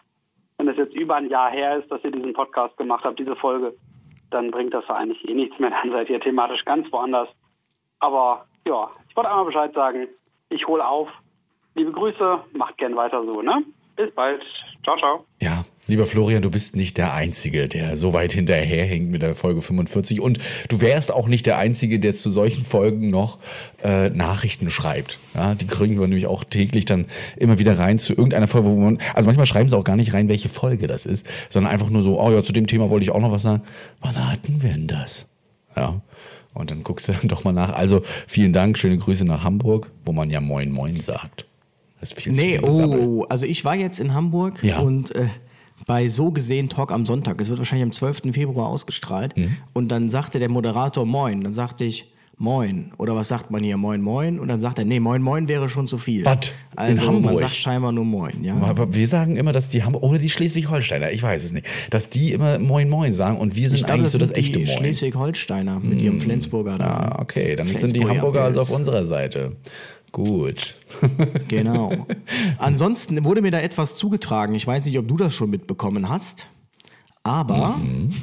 wenn 0.63 0.67
das 0.67 0.77
jetzt 0.77 0.95
über 0.95 1.15
ein 1.15 1.29
Jahr 1.29 1.51
her 1.51 1.77
ist, 1.77 1.91
dass 1.91 2.01
ihr 2.05 2.11
diesen 2.11 2.31
Podcast 2.31 2.77
gemacht 2.77 3.03
habt, 3.03 3.19
diese 3.19 3.35
Folge, 3.35 3.75
dann 4.31 4.49
bringt 4.49 4.73
das 4.73 4.89
eigentlich 4.89 5.27
eh 5.27 5.33
nichts 5.33 5.59
mehr. 5.59 5.71
Dann 5.83 5.91
seid 5.91 6.09
ihr 6.09 6.21
thematisch 6.21 6.63
ganz 6.63 6.89
woanders. 6.91 7.27
Aber 7.99 8.45
ja, 8.65 8.89
ich 9.09 9.15
wollte 9.15 9.29
einmal 9.29 9.45
Bescheid 9.45 9.73
sagen. 9.73 10.07
Ich 10.49 10.65
hole 10.65 10.87
auf. 10.87 11.09
Liebe 11.75 11.91
Grüße, 11.91 12.39
macht 12.53 12.77
gern 12.77 12.95
weiter 12.95 13.25
so, 13.25 13.41
ne? 13.41 13.63
Bis 13.97 14.13
bald. 14.15 14.41
Ciao, 14.83 14.95
ciao. 14.97 15.25
Ja, 15.41 15.65
lieber 15.87 16.05
Florian, 16.05 16.41
du 16.41 16.49
bist 16.49 16.75
nicht 16.75 16.97
der 16.97 17.13
Einzige, 17.13 17.67
der 17.67 17.97
so 17.97 18.13
weit 18.13 18.33
hinterherhängt 18.33 19.09
mit 19.09 19.21
der 19.21 19.35
Folge 19.35 19.61
45. 19.61 20.21
Und 20.21 20.39
du 20.69 20.81
wärst 20.81 21.11
auch 21.13 21.27
nicht 21.27 21.45
der 21.45 21.57
Einzige, 21.57 21.99
der 21.99 22.15
zu 22.15 22.29
solchen 22.31 22.63
Folgen 22.63 23.07
noch 23.07 23.39
äh, 23.83 24.09
Nachrichten 24.09 24.69
schreibt. 24.69 25.19
Ja, 25.33 25.55
die 25.55 25.67
kriegen 25.67 25.99
wir 25.99 26.07
nämlich 26.07 26.27
auch 26.27 26.43
täglich 26.43 26.85
dann 26.85 27.05
immer 27.37 27.59
wieder 27.59 27.77
rein 27.77 27.99
zu 27.99 28.13
irgendeiner 28.13 28.47
Folge, 28.47 28.69
wo 28.69 28.75
man, 28.77 28.99
also 29.13 29.27
manchmal 29.27 29.45
schreiben 29.45 29.69
sie 29.69 29.77
auch 29.77 29.83
gar 29.83 29.95
nicht 29.97 30.13
rein, 30.13 30.29
welche 30.29 30.49
Folge 30.49 30.87
das 30.87 31.05
ist, 31.05 31.25
sondern 31.49 31.71
einfach 31.71 31.89
nur 31.89 32.01
so, 32.01 32.19
oh 32.21 32.31
ja, 32.31 32.43
zu 32.43 32.53
dem 32.53 32.67
Thema 32.67 32.89
wollte 32.89 33.03
ich 33.03 33.11
auch 33.11 33.21
noch 33.21 33.31
was 33.31 33.41
sagen. 33.41 33.63
Wann 34.01 34.31
hatten 34.31 34.61
wir 34.63 34.71
denn 34.71 34.87
das? 34.87 35.27
Ja. 35.75 36.01
Und 36.53 36.69
dann 36.69 36.83
guckst 36.83 37.07
du 37.07 37.13
dann 37.13 37.27
doch 37.27 37.43
mal 37.43 37.51
nach. 37.51 37.73
Also 37.73 38.03
vielen 38.27 38.53
Dank, 38.53 38.77
schöne 38.77 38.97
Grüße 38.97 39.25
nach 39.25 39.43
Hamburg, 39.43 39.89
wo 40.05 40.11
man 40.13 40.29
ja 40.29 40.39
Moin 40.39 40.71
Moin 40.71 40.99
sagt. 40.99 41.45
Das 41.99 42.11
ist 42.11 42.19
viel 42.21 42.33
zu 42.33 42.41
Nee, 42.41 42.57
viel 42.59 42.67
Gesabbel. 42.67 42.99
oh, 42.99 43.23
also 43.29 43.45
ich 43.45 43.65
war 43.65 43.75
jetzt 43.75 43.99
in 43.99 44.13
Hamburg 44.13 44.63
Ja. 44.63 44.79
und 44.79 45.15
äh, 45.15 45.27
bei 45.85 46.07
so 46.07 46.31
gesehen 46.31 46.69
Talk 46.69 46.91
am 46.91 47.05
Sonntag, 47.05 47.39
es 47.41 47.49
wird 47.49 47.59
wahrscheinlich 47.59 47.83
am 47.83 47.91
12. 47.91 48.31
Februar 48.33 48.67
ausgestrahlt, 48.69 49.35
Mhm. 49.37 49.57
und 49.73 49.89
dann 49.89 50.09
sagte 50.09 50.39
der 50.39 50.49
Moderator 50.49 51.05
Moin, 51.05 51.41
dann 51.41 51.53
sagte 51.53 51.83
ich 51.83 52.09
Moin, 52.35 52.91
oder 52.97 53.15
was 53.15 53.27
sagt 53.27 53.51
man 53.51 53.63
hier, 53.63 53.77
Moin 53.77 54.01
Moin, 54.01 54.39
und 54.39 54.47
dann 54.47 54.59
sagt 54.59 54.79
er, 54.79 54.85
nee, 54.85 54.99
Moin 54.99 55.21
Moin 55.21 55.47
wäre 55.47 55.69
schon 55.69 55.87
zu 55.87 55.99
viel. 55.99 56.25
Was? 56.25 56.47
In 56.47 56.53
Also 56.75 57.05
man 57.05 57.15
Hamburg? 57.15 57.39
sagt 57.41 57.51
scheinbar 57.53 57.91
nur 57.91 58.05
Moin, 58.05 58.43
ja. 58.43 58.55
Aber 58.55 58.93
wir 58.95 59.07
sagen 59.07 59.35
immer, 59.35 59.51
dass 59.53 59.67
die 59.69 59.83
Hamburg 59.83 60.01
oder 60.03 60.17
die 60.17 60.29
Schleswig-Holsteiner, 60.31 61.11
ich 61.11 61.21
weiß 61.21 61.43
es 61.43 61.51
nicht, 61.51 61.67
dass 61.91 62.09
die 62.09 62.31
immer 62.33 62.57
Moin 62.57 62.89
Moin 62.89 63.13
sagen 63.13 63.37
und 63.37 63.55
wir 63.55 63.69
sind 63.69 63.77
Ich 63.79 63.85
eigentlich 63.85 64.03
das 64.03 64.11
so 64.13 64.17
das 64.17 64.29
sind 64.29 64.37
echte 64.39 64.59
die 64.59 64.65
Moin. 64.65 64.77
Schleswig-Holsteiner 64.77 65.79
mit 65.79 66.01
ihrem 66.01 66.19
Flensburger. 66.19 66.79
Ah, 66.81 67.21
okay, 67.21 67.55
dann 67.55 67.67
sind 67.67 67.95
die 67.95 68.03
Hamburger 68.05 68.43
also 68.45 68.61
auf 68.61 68.71
unserer 68.71 69.05
Seite. 69.05 69.55
Gut. 70.13 70.75
Genau. 71.49 72.07
Ansonsten 72.59 73.25
wurde 73.25 73.41
mir 73.41 73.51
da 73.51 73.59
etwas 73.59 73.95
zugetragen. 73.95 74.55
Ich 74.55 74.65
weiß 74.65 74.85
nicht, 74.85 74.97
ob 74.97 75.07
du 75.07 75.17
das 75.17 75.33
schon 75.33 75.49
mitbekommen 75.49 76.07
hast, 76.07 76.47
aber 77.23 77.77
Mhm. 77.77 78.13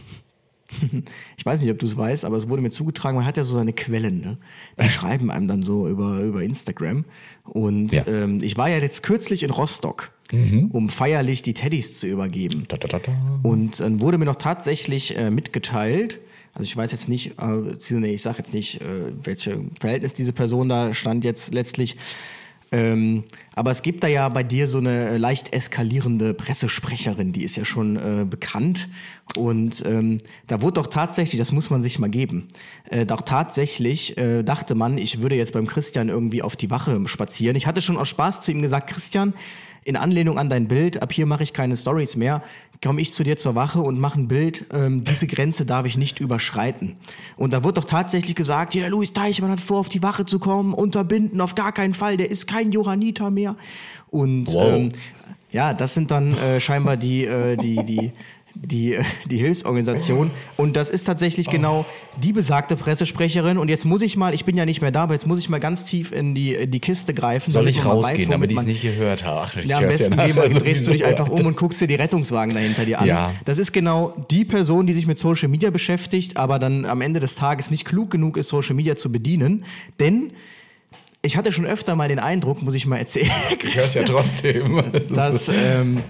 ich 1.37 1.45
weiß 1.45 1.61
nicht, 1.61 1.71
ob 1.71 1.79
du 1.81 1.87
es 1.87 1.97
weißt, 1.97 2.25
aber 2.25 2.37
es 2.37 2.49
wurde 2.49 2.63
mir 2.63 2.71
zugetragen. 2.71 3.17
Man 3.17 3.27
hat 3.27 3.37
ja 3.37 3.43
so 3.43 3.57
seine 3.57 3.73
Quellen, 3.73 4.21
ne? 4.21 4.39
Die 4.81 4.89
schreiben 4.89 5.31
einem 5.31 5.49
dann 5.49 5.63
so 5.65 5.89
über, 5.89 6.21
über 6.21 6.43
Instagram. 6.45 7.05
Und 7.45 7.93
Ja. 7.93 8.07
ähm, 8.07 8.39
ich 8.41 8.57
war 8.57 8.69
ja 8.71 8.79
jetzt 8.79 9.03
kürzlich 9.03 9.43
in 9.43 9.51
Rostock, 9.51 10.13
um 10.71 10.89
feierlich 10.89 11.43
die 11.43 11.55
Teddys 11.55 11.99
zu 11.99 12.07
übergeben. 12.07 12.65
Da, 12.69 12.77
da, 12.77 12.87
da. 13.01 13.01
Und 13.43 13.81
dann 13.81 14.01
wurde 14.01 14.17
mir 14.17 14.27
noch 14.27 14.37
tatsächlich 14.37 15.17
äh, 15.17 15.29
mitgeteilt, 15.31 16.21
also 16.53 16.65
ich 16.65 16.77
weiß 16.77 16.91
jetzt 16.93 17.09
nicht, 17.09 17.39
äh, 17.39 17.95
nee, 17.95 18.15
ich 18.15 18.23
sage 18.23 18.39
jetzt 18.39 18.53
nicht, 18.53 18.81
äh, 18.81 19.13
welche 19.23 19.61
Verhältnis 19.79 20.13
diese 20.13 20.33
Person 20.33 20.69
da 20.69 20.93
stand 20.95 21.25
jetzt 21.25 21.55
letztlich. 21.55 21.97
Ähm, 22.73 23.25
aber 23.55 23.73
es 23.73 23.83
gibt 23.83 24.05
da 24.05 24.09
ja 24.09 24.29
bei 24.29 24.45
dir 24.45 24.69
so 24.69 24.79
eine 24.79 25.11
äh, 25.11 25.17
leicht 25.17 25.53
eskalierende 25.53 26.35
Pressesprecherin, 26.35 27.33
die 27.33 27.43
ist 27.43 27.57
ja 27.57 27.65
schon 27.65 27.97
äh, 27.97 28.25
bekannt. 28.25 28.89
Und 29.37 29.83
ähm, 29.87 30.19
da 30.47 30.63
wurde 30.63 30.75
doch 30.75 30.87
tatsächlich, 30.87 31.39
das 31.39 31.51
muss 31.51 31.71
man 31.71 31.83
sich 31.83 31.99
mal 31.99 32.11
geben, 32.11 32.49
äh, 32.89 33.07
doch 33.07 33.23
tatsächlich 33.23 34.17
äh, 34.19 34.45
dachte 34.45 34.75
man, 34.75 34.99
ich 34.99 35.21
würde 35.21 35.35
jetzt 35.35 35.53
beim 35.53 35.67
Christian 35.67 36.09
irgendwie 36.09 36.43
auf 36.43 36.55
die 36.55 36.71
Wache 36.71 37.01
spazieren. 37.07 37.57
Ich 37.57 37.67
hatte 37.67 37.83
schon 37.83 37.97
aus 37.97 38.09
Spaß 38.09 38.41
zu 38.41 38.53
ihm 38.53 38.63
gesagt, 38.63 38.91
Christian, 38.91 39.35
in 39.85 39.97
Anlehnung 39.97 40.39
an 40.39 40.49
dein 40.51 40.69
Bild, 40.69 41.03
ab 41.03 41.13
hier 41.13 41.27
mache 41.27 41.43
ich 41.43 41.53
keine 41.53 41.77
Stories 41.77 42.17
mehr, 42.17 42.43
komme 42.83 43.01
ich 43.01 43.13
zu 43.13 43.25
dir 43.25 43.37
zur 43.37 43.55
Wache 43.55 43.81
und 43.81 44.01
mache 44.01 44.19
ein 44.21 44.29
Bild, 44.29 44.65
ähm, 44.73 45.05
diese 45.05 45.27
Grenze 45.27 45.67
darf 45.67 45.85
ich 45.87 45.97
nicht 45.99 46.21
überschreiten. 46.21 46.97
Und 47.37 47.53
da 47.53 47.63
wird 47.63 47.77
doch 47.77 47.85
tatsächlich 47.85 48.35
gesagt, 48.35 48.75
ja, 48.75 48.81
der 48.81 48.91
Louis 48.91 49.13
Teichmann 49.13 49.51
hat 49.51 49.61
vor, 49.61 49.79
auf 49.81 49.89
die 49.89 50.03
Wache 50.03 50.25
zu 50.25 50.39
kommen, 50.39 50.73
unterbinden, 50.73 51.41
auf 51.41 51.55
gar 51.55 51.73
keinen 51.73 51.95
Fall, 51.95 52.17
der 52.17 52.31
ist 52.31 52.47
kein 52.47 52.73
Johanniter 52.73 53.31
mehr. 53.31 53.57
Und 54.11 54.47
Wow. 54.55 54.75
ähm, 54.75 54.89
ja, 55.53 55.75
das 55.75 55.95
sind 55.95 56.11
dann 56.11 56.33
äh, 56.39 56.61
scheinbar 56.61 56.97
die, 56.97 57.25
äh, 57.25 57.57
die, 57.57 57.85
die, 57.85 58.13
die, 58.55 58.99
die 59.27 59.39
Hilfsorganisation. 59.39 60.31
Und 60.57 60.77
das 60.77 60.91
ist 60.91 61.05
tatsächlich 61.05 61.49
genau 61.49 61.87
die 62.23 62.33
besagte 62.33 62.77
Pressesprecherin. 62.77 63.59
Und 63.59 63.69
jetzt 63.69 63.85
muss 63.85 64.03
ich 64.03 64.17
mal, 64.17 64.35
ich 64.35 64.45
bin 64.45 64.57
ja 64.57 64.67
nicht 64.67 64.81
mehr 64.81 64.91
da, 64.91 65.05
aber 65.05 65.15
jetzt 65.15 65.27
muss 65.27 65.39
ich 65.39 65.49
mal 65.49 65.61
ganz 65.61 65.85
tief 65.85 66.13
in 66.13 66.35
die, 66.35 66.55
in 66.55 66.71
die 66.71 66.81
Kiste 66.81 67.15
greifen. 67.15 67.51
Soll 67.51 67.69
ich 67.69 67.85
rausgehen, 67.85 68.29
weiß, 68.29 68.29
damit 68.29 68.53
ich 68.53 68.59
es 68.59 68.65
nicht 68.65 68.83
gehört 68.83 69.25
habe? 69.25 69.41
Ach, 69.41 69.65
ja, 69.65 69.79
am 69.79 69.85
besten 69.85 70.17
nachher 70.17 70.33
geh 70.33 70.35
mal, 70.35 70.49
drehst 70.49 70.87
du 70.89 70.93
dich 70.93 71.05
einfach 71.05 71.29
um 71.29 71.47
und 71.47 71.57
guckst 71.57 71.81
dir 71.81 71.87
die 71.87 71.95
Rettungswagen 71.95 72.55
dahinter 72.55 72.85
dir 72.85 73.01
an. 73.01 73.07
Ja. 73.07 73.33
Das 73.45 73.59
ist 73.59 73.73
genau 73.73 74.15
die 74.31 74.45
Person, 74.45 74.87
die 74.87 74.93
sich 74.93 75.07
mit 75.07 75.19
Social 75.19 75.49
Media 75.49 75.71
beschäftigt, 75.71 76.37
aber 76.37 76.59
dann 76.59 76.85
am 76.85 77.01
Ende 77.01 77.21
des 77.21 77.37
Tages 77.37 77.71
nicht 77.71 77.85
klug 77.85 78.11
genug 78.11 78.37
ist, 78.37 78.49
Social 78.49 78.75
Media 78.75 78.97
zu 78.97 79.13
bedienen. 79.13 79.65
Denn 79.99 80.33
ich 81.23 81.37
hatte 81.37 81.53
schon 81.53 81.67
öfter 81.67 81.97
mal 81.97 82.09
den 82.09 82.19
Eindruck, 82.19 82.63
muss 82.63 82.75
ich 82.75 82.87
mal 82.87 82.97
erzählen, 82.97 83.31
Ich 83.63 83.77
höre 83.77 83.85
es 83.85 83.95
ja 83.95 84.05
trotzdem. 84.05 84.83
dass, 85.15 85.49
ähm, 85.49 86.03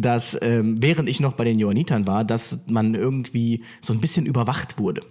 dass 0.00 0.36
ähm, 0.40 0.76
während 0.80 1.08
ich 1.08 1.20
noch 1.20 1.32
bei 1.32 1.44
den 1.44 1.58
Johannitern 1.58 2.06
war, 2.06 2.24
dass 2.24 2.58
man 2.66 2.94
irgendwie 2.94 3.64
so 3.80 3.92
ein 3.92 4.00
bisschen 4.00 4.26
überwacht 4.26 4.78
wurde. 4.78 5.02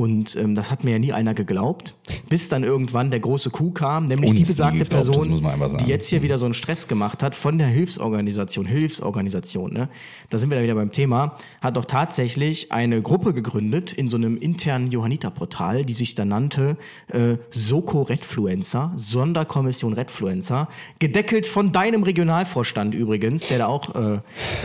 Und 0.00 0.34
ähm, 0.36 0.54
das 0.54 0.70
hat 0.70 0.82
mir 0.82 0.92
ja 0.92 0.98
nie 0.98 1.12
einer 1.12 1.34
geglaubt, 1.34 1.94
bis 2.30 2.48
dann 2.48 2.64
irgendwann 2.64 3.10
der 3.10 3.20
große 3.20 3.50
Coup 3.50 3.74
kam, 3.74 4.06
nämlich 4.06 4.30
Uns 4.30 4.40
die 4.40 4.46
besagte 4.46 4.78
geglaubt, 4.78 5.12
Person, 5.12 5.76
die 5.78 5.84
jetzt 5.84 6.08
hier 6.08 6.22
wieder 6.22 6.38
so 6.38 6.46
einen 6.46 6.54
Stress 6.54 6.88
gemacht 6.88 7.22
hat 7.22 7.34
von 7.34 7.58
der 7.58 7.66
Hilfsorganisation, 7.66 8.64
Hilfsorganisation, 8.64 9.74
ne? 9.74 9.90
Da 10.30 10.38
sind 10.38 10.48
wir 10.48 10.56
da 10.56 10.62
wieder 10.62 10.74
beim 10.74 10.90
Thema, 10.90 11.36
hat 11.60 11.76
doch 11.76 11.84
tatsächlich 11.84 12.72
eine 12.72 13.02
Gruppe 13.02 13.34
gegründet 13.34 13.92
in 13.92 14.08
so 14.08 14.16
einem 14.16 14.38
internen 14.38 14.90
Johanniterportal, 14.90 15.84
die 15.84 15.92
sich 15.92 16.14
da 16.14 16.24
nannte 16.24 16.78
äh, 17.08 17.36
Soko 17.50 18.00
Redfluencer, 18.00 18.92
Sonderkommission 18.96 19.92
Redfluencer, 19.92 20.68
gedeckelt 20.98 21.46
von 21.46 21.72
deinem 21.72 22.04
Regionalvorstand 22.04 22.94
übrigens, 22.94 23.48
der 23.48 23.58
da 23.58 23.66
auch 23.66 23.94
äh, 23.94 24.20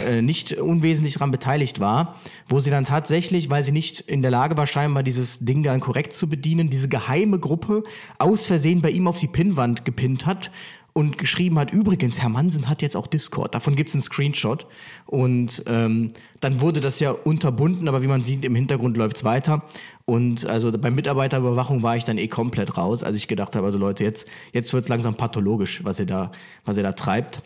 äh, 0.08 0.22
nicht 0.22 0.54
unwesentlich 0.54 1.16
daran 1.16 1.32
beteiligt 1.32 1.82
war, 1.82 2.22
wo 2.48 2.62
sie 2.62 2.70
dann 2.70 2.86
tatsächlich, 2.86 3.50
weil 3.50 3.64
sie 3.64 3.74
nicht 3.74 4.00
in 4.00 4.22
der 4.22 4.32
Lage 4.32 4.56
war, 4.56 4.66
scheinbar 4.66 5.04
dieses 5.04 5.25
Ding 5.40 5.64
dann 5.64 5.80
korrekt 5.80 6.14
zu 6.14 6.28
bedienen, 6.28 6.70
diese 6.70 6.90
geheime 6.90 7.40
Gruppe 7.40 7.84
aus 8.20 8.48
Versehen 8.48 8.82
bei 8.82 8.92
ihm 8.92 9.08
auf 9.08 9.20
die 9.20 9.28
Pinnwand 9.28 9.86
gepinnt 9.86 10.26
hat 10.26 10.52
und 10.98 11.18
geschrieben 11.18 11.60
hat, 11.60 11.74
übrigens, 11.74 12.22
Herr 12.22 12.30
Mansen 12.30 12.70
hat 12.70 12.82
jetzt 12.82 12.96
auch 12.96 13.08
Discord, 13.08 13.54
davon 13.54 13.76
gibt's 13.76 13.94
einen 13.94 14.02
Screenshot. 14.02 14.66
Und 15.06 15.62
ähm, 15.68 16.14
dann 16.40 16.62
wurde 16.62 16.80
das 16.80 17.02
ja 17.02 17.12
unterbunden, 17.12 17.90
aber 17.90 18.02
wie 18.02 18.08
man 18.08 18.22
sieht, 18.22 18.46
im 18.46 18.56
Hintergrund 18.56 18.96
läuft's 18.96 19.26
weiter. 19.26 19.64
Und 20.06 20.46
also 20.46 20.72
bei 20.72 20.90
Mitarbeiterüberwachung 20.90 21.84
war 21.84 21.98
ich 21.98 22.06
dann 22.06 22.18
eh 22.18 22.30
komplett 22.30 22.78
raus, 22.78 23.04
als 23.04 23.18
ich 23.18 23.28
gedacht 23.28 23.58
habe, 23.58 23.66
also 23.66 23.78
Leute, 23.78 24.06
jetzt, 24.06 24.26
jetzt 24.54 24.74
wird's 24.74 24.88
langsam 24.88 25.16
pathologisch, 25.16 25.84
was 25.84 26.00
ihr 26.00 26.06
da, 26.06 26.32
was 26.64 26.78
ihr 26.78 26.84
da 26.84 26.94
treibt. 26.94 27.42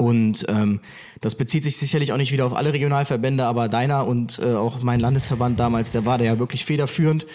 Und 0.00 0.46
ähm, 0.48 0.80
das 1.20 1.34
bezieht 1.34 1.62
sich 1.62 1.76
sicherlich 1.76 2.14
auch 2.14 2.16
nicht 2.16 2.32
wieder 2.32 2.46
auf 2.46 2.56
alle 2.56 2.72
Regionalverbände, 2.72 3.44
aber 3.44 3.68
deiner 3.68 4.06
und 4.06 4.40
äh, 4.42 4.54
auch 4.54 4.82
mein 4.82 4.98
Landesverband 4.98 5.60
damals, 5.60 5.92
der 5.92 6.06
war 6.06 6.16
da 6.16 6.24
ja 6.24 6.38
wirklich 6.38 6.64
federführend. 6.64 7.26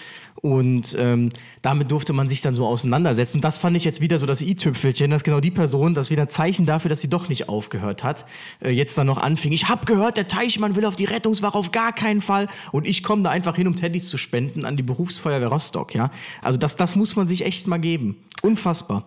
Und 0.41 0.95
ähm, 0.97 1.29
damit 1.61 1.91
durfte 1.91 2.11
man 2.11 2.27
sich 2.27 2.41
dann 2.41 2.55
so 2.55 2.65
auseinandersetzen. 2.65 3.37
Und 3.37 3.43
das 3.43 3.59
fand 3.59 3.77
ich 3.77 3.83
jetzt 3.83 4.01
wieder 4.01 4.17
so 4.17 4.25
das 4.25 4.41
i-Tüpfelchen, 4.41 5.11
dass 5.11 5.23
genau 5.23 5.41
die 5.41 5.51
Person, 5.51 5.93
das 5.93 6.09
wieder 6.09 6.23
ein 6.23 6.27
Zeichen 6.27 6.65
dafür, 6.65 6.89
dass 6.89 7.01
sie 7.01 7.07
doch 7.07 7.29
nicht 7.29 7.49
aufgehört 7.49 8.03
hat, 8.03 8.25
äh, 8.63 8.71
jetzt 8.71 8.97
dann 8.97 9.05
noch 9.05 9.21
anfing. 9.21 9.51
Ich 9.51 9.69
hab 9.69 9.85
gehört, 9.85 10.17
der 10.17 10.27
Teichmann 10.27 10.75
will 10.75 10.85
auf 10.85 10.95
die 10.95 11.05
Rettungswache 11.05 11.59
auf 11.59 11.71
gar 11.71 11.93
keinen 11.93 12.21
Fall. 12.21 12.47
Und 12.71 12.87
ich 12.87 13.03
komme 13.03 13.21
da 13.21 13.29
einfach 13.29 13.55
hin, 13.55 13.67
um 13.67 13.75
Teddys 13.75 14.09
zu 14.09 14.17
spenden 14.17 14.65
an 14.65 14.75
die 14.75 14.83
Berufsfeuerwehr 14.83 15.49
Rostock. 15.49 15.93
Ja, 15.93 16.09
Also 16.41 16.57
das, 16.57 16.77
das 16.77 16.95
muss 16.95 17.15
man 17.15 17.27
sich 17.27 17.45
echt 17.45 17.67
mal 17.67 17.77
geben. 17.77 18.17
Unfassbar. 18.41 19.05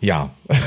Ja. 0.00 0.30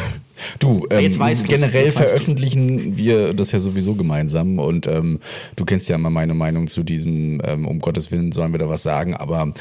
Du, 0.59 0.87
ähm, 0.89 0.99
jetzt 0.99 1.19
weißt 1.19 1.43
du's, 1.43 1.49
generell 1.49 1.89
veröffentlichen 1.89 2.97
wir 2.97 3.33
das 3.33 3.51
ja 3.53 3.59
sowieso 3.59 3.95
gemeinsam 3.95 4.59
und 4.59 4.87
ähm, 4.87 5.19
du 5.55 5.63
kennst 5.63 5.87
ja 5.87 5.95
immer 5.95 6.09
meine 6.09 6.33
Meinung 6.33 6.67
zu 6.67 6.83
diesem, 6.83 7.41
ähm, 7.45 7.65
um 7.65 7.79
Gottes 7.79 8.11
Willen 8.11 8.33
sollen 8.33 8.51
wir 8.51 8.59
da 8.59 8.67
was 8.67 8.83
sagen, 8.83 9.13
aber 9.13 9.51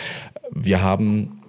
wir 0.50 0.82
haben 0.82 1.42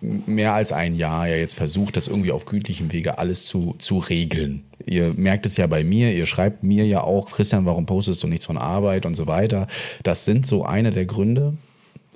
mehr 0.00 0.54
als 0.54 0.72
ein 0.72 0.94
Jahr 0.94 1.28
ja 1.28 1.36
jetzt 1.36 1.54
versucht, 1.54 1.96
das 1.96 2.08
irgendwie 2.08 2.32
auf 2.32 2.46
gütlichem 2.46 2.90
Wege 2.92 3.18
alles 3.18 3.44
zu, 3.44 3.74
zu 3.78 3.98
regeln. 3.98 4.64
Ihr 4.84 5.12
merkt 5.14 5.46
es 5.46 5.56
ja 5.56 5.66
bei 5.66 5.84
mir, 5.84 6.12
ihr 6.12 6.26
schreibt 6.26 6.62
mir 6.62 6.86
ja 6.86 7.02
auch, 7.02 7.30
Christian, 7.30 7.66
warum 7.66 7.86
postest 7.86 8.22
du 8.22 8.26
nichts 8.26 8.46
von 8.46 8.58
Arbeit 8.58 9.06
und 9.06 9.14
so 9.14 9.26
weiter. 9.26 9.66
Das 10.02 10.24
sind 10.24 10.46
so 10.46 10.64
eine 10.64 10.90
der 10.90 11.04
Gründe, 11.04 11.54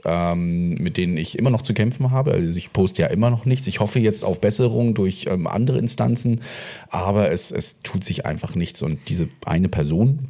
ähm, 0.05 0.75
mit 0.75 0.97
denen 0.97 1.17
ich 1.17 1.39
immer 1.39 1.51
noch 1.51 1.63
zu 1.63 1.75
kämpfen 1.75 2.11
habe. 2.11 2.33
Also 2.33 2.57
ich 2.59 2.73
poste 2.73 3.03
ja 3.03 3.09
immer 3.09 3.31
noch 3.31 3.45
nichts. 3.45 3.67
Ich 3.67 3.81
hoffe 3.81 3.99
jetzt 3.99 4.25
auf 4.25 4.41
Besserung 4.41 4.95
durch 4.95 5.27
ähm, 5.29 5.47
andere 5.47 5.79
Instanzen, 5.79 6.41
aber 6.89 7.31
es, 7.31 7.51
es 7.51 7.83
tut 7.83 8.05
sich 8.05 8.27
einfach 8.27 8.55
nichts. 8.55 8.83
Und 8.83 8.99
diese 9.09 9.29
eine 9.45 9.69
Person, 9.69 10.29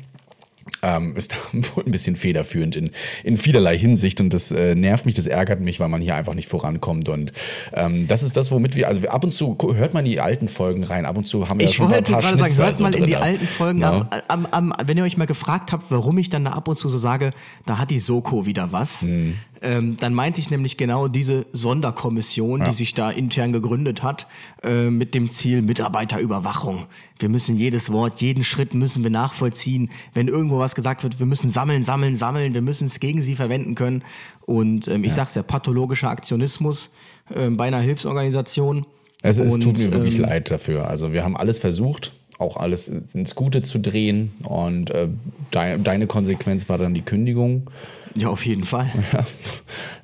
ähm, 0.83 1.17
ist 1.17 1.33
da 1.33 1.37
wohl 1.77 1.85
ein 1.85 1.93
bisschen 1.93 2.17
federführend 2.17 2.77
in, 2.77 2.91
in 3.25 3.37
vielerlei 3.37 3.77
Hinsicht 3.79 4.21
und 4.21 4.33
das 4.35 4.51
äh, 4.51 4.75
nervt 4.75 5.07
mich, 5.07 5.15
das 5.15 5.27
ärgert 5.27 5.61
mich, 5.61 5.81
weil 5.81 5.89
man 5.89 6.01
hier 6.01 6.15
einfach 6.17 6.35
nicht 6.35 6.49
vorankommt 6.49 7.09
und 7.09 7.33
ähm, 7.73 8.07
das 8.09 8.23
ist 8.23 8.37
das, 8.37 8.51
womit 8.51 8.75
wir, 8.75 8.89
also 8.89 9.03
wir, 9.03 9.13
ab 9.13 9.23
und 9.25 9.33
zu 9.33 9.57
hört 9.75 9.95
man 9.95 10.05
die 10.05 10.21
alten 10.21 10.49
Folgen 10.49 10.85
rein, 10.85 11.07
ab 11.07 11.17
und 11.17 11.27
zu 11.27 11.49
haben 11.49 11.61
wir 11.61 11.67
Ich 11.67 11.73
ja 11.73 11.77
schon 11.77 11.87
mal 11.87 11.93
ein 11.93 11.97
wollte 11.99 12.13
paar 12.13 12.21
gerade 12.23 12.39
sagen, 12.39 12.49
Schnitzer 12.49 12.65
hört 12.67 12.77
so 12.77 12.83
mal 12.85 12.95
in 12.95 13.07
die 13.07 13.13
drin. 13.13 13.23
alten 13.23 13.47
Folgen. 13.47 13.81
Ja. 13.81 14.09
Am, 14.29 14.47
am, 14.47 14.73
am, 14.73 14.87
wenn 14.87 14.97
ihr 14.97 15.05
euch 15.05 15.17
mal 15.17 15.27
gefragt 15.27 15.73
habt, 15.73 15.91
warum 15.91 16.19
ich 16.19 16.31
dann 16.31 16.45
da 16.45 16.53
ab 16.53 16.69
und 16.69 16.77
zu 16.77 16.89
so 16.89 16.99
sage, 16.99 17.31
da 17.67 17.79
hat 17.79 17.91
die 17.91 18.01
Soko 18.01 18.47
wieder 18.47 18.73
was, 18.73 19.03
Mhm. 19.03 19.35
Ähm, 19.62 19.96
dann 19.98 20.12
meinte 20.12 20.40
ich 20.40 20.51
nämlich 20.51 20.77
genau 20.77 21.09
diese 21.09 21.46
Sonderkommission, 21.53 22.64
die 22.64 22.72
sich 22.72 22.94
da 22.94 23.11
intern 23.11 23.53
gegründet 23.53 24.03
hat, 24.03 24.27
äh, 24.62 24.90
mit 24.90 25.14
dem 25.14 25.31
Ziel 25.31 25.62
Mitarbeiterüberwachung. 25.62 26.87
Wir 27.18 27.29
müssen 27.29 27.57
jedes 27.57 27.90
Wort, 27.92 28.20
jeden 28.20 28.44
Schritt 28.44 28.75
müssen 28.75 29.03
wir 29.03 29.11
nachvollziehen. 29.11 29.90
Wenn 30.14 30.29
irgendwo 30.29 30.59
was 30.59 30.75
gesagt 30.75 31.05
wird, 31.05 31.18
wir 31.18 31.27
müssen 31.27 31.51
sammeln, 31.51 31.85
sammeln, 31.85 32.16
sammeln, 32.16 32.55
wir 32.55 32.62
müssen 32.62 32.87
es 32.87 33.01
gegen 33.01 33.22
sie 33.22 33.37
verwenden 33.37 33.75
können. 33.75 34.03
Und 34.46 34.88
ähm, 34.88 35.05
ich 35.05 35.14
sag's 35.14 35.35
ja, 35.35 35.42
pathologischer 35.42 36.11
Aktionismus 36.11 36.90
ähm, 37.35 37.57
bei 37.57 37.66
einer 37.68 37.81
Hilfsorganisation. 37.81 38.85
Es, 39.22 39.38
es 39.38 39.55
Und, 39.55 39.61
tut 39.62 39.79
mir 39.79 39.92
wirklich 39.92 40.16
ähm, 40.16 40.22
leid 40.22 40.51
dafür. 40.51 40.88
Also 40.88 41.12
wir 41.12 41.22
haben 41.22 41.37
alles 41.37 41.61
versucht, 41.61 42.12
auch 42.38 42.57
alles 42.57 42.88
ins 42.88 43.37
Gute 43.37 43.62
zu 43.62 43.79
drehen 43.79 44.33
und 44.42 44.90
äh, 44.90 45.09
dei- 45.53 45.77
deine 45.79 46.09
Konsequenz 46.09 46.68
war 46.68 46.79
dann 46.79 46.92
die 46.92 47.03
Kündigung. 47.03 47.70
Ja, 48.16 48.29
auf 48.29 48.44
jeden 48.46 48.64
Fall. 48.64 48.90
Ja, 49.12 49.25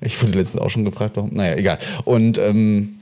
ich 0.00 0.20
wurde 0.22 0.38
letztens 0.38 0.62
auch 0.62 0.70
schon 0.70 0.84
gefragt, 0.84 1.16
warum. 1.16 1.30
Naja, 1.34 1.56
egal. 1.56 1.78
Und 2.04 2.38
ähm, 2.38 3.00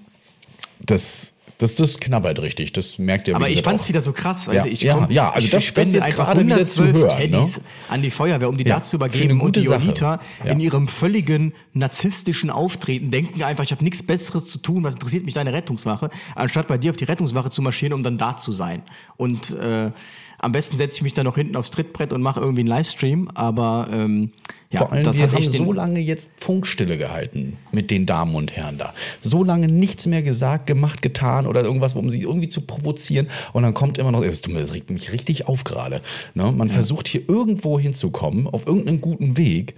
das, 0.81 1.33
das, 1.59 1.75
das 1.75 2.01
knabbert 2.01 2.41
richtig. 2.43 2.73
Das 2.73 2.99
merkt 2.99 3.29
ihr. 3.29 3.37
Aber 3.37 3.49
ich 3.49 3.63
fand's 3.63 3.85
auch. 3.85 3.89
wieder 3.89 4.03
so 4.03 4.13
krass. 4.13 4.47
Ja, 4.47 4.53
Also 4.53 4.69
ich 4.69 4.81
ja, 4.83 4.95
komm, 4.95 5.11
ja, 5.11 5.31
also 5.31 5.45
ich 5.45 5.51
das- 5.51 5.65
spende 5.65 5.93
jetzt 5.97 6.05
einfach 6.07 6.27
gerade 6.27 6.45
wieder 6.47 6.65
zu 6.65 6.83
112 6.83 6.97
hören, 6.97 7.19
Teddys 7.33 7.57
ne? 7.59 7.63
an 7.89 8.03
die 8.03 8.11
Feuerwehr, 8.11 8.49
um 8.49 8.57
die 8.59 8.65
Ja, 8.65 8.77
da 8.77 8.83
zu 8.83 8.97
übergeben. 8.97 9.41
Und 9.41 9.57
die. 9.57 9.61
Jonita 9.61 10.21
Ja. 10.45 10.53
in 10.53 10.61
ihrem 10.61 10.87
völligen 10.89 11.53
narzisstischen 11.73 12.51
Auftreten 12.51 13.11
denken 13.11 13.43
einfach, 13.43 13.65
ich 13.65 13.73
habe 13.73 13.85
nichts 13.85 14.03
Besseres 14.03 14.47
zu 14.47 14.59
tun, 14.59 14.85
was 14.85 14.95
interessiert 14.95 15.25
mich 15.25 15.35
deine 15.35 15.53
Rettungswache, 15.53 16.11
anstatt 16.35 16.69
bei 16.69 16.79
dir 16.79 16.91
auf 16.91 16.97
die 16.97 17.05
Rettungswache 17.05 17.51
zu 17.51 17.63
marschieren, 17.63 17.93
um 17.95 18.03
dann 18.03 18.19
da 18.19 18.37
zu 18.37 18.53
sein. 18.53 18.83
Und 19.17 19.53
äh, 19.59 19.91
am 20.39 20.53
besten 20.53 20.77
setze 20.77 20.97
ich 20.97 21.03
mich 21.03 21.15
dann 21.15 21.25
noch 21.25 21.37
hinten 21.37 21.57
aufs 21.57 21.71
Trittbrett 21.71 22.13
und 22.13 22.21
mache 22.21 22.41
irgendwie 22.41 22.61
einen 22.61 22.69
Livestream. 22.69 23.31
Aber 23.35 23.89
ähm, 23.91 24.33
ja, 24.71 24.81
Vor 24.81 24.93
allem, 24.93 25.05
das 25.05 25.17
wir 25.17 25.31
haben 25.31 25.51
so 25.51 25.73
lange 25.73 26.01
jetzt 26.01 26.29
Funkstille 26.37 26.99
gehalten 26.99 27.57
mit 27.71 27.91
den 27.91 28.05
Damen 28.05 28.35
und 28.35 28.51
Herren 28.51 28.79
da. 28.79 28.95
So 29.21 29.45
lange 29.45 29.69
nichts 29.69 30.07
mehr 30.07 30.23
gesagt, 30.23 30.67
gemacht, 30.67 31.03
getan 31.03 31.47
oder 31.47 31.63
irgendwas, 31.63 31.95
um 31.95 32.11
sie 32.11 32.23
irgendwie 32.23 32.49
zu 32.49 32.63
provozieren. 32.63 33.29
Und 33.53 33.63
dann 33.63 33.75
kommt 33.75 33.97
immer 33.99 34.11
noch, 34.11 34.25
das, 34.25 34.75
regt 34.75 34.91
mich 34.91 35.13
richtig 35.13 35.47
auf 35.47 35.63
gerade. 35.63 36.03
Ne? 36.35 36.51
Man 36.51 36.69
versucht 36.69 37.07
hier 37.07 37.29
irgendwo 37.29 37.79
hinzukommen, 37.79 38.49
auf 38.49 38.67
irgendeinen 38.67 39.01
guten 39.01 39.37
Weg 39.37 39.75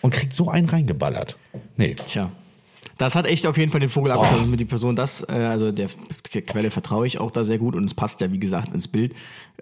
und 0.00 0.12
kriegt 0.12 0.34
so 0.34 0.48
einen 0.48 0.68
reingeballert. 0.68 1.36
Nee. 1.76 1.94
Tja. 1.94 2.30
Das 2.96 3.14
hat 3.14 3.26
echt 3.26 3.46
auf 3.46 3.58
jeden 3.58 3.72
Fall 3.72 3.80
den 3.80 3.90
Vogel 3.90 4.12
abgeschossen 4.12 4.50
mit 4.50 4.60
die 4.60 4.64
Person. 4.64 4.96
Das, 4.96 5.26
äh, 5.28 5.32
also 5.32 5.72
der, 5.72 5.88
der 6.32 6.42
Quelle 6.42 6.70
vertraue 6.70 7.06
ich 7.06 7.18
auch 7.18 7.30
da 7.30 7.44
sehr 7.44 7.58
gut 7.58 7.74
und 7.74 7.84
es 7.84 7.94
passt 7.94 8.20
ja, 8.20 8.30
wie 8.32 8.38
gesagt, 8.38 8.72
ins 8.72 8.88
Bild. 8.88 9.14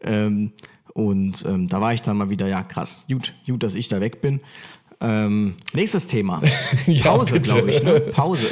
Ähm, 0.03 0.53
und 0.95 1.45
ähm, 1.47 1.69
da 1.69 1.81
war 1.81 1.95
ich 1.95 2.03
dann 2.03 2.17
mal 2.17 2.31
wieder, 2.31 2.49
ja, 2.49 2.63
krass. 2.63 3.05
Gut, 3.09 3.35
gut, 3.47 3.63
dass 3.63 3.75
ich 3.75 3.89
da 3.89 4.01
weg 4.01 4.21
bin. 4.21 4.41
Ähm, 5.01 5.55
nächstes 5.73 6.07
Thema. 6.07 6.41
Ja, 6.87 7.17
Pause, 7.17 7.41
glaube 7.41 7.71
ich, 7.71 7.83
ne? 7.83 8.01
Pause. 8.01 8.47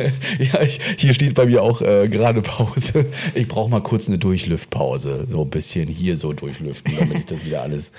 ja, 0.38 0.62
ich, 0.62 0.80
hier 0.96 1.14
steht 1.14 1.34
bei 1.34 1.46
mir 1.46 1.62
auch 1.62 1.80
äh, 1.80 2.08
gerade 2.08 2.42
Pause. 2.42 3.06
Ich 3.34 3.46
brauche 3.48 3.70
mal 3.70 3.82
kurz 3.82 4.08
eine 4.08 4.18
Durchlüftpause. 4.18 5.26
So 5.28 5.42
ein 5.42 5.50
bisschen 5.50 5.88
hier 5.88 6.16
so 6.16 6.32
durchlüften, 6.32 6.94
damit 6.98 7.18
ich 7.18 7.26
das 7.26 7.44
wieder 7.44 7.62
alles 7.62 7.92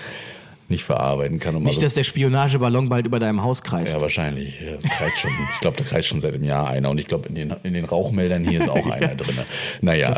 nicht 0.68 0.84
verarbeiten 0.84 1.38
kann. 1.38 1.62
Nicht, 1.62 1.76
so 1.76 1.80
dass 1.82 1.94
der 1.94 2.04
Spionageballon 2.04 2.88
bald 2.88 3.06
über 3.06 3.18
deinem 3.18 3.42
Haus 3.42 3.62
kreist. 3.62 3.94
Ja, 3.94 4.00
wahrscheinlich. 4.00 4.54
Ja, 4.60 4.76
kreist 4.88 5.18
schon. 5.18 5.30
Ich 5.54 5.60
glaube, 5.60 5.76
da 5.76 5.84
kreist 5.84 6.08
schon 6.08 6.20
seit 6.20 6.34
einem 6.34 6.44
Jahr 6.44 6.68
einer. 6.68 6.90
Und 6.90 6.98
ich 6.98 7.06
glaube, 7.06 7.28
in 7.28 7.34
den, 7.34 7.54
in 7.62 7.74
den 7.74 7.84
Rauchmeldern 7.84 8.44
hier 8.44 8.60
ist 8.60 8.68
auch 8.68 8.86
einer 8.90 9.14
drin. 9.14 9.36
Naja, 9.82 10.16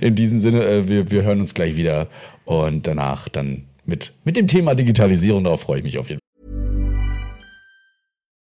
in 0.00 0.14
diesem 0.14 0.40
Sinne, 0.40 0.64
äh, 0.64 0.88
wir, 0.88 1.10
wir 1.10 1.22
hören 1.22 1.40
uns 1.40 1.54
gleich 1.54 1.76
wieder. 1.76 2.08
Und 2.50 2.88
danach 2.88 3.28
dann 3.28 3.68
mit, 3.84 4.12
mit 4.24 4.36
dem 4.36 4.48
Thema 4.48 4.74
Digitalisierung, 4.74 5.44
darauf 5.44 5.60
freue 5.60 5.78
ich 5.78 5.84
mich 5.84 5.98
auf 5.98 6.08
jeden 6.08 6.18
Fall. 6.18 6.26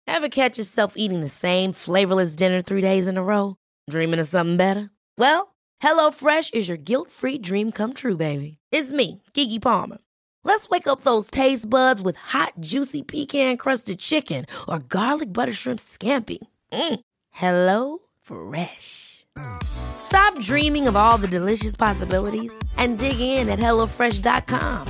Ever 0.06 0.28
catch 0.28 0.58
yourself 0.58 0.92
eating 0.94 1.22
the 1.22 1.28
same 1.30 1.72
flavorless 1.72 2.36
dinner 2.36 2.60
three 2.60 2.82
days 2.82 3.08
in 3.08 3.16
a 3.16 3.22
row? 3.22 3.56
Dreaming 3.88 4.20
of 4.20 4.28
something 4.28 4.58
better? 4.58 4.90
Well, 5.16 5.54
HelloFresh 5.82 6.52
is 6.52 6.68
your 6.68 6.76
guilt-free 6.76 7.38
dream 7.38 7.72
come 7.72 7.94
true, 7.94 8.16
baby. 8.18 8.58
It's 8.70 8.92
me, 8.92 9.22
Kiki 9.32 9.58
Palmer. 9.58 9.96
Let's 10.44 10.68
wake 10.68 10.86
up 10.86 11.00
those 11.00 11.30
taste 11.30 11.70
buds 11.70 12.02
with 12.02 12.16
hot, 12.16 12.52
juicy 12.60 13.02
pecan-crusted 13.02 13.98
chicken 13.98 14.44
or 14.68 14.80
garlic 14.80 15.32
butter 15.32 15.54
shrimp 15.54 15.80
scampi. 15.80 16.46
Mm. 16.70 17.00
Hello 17.30 18.00
Fresh. 18.20 19.13
Stop 19.62 20.38
dreaming 20.40 20.86
of 20.86 20.96
all 20.96 21.18
the 21.18 21.28
delicious 21.28 21.76
possibilities 21.76 22.52
and 22.76 22.98
dig 22.98 23.18
in 23.20 23.48
at 23.48 23.58
HelloFresh.com. 23.58 24.86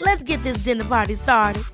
Let's 0.00 0.22
get 0.22 0.42
this 0.42 0.64
dinner 0.64 0.84
party 0.84 1.14
started. 1.14 1.64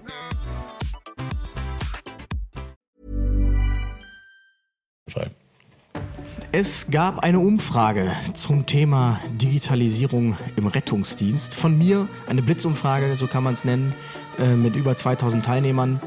Es 6.57 6.87
gab 6.89 7.19
eine 7.25 7.41
Umfrage 7.41 8.13
zum 8.35 8.65
Thema 8.65 9.21
Digitalisierung 9.29 10.37
im 10.55 10.69
Rettungsdienst. 10.69 11.53
Von 11.57 11.77
mir 11.77 12.07
eine 12.29 12.43
Blitzumfrage, 12.43 13.17
so 13.17 13.27
kann 13.27 13.43
man 13.43 13.55
es 13.55 13.65
nennen, 13.65 13.93
äh, 14.39 14.55
mit 14.55 14.77
über 14.77 14.95
2000 14.95 15.45
Teilnehmern, 15.45 16.01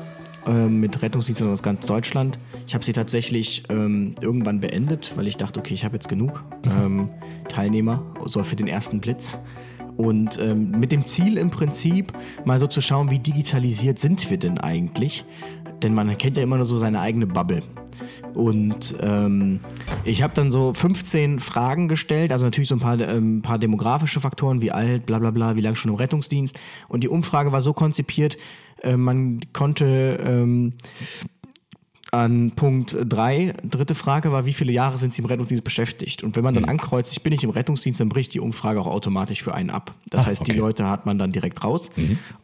äh, 0.48 0.68
mit 0.68 1.02
Rettungsdiensten 1.02 1.52
aus 1.52 1.62
ganz 1.62 1.86
Deutschland. 1.86 2.40
Ich 2.66 2.74
habe 2.74 2.84
sie 2.84 2.94
tatsächlich 2.94 3.64
ähm, 3.70 4.16
irgendwann 4.22 4.60
beendet, 4.60 5.14
weil 5.16 5.28
ich 5.28 5.38
dachte, 5.38 5.60
okay, 5.60 5.74
ich 5.74 5.86
habe 5.86 5.96
jetzt 5.96 6.10
genug 6.10 6.44
ähm, 6.66 7.10
Teilnehmer, 7.50 8.04
so 8.26 8.44
für 8.44 8.56
den 8.56 8.68
ersten 8.68 9.00
Blitz. 9.00 9.38
Und 9.98 10.40
ähm, 10.40 10.72
mit 10.72 10.92
dem 10.92 11.04
Ziel 11.06 11.38
im 11.38 11.50
Prinzip 11.50 12.14
mal 12.46 12.60
so 12.60 12.68
zu 12.68 12.82
schauen, 12.82 13.10
wie 13.10 13.20
digitalisiert 13.20 13.98
sind 13.98 14.30
wir 14.30 14.38
denn 14.38 14.60
eigentlich? 14.60 15.26
Denn 15.82 15.94
man 15.94 16.16
kennt 16.18 16.38
ja 16.38 16.44
immer 16.44 16.58
nur 16.58 16.66
so 16.66 16.78
seine 16.78 17.02
eigene 17.02 17.26
Bubble. 17.26 17.64
Und 18.34 18.96
ähm, 19.02 19.60
ich 20.04 20.22
habe 20.22 20.34
dann 20.34 20.52
so 20.52 20.74
15 20.74 21.40
Fragen 21.40 21.88
gestellt, 21.88 22.32
also 22.32 22.46
natürlich 22.46 22.70
so 22.70 22.76
ein 22.76 22.80
paar, 22.80 23.00
ähm, 23.00 23.42
paar 23.42 23.58
demografische 23.58 24.20
Faktoren, 24.20 24.62
wie 24.62 24.72
alt, 24.72 25.06
bla 25.06 25.18
bla 25.18 25.32
bla, 25.32 25.56
wie 25.56 25.62
lange 25.62 25.76
schon 25.76 25.90
im 25.90 25.98
Rettungsdienst. 25.98 26.60
Und 26.88 27.04
die 27.04 27.10
Umfrage 27.10 27.52
war 27.52 27.62
so 27.62 27.74
konzipiert, 27.74 28.38
äh, 28.84 28.98
man 28.98 29.40
konnte 29.54 30.20
ähm, 30.24 30.74
an 32.10 32.52
Punkt 32.56 32.96
3, 32.98 33.54
dritte 33.70 33.94
Frage 33.94 34.32
war, 34.32 34.46
wie 34.46 34.54
viele 34.54 34.72
Jahre 34.72 34.98
sind 34.98 35.14
Sie 35.14 35.22
im 35.22 35.26
Rettungsdienst 35.26 35.64
beschäftigt? 35.66 36.24
Und 36.24 36.38
wenn 36.38 36.44
man 36.44 36.54
dann 36.56 36.64
ankreuzt, 36.64 37.12
ich 37.12 37.22
bin 37.22 37.32
nicht 37.32 37.44
im 37.44 37.50
Rettungsdienst, 37.50 38.00
dann 38.00 38.08
bricht 38.08 38.34
die 38.34 38.40
Umfrage 38.40 38.80
auch 38.80 38.88
automatisch 38.88 39.44
für 39.44 39.54
einen 39.54 39.70
ab. 39.70 39.94
Das 40.10 40.24
Ah, 40.24 40.28
heißt, 40.28 40.42
okay. 40.42 40.54
die 40.54 40.58
Leute 40.58 40.86
hat 40.88 41.06
man 41.06 41.20
dann 41.20 41.34
direkt 41.34 41.66
raus. 41.66 41.90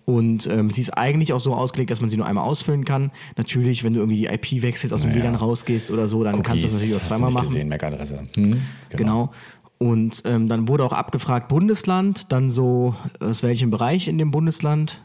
Und 0.03 0.47
ähm, 0.47 0.69
sie 0.69 0.81
ist 0.81 0.89
eigentlich 0.89 1.31
auch 1.31 1.39
so 1.39 1.53
ausgelegt, 1.55 1.91
dass 1.91 2.01
man 2.01 2.09
sie 2.09 2.17
nur 2.17 2.25
einmal 2.25 2.43
ausfüllen 2.43 2.83
kann. 2.83 3.11
Natürlich, 3.37 3.85
wenn 3.85 3.93
du 3.93 4.01
irgendwie 4.01 4.17
die 4.17 4.25
IP 4.25 4.61
wechselst, 4.63 4.93
aus 4.93 5.01
dem 5.01 5.11
Naja. 5.11 5.23
WLAN 5.23 5.35
rausgehst 5.35 5.91
oder 5.91 6.09
so, 6.09 6.25
dann 6.25 6.43
kannst 6.43 6.63
du 6.63 6.67
das 6.67 6.75
Cookies, 6.75 6.89
natürlich 6.91 6.95
auch 7.01 7.07
zweimal 7.07 7.31
machen. 7.31 7.47
gesehen, 7.47 7.69
MAC-Adresse. 7.69 8.19
Hm, 8.35 8.61
Genau. 8.89 9.31
Und 9.77 10.23
ähm, 10.25 10.49
dann 10.49 10.67
wurde 10.67 10.83
auch 10.83 10.93
abgefragt 10.93 11.47
Bundesland, 11.47 12.31
dann 12.33 12.49
so 12.49 12.95
aus 13.21 13.43
welchem 13.43 13.69
Bereich 13.69 14.09
in 14.09 14.17
dem 14.17 14.29
Bundesland. 14.31 15.01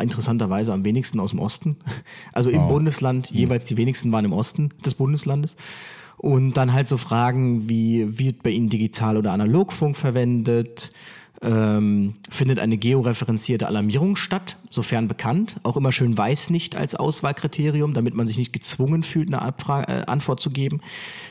Interessanterweise 0.00 0.72
am 0.72 0.84
wenigsten 0.84 1.20
aus 1.20 1.30
dem 1.30 1.38
Osten. 1.38 1.76
Also 2.32 2.50
im 2.50 2.68
Bundesland 2.68 3.30
jeweils 3.30 3.66
die 3.66 3.76
wenigsten 3.76 4.10
waren 4.10 4.24
im 4.24 4.32
Osten 4.32 4.70
des 4.84 4.94
Bundeslandes. 4.94 5.56
Und 6.16 6.56
dann 6.56 6.72
halt 6.72 6.88
so 6.88 6.96
Fragen 6.96 7.68
wie, 7.68 8.18
wird 8.18 8.42
bei 8.42 8.50
Ihnen 8.50 8.68
Digital- 8.68 9.16
oder 9.16 9.32
Analogfunk 9.32 9.96
verwendet? 9.96 10.92
Ähm, 11.44 12.14
findet 12.30 12.60
eine 12.60 12.76
georeferenzierte 12.76 13.66
Alarmierung 13.66 14.14
statt, 14.14 14.56
sofern 14.70 15.08
bekannt. 15.08 15.56
Auch 15.64 15.76
immer 15.76 15.90
schön 15.90 16.16
weiß 16.16 16.50
nicht 16.50 16.76
als 16.76 16.94
Auswahlkriterium, 16.94 17.94
damit 17.94 18.14
man 18.14 18.28
sich 18.28 18.38
nicht 18.38 18.52
gezwungen 18.52 19.02
fühlt, 19.02 19.26
eine 19.26 19.42
Abfra 19.42 19.82
äh, 19.82 20.04
Antwort 20.06 20.38
zu 20.38 20.50
geben. 20.50 20.80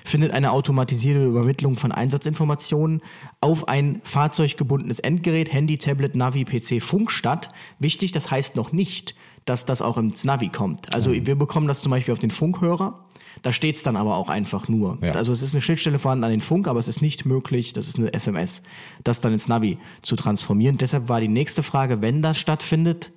Findet 0.03 0.33
eine 0.33 0.51
automatisierte 0.51 1.23
Übermittlung 1.23 1.77
von 1.77 1.93
Einsatzinformationen 1.93 3.01
auf 3.39 3.69
ein 3.69 4.01
fahrzeuggebundenes 4.03 4.99
Endgerät, 4.99 5.53
Handy, 5.53 5.77
Tablet, 5.77 6.13
Navi, 6.13 6.43
PC, 6.43 6.83
Funk 6.83 7.09
statt. 7.09 7.47
Wichtig, 7.79 8.11
das 8.11 8.29
heißt 8.29 8.57
noch 8.57 8.73
nicht, 8.73 9.15
dass 9.45 9.65
das 9.65 9.81
auch 9.81 9.97
ins 9.97 10.23
Navi 10.23 10.49
kommt. 10.49 10.93
Also 10.93 11.11
wir 11.11 11.35
bekommen 11.35 11.67
das 11.67 11.81
zum 11.81 11.89
Beispiel 11.91 12.11
auf 12.11 12.19
den 12.19 12.31
Funkhörer. 12.31 13.05
Da 13.41 13.51
steht 13.51 13.77
es 13.77 13.83
dann 13.83 13.95
aber 13.95 14.17
auch 14.17 14.29
einfach 14.29 14.67
nur. 14.67 14.97
Ja. 15.03 15.13
Also 15.13 15.31
es 15.31 15.41
ist 15.41 15.53
eine 15.53 15.61
Schnittstelle 15.61 15.99
vorhanden 15.99 16.25
an 16.25 16.31
den 16.31 16.41
Funk, 16.41 16.67
aber 16.67 16.79
es 16.79 16.87
ist 16.87 17.01
nicht 17.01 17.25
möglich, 17.25 17.73
das 17.73 17.87
ist 17.87 17.97
eine 17.97 18.13
SMS, 18.13 18.61
das 19.03 19.21
dann 19.21 19.33
ins 19.33 19.47
Navi 19.47 19.77
zu 20.01 20.15
transformieren. 20.15 20.77
Deshalb 20.77 21.09
war 21.09 21.21
die 21.21 21.27
nächste 21.27 21.63
Frage, 21.63 22.01
wenn 22.01 22.21
das 22.21 22.37
stattfindet, 22.37 23.11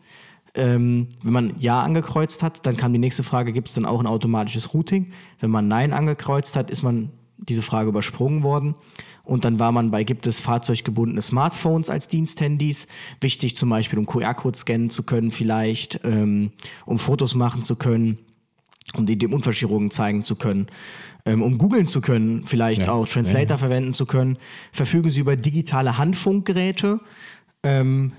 ähm, 0.55 1.09
wenn 1.23 1.33
man 1.33 1.55
Ja 1.59 1.83
angekreuzt 1.83 2.43
hat, 2.43 2.65
dann 2.65 2.77
kam 2.77 2.93
die 2.93 2.99
nächste 2.99 3.25
Frage, 3.25 3.53
gibt 3.53 3.69
es 3.69 3.75
dann 3.75 3.85
auch 3.85 4.01
ein 4.01 4.07
automatisches 4.07 4.73
Routing? 4.73 5.13
Wenn 5.41 5.51
man 5.51 5.69
Nein 5.69 5.93
angekreuzt 5.93 6.55
hat, 6.55 6.71
ist 6.71 6.83
man 6.83 7.11
diese 7.39 7.63
Frage 7.63 7.89
übersprungen 7.89 8.43
worden. 8.43 8.77
Und 9.25 9.45
dann 9.45 9.59
war 9.59 9.73
man 9.73 9.91
bei, 9.91 10.05
gibt 10.05 10.27
es 10.27 10.39
fahrzeuggebundene 10.39 11.23
Smartphones 11.23 11.89
als 11.89 12.09
Diensthandys? 12.09 12.87
Wichtig 13.21 13.57
zum 13.57 13.71
Beispiel, 13.71 13.99
um 13.99 14.07
QR-Code 14.07 14.57
scannen 14.59 14.91
zu 14.91 15.03
können 15.03 15.31
vielleicht, 15.31 16.01
ähm, 16.05 16.53
um 16.85 16.99
Fotos 16.99 17.35
machen 17.35 17.63
zu 17.63 17.77
können 17.77 18.19
um 18.93 19.07
die 19.07 19.17
dem 19.17 19.33
Unverschierungen 19.33 19.91
zeigen 19.91 20.23
zu 20.23 20.37
können, 20.37 20.67
ähm, 21.25 21.43
um 21.43 21.57
googeln 21.57 21.87
zu 21.87 22.01
können, 22.03 22.45
vielleicht 22.45 22.83
Ja. 22.83 22.93
auch 22.93 23.09
Translator 23.09 23.57
verwenden 23.57 23.95
zu 23.95 24.05
können, 24.05 24.37
verfügen 24.73 25.11
sie 25.11 25.21
über 25.21 25.37
digitale 25.37 25.97
Handfunkgeräte, 25.97 27.01
ähm, 27.63 28.13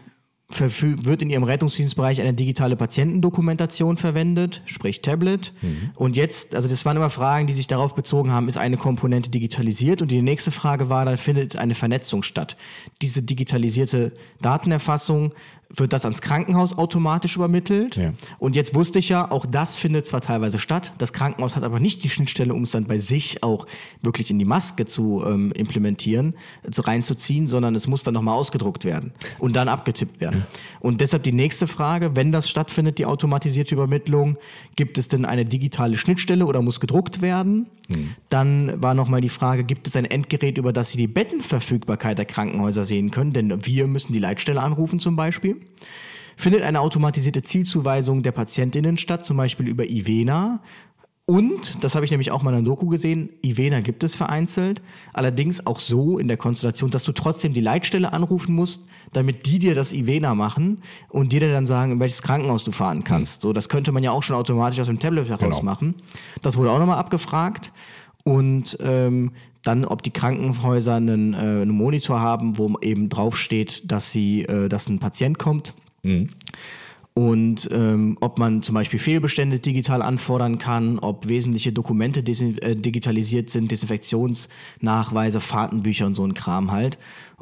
wird 0.48 1.22
in 1.24 1.30
ihrem 1.32 1.43
Rettungsdienstbereich 1.43 2.22
eine 2.22 2.34
digitale 2.34 2.76
Patientendokumentation 2.76 3.98
verwendet, 3.98 4.62
sprich 4.66 5.02
Tablet. 5.02 5.54
Und 5.96 6.16
jetzt, 6.16 6.56
also 6.56 6.68
das 6.68 6.86
waren 6.86 6.98
immer 6.98 7.10
Fragen, 7.10 7.48
die 7.48 7.54
sich 7.54 7.68
darauf 7.68 7.96
bezogen 7.96 8.32
haben, 8.32 8.48
ist 8.48 8.58
eine 8.58 8.78
Komponente 8.78 9.32
digitalisiert? 9.32 10.04
Und 10.04 10.12
die 10.12 10.22
nächste 10.22 10.52
Frage 10.52 10.88
war, 10.88 11.04
dann 11.06 11.18
findet 11.18 11.56
eine 11.56 11.74
Vernetzung 11.74 12.22
statt. 12.22 12.58
Diese 13.02 13.24
digitalisierte 13.24 14.14
Datenerfassung, 14.41 15.34
wird 15.70 15.93
das 15.93 16.05
ans 16.05 16.22
Krankenhaus 16.22 16.78
automatisch 16.78 17.36
übermittelt? 17.36 17.95
Ja. 17.95 18.13
Und 18.39 18.55
jetzt 18.55 18.76
wusste 18.76 18.99
ich 18.99 19.09
ja, 19.09 19.30
auch 19.30 19.45
das 19.45 19.76
findet 19.76 20.07
zwar 20.07 20.22
teilweise 20.22 20.59
statt, 20.59 20.93
das 20.97 21.13
Krankenhaus 21.13 21.55
hat 21.55 21.63
aber 21.63 21.80
nicht 21.80 22.03
die 22.03 22.09
Schnittstelle, 22.09 22.53
um 22.53 22.63
es 22.63 22.72
dann 22.72 22.86
bei 22.86 22.99
sich 22.99 23.43
auch 23.43 23.66
wirklich 24.01 24.32
in 24.32 24.39
die 24.39 24.45
Maske 24.45 24.86
zu 24.86 25.24
ähm, 25.26 25.51
implementieren, 25.51 26.36
zu 26.70 26.82
reinzuziehen, 26.82 27.47
sondern 27.47 27.76
es 27.76 27.88
muss 27.88 28.03
dann 28.03 28.13
nochmal 28.13 28.36
ausgedruckt 28.36 28.86
werden 28.86 29.13
und 29.39 29.55
dann 29.55 29.68
abgetippt 29.68 30.22
werden. 30.22 30.45
Und 30.80 31.01
deshalb 31.01 31.24
die 31.24 31.32
nächste 31.32 31.68
Frage, 31.68 32.16
wenn 32.16 32.32
das 32.32 32.49
stattfindet, 32.49 32.97
die 32.97 33.05
automatisierte 33.05 33.76
Übermittlung, 33.76 34.38
gibt 34.76 34.97
es 34.97 35.07
denn 35.07 35.26
eine 35.26 35.45
digitale 35.45 35.97
Schnittstelle 35.97 36.45
oder 36.45 36.61
muss 36.61 36.80
gedruckt 36.80 37.22
werden? 37.22 37.68
Dann 38.30 38.82
war 38.82 38.93
nochmal 38.93 39.22
die 39.22 39.30
Frage, 39.30 39.63
gibt 39.63 39.88
es 39.88 39.95
ein 39.95 40.05
Endgerät, 40.05 40.57
über 40.57 40.74
das 40.74 40.91
Sie 40.91 40.97
die 40.97 41.07
Bettenverfügbarkeit 41.07 42.18
der 42.18 42.26
Krankenhäuser 42.26 42.84
sehen 42.84 43.11
können? 43.11 43.34
Denn 43.34 43.66
wir 43.66 43.88
müssen 43.88 44.13
die 44.13 44.20
Leitstelle 44.20 44.61
anrufen 44.61 44.99
zum 44.99 45.16
Beispiel. 45.16 45.55
Findet 46.38 46.64
eine 46.64 46.82
automatisierte 46.82 47.43
Zielzuweisung 47.43 48.22
der 48.24 48.32
PatientInnen 48.34 48.97
statt, 48.97 49.26
zum 49.26 49.38
Beispiel 49.38 49.68
über 49.68 49.86
Ivena? 49.86 50.62
Und, 51.28 51.84
das 51.84 51.95
habe 51.95 52.06
ich 52.06 52.12
nämlich 52.12 52.30
auch 52.30 52.43
mal 52.43 52.51
in 52.51 52.58
einer 52.58 52.66
Doku 52.66 52.86
gesehen, 52.86 53.30
Ivena 53.41 53.82
gibt 53.82 54.03
es 54.03 54.14
vereinzelt, 54.14 54.84
allerdings 55.12 55.66
auch 55.66 55.80
so 55.80 56.20
in 56.20 56.28
der 56.28 56.38
Konstellation, 56.38 56.91
dass 56.91 57.03
du 57.03 57.14
trotzdem 57.14 57.51
die 57.51 57.62
Leitstelle 57.62 58.14
anrufen 58.14 58.53
musst, 58.53 58.84
damit 59.12 59.47
die 59.47 59.58
dir 59.58 59.74
das 59.74 59.91
Ivena 59.91 60.36
machen 60.36 60.84
und 61.10 61.32
dir 61.34 61.39
dann 61.39 61.66
sagen, 61.66 61.93
in 61.93 61.99
welches 61.99 62.22
Krankenhaus 62.22 62.64
du 62.64 62.72
fahren 62.72 63.03
kannst. 63.03 63.41
So, 63.41 63.53
das 63.53 63.70
könnte 63.70 63.91
man 63.91 64.03
ja 64.03 64.12
auch 64.12 64.22
schon 64.22 64.36
automatisch 64.36 64.80
aus 64.80 64.86
dem 64.86 64.99
Tablet 64.99 65.28
heraus 65.28 65.39
Genau. 65.41 65.64
machen. 65.64 65.95
Das 66.43 66.58
wurde 66.58 66.70
auch 66.70 66.78
nochmal 66.80 66.99
abgefragt. 66.99 67.72
Und 68.28 68.78
ähm, 68.82 69.32
dann, 69.61 69.86
ob 69.86 70.01
die 70.01 70.11
Krankenhäuser 70.11 70.95
einen, 70.95 71.34
äh, 71.34 71.38
einen 71.38 71.69
Monitor 71.69 72.19
haben, 72.19 72.57
wo 72.57 72.78
eben 72.82 73.07
draufsteht, 73.07 73.84
dass 73.89 74.11
sie, 74.11 74.41
äh, 74.41 74.67
dass 74.67 74.89
ein 74.89 74.99
Patient 74.99 75.38
kommt. 75.38 75.73
Und 77.13 77.69
ähm, 77.71 78.17
ob 78.19 78.39
man 78.39 78.61
zum 78.61 78.76
Beispiel 78.76 78.99
Fehlbestände 78.99 79.59
digital 79.59 80.01
anfordern 80.01 80.57
kann, 80.57 80.99
ob 80.99 81.30
wesentliche 81.30 81.71
Dokumente 81.71 82.19
äh, 82.19 82.76
digitalisiert 82.76 83.49
sind, 83.49 83.71
Desinfektionsnachweise, 83.71 85.39
Fahrtenbücher 85.39 86.07
und 86.07 86.15
so 86.15 86.26
ein 86.26 86.34
Kram 86.34 86.71
halt. 86.71 86.97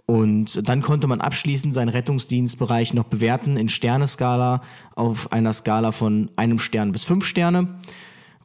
Und 0.05 0.67
dann 0.69 0.81
konnte 0.81 1.07
man 1.07 1.21
abschließend 1.21 1.73
seinen 1.73 1.89
Rettungsdienstbereich 1.89 2.93
noch 2.93 3.05
bewerten 3.05 3.57
in 3.57 3.67
Sterneskala 3.67 4.61
auf 4.95 5.31
einer 5.31 5.53
Skala 5.53 5.91
von 5.91 6.29
einem 6.35 6.59
Stern 6.59 6.91
bis 6.91 7.05
fünf 7.05 7.25
Sterne. 7.25 7.79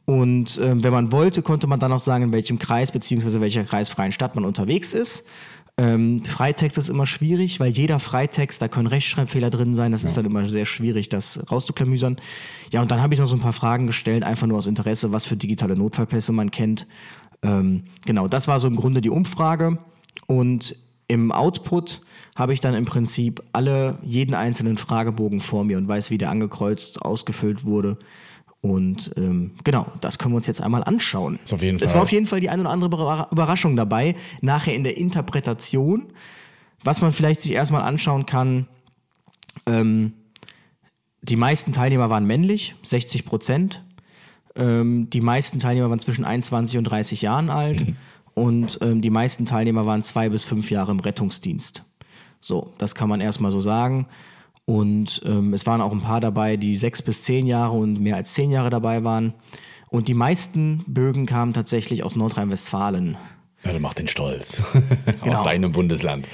Und 0.09 0.59
ähm, 0.63 0.83
wenn 0.83 0.91
man 0.91 1.11
wollte, 1.11 1.43
konnte 1.43 1.67
man 1.67 1.79
dann 1.79 1.91
auch 1.91 1.99
sagen, 1.99 2.23
in 2.23 2.31
welchem 2.31 2.57
Kreis 2.57 2.91
beziehungsweise 2.91 3.41
welcher 3.41 3.63
kreisfreien 3.63 4.11
Stadt 4.11 4.33
man 4.33 4.43
unterwegs 4.43 4.95
ist. 4.95 5.23
Ähm, 5.77 6.25
Freitext 6.25 6.79
ist 6.79 6.89
immer 6.89 7.05
schwierig, 7.05 7.59
weil 7.59 7.69
jeder 7.69 7.99
Freitext, 7.99 8.59
da 8.59 8.67
können 8.67 8.87
Rechtschreibfehler 8.87 9.51
drin 9.51 9.75
sein. 9.75 9.91
Das 9.91 10.03
ist 10.03 10.17
dann 10.17 10.25
immer 10.25 10.49
sehr 10.49 10.65
schwierig, 10.65 11.09
das 11.09 11.39
rauszuklamüsern. 11.51 12.17
Ja, 12.71 12.81
und 12.81 12.89
dann 12.89 13.03
habe 13.03 13.13
ich 13.13 13.19
noch 13.19 13.27
so 13.27 13.35
ein 13.35 13.39
paar 13.39 13.53
Fragen 13.53 13.85
gestellt, 13.85 14.23
einfach 14.23 14.47
nur 14.47 14.57
aus 14.57 14.65
Interesse, 14.65 15.11
was 15.11 15.27
für 15.27 15.37
digitale 15.37 15.75
Notfallpässe 15.75 16.31
man 16.31 16.49
kennt. 16.49 16.87
Ähm, 17.43 17.83
genau, 18.07 18.27
das 18.27 18.47
war 18.47 18.59
so 18.59 18.67
im 18.67 18.77
Grunde 18.77 19.01
die 19.01 19.11
Umfrage. 19.11 19.77
Und 20.25 20.75
im 21.07 21.31
Output 21.31 22.01
habe 22.35 22.55
ich 22.55 22.61
dann 22.61 22.73
im 22.73 22.85
Prinzip 22.85 23.43
alle, 23.53 23.99
jeden 24.01 24.33
einzelnen 24.33 24.77
Fragebogen 24.77 25.39
vor 25.39 25.65
mir 25.65 25.77
und 25.77 25.87
weiß, 25.87 26.09
wie 26.09 26.17
der 26.17 26.31
angekreuzt, 26.31 26.99
ausgefüllt 26.99 27.63
wurde. 27.63 27.99
Und 28.61 29.11
ähm, 29.15 29.51
genau, 29.63 29.87
das 30.01 30.17
können 30.19 30.33
wir 30.33 30.37
uns 30.37 30.47
jetzt 30.47 30.61
einmal 30.61 30.83
anschauen. 30.83 31.39
Ist 31.43 31.53
auf 31.53 31.61
jeden 31.61 31.77
es 31.77 31.83
Fall- 31.83 31.93
war 31.95 32.01
auf 32.03 32.11
jeden 32.11 32.27
Fall 32.27 32.41
die 32.41 32.49
ein 32.49 32.59
oder 32.59 32.69
andere 32.71 32.89
Überra- 32.93 33.31
Überraschung 33.31 33.75
dabei. 33.75 34.15
Nachher 34.41 34.75
in 34.75 34.83
der 34.83 34.97
Interpretation, 34.97 36.07
was 36.83 37.01
man 37.01 37.13
vielleicht 37.13 37.41
sich 37.41 37.53
erstmal 37.53 37.83
anschauen 37.83 38.25
kann. 38.25 38.67
Ähm, 39.65 40.13
die 41.21 41.35
meisten 41.35 41.73
Teilnehmer 41.73 42.09
waren 42.09 42.25
männlich, 42.25 42.75
60 42.83 43.25
Prozent. 43.25 43.83
Ähm, 44.55 45.09
die 45.09 45.21
meisten 45.21 45.59
Teilnehmer 45.59 45.89
waren 45.89 45.99
zwischen 45.99 46.25
21 46.25 46.77
und 46.77 46.83
30 46.85 47.21
Jahren 47.21 47.49
alt. 47.49 47.85
Und 48.33 48.77
ähm, 48.81 49.01
die 49.01 49.09
meisten 49.09 49.45
Teilnehmer 49.45 49.85
waren 49.85 50.03
zwei 50.03 50.29
bis 50.29 50.45
fünf 50.45 50.71
Jahre 50.71 50.91
im 50.91 50.99
Rettungsdienst. 50.99 51.83
So, 52.41 52.73
das 52.77 52.95
kann 52.95 53.09
man 53.09 53.19
erstmal 53.21 53.51
so 53.51 53.59
sagen. 53.59 54.07
Und 54.69 55.23
ähm, 55.25 55.55
es 55.55 55.65
waren 55.65 55.81
auch 55.81 55.91
ein 55.91 56.01
paar 56.01 56.21
dabei, 56.21 56.55
die 56.55 56.77
sechs 56.77 57.01
bis 57.01 57.23
zehn 57.23 57.47
Jahre 57.47 57.75
und 57.75 57.99
mehr 57.99 58.15
als 58.17 58.35
zehn 58.35 58.51
Jahre 58.51 58.69
dabei 58.69 59.03
waren. 59.03 59.33
Und 59.87 60.07
die 60.07 60.13
meisten 60.13 60.83
Bögen 60.85 61.25
kamen 61.25 61.53
tatsächlich 61.53 62.03
aus 62.03 62.15
Nordrhein-Westfalen. 62.15 63.17
Ja, 63.63 63.71
das 63.71 63.81
macht 63.81 63.97
den 63.97 64.07
Stolz. 64.07 64.61
Genau. 65.23 65.33
Aus 65.33 65.43
deinem 65.43 65.71
Bundesland. 65.71 66.27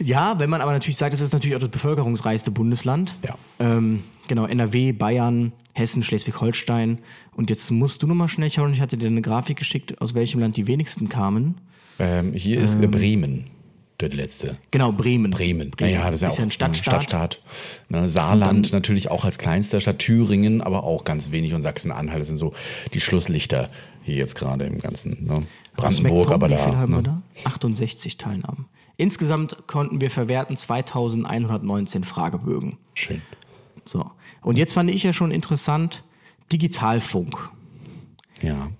Ja, 0.00 0.40
wenn 0.40 0.50
man 0.50 0.62
aber 0.62 0.72
natürlich 0.72 0.96
sagt, 0.96 1.14
es 1.14 1.20
ist 1.20 1.32
natürlich 1.32 1.54
auch 1.54 1.60
das 1.60 1.68
bevölkerungsreichste 1.68 2.50
Bundesland. 2.50 3.16
Ja. 3.24 3.36
Ähm, 3.60 4.02
genau, 4.26 4.46
NRW, 4.46 4.90
Bayern, 4.90 5.52
Hessen, 5.72 6.02
Schleswig-Holstein. 6.02 6.98
Und 7.36 7.50
jetzt 7.50 7.70
musst 7.70 8.02
du 8.02 8.08
nochmal 8.08 8.28
schnell 8.28 8.50
schauen, 8.50 8.72
ich 8.72 8.80
hatte 8.80 8.96
dir 8.96 9.06
eine 9.06 9.22
Grafik 9.22 9.58
geschickt, 9.58 10.00
aus 10.00 10.12
welchem 10.14 10.40
Land 10.40 10.56
die 10.56 10.66
wenigsten 10.66 11.08
kamen. 11.08 11.54
Ähm, 12.00 12.32
hier 12.32 12.60
ist 12.60 12.82
äh, 12.82 12.88
Bremen, 12.88 13.44
das 13.98 14.12
letzte. 14.12 14.56
Genau, 14.70 14.92
Bremen. 14.92 15.30
Bremen. 15.30 15.70
Ja, 15.80 16.10
das 16.10 16.16
ist 16.16 16.22
ja 16.22 16.28
auch 16.28 16.38
ein 16.38 16.50
Stadtstaat. 16.50 17.04
Stadtstaat. 17.04 17.42
Ne, 17.88 18.08
Saarland 18.08 18.72
natürlich 18.72 19.10
auch 19.10 19.24
als 19.24 19.38
kleinster 19.38 19.80
Stadt, 19.80 19.98
Thüringen, 19.98 20.60
aber 20.60 20.84
auch 20.84 21.04
ganz 21.04 21.30
wenig 21.30 21.54
und 21.54 21.62
Sachsen-Anhalt 21.62 22.20
das 22.20 22.28
sind 22.28 22.36
so 22.36 22.52
die 22.92 23.00
Schlusslichter 23.00 23.70
hier 24.02 24.16
jetzt 24.16 24.34
gerade 24.34 24.64
im 24.64 24.80
ganzen. 24.80 25.26
Ne? 25.26 25.46
Brandenburg, 25.76 26.30
aber 26.30 26.48
wie 26.48 26.54
da. 26.54 26.64
viel 26.64 26.76
haben 26.76 26.92
wir 26.92 27.02
ne? 27.02 27.22
da? 27.44 27.50
68 27.50 28.16
Teilnahmen. 28.16 28.66
Insgesamt 28.96 29.66
konnten 29.66 30.00
wir 30.00 30.10
verwerten 30.10 30.56
2119 30.56 32.04
Fragebögen. 32.04 32.78
Schön. 32.94 33.20
So. 33.84 34.10
Und 34.42 34.56
jetzt 34.56 34.72
fand 34.72 34.90
ich 34.90 35.02
ja 35.02 35.12
schon 35.12 35.30
interessant, 35.30 36.02
Digitalfunk. 36.52 37.50
Ja. 38.42 38.70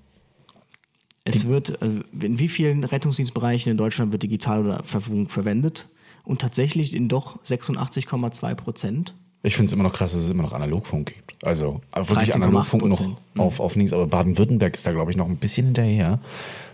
Es 1.26 1.46
wird, 1.46 1.82
also 1.82 2.00
in 2.20 2.38
wie 2.38 2.48
vielen 2.48 2.84
Rettungsdienstbereichen 2.84 3.70
in 3.70 3.76
Deutschland 3.76 4.12
wird 4.12 4.22
digital 4.22 4.64
oder 4.64 4.82
Verfunk 4.84 5.30
verwendet? 5.30 5.88
Und 6.24 6.40
tatsächlich 6.40 6.94
in 6.94 7.08
doch 7.08 7.42
86,2 7.44 8.54
Prozent. 8.54 9.14
Ich 9.42 9.54
finde 9.54 9.66
es 9.66 9.72
immer 9.72 9.84
noch 9.84 9.92
krass, 9.92 10.12
dass 10.12 10.22
es 10.22 10.30
immer 10.30 10.42
noch 10.42 10.52
Analogfunk 10.52 11.14
gibt. 11.14 11.44
Also 11.44 11.80
wirklich 11.94 12.30
13,8%. 12.30 12.34
Analogfunk 12.34 12.84
noch 12.84 13.16
auf, 13.36 13.60
auf 13.60 13.76
links, 13.76 13.92
aber 13.92 14.06
Baden-Württemberg 14.06 14.74
ist 14.74 14.86
da, 14.86 14.92
glaube 14.92 15.10
ich, 15.10 15.16
noch 15.16 15.28
ein 15.28 15.36
bisschen 15.36 15.66
hinterher, 15.66 16.18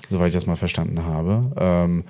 soweit 0.09 0.28
ich 0.28 0.34
das 0.34 0.46
mal 0.46 0.57
verstanden 0.57 1.05
habe. 1.05 1.53
Ähm, 1.59 2.05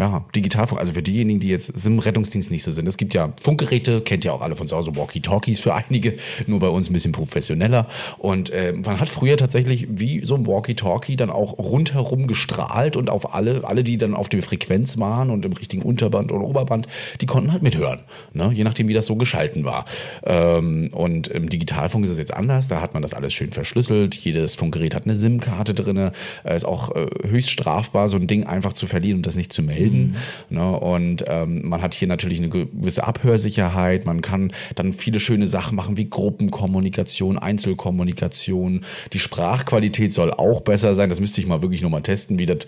Ja, 0.00 0.24
Digitalfunk, 0.34 0.80
also 0.80 0.94
für 0.94 1.02
diejenigen, 1.02 1.40
die 1.40 1.48
jetzt 1.48 1.84
im 1.84 1.98
Rettungsdienst 1.98 2.50
nicht 2.50 2.62
so 2.62 2.72
sind. 2.72 2.88
Es 2.88 2.96
gibt 2.96 3.12
ja 3.12 3.34
Funkgeräte, 3.38 4.00
kennt 4.00 4.24
ja 4.24 4.32
auch 4.32 4.40
alle 4.40 4.56
von 4.56 4.66
zu 4.66 4.74
Hause, 4.74 4.96
Walkie-Talkies 4.96 5.60
für 5.60 5.74
einige, 5.74 6.14
nur 6.46 6.58
bei 6.58 6.68
uns 6.68 6.88
ein 6.88 6.94
bisschen 6.94 7.12
professioneller. 7.12 7.86
Und 8.16 8.48
äh, 8.48 8.72
man 8.72 8.98
hat 8.98 9.10
früher 9.10 9.36
tatsächlich 9.36 9.88
wie 9.90 10.24
so 10.24 10.36
ein 10.36 10.46
Walkie-Talkie 10.46 11.16
dann 11.16 11.28
auch 11.28 11.58
rundherum 11.58 12.28
gestrahlt 12.28 12.96
und 12.96 13.10
auf 13.10 13.34
alle, 13.34 13.62
alle, 13.64 13.84
die 13.84 13.98
dann 13.98 14.14
auf 14.14 14.30
der 14.30 14.42
Frequenz 14.42 14.96
waren 14.96 15.28
und 15.28 15.44
im 15.44 15.52
richtigen 15.52 15.82
Unterband 15.82 16.32
oder 16.32 16.46
Oberband, 16.46 16.88
die 17.20 17.26
konnten 17.26 17.52
halt 17.52 17.62
mithören, 17.62 18.00
ne? 18.32 18.50
je 18.54 18.64
nachdem, 18.64 18.88
wie 18.88 18.94
das 18.94 19.04
so 19.04 19.16
geschalten 19.16 19.66
war. 19.66 19.84
Ähm, 20.24 20.88
und 20.92 21.28
im 21.28 21.50
Digitalfunk 21.50 22.04
ist 22.04 22.12
es 22.12 22.18
jetzt 22.18 22.32
anders, 22.32 22.68
da 22.68 22.80
hat 22.80 22.94
man 22.94 23.02
das 23.02 23.12
alles 23.12 23.34
schön 23.34 23.52
verschlüsselt. 23.52 24.14
Jedes 24.14 24.54
Funkgerät 24.54 24.94
hat 24.94 25.04
eine 25.04 25.14
SIM-Karte 25.14 25.74
drin. 25.74 26.10
Äh, 26.44 26.56
ist 26.56 26.64
auch 26.64 26.96
äh, 26.96 27.06
höchst 27.28 27.50
strafbar, 27.50 28.08
so 28.08 28.16
ein 28.16 28.26
Ding 28.28 28.44
einfach 28.44 28.72
zu 28.72 28.86
verlieren 28.86 29.18
und 29.18 29.26
das 29.26 29.36
nicht 29.36 29.52
zu 29.52 29.62
melden. 29.62 29.89
Mhm. 29.90 30.14
Ne? 30.50 30.78
Und 30.78 31.24
ähm, 31.26 31.68
man 31.68 31.82
hat 31.82 31.94
hier 31.94 32.08
natürlich 32.08 32.38
eine 32.38 32.48
gewisse 32.48 33.04
Abhörsicherheit. 33.04 34.06
Man 34.06 34.20
kann 34.20 34.52
dann 34.74 34.92
viele 34.92 35.20
schöne 35.20 35.46
Sachen 35.46 35.76
machen 35.76 35.96
wie 35.96 36.08
Gruppenkommunikation, 36.08 37.38
Einzelkommunikation. 37.38 38.82
Die 39.12 39.18
Sprachqualität 39.18 40.12
soll 40.12 40.32
auch 40.32 40.60
besser 40.60 40.94
sein. 40.94 41.08
Das 41.08 41.20
müsste 41.20 41.40
ich 41.40 41.46
mal 41.46 41.62
wirklich 41.62 41.82
nochmal 41.82 42.02
testen, 42.02 42.38
wie 42.38 42.46
das, 42.46 42.58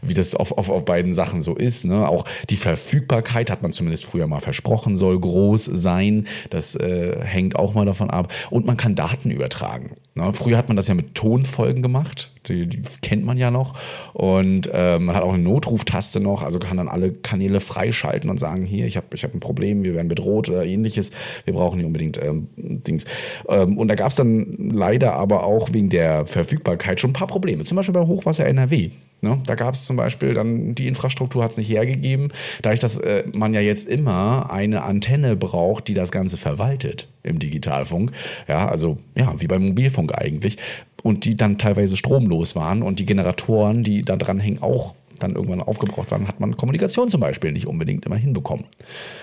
wie 0.00 0.14
das 0.14 0.34
auf, 0.34 0.52
auf, 0.52 0.68
auf 0.70 0.84
beiden 0.84 1.14
Sachen 1.14 1.42
so 1.42 1.54
ist. 1.54 1.84
Ne? 1.84 2.08
Auch 2.08 2.24
die 2.50 2.56
Verfügbarkeit 2.56 3.50
hat 3.50 3.62
man 3.62 3.72
zumindest 3.72 4.04
früher 4.04 4.26
mal 4.26 4.40
versprochen, 4.40 4.96
soll 4.96 5.18
groß 5.18 5.64
sein. 5.64 6.26
Das 6.50 6.74
äh, 6.74 7.18
hängt 7.22 7.56
auch 7.56 7.74
mal 7.74 7.86
davon 7.86 8.10
ab. 8.10 8.32
Und 8.50 8.66
man 8.66 8.76
kann 8.76 8.94
Daten 8.94 9.30
übertragen. 9.30 9.96
Ne? 10.14 10.32
Früher 10.32 10.56
hat 10.56 10.68
man 10.68 10.76
das 10.76 10.88
ja 10.88 10.94
mit 10.94 11.14
Tonfolgen 11.14 11.82
gemacht. 11.82 12.31
Die, 12.48 12.66
die 12.66 12.82
kennt 13.02 13.24
man 13.24 13.38
ja 13.38 13.50
noch. 13.50 13.74
Und 14.12 14.68
äh, 14.72 14.98
man 14.98 15.14
hat 15.14 15.22
auch 15.22 15.34
eine 15.34 15.42
Notruftaste 15.42 16.20
noch, 16.20 16.42
also 16.42 16.58
kann 16.58 16.76
dann 16.76 16.88
alle 16.88 17.12
Kanäle 17.12 17.60
freischalten 17.60 18.30
und 18.30 18.38
sagen, 18.38 18.64
hier, 18.64 18.86
ich 18.86 18.96
habe 18.96 19.06
ich 19.14 19.24
hab 19.24 19.34
ein 19.34 19.40
Problem, 19.40 19.84
wir 19.84 19.94
werden 19.94 20.08
bedroht 20.08 20.48
oder 20.48 20.64
ähnliches. 20.64 21.10
Wir 21.44 21.54
brauchen 21.54 21.78
nicht 21.78 21.86
unbedingt 21.86 22.22
ähm, 22.22 22.48
Dings. 22.56 23.04
Ähm, 23.48 23.78
und 23.78 23.88
da 23.88 23.94
gab 23.94 24.10
es 24.10 24.16
dann 24.16 24.70
leider 24.72 25.14
aber 25.14 25.44
auch 25.44 25.72
wegen 25.72 25.88
der 25.88 26.26
Verfügbarkeit 26.26 27.00
schon 27.00 27.10
ein 27.10 27.14
paar 27.14 27.28
Probleme. 27.28 27.64
Zum 27.64 27.76
Beispiel 27.76 27.94
bei 27.94 28.06
Hochwasser 28.06 28.46
NRW. 28.46 28.90
Ne? 29.22 29.40
Da 29.46 29.54
gab 29.54 29.74
es 29.74 29.84
zum 29.84 29.96
Beispiel 29.96 30.34
dann, 30.34 30.74
die 30.74 30.88
Infrastruktur 30.88 31.44
hat 31.44 31.52
es 31.52 31.56
nicht 31.56 31.70
hergegeben, 31.70 32.32
dadurch, 32.60 32.80
dass 32.80 32.98
äh, 32.98 33.22
man 33.32 33.54
ja 33.54 33.60
jetzt 33.60 33.88
immer 33.88 34.50
eine 34.50 34.82
Antenne 34.82 35.36
braucht, 35.36 35.86
die 35.86 35.94
das 35.94 36.10
Ganze 36.10 36.36
verwaltet 36.36 37.06
im 37.22 37.38
Digitalfunk. 37.38 38.10
Ja, 38.48 38.68
also 38.68 38.98
ja, 39.14 39.32
wie 39.38 39.46
beim 39.46 39.64
Mobilfunk 39.68 40.12
eigentlich. 40.12 40.56
Und 41.02 41.24
die 41.24 41.36
dann 41.36 41.58
teilweise 41.58 41.96
stromlos 41.96 42.54
waren 42.54 42.82
und 42.82 42.98
die 42.98 43.06
Generatoren, 43.06 43.82
die 43.82 44.04
da 44.04 44.16
dran 44.16 44.38
hängen, 44.38 44.62
auch 44.62 44.94
dann 45.18 45.34
irgendwann 45.34 45.60
aufgebraucht 45.62 46.10
waren, 46.10 46.28
hat 46.28 46.40
man 46.40 46.56
Kommunikation 46.56 47.08
zum 47.08 47.20
Beispiel 47.20 47.52
nicht 47.52 47.66
unbedingt 47.66 48.06
immer 48.06 48.16
hinbekommen. 48.16 48.66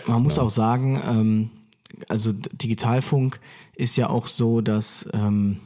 Man 0.08 0.24
muss 0.24 0.38
ja. 0.38 0.44
auch 0.44 0.50
sagen, 0.50 1.02
ähm, 1.08 1.50
also 2.08 2.34
Digitalfunk 2.34 3.40
ist 3.76 3.98
ja 3.98 4.10
auch 4.10 4.28
so, 4.28 4.62
dass 4.62 5.10
ähm, 5.14 5.60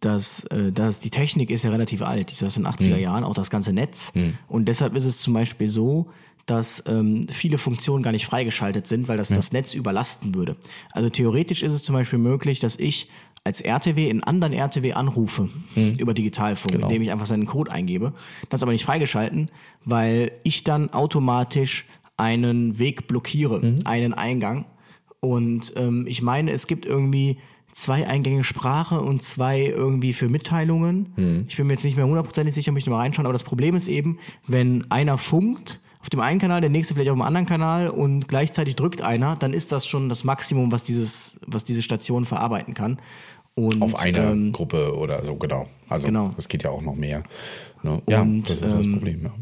dass, 0.00 0.44
äh, 0.44 0.72
dass 0.72 0.98
die 0.98 1.10
Technik 1.10 1.50
ist 1.50 1.62
ja 1.62 1.70
relativ 1.70 2.02
alt, 2.02 2.30
die 2.30 2.32
ist 2.32 2.42
aus 2.42 2.54
den 2.54 2.66
80er 2.66 2.94
mhm. 2.94 3.00
Jahren, 3.00 3.24
auch 3.24 3.34
das 3.34 3.50
ganze 3.50 3.72
Netz. 3.72 4.12
Mhm. 4.14 4.38
Und 4.48 4.66
deshalb 4.66 4.96
ist 4.96 5.04
es 5.04 5.20
zum 5.20 5.34
Beispiel 5.34 5.68
so, 5.68 6.08
dass 6.46 6.82
ähm, 6.86 7.26
viele 7.30 7.58
Funktionen 7.58 8.02
gar 8.02 8.12
nicht 8.12 8.26
freigeschaltet 8.26 8.86
sind, 8.86 9.08
weil 9.08 9.18
das 9.18 9.28
ja. 9.28 9.36
das 9.36 9.52
Netz 9.52 9.74
überlasten 9.74 10.34
würde. 10.34 10.56
Also 10.90 11.10
theoretisch 11.10 11.62
ist 11.62 11.72
es 11.72 11.82
zum 11.82 11.94
Beispiel 11.94 12.18
möglich, 12.18 12.60
dass 12.60 12.76
ich 12.76 13.08
als 13.44 13.60
RTW 13.62 14.08
in 14.08 14.22
anderen 14.22 14.52
RTW 14.52 14.92
anrufe 14.92 15.48
mhm. 15.74 15.94
über 15.98 16.12
Digitalfunk, 16.14 16.72
genau. 16.72 16.86
indem 16.86 17.02
ich 17.02 17.10
einfach 17.10 17.26
seinen 17.26 17.46
Code 17.46 17.72
eingebe. 17.72 18.12
Das 18.50 18.62
aber 18.62 18.72
nicht 18.72 18.84
freigeschalten, 18.84 19.50
weil 19.84 20.32
ich 20.42 20.64
dann 20.64 20.90
automatisch 20.90 21.86
einen 22.16 22.78
Weg 22.78 23.06
blockiere, 23.06 23.60
mhm. 23.60 23.78
einen 23.84 24.12
Eingang. 24.12 24.66
Und 25.20 25.72
ähm, 25.76 26.06
ich 26.06 26.22
meine, 26.22 26.50
es 26.50 26.66
gibt 26.66 26.84
irgendwie 26.84 27.38
zwei 27.72 28.06
Eingänge 28.06 28.44
Sprache 28.44 29.00
und 29.00 29.22
zwei 29.22 29.62
irgendwie 29.62 30.12
für 30.12 30.28
Mitteilungen. 30.28 31.12
Mhm. 31.16 31.44
Ich 31.48 31.56
bin 31.56 31.66
mir 31.66 31.74
jetzt 31.74 31.84
nicht 31.84 31.96
mehr 31.96 32.06
hundertprozentig 32.06 32.54
sicher, 32.54 32.72
muss 32.72 32.82
ich 32.82 32.88
mal 32.88 32.98
reinschauen, 32.98 33.26
aber 33.26 33.32
das 33.32 33.42
Problem 33.42 33.74
ist 33.74 33.88
eben, 33.88 34.18
wenn 34.46 34.90
einer 34.90 35.16
funkt, 35.16 35.80
auf 36.00 36.08
dem 36.08 36.20
einen 36.20 36.40
Kanal, 36.40 36.60
der 36.60 36.70
nächste 36.70 36.94
vielleicht 36.94 37.10
auf 37.10 37.16
dem 37.16 37.22
anderen 37.22 37.46
Kanal 37.46 37.88
und 37.88 38.26
gleichzeitig 38.26 38.76
drückt 38.76 39.02
einer, 39.02 39.36
dann 39.36 39.52
ist 39.52 39.70
das 39.70 39.86
schon 39.86 40.08
das 40.08 40.24
Maximum, 40.24 40.72
was 40.72 40.82
dieses, 40.82 41.38
was 41.46 41.64
diese 41.64 41.82
Station 41.82 42.24
verarbeiten 42.24 42.74
kann. 42.74 42.98
Und, 43.54 43.82
auf 43.82 43.98
eine 43.98 44.30
ähm, 44.30 44.52
Gruppe 44.52 44.96
oder 44.96 45.24
so, 45.24 45.36
genau. 45.36 45.66
Also 45.88 46.06
genau. 46.06 46.32
das 46.36 46.48
geht 46.48 46.62
ja 46.62 46.70
auch 46.70 46.80
noch 46.80 46.94
mehr. 46.94 47.22
Ne? 47.82 48.00
Ja, 48.08 48.22
und, 48.22 48.44
das 48.44 48.62
ist 48.62 48.74
das 48.74 48.86
ähm, 48.86 48.92
Problem, 48.92 49.22
ja. 49.24 49.32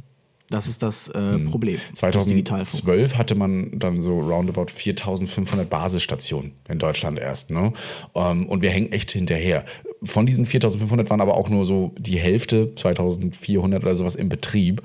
Das 0.50 0.66
ist 0.66 0.82
das 0.82 1.08
äh, 1.08 1.18
hm. 1.18 1.50
Problem. 1.50 1.78
2012 1.92 3.16
hatte 3.16 3.34
man 3.34 3.78
dann 3.78 4.00
so 4.00 4.18
roundabout 4.18 4.68
4500 4.68 5.68
Basisstationen 5.68 6.52
in 6.70 6.78
Deutschland 6.78 7.18
erst. 7.18 7.50
Ne? 7.50 7.72
Um, 8.14 8.22
ähm, 8.22 8.48
und 8.48 8.62
wir 8.62 8.70
hängen 8.70 8.90
echt 8.90 9.12
hinterher. 9.12 9.66
Von 10.02 10.24
diesen 10.24 10.46
4500 10.46 11.10
waren 11.10 11.20
aber 11.20 11.36
auch 11.36 11.50
nur 11.50 11.66
so 11.66 11.92
die 11.98 12.18
Hälfte, 12.18 12.74
2400 12.74 13.82
oder 13.82 13.94
sowas 13.94 14.16
im 14.16 14.30
Betrieb. 14.30 14.82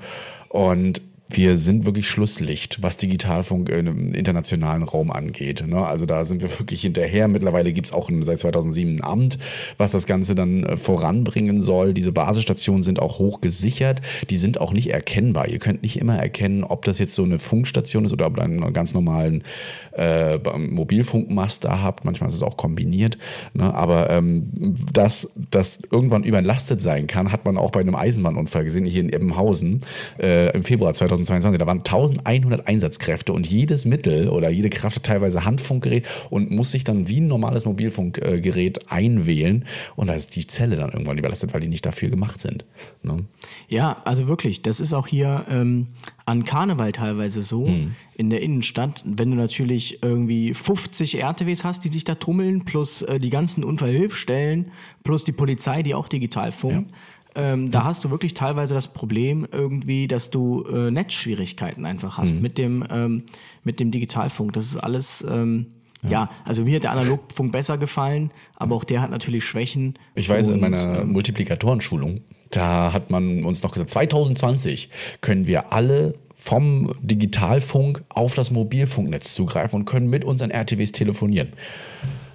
Und 0.50 1.00
wir 1.30 1.56
sind 1.56 1.86
wirklich 1.86 2.06
Schlusslicht, 2.06 2.82
was 2.82 2.98
Digitalfunk 2.98 3.70
im 3.70 4.14
internationalen 4.14 4.82
Raum 4.82 5.10
angeht. 5.10 5.64
Ne? 5.66 5.84
Also 5.84 6.04
da 6.04 6.24
sind 6.24 6.42
wir 6.42 6.58
wirklich 6.58 6.82
hinterher. 6.82 7.28
Mittlerweile 7.28 7.72
gibt 7.72 7.86
es 7.86 7.92
auch 7.92 8.10
seit 8.20 8.40
2007 8.40 8.96
ein 8.96 9.04
Amt, 9.04 9.38
was 9.78 9.92
das 9.92 10.06
Ganze 10.06 10.34
dann 10.34 10.64
äh, 10.64 10.76
voranbringen 10.76 11.62
soll. 11.62 11.94
Diese 11.94 12.12
Basisstationen 12.12 12.82
sind 12.82 13.00
auch 13.00 13.18
hoch 13.18 13.40
gesichert. 13.40 14.02
Die 14.28 14.36
sind 14.36 14.60
auch 14.60 14.72
nicht 14.72 14.90
erkennbar. 14.90 15.48
Ihr 15.48 15.58
könnt 15.58 15.82
nicht 15.82 15.98
immer 15.98 16.18
erkennen, 16.18 16.62
ob 16.62 16.84
das 16.84 16.98
jetzt 16.98 17.14
so 17.14 17.24
eine 17.24 17.38
Funkstation 17.38 18.04
ist 18.04 18.12
oder 18.12 18.26
ob 18.26 18.36
ihr 18.36 18.42
einen 18.42 18.72
ganz 18.74 18.92
normalen 18.92 19.44
äh, 19.92 20.38
Mobilfunkmast 20.58 21.64
habt. 21.64 22.04
Manchmal 22.04 22.28
ist 22.28 22.34
es 22.34 22.42
auch 22.42 22.58
kombiniert. 22.58 23.16
Ne? 23.54 23.72
Aber 23.74 24.10
ähm, 24.10 24.50
dass 24.92 25.32
das 25.50 25.80
irgendwann 25.90 26.22
überlastet 26.22 26.82
sein 26.82 27.06
kann, 27.06 27.32
hat 27.32 27.46
man 27.46 27.56
auch 27.56 27.70
bei 27.70 27.80
einem 27.80 27.94
Eisenbahnunfall 27.94 28.64
gesehen, 28.64 28.84
hier 28.84 29.00
in 29.00 29.08
Ebbenhausen 29.08 29.80
äh, 30.20 30.54
im 30.54 30.64
Februar 30.64 30.92
2000 30.92 31.13
2022. 31.16 31.58
Da 31.58 31.66
waren 31.66 31.78
1100 31.78 32.66
Einsatzkräfte 32.66 33.32
und 33.32 33.46
jedes 33.46 33.84
Mittel 33.84 34.28
oder 34.28 34.50
jede 34.50 34.70
Kraft 34.70 34.96
hat 34.96 35.04
teilweise 35.04 35.44
Handfunkgerät 35.44 36.06
und 36.30 36.50
muss 36.50 36.70
sich 36.70 36.84
dann 36.84 37.08
wie 37.08 37.20
ein 37.20 37.26
normales 37.26 37.64
Mobilfunkgerät 37.64 38.90
einwählen. 38.90 39.64
Und 39.96 40.08
da 40.08 40.14
ist 40.14 40.36
die 40.36 40.46
Zelle 40.46 40.76
dann 40.76 40.90
irgendwann 40.90 41.18
überlastet, 41.18 41.54
weil 41.54 41.60
die 41.60 41.68
nicht 41.68 41.86
dafür 41.86 42.10
gemacht 42.10 42.40
sind. 42.40 42.64
Ne? 43.02 43.24
Ja, 43.68 44.02
also 44.04 44.28
wirklich, 44.28 44.62
das 44.62 44.80
ist 44.80 44.92
auch 44.92 45.06
hier 45.06 45.46
ähm, 45.48 45.88
an 46.26 46.44
Karneval 46.44 46.92
teilweise 46.92 47.42
so 47.42 47.66
hm. 47.66 47.94
in 48.16 48.30
der 48.30 48.42
Innenstadt. 48.42 49.02
Wenn 49.04 49.30
du 49.30 49.36
natürlich 49.36 50.02
irgendwie 50.02 50.54
50 50.54 51.20
RTWs 51.22 51.64
hast, 51.64 51.84
die 51.84 51.88
sich 51.88 52.04
da 52.04 52.14
tummeln, 52.14 52.64
plus 52.64 53.02
äh, 53.02 53.20
die 53.20 53.30
ganzen 53.30 53.64
Unfallhilfstellen, 53.64 54.70
plus 55.02 55.24
die 55.24 55.32
Polizei, 55.32 55.82
die 55.82 55.94
auch 55.94 56.08
digital 56.08 56.52
funkt. 56.52 56.90
Ja 56.90 56.96
ähm, 57.34 57.70
da 57.70 57.84
hast 57.84 58.04
du 58.04 58.10
wirklich 58.10 58.34
teilweise 58.34 58.74
das 58.74 58.88
Problem 58.88 59.46
irgendwie, 59.50 60.06
dass 60.06 60.30
du 60.30 60.64
äh, 60.64 60.90
Netzschwierigkeiten 60.90 61.84
einfach 61.84 62.18
hast 62.18 62.36
mhm. 62.36 62.42
mit 62.42 62.58
dem 62.58 62.84
ähm, 62.90 63.22
mit 63.62 63.80
dem 63.80 63.90
Digitalfunk. 63.90 64.52
Das 64.52 64.66
ist 64.66 64.76
alles 64.76 65.24
ähm, 65.28 65.66
ja. 66.02 66.10
ja. 66.10 66.30
also 66.44 66.62
mir 66.62 66.76
hat 66.76 66.84
der 66.84 66.92
Analogfunk 66.92 67.52
besser 67.52 67.78
gefallen, 67.78 68.30
aber 68.56 68.76
auch 68.76 68.84
der 68.84 69.00
hat 69.00 69.10
natürlich 69.10 69.44
Schwächen. 69.44 69.98
Ich 70.14 70.28
weiß, 70.28 70.48
in 70.48 70.60
meiner 70.60 71.00
ähm, 71.00 71.12
Multiplikatorenschulung, 71.12 72.20
da 72.50 72.92
hat 72.92 73.10
man 73.10 73.44
uns 73.44 73.62
noch 73.62 73.72
gesagt, 73.72 73.90
2020 73.90 74.90
können 75.20 75.46
wir 75.46 75.72
alle 75.72 76.14
vom 76.34 76.94
Digitalfunk 77.00 78.04
auf 78.10 78.34
das 78.34 78.50
Mobilfunknetz 78.50 79.34
zugreifen 79.34 79.80
und 79.80 79.84
können 79.86 80.08
mit 80.08 80.24
unseren 80.24 80.50
RTWs 80.50 80.92
telefonieren. 80.92 81.52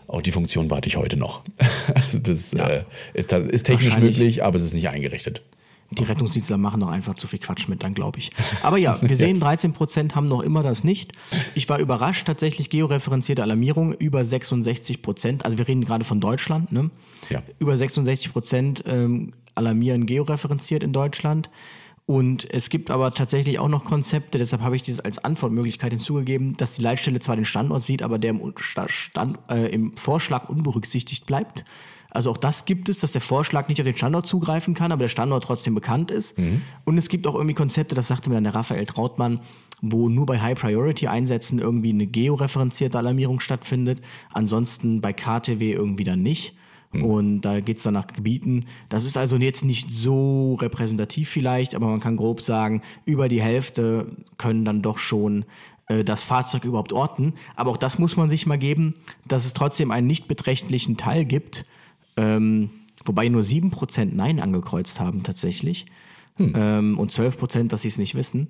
Auch 0.09 0.21
die 0.21 0.31
Funktion 0.31 0.69
warte 0.69 0.87
ich 0.87 0.97
heute 0.97 1.17
noch. 1.17 1.43
Also 1.93 2.19
das 2.19 2.51
ja. 2.51 2.67
äh, 2.67 2.83
ist, 3.13 3.31
ist 3.31 3.63
technisch 3.63 3.97
möglich, 3.97 4.43
aber 4.43 4.55
es 4.55 4.63
ist 4.63 4.73
nicht 4.73 4.89
eingerichtet. 4.89 5.41
Die 5.91 6.03
Rettungsdienstler 6.03 6.57
machen 6.57 6.81
doch 6.81 6.89
einfach 6.89 7.15
zu 7.15 7.25
viel 7.25 7.39
Quatsch 7.39 7.67
mit, 7.67 7.83
dann 7.83 7.95
glaube 7.95 8.19
ich. 8.19 8.29
Aber 8.61 8.77
ja, 8.77 8.99
wir 9.01 9.15
sehen, 9.15 9.39
13 9.39 9.73
Prozent 9.73 10.15
haben 10.15 10.27
noch 10.27 10.41
immer 10.41 10.61
das 10.61 10.83
nicht. 10.83 11.13
Ich 11.55 11.67
war 11.67 11.79
überrascht, 11.79 12.27
tatsächlich 12.27 12.69
georeferenzierte 12.69 13.41
Alarmierung 13.41 13.93
über 13.93 14.23
66 14.23 15.01
Prozent. 15.01 15.45
Also 15.45 15.57
wir 15.57 15.67
reden 15.67 15.83
gerade 15.83 16.05
von 16.05 16.19
Deutschland. 16.19 16.71
Ne? 16.71 16.91
Ja. 17.29 17.41
Über 17.57 17.75
66 17.75 18.31
Prozent 18.31 18.83
ähm, 18.85 19.33
alarmieren 19.55 20.05
georeferenziert 20.05 20.83
in 20.83 20.93
Deutschland. 20.93 21.49
Und 22.09 22.51
es 22.51 22.69
gibt 22.71 22.89
aber 22.89 23.13
tatsächlich 23.13 23.59
auch 23.59 23.67
noch 23.67 23.85
Konzepte, 23.85 24.39
deshalb 24.39 24.63
habe 24.63 24.75
ich 24.75 24.81
dieses 24.81 24.99
als 24.99 25.23
Antwortmöglichkeit 25.23 25.91
hinzugegeben, 25.91 26.57
dass 26.57 26.73
die 26.73 26.81
Leitstelle 26.81 27.19
zwar 27.19 27.35
den 27.35 27.45
Standort 27.45 27.83
sieht, 27.83 28.01
aber 28.01 28.17
der 28.17 28.31
im, 28.31 28.51
Stand, 28.57 29.37
äh, 29.47 29.67
im 29.71 29.95
Vorschlag 29.95 30.49
unberücksichtigt 30.49 31.27
bleibt. 31.27 31.65
Also 32.09 32.31
auch 32.31 32.37
das 32.37 32.65
gibt 32.65 32.89
es, 32.89 32.97
dass 32.97 33.11
der 33.11 33.21
Vorschlag 33.21 33.67
nicht 33.67 33.79
auf 33.79 33.85
den 33.85 33.95
Standort 33.95 34.25
zugreifen 34.25 34.73
kann, 34.73 34.91
aber 34.91 35.03
der 35.03 35.09
Standort 35.09 35.43
trotzdem 35.43 35.75
bekannt 35.75 36.09
ist. 36.09 36.35
Mhm. 36.35 36.63
Und 36.83 36.97
es 36.97 37.09
gibt 37.09 37.27
auch 37.27 37.35
irgendwie 37.35 37.53
Konzepte, 37.53 37.93
das 37.93 38.07
sagte 38.07 38.29
mir 38.29 38.37
dann 38.37 38.45
der 38.45 38.55
Raphael 38.55 38.87
Trautmann, 38.87 39.41
wo 39.79 40.09
nur 40.09 40.25
bei 40.25 40.39
High-Priority-Einsätzen 40.41 41.59
irgendwie 41.59 41.89
eine 41.89 42.07
georeferenzierte 42.07 42.97
Alarmierung 42.97 43.39
stattfindet, 43.39 44.01
ansonsten 44.33 44.99
bei 44.99 45.13
KTW 45.13 45.73
irgendwie 45.73 46.05
dann 46.05 46.23
nicht. 46.23 46.55
Und 46.91 47.41
da 47.41 47.59
geht's 47.59 47.83
dann 47.83 47.93
nach 47.93 48.07
Gebieten. 48.07 48.65
Das 48.89 49.05
ist 49.05 49.15
also 49.15 49.37
jetzt 49.37 49.63
nicht 49.63 49.91
so 49.91 50.55
repräsentativ 50.55 51.29
vielleicht, 51.29 51.75
aber 51.75 51.87
man 51.87 51.99
kann 51.99 52.17
grob 52.17 52.41
sagen, 52.41 52.81
über 53.05 53.29
die 53.29 53.41
Hälfte 53.41 54.07
können 54.37 54.65
dann 54.65 54.81
doch 54.81 54.97
schon 54.97 55.45
äh, 55.87 56.03
das 56.03 56.23
Fahrzeug 56.23 56.65
überhaupt 56.65 56.91
orten. 56.91 57.33
Aber 57.55 57.69
auch 57.69 57.77
das 57.77 57.99
muss 57.99 58.17
man 58.17 58.29
sich 58.29 58.47
mal 58.47 58.57
geben, 58.57 58.95
dass 59.27 59.45
es 59.45 59.53
trotzdem 59.53 59.91
einen 59.91 60.07
nicht 60.07 60.27
beträchtlichen 60.27 60.97
Teil 60.97 61.25
gibt, 61.25 61.65
ähm, 62.17 62.71
wobei 63.05 63.29
nur 63.29 63.43
7% 63.43 64.09
Nein 64.13 64.39
angekreuzt 64.39 64.99
haben 64.99 65.21
tatsächlich 65.21 65.85
ähm, 66.39 66.97
und 66.97 67.11
12%, 67.11 67.67
dass 67.67 67.83
sie 67.83 67.87
es 67.87 67.97
nicht 67.97 68.15
wissen, 68.15 68.47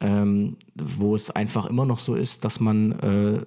ähm, 0.00 0.56
wo 0.74 1.14
es 1.14 1.30
einfach 1.30 1.66
immer 1.66 1.86
noch 1.86 1.98
so 1.98 2.14
ist, 2.14 2.44
dass 2.44 2.60
man 2.60 2.92
äh, 2.92 3.40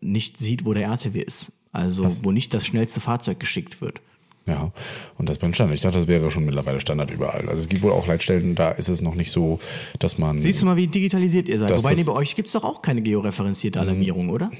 nicht 0.00 0.38
sieht, 0.38 0.64
wo 0.64 0.74
der 0.74 0.86
RTW 0.86 1.20
ist. 1.20 1.52
Also 1.72 2.08
wo 2.22 2.32
nicht 2.32 2.52
das 2.54 2.66
schnellste 2.66 3.00
Fahrzeug 3.00 3.38
geschickt 3.40 3.80
wird. 3.80 4.00
Ja, 4.46 4.72
und 5.18 5.28
das 5.28 5.38
beim 5.38 5.54
Standard. 5.54 5.74
Ich 5.76 5.82
dachte, 5.82 5.98
das 5.98 6.08
wäre 6.08 6.30
schon 6.30 6.44
mittlerweile 6.44 6.80
Standard 6.80 7.10
überall. 7.10 7.48
Also 7.48 7.60
es 7.60 7.68
gibt 7.68 7.82
wohl 7.82 7.92
auch 7.92 8.06
Leitstellen, 8.08 8.54
da 8.56 8.70
ist 8.70 8.88
es 8.88 9.00
noch 9.02 9.14
nicht 9.14 9.30
so, 9.30 9.58
dass 10.00 10.18
man. 10.18 10.40
Siehst 10.42 10.62
du 10.62 10.66
mal, 10.66 10.76
wie 10.76 10.86
digitalisiert 10.88 11.48
ihr 11.48 11.58
seid? 11.58 11.70
Das- 11.70 11.82
Wobei, 11.84 11.90
das- 11.94 11.98
nee, 12.00 12.04
bei 12.10 12.12
euch 12.18 12.34
gibt 12.34 12.46
es 12.48 12.52
doch 12.52 12.64
auch 12.64 12.82
keine 12.82 13.02
georeferenzierte 13.02 13.78
Alarmierung, 13.78 14.30
oder? 14.30 14.50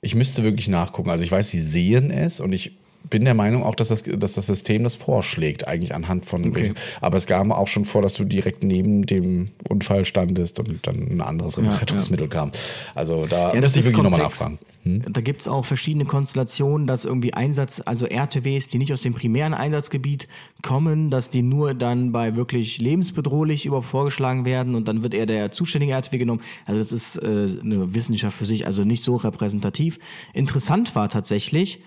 Ich 0.00 0.14
müsste 0.14 0.42
wirklich 0.44 0.68
nachgucken. 0.68 1.10
Also 1.10 1.24
ich 1.24 1.30
weiß, 1.32 1.50
sie 1.50 1.60
sehen 1.60 2.10
es 2.10 2.40
und 2.40 2.52
ich 2.52 2.78
bin 3.08 3.24
der 3.24 3.34
Meinung 3.34 3.62
auch, 3.64 3.74
dass 3.74 3.88
das, 3.88 4.02
dass 4.02 4.34
das 4.34 4.46
System 4.46 4.84
das 4.84 4.96
vorschlägt, 4.96 5.66
eigentlich 5.66 5.94
anhand 5.94 6.26
von. 6.26 6.46
Okay. 6.46 6.72
Aber 7.00 7.16
es 7.16 7.26
kam 7.26 7.52
auch 7.52 7.68
schon 7.68 7.84
vor, 7.84 8.02
dass 8.02 8.14
du 8.14 8.24
direkt 8.24 8.62
neben 8.62 9.06
dem 9.06 9.48
Unfall 9.68 10.04
standest 10.04 10.58
und 10.58 10.86
dann 10.86 11.08
ein 11.10 11.20
anderes 11.20 11.58
Rettungsmittel 11.58 12.28
kam. 12.28 12.52
Also 12.94 13.26
da 13.26 13.54
Ja, 13.54 13.60
müsste 13.60 13.80
ich 13.80 13.86
wirklich 13.86 14.02
nochmal 14.02 14.20
nachfragen. 14.20 14.58
Hm? 14.84 15.02
Da 15.12 15.20
gibt 15.20 15.42
es 15.42 15.48
auch 15.48 15.64
verschiedene 15.64 16.06
Konstellationen, 16.06 16.86
dass 16.86 17.04
irgendwie 17.04 17.34
Einsatz, 17.34 17.82
also 17.84 18.06
RTWs, 18.06 18.68
die 18.68 18.78
nicht 18.78 18.92
aus 18.92 19.02
dem 19.02 19.12
primären 19.12 19.52
Einsatzgebiet 19.52 20.26
kommen, 20.62 21.10
dass 21.10 21.28
die 21.28 21.42
nur 21.42 21.74
dann 21.74 22.12
bei 22.12 22.34
wirklich 22.34 22.78
lebensbedrohlich 22.78 23.66
überhaupt 23.66 23.88
vorgeschlagen 23.88 24.44
werden 24.44 24.74
und 24.74 24.88
dann 24.88 25.02
wird 25.02 25.14
eher 25.14 25.26
der 25.26 25.50
zuständige 25.50 25.92
RTW 25.92 26.16
genommen. 26.16 26.40
Also 26.64 26.78
das 26.78 26.92
ist 26.92 27.16
äh, 27.16 27.46
eine 27.62 27.94
Wissenschaft 27.94 28.36
für 28.36 28.46
sich, 28.46 28.66
also 28.66 28.84
nicht 28.84 29.02
so 29.02 29.16
repräsentativ. 29.16 29.98
Interessant 30.32 30.94
war 30.94 31.08
tatsächlich, 31.10 31.80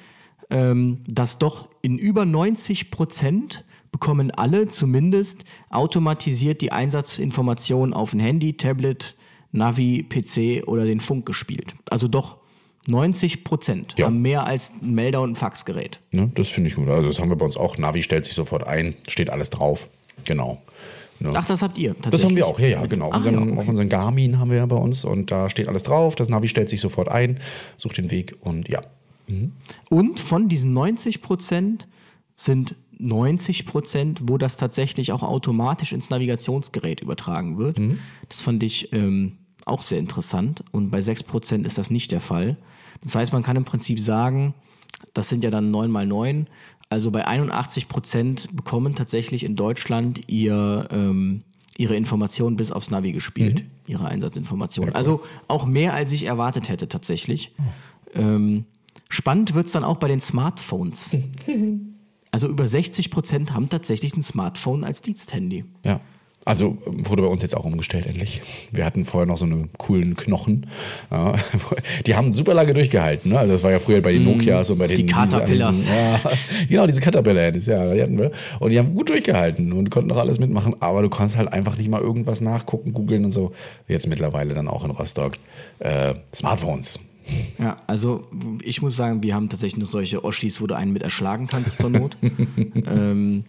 dass 0.50 1.38
doch 1.40 1.68
in 1.82 1.98
über 1.98 2.26
90 2.26 2.92
Prozent 2.92 3.64
bekommen 3.92 4.32
alle 4.32 4.68
zumindest 4.68 5.44
automatisiert 5.70 6.62
die 6.62 6.72
Einsatzinformationen 6.72 7.94
auf 7.94 8.14
ein 8.14 8.20
Handy, 8.20 8.58
Tablet, 8.58 9.16
Navi, 9.52 10.04
PC 10.04 10.68
oder 10.68 10.86
den 10.86 11.00
Funk 11.00 11.26
gespielt. 11.26 11.74
Also 11.90 12.08
doch 12.08 12.38
90 12.88 13.44
Prozent 13.44 13.94
Ja. 13.98 14.08
haben 14.08 14.22
mehr 14.22 14.46
als 14.46 14.74
ein 14.82 14.94
Melder 14.94 15.22
und 15.22 15.32
ein 15.32 15.36
Faxgerät. 15.36 16.00
Ne? 16.12 16.32
Das 16.36 16.50
finde 16.50 16.70
ich 16.70 16.76
gut. 16.76 16.90
Also 16.90 17.08
das 17.08 17.20
haben 17.20 17.30
wir 17.30 17.36
bei 17.38 17.46
uns 17.46 17.56
auch. 17.56 17.78
Navi 17.78 18.04
stellt 18.04 18.26
sich 18.26 18.34
sofort 18.34 18.68
ein, 18.68 18.96
steht 19.08 19.30
alles 19.30 19.50
drauf. 19.52 19.88
Genau. 20.26 20.62
Ne? 21.20 21.32
Ach, 21.36 21.46
das 21.48 21.62
habt 21.62 21.78
ihr? 21.78 21.96
Das 22.10 22.24
haben 22.26 22.36
wir 22.36 22.48
auch, 22.48 22.60
ja, 22.60 22.68
ja, 22.68 22.86
genau. 22.88 23.12
Ah, 23.12 23.18
Unseren, 23.18 23.36
ja, 23.36 23.42
okay. 23.42 23.58
Auf 23.60 23.68
unseren 23.70 23.90
Garmin 23.90 24.40
haben 24.40 24.50
wir 24.50 24.58
ja 24.58 24.66
bei 24.66 24.76
uns 24.76 25.06
und 25.06 25.32
da 25.32 25.50
steht 25.50 25.68
alles 25.68 25.84
drauf. 25.84 26.16
Das 26.16 26.28
Navi 26.30 26.48
stellt 26.48 26.70
sich 26.70 26.82
sofort 26.82 27.08
ein, 27.10 27.40
sucht 27.78 27.98
den 27.98 28.12
Weg 28.12 28.36
und 28.42 28.68
ja. 28.68 28.82
Und 29.90 30.20
von 30.20 30.50
diesen 30.50 30.74
90 30.74 31.22
Prozent 31.22 31.88
sind 32.36 32.76
90 33.00 33.66
Prozent, 33.66 34.22
wo 34.26 34.38
das 34.38 34.58
tatsächlich 34.58 35.12
auch 35.12 35.24
automatisch 35.24 35.94
ins 35.94 36.10
Navigationsgerät 36.10 37.02
übertragen 37.02 37.58
wird. 37.58 37.78
Das 38.30 38.42
fand 38.42 38.64
ich 38.64 38.94
ähm, 38.94 39.38
auch 39.66 39.82
sehr 39.82 40.00
interessant. 40.00 40.64
Und 40.72 40.90
bei 40.90 41.02
6 41.02 41.24
Prozent 41.24 41.66
ist 41.66 41.78
das 41.78 41.90
nicht 41.90 42.12
der 42.12 42.20
Fall. 42.20 42.58
Das 43.02 43.16
heißt, 43.16 43.34
man 43.34 43.44
kann 43.44 43.56
im 43.56 43.66
Prinzip 43.66 44.00
sagen, 44.00 44.54
das 45.14 45.30
sind 45.30 45.44
ja 45.44 45.50
dann 45.50 45.72
9 45.72 45.92
mal 45.92 46.06
9. 46.06 46.48
Also 46.90 47.12
bei 47.12 47.26
81 47.26 47.88
Prozent 47.88 48.56
bekommen 48.56 48.96
tatsächlich 48.96 49.44
in 49.44 49.56
Deutschland 49.56 50.22
ihr, 50.28 50.88
ähm, 50.92 51.42
ihre 51.78 51.96
Informationen 51.96 52.56
bis 52.56 52.72
aufs 52.72 52.92
Navi 52.92 53.12
gespielt, 53.12 53.64
ihre 53.88 54.06
Einsatzinformationen. 54.06 54.94
Also 54.96 55.24
auch 55.48 55.66
mehr, 55.66 55.94
als 55.94 56.12
ich 56.12 56.26
erwartet 56.26 56.70
hätte 56.70 56.88
tatsächlich. 56.88 57.52
Ähm, 58.14 58.66
spannend 59.14 59.54
wird 59.54 59.68
es 59.68 59.72
dann 59.72 59.84
auch 59.84 59.98
bei 59.98 60.08
den 60.08 60.20
Smartphones. 60.20 61.16
Also 62.34 62.48
über 62.48 62.68
60 62.68 63.12
Prozent 63.12 63.54
haben 63.54 63.70
tatsächlich 63.70 64.18
ein 64.18 64.24
Smartphone 64.24 64.84
als 64.84 65.04
Diensthandy. 65.04 65.66
Ja. 65.84 66.00
Also 66.46 66.80
wurde 66.86 67.22
bei 67.22 67.28
uns 67.28 67.44
jetzt 67.44 67.56
auch 67.56 67.64
umgestellt, 67.64 68.08
endlich. 68.08 68.42
Wir 68.72 68.86
hatten 68.86 69.06
vorher 69.06 69.28
noch 69.28 69.38
so 69.38 69.46
eine 69.46 69.70
coolen 69.78 70.16
Knochen. 70.16 70.66
Ja, 71.12 71.36
die 72.08 72.16
haben 72.16 72.34
super 72.34 72.56
lange 72.56 72.74
durchgehalten. 72.74 73.32
Ne? 73.32 73.38
Also 73.38 73.54
das 73.54 73.62
war 73.62 73.72
ja 73.72 73.78
früher 73.78 74.02
bei 74.02 74.14
den 74.14 74.24
Nokias 74.24 74.72
und 74.72 74.80
bei 74.80 74.88
den 74.88 75.06
Mm, 75.06 75.08
die 75.08 75.14
Caterpillars. 75.14 75.88
Ja, 75.88 76.20
genau, 76.68 76.88
diese 76.88 77.02
Caterpillar-Handys, 77.02 77.68
ja, 77.68 77.94
die 77.94 78.02
hatten 78.02 78.18
wir. 78.18 78.32
Und 78.60 78.72
die 78.72 78.80
haben 78.80 78.96
gut 78.96 79.10
durchgehalten 79.10 79.72
und 79.72 79.92
konnten 79.92 80.12
auch 80.12 80.18
alles 80.18 80.40
mitmachen. 80.40 80.76
Aber 80.80 81.04
du 81.04 81.10
konntest 81.10 81.38
halt 81.38 81.54
einfach 81.54 81.78
nicht 81.78 81.88
mal 81.88 82.02
irgendwas 82.02 82.42
nachgucken, 82.42 82.94
googeln 82.94 83.26
und 83.26 83.32
so. 83.32 83.52
Jetzt 83.88 84.08
mittlerweile 84.08 84.56
dann 84.56 84.68
auch 84.68 84.84
in 84.84 84.90
Rostock. 84.90 85.34
Äh, 85.78 86.16
Smartphones. 86.34 87.00
Ja, 87.58 87.78
also 87.88 88.28
ich 88.62 88.82
muss 88.82 88.96
sagen, 88.96 89.24
wir 89.24 89.34
haben 89.36 89.50
tatsächlich 89.50 89.78
nur 89.78 89.88
solche 89.88 90.24
Oschis, 90.24 90.60
wo 90.62 90.68
du 90.68 90.76
einen 90.76 90.92
mit 90.94 91.04
erschlagen 91.04 91.48
kannst 91.48 91.80
zur 91.80 91.90
Not. 91.90 92.18
ähm, 92.88 93.46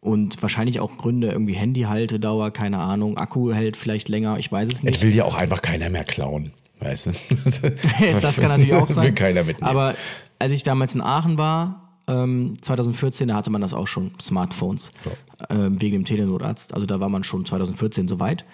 und 0.00 0.42
wahrscheinlich 0.42 0.80
auch 0.80 0.96
Gründe, 0.98 1.30
irgendwie 1.30 1.54
Handyhaltedauer, 1.54 2.50
keine 2.50 2.78
Ahnung, 2.78 3.16
Akku 3.16 3.52
hält 3.52 3.76
vielleicht 3.76 4.08
länger, 4.08 4.38
ich 4.38 4.50
weiß 4.52 4.68
es 4.68 4.74
Es 4.74 4.82
nicht. 4.82 5.02
will 5.02 5.14
ja 5.14 5.24
auch 5.24 5.34
einfach 5.34 5.62
keiner 5.62 5.88
mehr 5.88 6.04
klauen. 6.04 6.52
Weißt 6.80 7.06
du? 7.06 7.12
das 8.20 8.36
kann 8.36 8.48
natürlich 8.48 8.74
auch 8.74 8.88
sein. 8.88 9.04
Will 9.04 9.12
keiner 9.12 9.44
mitnehmen. 9.44 9.70
Aber 9.70 9.94
als 10.38 10.52
ich 10.52 10.62
damals 10.62 10.94
in 10.94 11.00
Aachen 11.00 11.38
war, 11.38 11.80
ähm, 12.06 12.56
2014, 12.60 13.28
da 13.28 13.36
hatte 13.36 13.50
man 13.50 13.62
das 13.62 13.72
auch 13.72 13.86
schon, 13.86 14.10
Smartphones, 14.20 14.90
ähm, 15.48 15.80
wegen 15.80 15.94
dem 15.94 16.04
Telenotarzt. 16.04 16.74
Also 16.74 16.86
da 16.86 17.00
war 17.00 17.08
man 17.08 17.24
schon 17.24 17.46
2014 17.46 18.08
soweit. 18.08 18.44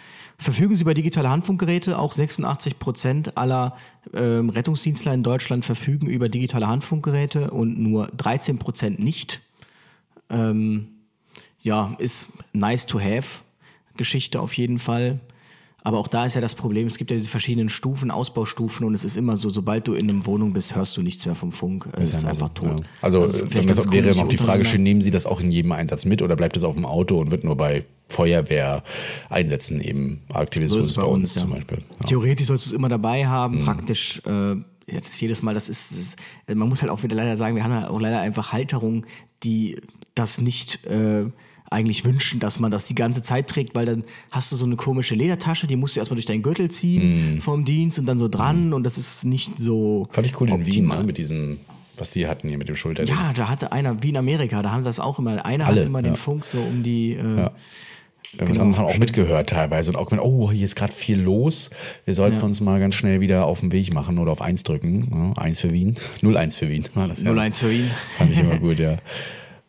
Verfügen 0.40 0.74
Sie 0.74 0.80
über 0.80 0.94
digitale 0.94 1.28
Handfunkgeräte. 1.28 1.98
Auch 1.98 2.12
86 2.12 2.78
Prozent 2.78 3.36
aller 3.36 3.76
ähm, 4.14 4.48
Rettungsdienstler 4.48 5.12
in 5.12 5.22
Deutschland 5.22 5.66
verfügen 5.66 6.06
über 6.06 6.30
digitale 6.30 6.66
Handfunkgeräte 6.66 7.50
und 7.50 7.78
nur 7.78 8.06
13 8.16 8.58
Prozent 8.58 8.98
nicht. 8.98 9.42
Ähm, 10.30 10.88
ja, 11.62 11.94
ist 11.98 12.30
nice 12.54 12.86
to 12.86 12.98
have 12.98 13.40
Geschichte 13.98 14.40
auf 14.40 14.54
jeden 14.54 14.78
Fall. 14.78 15.20
Aber 15.82 15.98
auch 15.98 16.08
da 16.08 16.26
ist 16.26 16.34
ja 16.34 16.40
das 16.40 16.54
Problem, 16.54 16.86
es 16.86 16.98
gibt 16.98 17.10
ja 17.10 17.16
diese 17.16 17.28
verschiedenen 17.28 17.68
Stufen, 17.68 18.10
Ausbaustufen 18.10 18.86
und 18.86 18.94
es 18.94 19.04
ist 19.04 19.16
immer 19.16 19.36
so, 19.36 19.48
sobald 19.50 19.88
du 19.88 19.94
in 19.94 20.10
einer 20.10 20.26
Wohnung 20.26 20.52
bist, 20.52 20.74
hörst 20.76 20.96
du 20.96 21.02
nichts 21.02 21.24
mehr 21.24 21.34
vom 21.34 21.52
Funk. 21.52 21.88
Es 21.92 22.12
ist, 22.14 22.22
ja 22.22 22.28
einfach 22.28 22.50
so, 22.54 22.66
tot. 22.66 22.80
ja. 22.80 22.86
Also, 23.00 23.22
Das 23.22 23.36
ist 23.42 23.54
ist, 23.54 23.92
wäre 23.92 24.14
noch 24.14 24.28
die 24.28 24.36
Frage, 24.36 24.64
stehen, 24.64 24.82
nehmen 24.82 25.00
Sie 25.02 25.10
das 25.10 25.24
auch 25.26 25.40
in 25.40 25.50
jedem 25.50 25.72
Einsatz 25.72 26.04
mit 26.04 26.20
oder 26.22 26.36
bleibt 26.36 26.56
es 26.56 26.64
auf 26.64 26.74
dem 26.74 26.84
Auto 26.86 27.18
und 27.18 27.30
wird 27.30 27.44
nur 27.44 27.56
bei 27.56 27.84
Feuerwehreinsätzen 28.08 29.80
eben 29.80 30.20
aktiviert? 30.32 30.70
So 30.70 30.80
ist 30.80 30.86
es 30.90 30.94
bei 30.96 31.02
uns, 31.02 31.34
ja. 31.34 31.42
zum 31.42 31.50
Beispiel. 31.50 31.78
Ja. 32.00 32.06
Theoretisch 32.06 32.46
sollst 32.46 32.66
du 32.66 32.70
es 32.70 32.72
immer 32.74 32.88
dabei 32.88 33.26
haben, 33.26 33.60
Mhm. 33.60 33.64
praktisch 33.64 34.20
äh, 34.26 34.56
jetzt 34.86 35.20
jedes 35.20 35.42
Mal, 35.42 35.54
das 35.54 35.68
ist, 35.68 35.92
das 35.92 35.98
ist, 35.98 36.16
man 36.52 36.68
muss 36.68 36.82
halt 36.82 36.90
auch 36.90 37.02
wieder 37.02 37.16
leider 37.16 37.36
sagen, 37.36 37.54
wir 37.56 37.64
haben 37.64 37.72
halt 37.74 37.88
auch 37.88 38.00
leider 38.00 38.20
einfach 38.20 38.52
Halterungen, 38.52 39.06
die 39.42 39.80
das 40.14 40.40
nicht 40.40 40.84
äh, 40.86 41.26
eigentlich 41.70 42.04
wünschen, 42.04 42.40
dass 42.40 42.58
man 42.58 42.70
das 42.70 42.84
die 42.84 42.94
ganze 42.96 43.22
Zeit 43.22 43.46
trägt, 43.48 43.74
weil 43.76 43.86
dann 43.86 44.04
hast 44.32 44.50
du 44.50 44.56
so 44.56 44.64
eine 44.64 44.76
komische 44.76 45.14
Ledertasche, 45.14 45.66
die 45.68 45.76
musst 45.76 45.94
du 45.96 46.00
erstmal 46.00 46.16
durch 46.16 46.26
deinen 46.26 46.42
Gürtel 46.42 46.70
ziehen 46.70 47.40
vom 47.40 47.64
Dienst 47.64 47.98
und 47.98 48.06
dann 48.06 48.18
so 48.18 48.28
dran 48.28 48.72
und 48.72 48.82
das 48.84 48.98
ist 48.98 49.24
nicht 49.24 49.56
so. 49.56 50.08
Fand 50.10 50.26
ich 50.26 50.40
cool 50.40 50.48
in 50.48 50.54
Wien, 50.58 50.66
optimal. 50.66 50.98
ne? 50.98 51.04
mit 51.04 51.16
diesem, 51.18 51.58
was 51.96 52.10
die 52.10 52.26
hatten 52.26 52.48
hier 52.48 52.58
mit 52.58 52.68
dem 52.68 52.76
Schulter. 52.76 53.04
Ja, 53.04 53.32
da 53.36 53.48
hatte 53.48 53.70
einer, 53.72 54.02
wie 54.02 54.08
in 54.08 54.16
Amerika, 54.16 54.62
da 54.62 54.72
haben 54.72 54.82
das 54.84 54.98
auch 54.98 55.18
immer, 55.20 55.44
einer 55.44 55.66
Alle, 55.66 55.80
hat 55.82 55.86
immer 55.86 56.00
ja. 56.00 56.08
den 56.10 56.16
Funk 56.16 56.44
so 56.44 56.58
um 56.58 56.82
die, 56.82 57.12
äh, 57.12 57.36
Ja. 57.38 57.50
Genau, 58.38 58.60
haben 58.60 58.74
auch 58.76 58.96
mitgehört 58.96 59.50
teilweise 59.50 59.90
und 59.90 59.96
auch 59.96 60.08
gemeint, 60.08 60.24
oh, 60.24 60.52
hier 60.52 60.64
ist 60.64 60.76
gerade 60.76 60.92
viel 60.92 61.18
los. 61.20 61.70
Wir 62.04 62.14
sollten 62.14 62.36
Ja. 62.38 62.42
uns 62.44 62.60
mal 62.60 62.78
ganz 62.78 62.94
schnell 62.94 63.20
wieder 63.20 63.44
auf 63.46 63.58
den 63.58 63.72
Weg 63.72 63.92
machen 63.92 64.18
oder 64.18 64.30
auf 64.30 64.40
1 64.40 64.62
drücken. 64.62 65.32
Ja, 65.36 65.42
1 65.42 65.60
für 65.60 65.72
Wien. 65.72 65.96
0-1 66.22 66.56
für 66.56 66.68
Wien. 66.68 66.84
Ja, 66.94 67.08
das 67.08 67.22
ja- 67.22 67.32
01 67.32 67.58
für 67.58 67.72
ihn. 67.72 67.90
Fand 68.18 68.30
ich 68.32 68.38
immer 68.40 68.58
gut, 68.58 68.78
ja. 68.78 68.98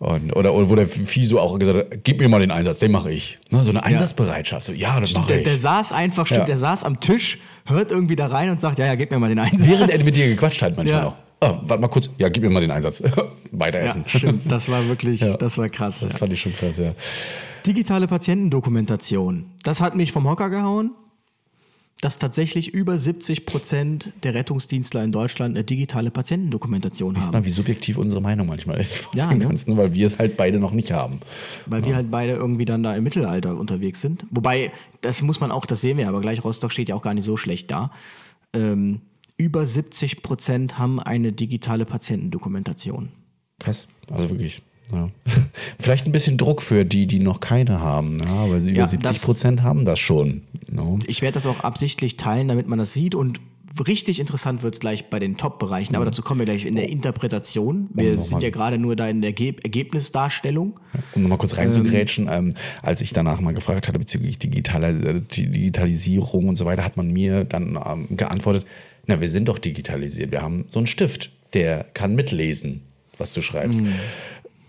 Und, 0.02 0.36
oder, 0.36 0.56
oder 0.56 0.68
wo 0.68 0.74
der 0.74 0.88
Vieh 0.88 1.28
so 1.28 1.40
auch 1.40 1.60
gesagt 1.60 1.78
hat, 1.78 2.04
gib 2.04 2.20
mir 2.20 2.28
mal 2.28 2.40
den 2.40 2.50
Einsatz, 2.50 2.80
den 2.80 2.92
mache 2.92 3.12
ich. 3.12 3.38
Ne, 3.52 3.64
so 3.64 3.70
eine 3.70 3.84
Einsatzbereitschaft. 3.84 4.66
So, 4.66 4.74
ja, 4.74 5.00
das 5.00 5.14
mache 5.14 5.28
Der, 5.28 5.38
ich. 5.38 5.44
der 5.44 5.60
saß 5.60 5.92
einfach, 5.92 6.26
stimmt, 6.26 6.40
Ja. 6.42 6.46
der 6.48 6.58
saß 6.58 6.84
am 6.86 7.00
Tisch, 7.00 7.38
hört 7.68 7.92
irgendwie 7.92 8.16
da 8.16 8.26
rein 8.26 8.50
und 8.50 8.60
sagt, 8.60 8.80
ja, 8.80 8.88
ja, 8.88 8.96
gib 8.96 9.12
mir 9.12 9.20
mal 9.20 9.30
den 9.30 9.38
Einsatz. 9.38 9.62
Während 9.70 9.92
er 9.92 10.04
mit 10.04 10.16
dir 10.16 10.28
gequatscht 10.28 10.64
hat 10.64 10.76
manchmal 10.76 11.02
Ja. 11.04 11.08
auch. 11.10 11.16
Ah, 11.40 11.60
warte 11.62 11.82
mal 11.82 11.88
kurz, 11.88 12.10
ja, 12.18 12.30
gib 12.30 12.42
mir 12.42 12.50
mal 12.50 12.62
den 12.62 12.72
Einsatz. 12.72 13.04
Weiter 13.52 13.80
ja, 13.80 13.86
essen. 13.90 14.04
stimmt, 14.08 14.52
das 14.52 14.70
war 14.70 14.88
wirklich, 14.88 15.22
Ja. 15.22 15.38
das 15.38 15.60
war 15.60 15.70
krass. 15.70 16.00
Das 16.00 16.14
ja. 16.14 16.18
fand 16.18 16.34
ich 16.34 16.42
schon 16.42 16.56
krass, 16.56 16.80
ja. 16.80 16.94
Digitale 17.68 18.08
Patientendokumentation. 18.08 19.46
Das 19.64 19.82
hat 19.82 19.96
mich 19.96 20.12
vom 20.12 20.28
Hocker 20.28 20.50
gehauen, 20.50 20.92
dass 22.02 22.18
tatsächlich 22.18 22.74
über 22.74 22.98
70 22.98 23.46
Prozent 23.46 24.12
der 24.24 24.34
Rettungsdienstler 24.34 25.04
in 25.04 25.12
Deutschland 25.12 25.56
eine 25.56 25.64
digitale 25.64 26.10
Patientendokumentation 26.10 27.14
Siehst 27.14 27.28
haben. 27.28 27.34
mal, 27.34 27.46
wie 27.46 27.52
subjektiv 27.52 27.98
unsere 27.98 28.22
Meinung 28.22 28.48
manchmal 28.48 28.82
ist. 28.82 29.08
Ja, 29.14 29.32
ne? 29.32 29.40
Ganzen, 29.40 29.78
weil 29.78 29.94
wir 29.94 30.08
es 30.08 30.18
halt 30.18 30.36
beide 30.36 30.60
noch 30.60 30.72
nicht 30.72 30.92
haben. 30.92 31.20
Weil 31.68 31.86
wir 31.86 31.96
halt 31.96 32.10
beide 32.10 32.34
irgendwie 32.34 32.66
dann 32.66 32.82
da 32.82 32.96
im 32.96 33.04
Mittelalter 33.04 33.56
unterwegs 33.56 34.02
sind. 34.02 34.26
Wobei, 34.32 34.72
das 35.02 35.22
muss 35.22 35.40
man 35.40 35.52
auch, 35.52 35.68
das 35.68 35.82
sehen 35.82 36.00
wir 36.00 36.08
aber 36.08 36.22
gleich, 36.22 36.44
Rostock 36.44 36.72
steht 36.72 36.90
ja 36.90 36.96
auch 36.96 37.04
gar 37.04 37.14
nicht 37.14 37.24
so 37.24 37.38
schlecht 37.38 37.70
da. 37.70 37.92
Ähm, 38.54 39.02
über 39.38 39.66
70 39.68 40.24
Prozent 40.24 40.80
haben 40.80 41.00
eine 41.00 41.32
digitale 41.32 41.86
Patientendokumentation. 41.86 43.10
Krass, 43.60 43.88
also 44.10 44.30
wirklich. 44.32 44.64
Ja. 44.94 45.10
Vielleicht 45.80 46.06
ein 46.06 46.12
bisschen 46.12 46.38
Druck 46.38 46.62
für 46.62 46.86
die, 46.86 47.08
die 47.08 47.20
noch 47.20 47.40
keine 47.40 47.80
haben, 47.80 48.18
ja, 48.26 48.32
aber 48.32 48.60
sie 48.62 48.72
über 48.72 48.80
Ja, 48.82 48.88
70 48.88 49.10
das- 49.18 49.22
Prozent 49.22 49.64
haben 49.64 49.86
das 49.86 50.00
schon. 50.00 50.42
Ja. 50.76 50.98
Ich 51.08 51.22
werde 51.22 51.36
das 51.36 51.46
auch 51.46 51.62
absichtlich 51.62 52.18
teilen, 52.18 52.48
damit 52.48 52.68
man 52.68 52.80
das 52.80 52.94
sieht 52.94 53.16
und 53.16 53.40
richtig 53.88 54.20
interessant 54.20 54.64
wird 54.64 54.74
es 54.74 54.80
gleich 54.82 55.10
bei 55.10 55.18
den 55.20 55.38
Top-Bereichen, 55.38 55.96
aber 55.96 56.04
dazu 56.04 56.22
kommen 56.22 56.40
wir 56.42 56.46
gleich 56.46 56.66
in 56.66 56.76
der 56.76 56.90
Interpretation. 56.90 57.90
Wir 57.94 58.16
noch 58.16 58.22
sind 58.22 58.44
ja 58.44 58.50
gerade 58.50 58.78
nur 58.78 58.98
da 58.98 59.08
in 59.08 59.22
der 59.22 59.30
Ergeb 59.30 59.64
Ergebnisdarstellung. 59.64 60.78
Um 61.16 61.22
nochmal 61.22 61.38
kurz 61.38 61.58
reinzugrätschen, 61.58 62.28
ähm, 62.30 62.54
als 62.82 63.00
ich 63.00 63.14
danach 63.14 63.40
mal 63.40 63.54
gefragt 63.54 63.88
hatte 63.88 63.98
bezüglich 63.98 64.38
digitaler, 64.40 64.90
äh, 64.90 65.22
Digitalisierung 65.22 66.50
und 66.50 66.58
so 66.58 66.66
weiter, 66.66 66.84
hat 66.84 66.98
man 66.98 67.12
mir 67.12 67.46
dann 67.46 67.80
ähm, 67.86 68.08
geantwortet, 68.18 68.66
na, 69.08 69.22
wir 69.22 69.30
sind 69.30 69.48
doch 69.48 69.58
digitalisiert. 69.58 70.32
Wir 70.32 70.42
haben 70.42 70.66
so 70.68 70.80
einen 70.80 70.88
Stift, 70.88 71.32
der 71.54 71.86
kann 71.94 72.14
mitlesen, 72.14 72.82
was 73.18 73.34
du 73.34 73.42
schreibst. 73.42 73.80
Mhm. 73.82 73.94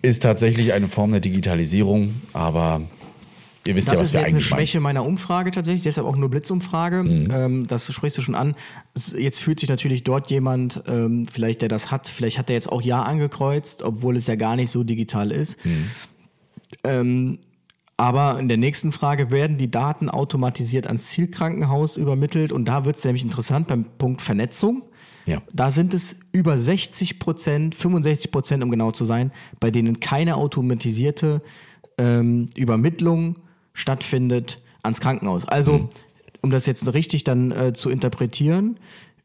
Ist 0.02 0.22
tatsächlich 0.22 0.72
eine 0.72 0.88
Form 0.88 1.12
der 1.12 1.20
Digitalisierung, 1.20 2.16
aber 2.32 2.82
ihr 3.66 3.76
wisst 3.76 3.86
Das 3.86 3.94
ja, 3.94 4.00
was 4.00 4.08
ist 4.08 4.12
wir 4.14 4.20
jetzt 4.20 4.28
eine 4.28 4.36
eigentlich 4.36 4.50
meinen. 4.50 4.58
Schwäche 4.58 4.80
meiner 4.80 5.06
Umfrage 5.06 5.52
tatsächlich, 5.52 5.82
deshalb 5.82 6.06
auch 6.06 6.16
nur 6.16 6.28
Blitzumfrage. 6.28 7.04
Mhm. 7.04 7.28
Ähm, 7.30 7.66
das 7.68 7.92
sprichst 7.92 8.18
du 8.18 8.22
schon 8.22 8.34
an. 8.34 8.56
Jetzt 9.16 9.40
fühlt 9.40 9.60
sich 9.60 9.68
natürlich 9.68 10.02
dort 10.02 10.28
jemand, 10.30 10.82
ähm, 10.88 11.26
vielleicht 11.30 11.62
der 11.62 11.68
das 11.68 11.90
hat, 11.92 12.08
vielleicht 12.08 12.38
hat 12.38 12.50
er 12.50 12.54
jetzt 12.54 12.70
auch 12.70 12.82
Ja 12.82 13.02
angekreuzt, 13.02 13.82
obwohl 13.82 14.16
es 14.16 14.26
ja 14.26 14.34
gar 14.34 14.56
nicht 14.56 14.70
so 14.70 14.82
digital 14.82 15.30
ist. 15.30 15.64
Mhm. 15.64 15.90
Ähm, 16.84 17.38
aber 17.96 18.40
in 18.40 18.48
der 18.48 18.56
nächsten 18.56 18.90
Frage 18.90 19.30
werden 19.30 19.58
die 19.58 19.70
Daten 19.70 20.08
automatisiert 20.08 20.88
ans 20.88 21.06
Zielkrankenhaus 21.08 21.96
übermittelt 21.96 22.50
und 22.50 22.64
da 22.64 22.84
wird 22.84 22.96
es 22.96 23.04
nämlich 23.04 23.22
interessant 23.22 23.68
beim 23.68 23.84
Punkt 23.98 24.22
Vernetzung. 24.22 24.82
Ja. 25.26 25.42
Da 25.52 25.70
sind 25.70 25.94
es 25.94 26.16
über 26.32 26.58
60 26.58 27.18
Prozent, 27.18 27.74
65 27.74 28.30
Prozent, 28.30 28.64
um 28.64 28.70
genau 28.70 28.90
zu 28.90 29.04
sein, 29.04 29.32
bei 29.60 29.70
denen 29.70 30.00
keine 30.00 30.36
automatisierte 30.36 31.42
ähm, 31.98 32.48
Übermittlung 32.56 33.36
stattfindet 33.74 34.60
ans 34.82 35.00
Krankenhaus. 35.00 35.46
Also, 35.46 35.88
um 36.40 36.50
das 36.50 36.66
jetzt 36.66 36.92
richtig 36.92 37.24
dann 37.24 37.52
äh, 37.52 37.72
zu 37.72 37.90
interpretieren, 37.90 38.78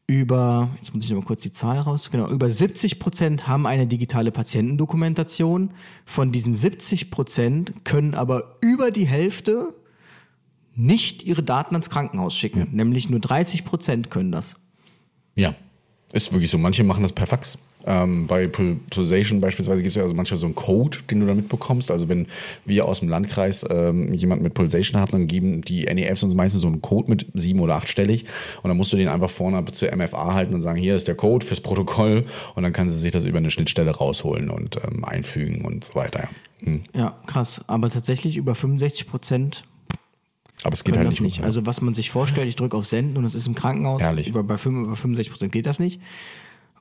über, 0.06 0.70
jetzt 0.76 0.94
muss 0.94 1.04
ich 1.04 1.12
mal 1.12 1.22
kurz 1.22 1.42
die 1.42 1.52
Zahl 1.52 1.78
raus, 1.78 2.10
genau, 2.10 2.28
über 2.28 2.48
70 2.48 2.98
Prozent 2.98 3.46
haben 3.46 3.66
eine 3.66 3.86
digitale 3.86 4.30
Patientendokumentation. 4.30 5.72
Von 6.06 6.32
diesen 6.32 6.54
70 6.54 7.10
Prozent 7.10 7.84
können 7.84 8.14
aber 8.14 8.56
über 8.62 8.90
die 8.90 9.06
Hälfte 9.06 9.74
nicht 10.74 11.24
ihre 11.24 11.42
Daten 11.42 11.74
ans 11.74 11.90
Krankenhaus 11.90 12.34
schicken. 12.36 12.68
Nämlich 12.72 13.10
nur 13.10 13.20
30 13.20 13.64
Prozent 13.66 14.10
können 14.10 14.32
das. 14.32 14.54
Ja, 15.34 15.54
ist 16.12 16.32
wirklich 16.32 16.50
so. 16.50 16.58
Manche 16.58 16.84
machen 16.84 17.02
das 17.02 17.12
per 17.12 17.26
Fax. 17.26 17.58
Ähm, 17.86 18.26
bei 18.26 18.46
Pulsation 18.48 19.40
beispielsweise 19.40 19.82
gibt 19.82 19.90
es 19.90 19.96
ja 19.96 20.02
also 20.02 20.14
manchmal 20.14 20.36
so 20.36 20.46
einen 20.46 20.54
Code, 20.54 20.98
den 21.10 21.20
du 21.20 21.26
da 21.26 21.34
mitbekommst. 21.34 21.90
Also 21.90 22.08
wenn 22.08 22.26
wir 22.64 22.84
aus 22.86 23.00
dem 23.00 23.08
Landkreis 23.08 23.64
ähm, 23.70 24.12
jemanden 24.12 24.42
mit 24.42 24.54
Pulsation 24.54 25.00
hatten, 25.00 25.12
dann 25.12 25.26
geben 25.26 25.62
die 25.62 25.84
NEFs 25.84 26.22
uns 26.22 26.34
meistens 26.34 26.62
so 26.62 26.66
einen 26.66 26.82
Code 26.82 27.08
mit 27.08 27.26
sieben- 27.34 27.60
oder 27.60 27.76
achtstellig 27.76 28.24
und 28.62 28.68
dann 28.68 28.76
musst 28.76 28.92
du 28.92 28.96
den 28.96 29.08
einfach 29.08 29.30
vorne 29.30 29.64
zur 29.66 29.94
MFA 29.94 30.34
halten 30.34 30.54
und 30.54 30.60
sagen, 30.60 30.78
hier 30.78 30.96
ist 30.96 31.08
der 31.08 31.14
Code 31.14 31.46
fürs 31.46 31.60
Protokoll 31.60 32.24
und 32.54 32.62
dann 32.62 32.72
kann 32.72 32.88
sie 32.88 32.98
sich 32.98 33.12
das 33.12 33.24
über 33.24 33.38
eine 33.38 33.50
Schnittstelle 33.50 33.90
rausholen 33.92 34.50
und 34.50 34.76
ähm, 34.84 35.04
einfügen 35.04 35.64
und 35.64 35.84
so 35.84 35.94
weiter. 35.94 36.20
Ja. 36.20 36.66
Hm. 36.66 36.82
Ja, 36.94 37.16
krass. 37.26 37.62
Aber 37.68 37.90
tatsächlich 37.90 38.36
über 38.36 38.54
65 38.54 39.08
Prozent 39.08 39.62
Aber 40.64 40.74
es 40.74 40.84
geht 40.84 40.96
halt 40.96 41.08
nicht. 41.08 41.20
nicht. 41.20 41.42
Also 41.42 41.66
was 41.66 41.80
man 41.80 41.94
sich 41.94 42.10
vorstellt, 42.10 42.48
ich 42.48 42.56
drücke 42.56 42.76
auf 42.76 42.86
Senden 42.86 43.16
und 43.16 43.24
es 43.24 43.34
ist 43.34 43.46
im 43.46 43.54
Krankenhaus. 43.54 44.02
Herrlich. 44.02 44.28
Über, 44.28 44.42
bei 44.42 44.58
5, 44.58 44.86
über 44.86 44.96
65 44.96 45.32
Prozent 45.32 45.52
geht 45.52 45.66
das 45.66 45.78
nicht. 45.78 46.00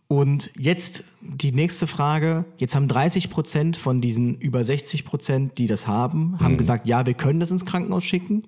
Und 0.07 0.51
jetzt 0.57 1.03
die 1.21 1.51
nächste 1.51 1.85
Frage. 1.85 2.45
Jetzt 2.57 2.75
haben 2.75 2.87
30 2.87 3.29
Prozent 3.29 3.77
von 3.77 4.01
diesen 4.01 4.35
über 4.35 4.63
60 4.63 5.03
Prozent, 5.03 5.57
die 5.57 5.67
das 5.67 5.85
haben, 5.85 6.39
haben 6.39 6.57
gesagt, 6.57 6.87
ja, 6.87 7.05
wir 7.05 7.13
können 7.13 7.39
das 7.39 7.51
ins 7.51 7.65
Krankenhaus 7.65 8.05
schicken. 8.05 8.43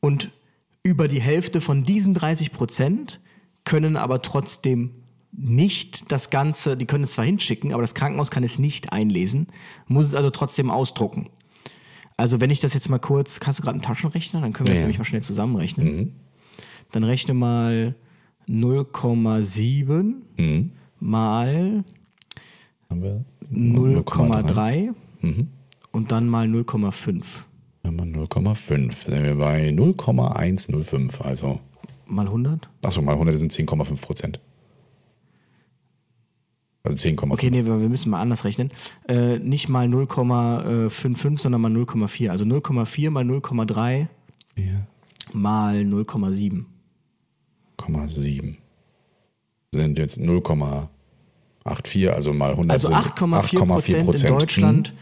Und 0.00 0.30
über 0.82 1.08
die 1.08 1.20
Hälfte 1.20 1.60
von 1.60 1.82
diesen 1.82 2.12
30 2.12 2.52
Prozent 2.52 3.20
können 3.64 3.96
aber 3.96 4.20
trotzdem 4.20 4.90
nicht 5.32 6.12
das 6.12 6.28
Ganze, 6.28 6.76
die 6.76 6.84
können 6.84 7.04
es 7.04 7.12
zwar 7.12 7.24
hinschicken, 7.24 7.72
aber 7.72 7.82
das 7.82 7.94
Krankenhaus 7.94 8.30
kann 8.30 8.44
es 8.44 8.58
nicht 8.58 8.92
einlesen, 8.92 9.46
muss 9.86 10.06
es 10.06 10.14
also 10.14 10.28
trotzdem 10.30 10.70
ausdrucken. 10.70 11.30
Also 12.22 12.40
wenn 12.40 12.50
ich 12.50 12.60
das 12.60 12.72
jetzt 12.72 12.88
mal 12.88 13.00
kurz, 13.00 13.40
hast 13.44 13.58
du 13.58 13.64
gerade 13.64 13.74
einen 13.74 13.82
Taschenrechner, 13.82 14.40
dann 14.40 14.52
können 14.52 14.68
wir 14.68 14.74
das 14.74 14.78
Ja. 14.78 14.84
nämlich 14.84 14.98
mal 14.98 15.04
schnell 15.04 15.22
zusammenrechnen. 15.22 16.12
Dann 16.92 17.02
rechne 17.02 17.34
mal 17.34 17.96
0,7 18.48 20.14
mal 21.00 21.84
Haben 22.88 23.02
wir 23.02 23.24
0,3 23.52 24.94
und 25.90 26.12
dann 26.12 26.28
mal 26.28 26.46
0,5. 26.46 27.24
Haben 27.84 27.98
wir 27.98 28.06
0,5. 28.06 29.04
Sind 29.10 29.24
wir 29.24 29.34
bei 29.34 29.72
0,105. 29.72 31.20
Also, 31.22 31.58
Mal 32.06 32.26
100? 32.26 32.68
achso, 32.82 33.02
mal 33.02 33.14
100 33.14 33.34
sind 33.36 33.52
10,5 33.52 34.00
Prozent. 34.00 34.38
Also 36.84 36.96
10,5. 36.96 37.30
Okay, 37.32 37.50
nee, 37.50 37.64
wir 37.64 37.74
müssen 37.74 38.10
mal 38.10 38.20
anders 38.20 38.44
rechnen. 38.44 38.70
Äh, 39.08 39.38
nicht 39.38 39.68
mal 39.68 39.86
0,55, 39.86 41.38
sondern 41.38 41.60
mal 41.60 41.70
0,4. 41.70 42.30
Also 42.30 42.44
0,4 42.44 43.10
mal 43.10 43.24
0,3 43.24 44.08
mal 45.32 45.76
0,7. 45.76 46.64
0,7. 47.78 48.56
Sind 49.74 49.98
jetzt 49.98 50.18
0,84, 50.18 52.08
also 52.08 52.32
mal 52.32 52.50
100 52.50 52.70
Also 52.72 52.88
sind 52.88 52.96
8,4 52.96 53.66
Prozent 53.66 54.08
in 54.14 54.20
Hm. 54.30 54.38
Deutschland. 54.38 54.92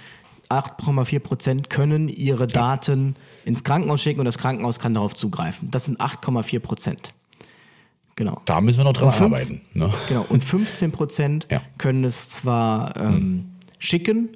8,4 0.48 1.20
Prozent 1.20 1.70
können 1.70 2.08
ihre 2.08 2.46
Daten 2.48 3.14
ins 3.44 3.62
Krankenhaus 3.62 4.02
schicken 4.02 4.18
und 4.20 4.26
das 4.26 4.36
Krankenhaus 4.36 4.80
kann 4.80 4.94
darauf 4.94 5.14
zugreifen. 5.14 5.70
Das 5.70 5.84
sind 5.84 6.00
8,4 6.00 6.58
Prozent. 6.58 7.14
Genau. 8.20 8.42
Da 8.44 8.60
müssen 8.60 8.76
wir 8.80 8.84
noch 8.84 8.92
dran 8.92 9.10
fünf- 9.12 9.32
arbeiten. 9.32 9.62
Ne? 9.72 9.90
Genau. 10.10 10.26
Und 10.28 10.44
15 10.44 10.92
Prozent 10.92 11.46
Ja. 11.50 11.62
können 11.78 12.04
es 12.04 12.28
zwar 12.28 12.94
ähm, 12.98 13.46
schicken, 13.78 14.28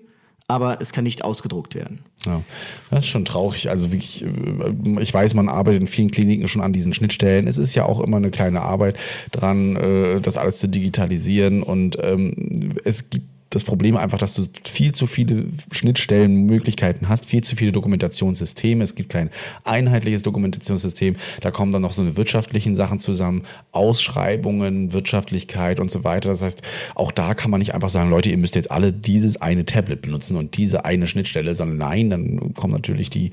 aber 0.49 0.81
es 0.81 0.93
kann 0.93 1.05
nicht 1.05 1.23
ausgedruckt 1.23 1.75
werden. 1.75 2.01
Ja, 2.25 2.41
das 2.89 3.01
ist 3.01 3.11
schon 3.11 3.27
traurig. 3.27 3.69
Also 3.69 3.93
wirklich, 3.93 4.25
äh, 4.25 5.01
ich 5.03 5.13
weiß, 5.13 5.35
man 5.35 5.51
arbeitet 5.51 5.83
in 5.83 5.87
vielen 5.87 6.11
Kliniken 6.11 6.49
schon 6.49 6.63
an 6.63 6.73
diesen 6.73 6.95
Schnittstellen. 6.95 7.47
Es 7.47 7.59
ist 7.59 7.75
ja 7.75 7.85
auch 7.85 8.01
immer 8.01 8.17
eine 8.17 8.31
kleine 8.31 8.63
Arbeit 8.63 8.99
dran, 9.33 9.77
äh, 9.77 10.19
das 10.23 10.39
alles 10.39 10.61
zu 10.61 10.67
digitalisieren. 10.67 11.63
Und 11.63 11.99
ähm, 12.03 12.71
es 12.85 13.11
gibt 13.11 13.27
das 13.55 13.65
Problem 13.65 13.97
einfach, 13.97 14.19
dass 14.19 14.35
du 14.35 14.47
viel 14.65 14.93
zu 14.93 15.07
viele 15.07 15.47
Schnittstellen, 15.71 16.47
Möglichkeiten 16.47 17.09
hast, 17.09 17.27
viel 17.27 17.43
zu 17.43 17.57
viele 17.57 17.73
Dokumentationssysteme. 17.73 18.83
Es 18.83 18.95
gibt 18.95 19.11
kein 19.11 19.31
einheitliches 19.65 20.23
Dokumentationssystem. 20.23 21.17
Da 21.41 21.51
kommen 21.51 21.73
dann 21.73 21.83
noch 21.83 21.93
so 21.93 22.03
eine 22.03 22.17
wirtschaftlichen 22.17 22.77
Sachen 22.77 23.01
zusammen, 23.01 23.43
Ausschreibungen, 23.73 24.93
Wirtschaftlichkeit 24.93 25.81
und 25.81 25.91
so 25.91 26.05
weiter. 26.05 26.31
Das 26.31 26.43
heißt, 26.43 26.63
auch 26.95 27.13
da 27.13 27.35
kann 27.35 27.51
man 27.51 27.61
nicht 27.61 27.75
einfach 27.75 27.91
sagen, 27.91 28.11
Leute, 28.11 28.31
ihr 28.31 28.39
müsst 28.39 28.57
jetzt 28.57 28.71
alle 28.71 28.93
dieses 28.93 29.41
eine 29.41 29.65
Tablet 29.65 30.03
benutzen 30.03 30.37
und 30.37 30.57
diese 30.57 30.85
eine 30.85 31.07
Schnittstelle, 31.07 31.55
sondern 31.55 31.79
nein, 31.79 32.11
dann 32.11 32.55
kommen 32.55 32.73
natürlich 32.73 33.11
die, 33.11 33.31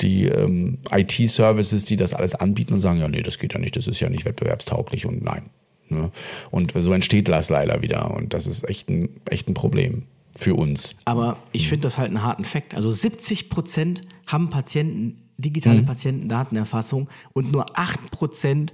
die 0.00 0.26
ähm, 0.26 0.78
IT-Services, 0.90 1.84
die 1.84 1.96
das 1.96 2.14
alles 2.14 2.34
anbieten 2.34 2.74
und 2.74 2.80
sagen, 2.80 3.00
ja, 3.00 3.08
nee, 3.08 3.22
das 3.22 3.38
geht 3.38 3.52
ja 3.52 3.58
nicht, 3.58 3.76
das 3.76 3.86
ist 3.86 4.00
ja 4.00 4.08
nicht 4.08 4.24
wettbewerbstauglich 4.24 5.06
und 5.06 5.22
nein. 5.24 5.50
Ne? 5.88 6.10
Und 6.50 6.72
so 6.76 6.92
entsteht 6.92 7.28
das 7.28 7.50
leider 7.50 7.82
wieder 7.82 8.14
und 8.14 8.34
das 8.34 8.46
ist 8.46 8.68
echt 8.68 8.88
ein, 8.88 9.08
echt 9.28 9.48
ein 9.48 9.54
Problem 9.54 10.04
für 10.36 10.54
uns. 10.54 10.96
Aber 11.04 11.38
ich 11.52 11.68
finde 11.68 11.86
das 11.86 11.98
halt 11.98 12.08
einen 12.08 12.22
harten 12.22 12.44
Fakt. 12.44 12.74
Also 12.74 12.90
70 12.90 13.50
Prozent 13.50 14.00
haben 14.26 14.50
Patienten, 14.50 15.22
digitale 15.36 15.82
Patientendatenerfassung 15.82 17.08
und 17.32 17.52
nur 17.52 17.78
8 17.78 18.10
Prozent 18.10 18.72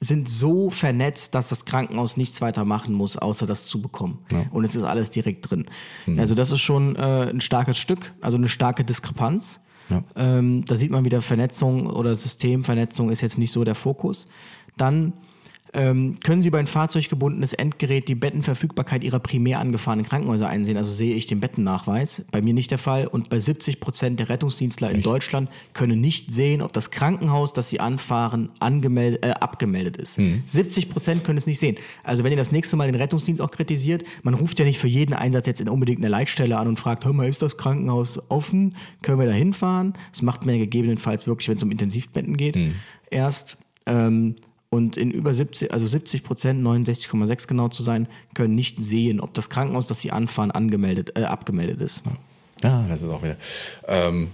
sind 0.00 0.28
so 0.28 0.68
vernetzt, 0.70 1.32
dass 1.34 1.48
das 1.48 1.64
Krankenhaus 1.64 2.16
nichts 2.16 2.40
weiter 2.40 2.64
machen 2.64 2.92
muss, 2.92 3.16
außer 3.16 3.46
das 3.46 3.66
zu 3.66 3.80
bekommen. 3.80 4.18
Und 4.50 4.64
es 4.64 4.74
ist 4.74 4.82
alles 4.82 5.10
direkt 5.10 5.48
drin. 5.48 5.66
Also 6.18 6.34
das 6.34 6.50
ist 6.50 6.60
schon 6.60 6.96
äh, 6.96 7.30
ein 7.30 7.40
starkes 7.40 7.78
Stück, 7.78 8.12
also 8.20 8.36
eine 8.36 8.48
starke 8.48 8.82
Diskrepanz. 8.84 9.60
Ja. 9.90 10.02
Ähm, 10.16 10.64
da 10.64 10.74
sieht 10.74 10.90
man 10.90 11.04
wieder 11.04 11.22
Vernetzung 11.22 11.86
oder 11.86 12.16
Systemvernetzung 12.16 13.10
ist 13.10 13.20
jetzt 13.20 13.38
nicht 13.38 13.52
so 13.52 13.62
der 13.62 13.74
Fokus. 13.76 14.26
Dann 14.76 15.12
ähm, 15.74 16.16
können 16.22 16.42
Sie 16.42 16.48
über 16.48 16.58
ein 16.58 16.66
fahrzeuggebundenes 16.66 17.54
Endgerät 17.54 18.06
die 18.06 18.14
Bettenverfügbarkeit 18.14 19.02
Ihrer 19.02 19.20
primär 19.20 19.58
angefahrenen 19.58 20.04
Krankenhäuser 20.04 20.46
einsehen? 20.46 20.76
Also 20.76 20.92
sehe 20.92 21.14
ich 21.14 21.26
den 21.26 21.40
Bettennachweis. 21.40 22.22
Bei 22.30 22.42
mir 22.42 22.52
nicht 22.52 22.70
der 22.70 22.78
Fall. 22.78 23.06
Und 23.06 23.30
bei 23.30 23.40
70 23.40 23.80
Prozent 23.80 24.20
der 24.20 24.28
Rettungsdienstler 24.28 24.90
in 24.90 25.00
Deutschland 25.00 25.48
können 25.72 25.98
nicht 26.00 26.30
sehen, 26.30 26.60
ob 26.60 26.74
das 26.74 26.90
Krankenhaus, 26.90 27.54
das 27.54 27.70
sie 27.70 27.80
anfahren, 27.80 28.50
angemeldet, 28.60 29.24
äh, 29.24 29.30
abgemeldet 29.30 29.96
ist. 29.96 30.18
70 30.46 30.90
Prozent 30.90 31.24
können 31.24 31.38
es 31.38 31.46
nicht 31.46 31.58
sehen. 31.58 31.76
Also 32.04 32.22
wenn 32.22 32.32
ihr 32.32 32.36
das 32.36 32.52
nächste 32.52 32.76
Mal 32.76 32.92
den 32.92 33.00
Rettungsdienst 33.00 33.40
auch 33.40 33.50
kritisiert, 33.50 34.04
man 34.22 34.34
ruft 34.34 34.58
ja 34.58 34.66
nicht 34.66 34.78
für 34.78 34.88
jeden 34.88 35.14
Einsatz 35.14 35.46
jetzt 35.46 35.62
in 35.62 35.70
unbedingt 35.70 36.00
eine 36.00 36.08
Leitstelle 36.08 36.58
an 36.58 36.68
und 36.68 36.78
fragt, 36.78 37.06
hör 37.06 37.14
mal, 37.14 37.28
ist 37.28 37.40
das 37.40 37.56
Krankenhaus 37.56 38.20
offen? 38.28 38.74
Können 39.00 39.18
wir 39.18 39.26
da 39.26 39.32
hinfahren? 39.32 39.94
Das 40.10 40.20
macht 40.20 40.44
man 40.44 40.56
ja 40.56 40.60
gegebenenfalls 40.60 41.26
wirklich, 41.26 41.48
wenn 41.48 41.56
es 41.56 41.62
um 41.62 41.70
Intensivbetten 41.70 42.36
geht. 42.36 42.56
Erst 43.10 43.56
ähm, 43.86 44.36
und 44.72 44.96
in 44.96 45.10
über 45.10 45.34
70, 45.34 45.70
also 45.74 45.86
70 45.86 46.24
Prozent, 46.24 46.66
69,6 46.66 47.46
genau 47.46 47.68
zu 47.68 47.82
sein, 47.82 48.08
können 48.32 48.54
nicht 48.54 48.82
sehen, 48.82 49.20
ob 49.20 49.34
das 49.34 49.50
Krankenhaus, 49.50 49.86
das 49.86 50.00
sie 50.00 50.12
anfahren, 50.12 50.50
angemeldet, 50.50 51.12
äh, 51.14 51.24
abgemeldet 51.24 51.82
ist. 51.82 52.02
Ja, 52.62 52.86
das 52.88 53.02
ist 53.02 53.10
auch 53.10 53.22
wieder. 53.22 53.36
Ähm, 53.86 54.28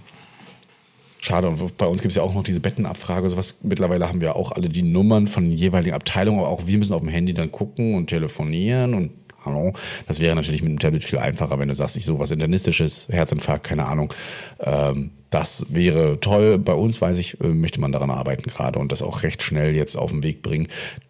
schade. 1.19 1.49
Und 1.49 1.77
bei 1.77 1.87
uns 1.87 2.01
gibt 2.01 2.13
es 2.13 2.15
ja 2.15 2.23
auch 2.23 2.33
noch 2.33 2.45
diese 2.45 2.61
Bettenabfrage. 2.61 3.27
Sowas. 3.27 3.59
Mittlerweile 3.63 4.07
haben 4.07 4.21
wir 4.21 4.37
auch 4.37 4.53
alle 4.53 4.69
die 4.69 4.81
Nummern 4.81 5.27
von 5.27 5.51
jeweiligen 5.51 5.93
Abteilungen, 5.93 6.39
aber 6.39 6.47
auch 6.47 6.67
wir 6.67 6.77
müssen 6.77 6.93
auf 6.93 7.01
dem 7.01 7.09
Handy 7.09 7.33
dann 7.33 7.51
gucken 7.51 7.95
und 7.95 8.07
telefonieren 8.07 8.93
und 8.93 9.11
Hallo. 9.45 9.73
Das 10.07 10.19
wäre 10.19 10.35
natürlich 10.35 10.61
mit 10.61 10.71
dem 10.71 10.79
Tablet 10.79 11.03
viel 11.03 11.19
einfacher, 11.19 11.59
wenn 11.59 11.69
du 11.69 11.75
sagst, 11.75 11.95
ich 11.95 12.05
suche 12.05 12.19
was 12.19 12.31
Internistisches, 12.31 13.07
Herzinfarkt, 13.09 13.65
keine 13.65 13.85
Ahnung. 13.85 14.13
Ähm, 14.59 15.11
das 15.29 15.65
wäre 15.69 16.19
toll. 16.19 16.57
Bei 16.57 16.73
uns, 16.73 17.01
weiß 17.01 17.17
ich, 17.17 17.39
äh, 17.41 17.47
möchte 17.47 17.79
man 17.79 17.91
daran 17.91 18.11
arbeiten 18.11 18.43
gerade 18.43 18.79
und 18.79 18.91
das 18.91 19.01
auch 19.01 19.23
recht 19.23 19.43
schnell 19.43 19.75
jetzt 19.75 19.95
auf 19.95 20.11
den 20.11 20.23
Weg 20.23 20.41
bringen. 20.41 20.67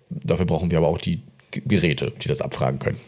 Dafür 0.09 0.45
brauchen 0.45 0.71
wir 0.71 0.77
aber 0.77 0.87
auch 0.87 0.97
die 0.97 1.21
Geräte, 1.51 2.13
die 2.21 2.27
das 2.27 2.41
abfragen 2.41 2.79
können. 2.79 2.97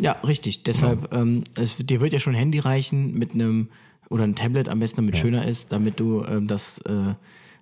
Ja, 0.00 0.12
richtig. 0.24 0.62
Deshalb, 0.62 1.12
ähm, 1.12 1.42
es, 1.56 1.76
dir 1.76 2.00
wird 2.00 2.12
ja 2.12 2.20
schon 2.20 2.34
ein 2.34 2.38
Handy 2.38 2.60
reichen 2.60 3.18
mit 3.18 3.34
einem, 3.34 3.68
oder 4.08 4.22
ein 4.22 4.36
Tablet 4.36 4.68
am 4.68 4.78
besten, 4.78 4.98
damit 4.98 5.16
schöner 5.16 5.46
ist, 5.46 5.72
damit 5.72 5.98
du 5.98 6.24
ähm, 6.24 6.46
das, 6.46 6.78
äh, 6.86 7.14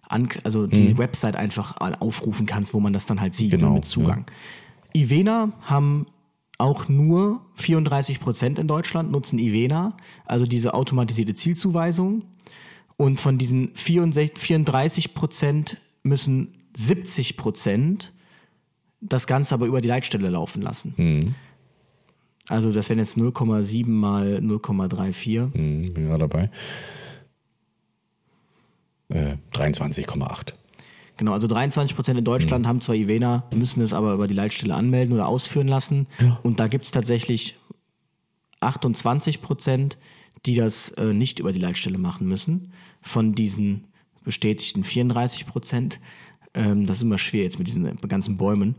an, 0.08 0.28
also 0.44 0.66
die 0.66 0.96
Website 0.98 1.34
einfach 1.34 1.76
aufrufen 2.00 2.46
kannst, 2.46 2.74
wo 2.74 2.80
man 2.80 2.92
das 2.92 3.06
dann 3.06 3.20
halt 3.20 3.34
sieht 3.34 3.50
Genau, 3.50 3.70
ne, 3.70 3.74
mit 3.76 3.84
Zugang. 3.86 4.26
Ivena 4.92 5.52
haben 5.62 6.06
auch 6.58 6.88
nur 6.88 7.40
34 7.54 8.20
Prozent 8.20 8.58
in 8.58 8.68
Deutschland 8.68 9.10
nutzen 9.10 9.38
Ivena, 9.38 9.96
also 10.24 10.46
diese 10.46 10.74
automatisierte 10.74 11.34
Zielzuweisung. 11.34 12.24
Und 12.96 13.20
von 13.20 13.36
diesen 13.36 13.74
64, 13.74 14.38
34 14.38 15.14
Prozent 15.14 15.76
müssen 16.02 16.54
70 16.74 17.36
Prozent 17.36 18.12
das 19.00 19.26
Ganze 19.26 19.54
aber 19.54 19.66
über 19.66 19.80
die 19.80 19.88
Leitstelle 19.88 20.30
laufen 20.30 20.62
lassen. 20.62 20.94
Also 22.48 22.72
das 22.72 22.88
wären 22.88 22.98
jetzt 23.00 23.16
0,7 23.18 23.88
mal 23.88 24.38
0,34. 24.38 25.54
Hm, 25.54 25.92
bin 25.92 26.06
gerade 26.06 26.28
dabei. 26.28 26.50
Äh, 29.08 29.36
23,8. 29.52 30.54
Genau, 31.16 31.32
also 31.32 31.46
23 31.46 31.96
Prozent 31.96 32.18
in 32.18 32.24
Deutschland 32.24 32.66
haben 32.66 32.80
zwar 32.80 32.94
Ivena, 32.94 33.44
müssen 33.54 33.82
es 33.82 33.94
aber 33.94 34.12
über 34.14 34.26
die 34.26 34.34
Leitstelle 34.34 34.74
anmelden 34.74 35.14
oder 35.14 35.26
ausführen 35.26 35.68
lassen. 35.68 36.06
Und 36.42 36.60
da 36.60 36.68
gibt 36.68 36.84
es 36.84 36.90
tatsächlich 36.90 37.56
28 38.60 39.40
Prozent, 39.40 39.96
die 40.44 40.54
das 40.54 40.90
äh, 40.90 41.12
nicht 41.12 41.38
über 41.38 41.52
die 41.52 41.58
Leitstelle 41.58 41.98
machen 41.98 42.28
müssen. 42.28 42.72
Von 43.00 43.34
diesen 43.34 43.84
bestätigten 44.24 44.84
34 44.84 45.46
Prozent, 45.46 46.00
ähm, 46.54 46.86
das 46.86 46.98
ist 46.98 47.02
immer 47.02 47.18
schwer 47.18 47.44
jetzt 47.44 47.58
mit 47.58 47.68
diesen 47.68 47.96
ganzen 48.08 48.36
Bäumen, 48.36 48.76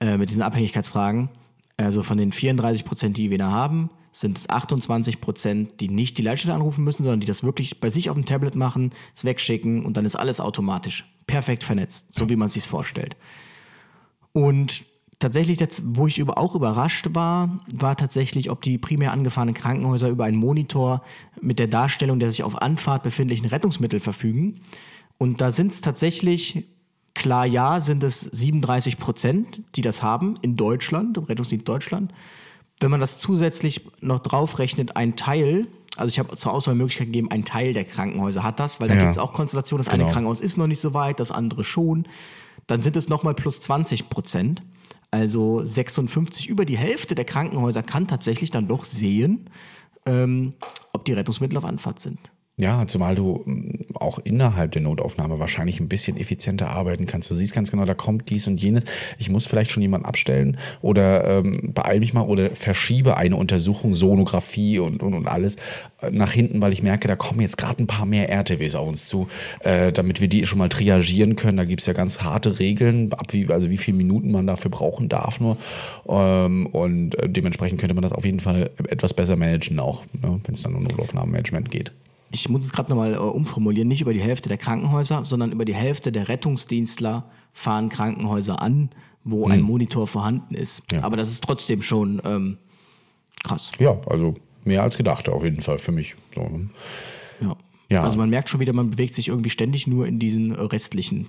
äh, 0.00 0.16
mit 0.16 0.30
diesen 0.30 0.42
Abhängigkeitsfragen. 0.42 1.30
Also 1.76 2.02
von 2.02 2.18
den 2.18 2.32
34 2.32 2.84
Prozent, 2.84 3.16
die 3.16 3.24
Ivena 3.24 3.50
haben, 3.50 3.90
sind 4.12 4.38
es 4.38 4.48
28 4.48 5.20
Prozent, 5.20 5.80
die 5.80 5.88
nicht 5.88 6.18
die 6.18 6.22
Leitstelle 6.22 6.54
anrufen 6.54 6.84
müssen, 6.84 7.02
sondern 7.02 7.20
die 7.20 7.26
das 7.26 7.42
wirklich 7.42 7.80
bei 7.80 7.90
sich 7.90 8.10
auf 8.10 8.16
dem 8.16 8.26
Tablet 8.26 8.54
machen, 8.54 8.92
es 9.16 9.24
wegschicken 9.24 9.84
und 9.84 9.96
dann 9.96 10.04
ist 10.04 10.16
alles 10.16 10.38
automatisch 10.38 11.06
perfekt 11.26 11.64
vernetzt, 11.64 12.12
so 12.12 12.28
wie 12.28 12.36
man 12.36 12.48
es 12.48 12.54
sich 12.54 12.68
vorstellt. 12.68 13.16
Und 14.32 14.84
tatsächlich, 15.18 15.60
jetzt, 15.60 15.82
wo 15.84 16.06
ich 16.06 16.18
über, 16.18 16.36
auch 16.36 16.54
überrascht 16.54 17.08
war, 17.12 17.58
war 17.72 17.96
tatsächlich, 17.96 18.50
ob 18.50 18.60
die 18.62 18.76
primär 18.78 19.12
angefahrenen 19.12 19.54
Krankenhäuser 19.54 20.08
über 20.08 20.24
einen 20.24 20.36
Monitor 20.36 21.02
mit 21.40 21.58
der 21.58 21.68
Darstellung 21.68 22.18
der 22.18 22.30
sich 22.30 22.42
auf 22.42 22.60
Anfahrt 22.60 23.02
befindlichen 23.02 23.46
Rettungsmittel 23.46 24.00
verfügen. 24.00 24.60
Und 25.18 25.40
da 25.40 25.52
sind 25.52 25.72
es 25.72 25.80
tatsächlich, 25.80 26.66
klar 27.14 27.46
ja, 27.46 27.80
sind 27.80 28.02
es 28.02 28.20
37 28.20 28.98
Prozent, 28.98 29.60
die 29.76 29.82
das 29.82 30.02
haben 30.02 30.36
in 30.42 30.56
Deutschland, 30.56 31.16
im 31.16 31.24
Rettungsdienst 31.24 31.68
Deutschland. 31.68 32.12
Wenn 32.82 32.90
man 32.90 33.00
das 33.00 33.18
zusätzlich 33.18 33.82
noch 34.00 34.20
draufrechnet, 34.20 34.96
ein 34.96 35.16
Teil, 35.16 35.66
also 35.96 36.10
ich 36.10 36.18
habe 36.18 36.36
zur 36.36 36.52
Auswahlmöglichkeit 36.52 37.06
gegeben, 37.08 37.30
ein 37.30 37.44
Teil 37.44 37.72
der 37.72 37.84
Krankenhäuser 37.84 38.42
hat 38.42 38.60
das, 38.60 38.80
weil 38.80 38.88
da 38.88 38.94
Ja. 38.94 39.00
gibt 39.00 39.12
es 39.12 39.18
auch 39.18 39.32
Konstellationen, 39.32 39.84
das 39.84 39.90
Genau. 39.92 40.04
eine 40.04 40.12
Krankenhaus 40.12 40.40
ist 40.40 40.56
noch 40.56 40.66
nicht 40.66 40.80
so 40.80 40.92
weit, 40.94 41.20
das 41.20 41.30
andere 41.30 41.64
schon. 41.64 42.06
Dann 42.66 42.82
sind 42.82 42.96
es 42.96 43.08
nochmal 43.08 43.34
plus 43.34 43.60
20 43.60 44.08
Prozent. 44.08 44.62
Also 45.10 45.62
56, 45.64 46.48
über 46.48 46.64
die 46.64 46.78
Hälfte 46.78 47.14
der 47.14 47.24
Krankenhäuser 47.26 47.82
kann 47.82 48.06
tatsächlich 48.08 48.50
dann 48.50 48.66
doch 48.68 48.84
sehen, 48.84 49.50
ähm, 50.06 50.54
ob 50.92 51.04
die 51.04 51.12
Rettungsmittel 51.12 51.58
auf 51.58 51.64
Anfahrt 51.64 52.00
sind. 52.00 52.18
Ja, 52.58 52.86
zumal 52.86 53.14
du 53.14 53.42
mm, 53.46 53.94
auch 53.94 54.18
innerhalb 54.18 54.72
der 54.72 54.82
Notaufnahme 54.82 55.38
wahrscheinlich 55.38 55.80
ein 55.80 55.88
bisschen 55.88 56.18
effizienter 56.18 56.68
arbeiten 56.68 57.06
kannst. 57.06 57.30
Du 57.30 57.34
siehst 57.34 57.54
ganz 57.54 57.70
genau, 57.70 57.86
da 57.86 57.94
kommt 57.94 58.28
dies 58.28 58.46
und 58.46 58.60
jenes. 58.60 58.84
Ich 59.18 59.30
muss 59.30 59.46
vielleicht 59.46 59.70
schon 59.70 59.82
jemanden 59.82 60.06
abstellen 60.06 60.58
oder 60.82 61.38
ähm, 61.38 61.72
beeil 61.72 62.00
mich 62.00 62.12
mal 62.12 62.22
oder 62.22 62.54
verschiebe 62.54 63.16
eine 63.16 63.36
Untersuchung, 63.36 63.94
Sonographie 63.94 64.78
und, 64.78 65.02
und, 65.02 65.14
und 65.14 65.28
alles 65.28 65.56
äh, 66.02 66.10
nach 66.10 66.32
hinten, 66.32 66.60
weil 66.60 66.74
ich 66.74 66.82
merke, 66.82 67.08
da 67.08 67.16
kommen 67.16 67.40
jetzt 67.40 67.56
gerade 67.56 67.82
ein 67.82 67.86
paar 67.86 68.04
mehr 68.04 68.28
RTWs 68.28 68.74
auf 68.74 68.86
uns 68.86 69.06
zu, 69.06 69.28
äh, 69.60 69.90
damit 69.90 70.20
wir 70.20 70.28
die 70.28 70.44
schon 70.44 70.58
mal 70.58 70.68
triagieren 70.68 71.36
können. 71.36 71.56
Da 71.56 71.64
gibt's 71.64 71.86
ja 71.86 71.94
ganz 71.94 72.22
harte 72.22 72.58
Regeln, 72.58 73.10
ab 73.14 73.32
wie, 73.32 73.48
also 73.48 73.70
wie 73.70 73.78
viele 73.78 73.96
Minuten 73.96 74.30
man 74.30 74.46
dafür 74.46 74.70
brauchen 74.70 75.08
darf 75.08 75.40
nur. 75.40 75.56
Ähm, 76.06 76.66
und 76.66 77.14
äh, 77.14 77.30
dementsprechend 77.30 77.80
könnte 77.80 77.94
man 77.94 78.02
das 78.02 78.12
auf 78.12 78.26
jeden 78.26 78.40
Fall 78.40 78.70
etwas 78.88 79.14
besser 79.14 79.36
managen, 79.36 79.80
auch 79.80 80.04
ne, 80.12 80.38
wenn 80.44 80.54
es 80.54 80.62
dann 80.62 80.74
um 80.74 80.82
Notaufnahmenmanagement 80.82 81.70
geht. 81.70 81.92
Ich 82.32 82.48
muss 82.48 82.64
es 82.64 82.72
gerade 82.72 82.90
nochmal 82.90 83.14
äh, 83.14 83.18
umformulieren, 83.18 83.88
nicht 83.88 84.00
über 84.00 84.14
die 84.14 84.20
Hälfte 84.20 84.48
der 84.48 84.58
Krankenhäuser, 84.58 85.24
sondern 85.24 85.52
über 85.52 85.64
die 85.64 85.74
Hälfte 85.74 86.12
der 86.12 86.28
Rettungsdienstler 86.28 87.30
fahren 87.52 87.88
Krankenhäuser 87.88 88.60
an, 88.60 88.90
wo 89.24 89.46
ein 89.46 89.60
Monitor 89.60 90.06
vorhanden 90.06 90.54
ist. 90.54 90.82
Ja. 90.90 91.02
Aber 91.02 91.16
das 91.16 91.30
ist 91.30 91.44
trotzdem 91.44 91.82
schon 91.82 92.20
ähm, 92.24 92.58
krass. 93.44 93.70
Ja, 93.78 94.00
also 94.06 94.34
mehr 94.64 94.82
als 94.82 94.96
gedacht 94.96 95.28
auf 95.28 95.44
jeden 95.44 95.62
Fall 95.62 95.78
für 95.78 95.92
mich. 95.92 96.16
So. 96.34 96.42
ne? 96.42 96.70
Ja. 97.40 97.56
Ja. 97.92 98.02
Also 98.04 98.18
man 98.18 98.30
merkt 98.30 98.48
schon 98.48 98.60
wieder, 98.60 98.72
man 98.72 98.90
bewegt 98.90 99.14
sich 99.14 99.28
irgendwie 99.28 99.50
ständig 99.50 99.86
nur 99.86 100.06
in 100.06 100.18
diesen 100.18 100.52
restlichen 100.52 101.28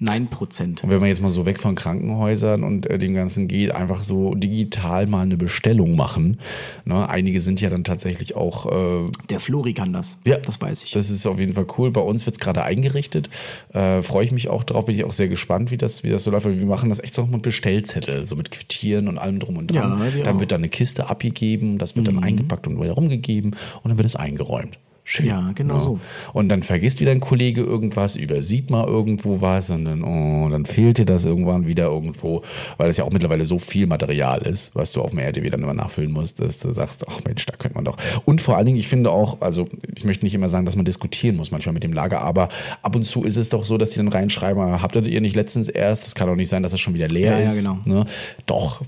9%. 0.00 0.82
Und 0.82 0.90
wenn 0.90 1.00
man 1.00 1.08
jetzt 1.08 1.20
mal 1.20 1.28
so 1.28 1.44
weg 1.44 1.60
von 1.60 1.74
Krankenhäusern 1.74 2.62
und 2.62 2.88
äh, 2.88 2.96
dem 2.96 3.14
Ganzen 3.14 3.48
geht, 3.48 3.74
einfach 3.74 4.02
so 4.02 4.34
digital 4.34 5.06
mal 5.06 5.22
eine 5.22 5.36
Bestellung 5.36 5.96
machen. 5.96 6.38
Ne? 6.84 7.08
Einige 7.08 7.40
sind 7.40 7.60
ja 7.60 7.68
dann 7.68 7.84
tatsächlich 7.84 8.34
auch 8.34 8.66
äh, 8.66 9.06
Der 9.28 9.40
Flori 9.40 9.74
kann 9.74 9.92
das. 9.92 10.16
Ja, 10.24 10.38
Das 10.38 10.60
weiß 10.60 10.84
ich. 10.84 10.92
Das 10.92 11.10
ist 11.10 11.26
auf 11.26 11.38
jeden 11.38 11.52
Fall 11.52 11.66
cool. 11.76 11.90
Bei 11.90 12.00
uns 12.00 12.24
wird 12.24 12.36
es 12.36 12.40
gerade 12.40 12.62
eingerichtet. 12.62 13.28
Äh, 13.74 14.02
Freue 14.02 14.24
ich 14.24 14.32
mich 14.32 14.48
auch 14.48 14.64
drauf. 14.64 14.86
Bin 14.86 14.94
ich 14.94 15.04
auch 15.04 15.12
sehr 15.12 15.28
gespannt, 15.28 15.70
wie 15.70 15.76
das, 15.76 16.02
wie 16.02 16.08
das 16.08 16.24
so 16.24 16.30
läuft. 16.30 16.46
Weil 16.46 16.58
Wir 16.58 16.66
machen 16.66 16.88
das 16.88 17.00
echt 17.00 17.14
so 17.14 17.26
mit 17.26 17.42
Bestellzettel, 17.42 18.24
so 18.24 18.36
mit 18.36 18.50
Quittieren 18.50 19.08
und 19.08 19.18
allem 19.18 19.38
drum 19.38 19.58
und 19.58 19.70
dran. 19.70 19.76
Ja, 19.76 20.22
dann 20.24 20.26
auch. 20.28 20.34
Mhm. 20.34 20.40
wird 20.40 20.52
da 20.52 20.56
eine 20.56 20.68
Kiste 20.68 21.10
abgegeben, 21.10 21.78
das 21.78 21.96
wird 21.96 22.08
dann 22.08 22.22
eingepackt 22.22 22.66
und 22.66 22.80
wieder 22.80 22.92
rumgegeben 22.92 23.56
und 23.82 23.88
dann 23.88 23.98
wird 23.98 24.06
es 24.06 24.16
eingeräumt. 24.16 24.78
Schön. 25.12 25.26
Ja, 25.26 25.50
genau 25.56 25.78
so. 25.80 26.00
Und 26.32 26.48
dann 26.50 26.62
vergisst 26.62 27.00
wieder 27.00 27.10
ein 27.10 27.18
Kollege 27.18 27.62
irgendwas, 27.62 28.14
übersieht 28.14 28.70
mal 28.70 28.86
irgendwo 28.86 29.40
was 29.40 29.70
und 29.70 29.84
dann, 29.84 30.04
oh, 30.04 30.48
dann 30.48 30.66
fehlt 30.66 30.98
dir 30.98 31.04
das 31.04 31.24
irgendwann 31.24 31.66
wieder 31.66 31.86
irgendwo, 31.86 32.42
weil 32.76 32.88
es 32.90 32.96
ja 32.96 33.02
auch 33.02 33.10
mittlerweile 33.10 33.44
so 33.44 33.58
viel 33.58 33.88
Material 33.88 34.42
ist, 34.42 34.76
was 34.76 34.92
du 34.92 35.02
auf 35.02 35.10
dem 35.10 35.18
RTW 35.18 35.50
dann 35.50 35.64
immer 35.64 35.74
nachfüllen 35.74 36.12
musst, 36.12 36.38
dass 36.38 36.58
du 36.58 36.70
sagst, 36.70 37.08
ach 37.08 37.18
Mensch, 37.26 37.44
da 37.44 37.56
könnte 37.56 37.74
man 37.74 37.84
doch. 37.84 37.96
Und 38.24 38.40
vor 38.40 38.56
allen 38.56 38.66
Dingen, 38.66 38.78
ich 38.78 38.86
finde 38.86 39.10
auch, 39.10 39.40
also 39.40 39.68
ich 39.96 40.04
möchte 40.04 40.24
nicht 40.24 40.34
immer 40.36 40.48
sagen, 40.48 40.64
dass 40.64 40.76
man 40.76 40.84
diskutieren 40.84 41.34
muss 41.34 41.50
manchmal 41.50 41.72
mit 41.72 41.82
dem 41.82 41.92
Lager, 41.92 42.20
aber 42.20 42.48
ab 42.82 42.94
und 42.94 43.02
zu 43.02 43.24
ist 43.24 43.36
es 43.36 43.48
doch 43.48 43.64
so, 43.64 43.78
dass 43.78 43.90
die 43.90 43.96
dann 43.96 44.06
reinschreiben, 44.06 44.80
habt 44.80 44.94
ihr 44.94 45.20
nicht 45.20 45.34
letztens 45.34 45.68
erst, 45.68 46.04
das 46.06 46.14
kann 46.14 46.28
doch 46.28 46.36
nicht 46.36 46.50
sein, 46.50 46.62
dass 46.62 46.72
es 46.72 46.78
schon 46.78 46.94
wieder 46.94 47.08
leer 47.08 47.32
Ja, 47.32 47.38
ja, 47.40 47.46
ist. 47.46 47.58
genau. 47.58 47.78
Ne? 47.84 48.04
Doch. 48.46 48.82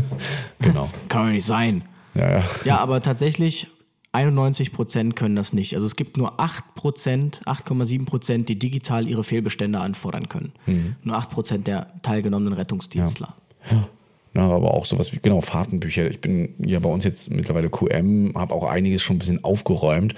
genau. 0.60 0.88
Kann 1.10 1.26
doch 1.26 1.32
nicht 1.32 1.44
sein. 1.44 1.82
Ja, 2.14 2.38
ja. 2.38 2.44
Ja, 2.64 2.78
aber 2.78 3.02
tatsächlich 3.02 3.66
91 4.12 4.72
Prozent 4.72 5.16
können 5.16 5.36
das 5.36 5.52
nicht. 5.52 5.74
Also 5.74 5.86
es 5.86 5.96
gibt 5.96 6.16
nur 6.16 6.40
8 6.40 6.74
Prozent, 6.74 7.42
8,7 7.44 8.06
Prozent, 8.06 8.48
die 8.48 8.58
digital 8.58 9.06
ihre 9.06 9.22
Fehlbestände 9.22 9.80
anfordern 9.80 10.28
können. 10.28 10.52
Mhm. 10.66 10.96
Nur 11.02 11.16
8 11.16 11.30
Prozent 11.30 11.66
der 11.66 11.94
teilgenommenen 12.02 12.54
Rettungsdienstler. 12.54 13.34
Ja, 13.70 13.88
aber 14.34 14.74
auch 14.74 14.86
sowas 14.86 15.12
wie, 15.12 15.18
genau, 15.20 15.40
Fahrtenbücher. 15.40 16.08
Ich 16.10 16.20
bin 16.20 16.54
ja 16.64 16.78
bei 16.78 16.88
uns 16.88 17.04
jetzt 17.04 17.30
mittlerweile 17.30 17.70
QM, 17.70 18.32
habe 18.34 18.54
auch 18.54 18.64
einiges 18.64 19.02
schon 19.02 19.16
ein 19.16 19.18
bisschen 19.18 19.42
aufgeräumt, 19.42 20.14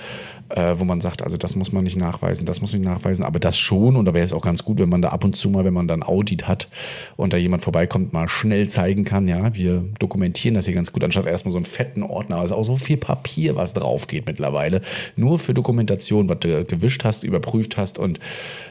äh, 0.51 0.75
wo 0.79 0.85
man 0.85 1.01
sagt, 1.01 1.23
also 1.23 1.37
das 1.37 1.57
muss 1.57 1.73
man 1.73 1.85
nicht 1.85 1.97
nachweisen, 1.97 2.45
das 2.45 2.61
muss 2.61 2.73
man 2.73 2.83
nicht 2.83 2.91
nachweisen, 2.91 3.25
aber 3.25 3.39
das 3.39 3.57
schon. 3.57 3.97
Und 3.97 4.05
da 4.05 4.13
wäre 4.13 4.25
es 4.25 4.33
auch 4.33 4.43
ganz 4.43 4.65
gut, 4.65 4.79
wenn 4.79 4.89
man 4.89 5.01
da 5.01 5.09
ab 5.11 5.25
und 5.25 5.37
zu 5.37 5.49
mal, 5.49 5.65
wenn 5.65 5.73
man 5.75 5.89
dann 5.89 6.03
Audit 6.03 6.49
hat 6.49 6.69
und 7.17 7.33
da 7.33 7.37
jemand 7.37 7.63
vorbeikommt, 7.63 8.13
mal 8.13 8.29
schnell 8.29 8.69
zeigen 8.69 9.05
kann, 9.05 9.29
ja, 9.29 9.55
wir 9.55 9.85
dokumentieren 9.99 10.55
das 10.55 10.67
hier 10.67 10.75
ganz 10.75 10.93
gut, 10.93 11.05
anstatt 11.05 11.27
erstmal 11.27 11.53
so 11.53 11.59
einen 11.59 11.65
fetten 11.65 12.03
Ordner. 12.03 12.37
Also 12.39 12.57
auch 12.57 12.65
so 12.65 12.77
viel 12.77 12.97
Papier, 12.97 13.57
was 13.57 13.73
drauf 13.75 14.07
geht 14.07 14.27
mittlerweile. 14.27 14.81
Nur 15.17 15.39
für 15.39 15.55
Dokumentation, 15.55 16.29
was 16.29 16.41
du 16.41 16.65
gewischt 16.65 17.05
hast, 17.05 17.25
überprüft 17.25 17.77
hast 17.77 17.99
und 17.99 18.19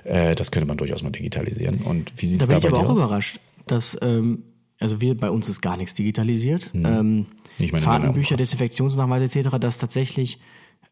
äh, 0.04 0.36
das 0.36 0.52
könnte 0.52 0.68
man 0.68 0.78
durchaus 0.78 1.02
mal 1.02 1.12
digitalisieren. 1.12 1.80
Und 1.80 2.12
wie 2.18 2.28
sieht 2.28 2.42
Da 2.42 2.44
es 2.44 2.50
bin 2.50 2.52
da 2.52 2.58
ich 2.58 2.64
bei 2.64 2.70
aber 2.70 2.78
dir 2.80 2.86
auch 2.88 2.92
aus? 2.92 3.00
überrascht, 3.00 3.40
dass, 3.68 3.98
ähm, 4.02 4.44
also 4.80 5.02
wir, 5.02 5.16
bei 5.16 5.30
uns 5.30 5.50
ist 5.50 5.62
gar 5.62 5.78
nichts 5.78 5.94
digitalisiert. 5.94 6.72
Ähm, 6.74 7.18
Mhm. 7.18 7.26
Ich 7.60 7.72
meine, 7.74 7.84
Fahrtenbücher. 7.84 8.38
Desinfektionsnachweise 8.38 9.26
etc., 9.26 9.58
dass 9.60 9.78
tatsächlich 9.78 10.40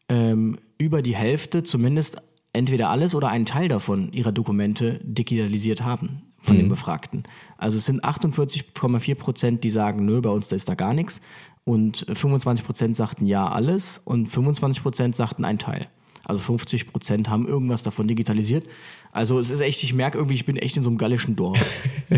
ähm, 0.10 0.58
über 0.78 1.02
die 1.02 1.16
Hälfte 1.16 1.64
zumindest 1.64 2.18
entweder 2.54 2.90
alles 2.90 3.16
oder 3.16 3.30
einen 3.30 3.46
Teil 3.46 3.68
davon 3.70 4.12
ihrer 4.14 4.32
Dokumente 4.32 5.00
digitalisiert 5.04 5.84
haben. 5.84 6.24
von 6.40 6.56
den 6.56 6.70
Befragten. 6.70 7.24
Also 7.58 7.78
es 7.78 7.86
sind 7.86 8.06
48,4 8.06 9.16
Prozent, 9.16 9.64
die 9.64 9.70
sagen, 9.70 10.06
nö, 10.06 10.22
bei 10.22 10.30
uns 10.30 10.48
da 10.50 10.56
ist 10.56 10.70
da 10.70 10.76
gar 10.76 10.94
nichts. 10.94 11.20
Und 11.66 12.06
25 12.14 12.64
Prozent 12.66 12.96
sagten 12.96 13.26
ja 13.26 13.48
alles 13.50 14.00
und 14.06 14.28
25 14.28 14.82
Prozent 14.84 15.16
sagten 15.16 15.44
ein 15.44 15.58
Teil. 15.60 15.88
Also 16.28 16.42
50 16.42 16.92
Prozent 16.92 17.30
haben 17.30 17.48
irgendwas 17.48 17.84
davon 17.84 18.06
digitalisiert. 18.06 18.66
Also 19.14 19.40
es 19.40 19.50
ist 19.50 19.62
echt, 19.62 19.82
ich 19.82 19.94
merke 19.94 20.18
irgendwie, 20.18 20.36
ich 20.36 20.46
bin 20.46 20.58
echt 20.58 20.76
in 20.76 20.84
so 20.84 20.90
einem 20.90 20.98
gallischen 20.98 21.38
Dorf. 21.38 21.58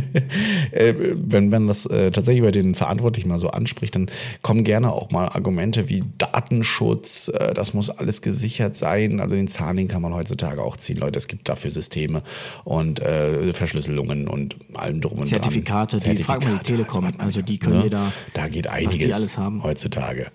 äh, 0.71 0.95
wenn 1.15 1.49
man 1.49 1.67
das 1.67 1.85
äh, 1.85 2.09
tatsächlich 2.09 2.43
bei 2.43 2.49
den 2.49 2.73
Verantwortlichen 2.73 3.29
mal 3.29 3.37
so 3.37 3.49
anspricht, 3.51 3.93
dann 3.93 4.09
kommen 4.41 4.63
gerne 4.63 4.91
auch 4.91 5.11
mal 5.11 5.29
Argumente 5.29 5.89
wie 5.89 6.03
Datenschutz, 6.17 7.29
äh, 7.29 7.53
das 7.53 7.75
muss 7.75 7.91
alles 7.91 8.23
gesichert 8.23 8.75
sein. 8.75 9.19
Also 9.19 9.35
den 9.35 9.47
Zahlen 9.47 9.87
kann 9.87 10.01
man 10.01 10.13
heutzutage 10.15 10.63
auch 10.63 10.75
ziehen. 10.75 10.97
Leute, 10.97 11.19
es 11.19 11.27
gibt 11.27 11.47
dafür 11.47 11.69
Systeme 11.69 12.23
und 12.63 12.99
äh, 13.01 13.53
Verschlüsselungen 13.53 14.27
und 14.27 14.55
allem 14.73 15.01
drum 15.01 15.19
und 15.19 15.27
Zertifikate, 15.27 15.97
dran. 15.97 16.15
die 16.15 16.23
frag 16.23 16.43
mal 16.43 16.57
die 16.57 16.63
Telekom, 16.63 17.13
also 17.19 17.43
die 17.43 17.59
können 17.59 17.77
ne? 17.77 17.83
dir 17.83 17.89
da, 17.91 18.11
Da 18.33 18.47
geht 18.47 18.65
die 18.65 18.69
einiges 18.69 19.37
heutzutage. 19.61 20.31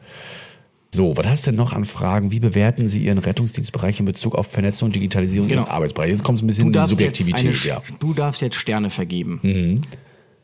So, 0.95 1.17
was 1.17 1.27
hast 1.27 1.47
du 1.47 1.51
denn 1.51 1.59
noch 1.59 1.73
an 1.73 1.85
Fragen? 1.85 2.31
Wie 2.31 2.39
bewerten 2.39 2.87
Sie 2.87 3.05
Ihren 3.05 3.19
Rettungsdienstbereich 3.19 3.99
in 3.99 4.07
Bezug 4.07 4.37
auf 4.37 4.47
Vernetzung 4.47 4.87
und 4.87 4.95
Digitalisierung 4.95 5.49
Genau. 5.49 5.63
Ihres 5.63 5.71
Arbeitsbereichs? 5.73 6.11
Jetzt 6.13 6.25
kommt 6.25 6.39
es 6.39 6.45
ein 6.45 6.47
bisschen 6.47 6.67
in 6.69 6.73
die 6.73 6.89
Subjektivität, 6.89 7.47
eine, 7.47 7.67
ja. 7.67 7.83
du 7.99 8.15
darfst 8.15 8.41
jetzt 8.43 8.55
Sterne 8.55 8.91
vergeben. 8.91 9.41
Mhm. 9.43 9.83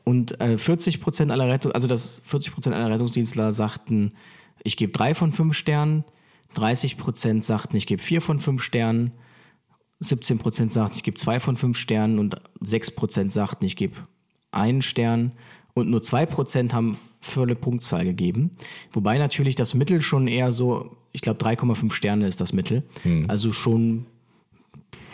Und 0.02 0.40
äh, 0.40 0.58
40 0.58 1.00
Prozent 1.00 1.30
aller 1.30 1.48
Rettung, 1.48 1.70
also 1.70 1.86
das 1.86 2.20
40 2.24 2.52
Prozent 2.52 2.74
aller 2.74 2.90
Rettungsdienstler 2.90 3.52
sagten, 3.52 4.12
ich 4.64 4.76
gebe 4.76 4.92
drei 4.92 5.14
von 5.14 5.30
fünf 5.30 5.54
Sternen. 5.54 6.04
30 6.54 6.96
Prozent 6.96 7.44
sagten, 7.44 7.76
ich 7.76 7.86
gebe 7.86 8.02
vier 8.02 8.20
von 8.20 8.40
fünf 8.40 8.62
Sternen. 8.62 9.12
17 10.00 10.38
Prozent 10.38 10.72
sagten, 10.72 10.96
ich 10.96 11.04
gebe 11.04 11.16
zwei 11.16 11.38
von 11.38 11.56
fünf 11.56 11.78
Sternen 11.78 12.18
und 12.18 12.34
6 12.60 12.90
Prozent 12.92 13.32
sagten, 13.32 13.66
ich 13.66 13.76
gebe 13.76 13.94
einen 14.50 14.82
Stern. 14.82 15.32
Und 15.74 15.90
nur 15.90 16.02
2 16.02 16.26
Prozent 16.26 16.72
haben 16.72 16.98
volle 17.20 17.54
Punktzahl 17.54 18.04
gegeben. 18.04 18.50
Wobei 18.92 19.18
natürlich 19.18 19.54
das 19.54 19.74
Mittel 19.74 20.00
schon 20.00 20.26
eher 20.26 20.52
so, 20.52 20.96
ich 21.12 21.20
glaube 21.20 21.42
3,5 21.44 21.92
Sterne 21.92 22.26
ist 22.26 22.40
das 22.40 22.52
Mittel. 22.52 22.82
Also 23.28 23.52
schon 23.52 24.06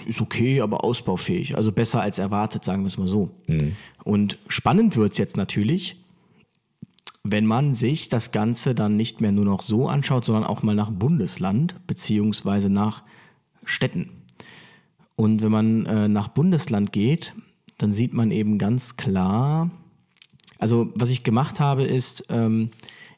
ist 0.07 0.21
okay, 0.21 0.61
aber 0.61 0.85
ausbaufähig. 0.85 1.57
Also 1.57 1.73
besser 1.73 2.01
als 2.01 2.19
erwartet, 2.19 2.65
sagen 2.65 2.83
wir 2.83 2.89
es 2.89 2.97
mal 2.99 3.09
so. 3.09 3.31
Und 4.05 4.39
spannend 4.49 4.97
wird 4.97 5.13
es 5.13 5.19
jetzt 5.19 5.37
natürlich, 5.37 5.97
wenn 7.25 7.45
man 7.45 7.75
sich 7.75 8.09
das 8.09 8.31
Ganze 8.31 8.75
dann 8.75 8.97
nicht 8.97 9.21
mehr 9.21 9.33
nur 9.33 9.45
noch 9.45 9.63
so 9.63 9.89
anschaut, 9.89 10.25
sondern 10.25 10.45
auch 10.45 10.63
mal 10.63 10.77
nach 10.77 10.91
Bundesland 10.91 11.75
beziehungsweise 11.89 12.71
nach 12.71 13.03
Städten. 13.65 14.11
Und 15.17 15.43
wenn 15.43 15.51
man 15.51 15.87
äh, 15.87 16.09
nach 16.09 16.29
Bundesland 16.29 16.93
geht, 16.93 17.35
dann 17.79 17.93
sieht 17.93 18.15
man 18.15 18.31
eben 18.31 18.59
ganz 18.59 18.97
klar, 18.97 19.71
also 20.59 20.91
was 20.95 21.11
ich 21.11 21.23
gemacht 21.23 21.61
habe, 21.61 21.85
ist, 21.85 22.25
ähm, 22.29 22.71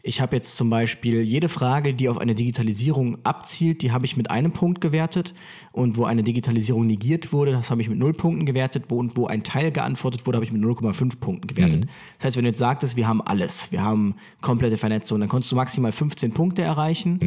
ich 0.02 0.20
habe 0.20 0.36
jetzt 0.36 0.56
zum 0.56 0.70
Beispiel 0.70 1.22
jede 1.22 1.48
Frage, 1.48 1.92
die 1.92 2.08
auf 2.08 2.18
eine 2.18 2.34
Digitalisierung 2.34 3.18
abzielt, 3.24 3.82
die 3.82 3.90
habe 3.90 4.06
ich 4.06 4.16
mit 4.16 4.30
einem 4.30 4.52
Punkt 4.52 4.80
gewertet. 4.80 5.34
Und 5.72 5.96
wo 5.96 6.04
eine 6.04 6.22
Digitalisierung 6.22 6.86
negiert 6.86 7.32
wurde, 7.32 7.52
das 7.52 7.70
habe 7.70 7.82
ich 7.82 7.88
mit 7.88 7.98
null 7.98 8.14
Punkten 8.14 8.46
gewertet. 8.46 8.84
Wo, 8.88 8.98
und 8.98 9.16
wo 9.16 9.26
ein 9.26 9.42
Teil 9.42 9.72
geantwortet 9.72 10.24
wurde, 10.24 10.36
habe 10.36 10.44
ich 10.44 10.52
mit 10.52 10.62
0,5 10.62 11.18
Punkten 11.18 11.46
gewertet. 11.48 11.88
Das 12.16 12.26
heißt, 12.26 12.36
wenn 12.36 12.44
du 12.44 12.50
jetzt 12.50 12.58
sagtest, 12.58 12.96
wir 12.96 13.08
haben 13.08 13.20
alles, 13.20 13.72
wir 13.72 13.82
haben 13.82 14.14
komplette 14.40 14.76
Vernetzung, 14.76 15.20
dann 15.20 15.28
konntest 15.28 15.50
du 15.52 15.56
maximal 15.56 15.90
15 15.92 16.32
Punkte 16.32 16.62
erreichen. 16.62 17.18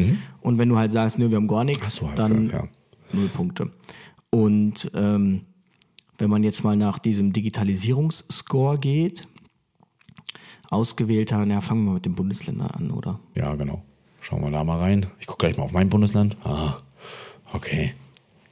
Und 0.41 0.57
wenn 0.57 0.70
du 0.70 0.78
halt 0.78 0.91
sagst, 0.91 1.20
nö, 1.20 1.30
wir 1.30 1.36
haben 1.36 1.47
gar 1.47 1.66
nichts, 1.66 1.95
so, 1.95 2.09
dann 2.16 2.47
gehört, 2.47 2.70
null 3.12 3.28
Punkte. 3.28 3.70
Und 4.30 4.89
ähm, 4.95 5.41
wenn 6.18 6.30
man 6.30 6.43
jetzt 6.43 6.64
mal 6.64 6.78
nach 6.78 6.99
diesem 6.99 7.34
Digitalisierungsscore 7.34 8.80
geht, 8.80 9.28
ausgewählter, 10.72 11.45
na, 11.45 11.61
fangen 11.61 11.86
wir 11.86 11.93
mit 11.93 12.05
den 12.05 12.15
Bundesländern 12.15 12.72
an, 12.72 12.91
oder? 12.91 13.19
Ja, 13.36 13.53
genau. 13.55 13.84
Schauen 14.22 14.41
wir 14.41 14.51
da 14.51 14.63
mal 14.63 14.80
rein. 14.80 15.05
Ich 15.19 15.28
gucke 15.28 15.45
gleich 15.45 15.57
mal 15.57 15.63
auf 15.63 15.72
mein 15.72 15.89
Bundesland. 15.89 16.38
Ah, 16.43 16.78
okay. 17.53 17.93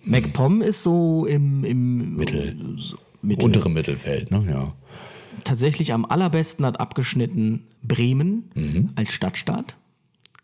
MacPom 0.04 0.62
ist 0.62 0.84
so 0.84 1.26
im, 1.26 1.64
im 1.64 2.16
Mittel. 2.16 2.58
so, 2.78 2.98
Mittel. 3.22 3.46
Untere 3.46 3.70
Mittelfeld, 3.70 4.32
ne? 4.32 4.46
Ja. 4.50 4.74
Tatsächlich 5.44 5.94
am 5.94 6.06
allerbesten 6.06 6.66
hat 6.66 6.80
abgeschnitten 6.80 7.68
Bremen 7.84 8.92
als 8.96 9.14
Stadtstaat. 9.14 9.76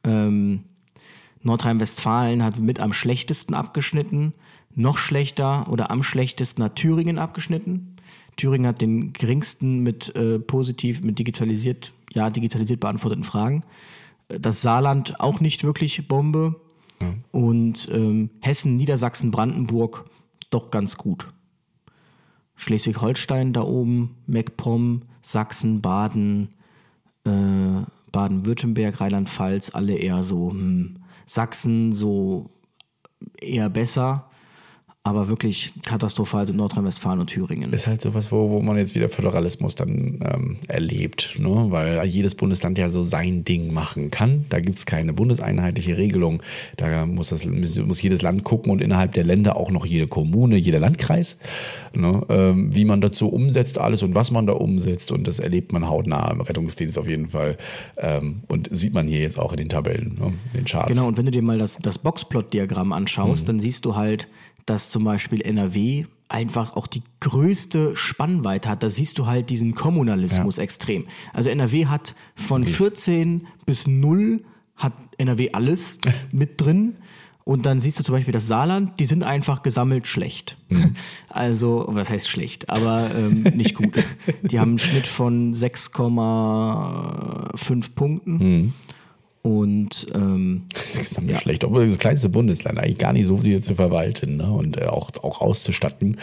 Ähm, 0.04 0.64
Nordrhein-Westfalen 1.42 2.44
hat 2.44 2.60
mit 2.60 2.80
am 2.80 2.94
schlechtesten 2.94 3.54
abgeschnitten. 3.54 4.34
Noch 4.74 4.98
schlechter 4.98 5.70
oder 5.70 5.92
am 5.92 6.04
schlechtesten 6.04 6.64
hat 6.64 6.76
Thüringen 6.76 7.18
abgeschnitten. 7.18 7.95
Thüringen 8.38 8.68
hat 8.68 8.82
den 8.82 9.14
geringsten 9.14 9.80
mit 9.80 10.16
äh, 10.16 10.40
positiv, 10.40 11.02
mit 11.02 11.20
digitalisiert, 11.20 11.94
ja, 12.14 12.30
digitalisiert 12.30 12.80
beantworteten 12.80 13.24
Fragen. 13.24 13.64
Das 14.28 14.62
Saarland 14.62 15.20
auch 15.20 15.40
nicht 15.40 15.64
wirklich 15.64 16.08
Bombe. 16.08 16.56
Und 17.32 17.90
ähm, 17.92 18.30
Hessen, 18.42 18.78
Niedersachsen, 18.78 19.32
Brandenburg 19.32 20.06
doch 20.50 20.72
ganz 20.72 20.98
gut. 20.98 21.28
Schleswig-Holstein 22.56 23.54
da 23.54 23.64
oben, 23.64 24.16
MacPom, 24.28 25.04
Sachsen, 25.22 25.82
Baden, 25.82 26.54
äh, 27.26 27.84
Baden-Württemberg, 28.12 29.02
Rheinland-Pfalz, 29.02 29.72
alle 29.72 29.96
eher 29.96 30.24
so, 30.24 30.52
hm, 30.52 30.98
Sachsen 31.26 31.94
so 31.94 32.50
eher 33.42 33.70
besser, 33.70 34.30
aber 35.06 35.28
wirklich 35.28 35.72
katastrophal 35.86 36.48
sind 36.48 36.58
Nordrhein-Westfalen 36.58 37.20
und 37.20 37.28
Thüringen. 37.28 37.72
Ist 37.72 37.86
halt 37.86 38.02
sowas, 38.02 38.32
wo, 38.32 38.50
wo 38.50 38.60
man 38.60 38.76
jetzt 38.76 38.96
wieder 38.96 39.08
Föderalismus 39.08 39.76
dann 39.76 40.20
ähm, 40.26 40.58
erlebt, 40.68 41.36
ne? 41.38 41.68
weil 41.70 42.04
jedes 42.08 42.34
Bundesland 42.34 42.80
ja 42.80 42.90
so 42.90 43.04
sein 43.04 43.44
Ding 43.44 43.72
machen 43.72 44.10
kann. 44.10 44.46
Da 44.50 44.60
gibt 44.60 44.80
es 44.80 44.88
keine 44.88 45.14
bundeseinheitliche 45.14 45.96
Regelung. 45.98 46.42
Da 46.78 47.06
muss, 47.06 47.30
das, 47.30 47.46
muss 47.46 48.02
jedes 48.02 48.24
Land 48.24 48.46
gucken 48.46 48.72
und 48.72 48.82
innerhalb 48.82 49.12
der 49.12 49.26
Länder 49.26 49.58
auch 49.58 49.70
noch 49.70 49.86
jede 49.86 50.08
Kommune, 50.08 50.58
jeder 50.58 50.80
Landkreis, 50.80 51.38
ne? 51.94 52.24
ähm, 52.30 52.74
wie 52.74 52.86
man 52.86 53.00
dazu 53.00 53.30
umsetzt 53.30 53.78
alles 53.78 54.02
und 54.02 54.16
was 54.16 54.32
man 54.32 54.48
da 54.48 54.54
umsetzt. 54.54 55.12
Und 55.12 55.28
das 55.28 55.38
erlebt 55.38 55.72
man 55.72 55.88
hautnah 55.88 56.32
im 56.32 56.42
Rettungsdienst 56.42 56.98
auf 56.98 57.08
jeden 57.08 57.28
Fall. 57.28 57.58
Ähm, 57.98 58.38
und 58.48 58.70
sieht 58.72 58.96
man 58.96 59.08
hier 59.08 59.20
jetzt 59.20 59.40
auch 59.40 59.52
in 59.52 59.58
den 59.58 59.70
Tabellen, 59.70 60.18
ne? 60.20 60.34
in 60.54 60.62
den 60.62 60.66
Charts. 60.66 60.90
Genau, 60.90 61.08
und 61.08 61.20
wenn 61.20 61.26
du 61.26 61.32
dir 61.32 61.44
mal 61.44 61.60
das, 61.60 61.78
das 61.80 62.00
Boxplot-Diagramm 62.00 62.92
anschaust, 62.92 63.48
dann 63.48 63.60
siehst 63.60 63.86
du 63.86 63.96
halt, 63.96 64.28
dass 64.66 64.90
zum 64.90 65.04
Beispiel 65.04 65.42
NRW 65.42 66.06
einfach 66.28 66.76
auch 66.76 66.88
die 66.88 67.04
größte 67.20 67.96
Spannweite 67.96 68.68
hat. 68.70 68.82
Da 68.84 68.90
siehst 68.90 69.18
du 69.18 69.26
halt 69.28 69.50
diesen 69.50 69.76
Kommunalismus 69.76 70.58
extrem. 70.58 71.06
Also 71.34 71.50
NRW 71.50 71.86
hat 71.86 72.16
von 72.36 72.66
14 72.66 73.48
bis 73.66 73.88
0 73.88 74.44
hat 74.76 74.94
NRW 75.18 75.52
alles 75.54 76.00
mit 76.32 76.62
drin. 76.62 76.96
Und 77.44 77.68
dann 77.68 77.80
siehst 77.80 78.00
du 78.00 78.04
zum 78.04 78.16
Beispiel 78.16 78.34
das 78.34 78.48
Saarland, 78.48 79.00
die 79.00 79.06
sind 79.06 79.24
einfach 79.24 79.62
gesammelt 79.62 80.08
schlecht. 80.08 80.58
Also, 81.30 81.86
was 81.90 82.10
heißt 82.10 82.28
schlecht, 82.30 82.70
aber 82.70 83.12
ähm, 83.14 83.44
nicht 83.56 83.76
gut. 83.76 83.92
Die 84.42 84.58
haben 84.58 84.70
einen 84.70 84.80
Schnitt 84.80 85.06
von 85.06 85.54
6,5 85.54 87.94
Punkten. 87.94 88.74
Und 89.46 90.08
ähm, 90.16 90.64
Das 90.74 90.96
ist 90.96 91.18
dann 91.18 91.30
schlecht, 91.38 91.64
obwohl 91.64 91.86
das 91.86 92.00
kleinste 92.00 92.30
Bundesland 92.30 92.80
eigentlich 92.80 92.98
gar 92.98 93.14
nicht 93.14 93.28
so 93.28 93.38
viel 93.38 93.62
zu 93.62 93.76
verwalten 93.76 94.38
ne? 94.38 94.52
und 94.52 94.78
äh, 94.78 94.86
auch, 94.86 95.12
auch 95.22 95.40
auszustatten. 95.40 96.18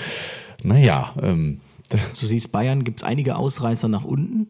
Naja, 0.64 1.14
ähm, 1.22 1.60
du 1.88 2.26
siehst, 2.26 2.50
Bayern 2.50 2.82
gibt 2.82 2.98
es 2.98 3.04
einige 3.04 3.36
Ausreißer 3.36 3.86
nach 3.86 4.02
unten. 4.02 4.48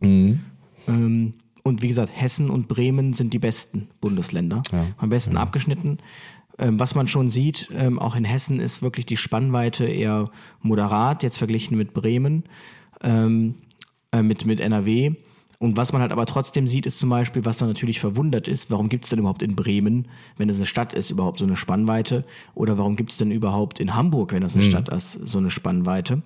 Ähm, 0.89 1.35
und 1.63 1.83
wie 1.83 1.89
gesagt, 1.89 2.11
Hessen 2.15 2.49
und 2.49 2.67
Bremen 2.67 3.13
sind 3.13 3.35
die 3.35 3.39
besten 3.39 3.89
Bundesländer. 4.01 4.63
Am 4.97 5.11
besten 5.11 5.37
abgeschnitten. 5.37 5.99
Ähm, 6.59 6.81
was 6.81 6.95
man 6.95 7.09
schon 7.09 7.29
sieht, 7.29 7.69
ähm, 7.75 7.99
auch 7.99 8.17
in 8.17 8.25
Hessen 8.25 8.59
ist 8.59 8.81
wirklich 8.81 9.05
die 9.05 9.19
Spannweite 9.19 9.85
eher 9.85 10.31
moderat, 10.63 11.23
jetzt 11.23 11.37
verglichen 11.37 11.77
mit 11.77 11.93
Bremen, 11.93 12.45
ähm, 13.03 13.57
äh, 14.13 14.23
mit, 14.23 14.47
mit 14.47 14.61
NRW. 14.61 15.13
Und 15.63 15.77
was 15.77 15.93
man 15.93 16.03
halt 16.03 16.11
aber 16.11 16.27
trotzdem 16.27 16.67
sieht, 16.67 16.87
ist 16.87 16.99
zum 16.99 17.09
Beispiel, 17.09 17.45
was 17.45 17.59
dann 17.59 17.69
natürlich 17.69 18.01
verwundert 18.01 18.49
ist, 18.49 18.73
warum 18.73 18.89
gibt 18.89 19.05
es 19.05 19.11
denn 19.11 19.21
überhaupt 19.21 19.43
in 19.43 19.55
Bremen, 19.55 20.09
wenn 20.37 20.49
es 20.49 20.57
eine 20.57 20.67
Stadt 20.67 20.93
ist, 20.93 21.13
überhaupt 21.13 21.39
so 21.39 21.45
eine 21.45 21.55
Spannweite? 21.55 22.25
Oder 22.57 22.79
warum 22.79 22.97
gibt 22.97 23.13
es 23.13 23.19
denn 23.19 23.31
überhaupt 23.31 23.79
in 23.79 23.95
Hamburg, 23.95 24.33
wenn 24.33 24.41
das 24.41 24.57
eine 24.57 24.65
Stadt 24.65 24.89
ist, 24.89 25.21
so 25.23 25.39
eine 25.39 25.51
Spannweite? 25.51 26.23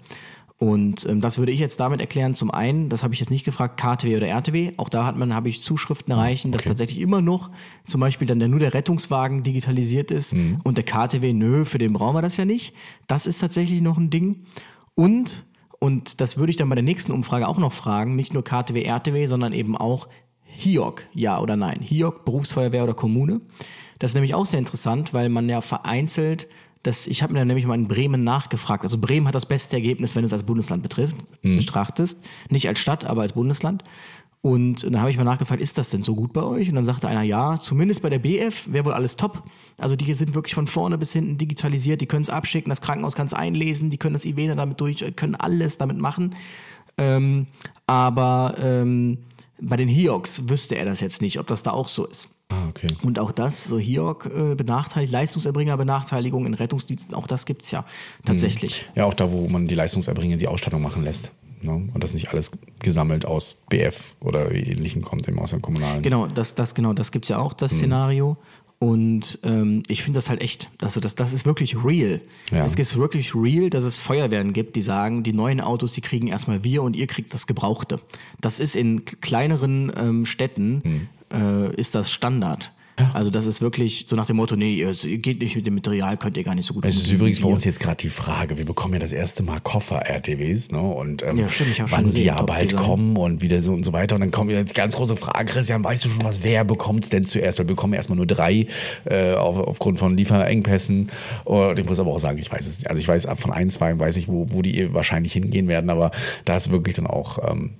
Und 0.57 1.05
ähm, 1.05 1.20
das 1.20 1.37
würde 1.37 1.53
ich 1.53 1.61
jetzt 1.61 1.78
damit 1.80 2.01
erklären. 2.01 2.32
Zum 2.32 2.51
einen, 2.51 2.89
das 2.89 3.03
habe 3.03 3.12
ich 3.12 3.20
jetzt 3.20 3.28
nicht 3.28 3.45
gefragt, 3.45 3.78
KTW 3.78 4.16
oder 4.16 4.26
RTW. 4.26 4.72
Auch 4.78 4.89
da 4.89 5.05
hat 5.05 5.18
man, 5.18 5.34
habe 5.34 5.51
ich 5.51 5.61
Zuschriften 5.61 6.14
erreichen, 6.14 6.51
dass 6.51 6.62
tatsächlich 6.64 7.01
immer 7.03 7.20
noch 7.20 7.51
zum 7.84 8.01
Beispiel 8.01 8.26
dann 8.26 8.39
der, 8.39 8.49
nur 8.49 8.61
der 8.61 8.72
Rettungswagen 8.72 9.43
digitalisiert 9.43 10.11
ist 10.11 10.32
und 10.64 10.78
der 10.78 10.84
KTW, 10.84 11.34
nö, 11.34 11.66
für 11.66 11.76
den 11.76 11.93
brauchen 11.93 12.16
wir 12.16 12.22
das 12.22 12.39
ja 12.39 12.47
nicht. 12.47 12.74
Das 13.07 13.26
ist 13.26 13.37
tatsächlich 13.37 13.82
noch 13.82 13.99
ein 13.99 14.09
Ding. 14.09 14.47
Und, 14.95 15.45
und 15.79 16.20
das 16.20 16.37
würde 16.37 16.51
ich 16.51 16.57
dann 16.57 16.68
bei 16.68 16.74
der 16.74 16.85
nächsten 16.85 17.12
Umfrage 17.12 17.49
auch 17.49 17.59
noch 17.59 17.72
fragen, 17.72 18.16
nicht 18.16 18.35
nur 18.35 18.45
KTW, 18.45 18.83
RTW, 18.83 19.27
sondern 19.27 19.53
eben 19.53 19.77
auch 19.77 20.09
HIOC, 20.45 21.03
ja 21.12 21.39
oder 21.39 21.57
nein. 21.57 21.81
HIOC, 21.81 22.24
Berufsfeuerwehr 22.24 22.85
oder 22.85 22.95
Kommune. 22.95 23.41
Das 23.99 24.11
ist 24.11 24.14
nämlich 24.14 24.35
auch 24.35 24.47
sehr 24.47 24.59
interessant, 24.59 25.12
weil 25.14 25.29
man 25.29 25.49
ja 25.49 25.61
vereinzelt 25.61 26.49
dass 26.87 27.07
ich 27.07 27.22
habe 27.22 27.33
mir 27.33 27.41
dann 27.41 27.49
nämlich 27.49 27.66
mal 27.66 27.74
in 27.74 27.89
Bremen 27.89 28.22
nachgefragt. 28.22 28.85
Also 28.85 28.99
Bremen 28.99 29.27
hat 29.27 29.35
das 29.35 29.47
beste 29.47 29.77
Ergebnis, 29.77 30.14
wenn 30.14 30.22
du 30.22 30.27
es 30.27 30.33
als 30.33 30.45
Bundesland 30.45 30.83
betrifft, 30.85 31.16
betrachtest. 31.43 32.18
Nicht 32.49 32.68
als 32.68 32.79
Stadt, 32.79 33.05
aber 33.05 33.22
als 33.22 33.33
Bundesland. 33.33 33.83
Und 34.47 34.84
dann 34.84 35.01
habe 35.01 35.11
ich 35.11 35.16
mal 35.16 35.24
nachgefragt, 35.24 35.61
ist 35.61 35.76
das 35.76 35.90
denn 35.90 36.05
so 36.05 36.14
gut 36.14 36.32
bei 36.32 36.44
euch? 36.44 36.68
Und 36.68 36.76
dann 36.76 36.84
sagte 36.84 37.09
einer, 37.09 37.22
ja, 37.22 37.59
zumindest 37.59 38.01
bei 38.03 38.11
der 38.11 38.20
BF 38.20 38.72
wäre 38.72 38.84
wohl 38.84 38.92
alles 38.92 39.16
top. 39.16 39.42
Also 39.76 39.97
die 39.97 40.14
sind 40.14 40.36
wirklich 40.36 40.55
von 40.55 40.68
vorne 40.68 40.99
bis 40.99 41.12
hinten 41.12 41.36
digitalisiert, 41.36 42.01
die 42.01 42.07
können 42.07 42.22
es 42.22 42.30
abschicken, 42.30 42.70
das 42.70 42.80
Krankenhaus 42.80 43.16
kann 43.16 43.26
es 43.26 43.34
einlesen, 43.34 43.90
die 43.90 43.99
können 43.99 44.12
das 44.12 44.24
IVENA 44.24 44.55
damit 44.55 44.80
durch, 44.80 45.05
können 45.16 45.34
alles 45.34 45.78
damit 45.78 45.99
machen. 45.99 46.36
Ähm, 46.97 47.49
aber 47.88 48.55
ähm, 48.61 49.18
bei 49.61 49.76
den 49.76 49.88
HIOX 49.88 50.49
wüsste 50.49 50.76
er 50.76 50.84
das 50.84 51.01
jetzt 51.01 51.22
nicht, 51.22 51.40
ob 51.40 51.49
das 51.49 51.64
da 51.64 51.72
auch 51.72 51.88
so 51.88 52.07
ist. 52.07 52.28
Ah, 52.49 52.68
okay. 52.68 52.86
Und 53.03 53.18
auch 53.18 53.32
das, 53.32 53.64
so 53.64 53.80
HIOC 53.80 54.26
äh, 54.26 54.55
benachteiligt, 54.55 55.12
Leistungserbringerbenachteiligung 55.12 56.47
in 56.47 56.55
Rettungsdiensten, 56.55 57.16
auch 57.16 57.26
das 57.26 57.47
gibt's 57.47 57.72
ja 57.72 57.84
tatsächlich. 58.24 58.88
Ja, 58.94 59.07
auch 59.07 59.14
da, 59.14 59.32
wo 59.32 59.49
man 59.49 59.66
die 59.66 59.74
Leistungserbringer 59.74 60.36
die 60.36 60.47
Ausstattung 60.47 60.82
machen 60.82 61.03
lässt. 61.03 61.32
Ne? 61.63 61.89
Und 61.93 62.03
das 62.03 62.13
nicht 62.13 62.31
alles 62.31 62.51
gesammelt 62.81 63.25
aus 63.25 63.57
BF 63.69 64.15
oder 64.21 64.53
ähnlichen 64.53 65.03
kommt, 65.03 65.29
eben 65.29 65.39
aus 65.39 65.51
dem 65.51 65.63
kommunalen. 65.63 66.03
Genau, 66.03 66.27
das, 66.27 66.55
das, 66.55 66.75
genau, 66.75 66.93
das 66.93 67.13
gibt's 67.13 67.29
ja 67.29 67.39
auch, 67.39 67.53
das 67.53 67.73
Mhm. 67.73 67.77
Szenario. 67.77 68.37
Und 68.79 69.39
ähm, 69.43 69.83
ich 69.89 70.03
finde 70.03 70.19
das 70.19 70.29
halt 70.29 70.43
echt, 70.43 70.69
also 70.83 71.01
das, 71.01 71.15
das 71.15 71.33
ist 71.33 71.47
wirklich 71.47 71.83
real. 71.83 72.21
Ja. 72.51 72.65
Es 72.65 72.75
ist 72.75 72.97
wirklich 72.97 73.35
real, 73.35 73.71
dass 73.71 73.85
es 73.85 73.99
Feuerwehren 73.99 74.53
gibt, 74.53 74.77
die 74.77 74.83
sagen, 74.83 75.23
die 75.23 75.33
neuen 75.33 75.63
Autos, 75.63 75.95
die 75.95 76.03
kriegen 76.03 76.29
erstmal 76.29 76.63
wir 76.63 76.83
und 76.83 76.95
ihr 76.95 77.07
kriegt 77.07 77.33
das 77.33 77.47
Gebrauchte. 77.47 78.01
Das 78.41 78.61
ist 78.61 78.77
in 78.77 79.07
kleineren 79.07 79.91
ähm, 79.97 80.27
Städten, 80.27 81.09
äh, 81.33 81.75
ist 81.75 81.95
das 81.95 82.13
Standard. 82.13 82.73
Also 83.12 83.30
das 83.30 83.44
ist 83.44 83.61
wirklich 83.61 84.05
so 84.07 84.16
nach 84.16 84.26
dem 84.26 84.36
Motto, 84.36 84.57
nee, 84.57 84.80
es 84.82 85.03
geht 85.03 85.40
nicht 85.40 85.55
mit 85.55 85.66
dem 85.66 85.74
Material, 85.74 86.16
könnt 86.16 86.36
ihr 86.36 86.44
gar 86.44 86.55
nicht 86.55 86.64
so 86.64 86.72
gut 86.72 86.84
Es 86.86 86.97
ist 86.97 87.11
übrigens 87.11 87.40
bei 87.40 87.49
uns 87.49 87.64
jetzt 87.64 87.78
gerade 87.78 87.97
die 87.97 88.09
Frage, 88.09 88.57
wir 88.57 88.64
bekommen 88.64 88.94
ja 88.94 89.01
das 89.01 89.12
erste 89.12 89.42
Mal 89.42 89.61
Koffer-RTWs, 89.61 90.70
ne? 90.72 90.80
Und 90.80 91.22
ähm, 91.22 91.36
Ja, 91.36 91.49
stimmt, 91.49 91.78
wann 91.90 92.05
die 92.05 92.11
gesehen, 92.11 92.24
ja 92.26 92.36
Top 92.36 92.47
bald 92.47 92.74
kommen 92.74 93.16
und 93.16 93.42
wieder 93.42 93.61
so 93.61 93.72
und 93.74 93.84
so 93.84 93.92
weiter. 93.92 94.14
Und 94.14 94.22
dann 94.22 94.30
kommen 94.30 94.51
jetzt 94.51 94.74
ganz 94.74 94.97
große 94.97 95.16
Fragen, 95.16 95.47
Christian, 95.47 95.84
weißt 95.84 96.07
du 96.07 96.09
schon 96.09 96.24
was, 96.24 96.42
wer 96.42 96.64
bekommt 96.64 97.05
es 97.05 97.11
denn 97.11 97.26
zuerst? 97.26 97.59
Weil 97.59 97.66
wir 97.66 97.74
bekommen 97.74 97.92
erstmal 97.92 98.16
nur 98.16 98.26
drei 98.26 98.66
äh, 99.05 99.34
auf, 99.34 99.59
aufgrund 99.59 99.99
von 99.99 100.16
Lieferengpässen. 100.16 101.11
Und 101.44 101.78
ich 101.78 101.84
muss 101.84 102.01
aber 102.01 102.12
auch 102.12 102.18
sagen, 102.18 102.38
ich 102.38 102.51
weiß 102.51 102.66
es 102.66 102.78
nicht. 102.78 102.88
Also 102.88 103.01
ich 103.01 103.09
weiß 103.09 103.26
von 103.36 103.53
ein, 103.53 103.70
zwei 103.70 103.99
weiß 103.99 104.16
ich, 104.16 104.28
wo, 104.28 104.47
wo 104.51 104.62
die 104.62 104.94
wahrscheinlich 104.94 105.34
hingehen 105.34 105.68
werden, 105.68 105.90
aber 105.90 106.12
da 106.47 106.57
ist 106.57 106.70
wirklich 106.70 106.94
dann 106.94 107.07
auch 107.07 107.38
ähm, 107.51 107.70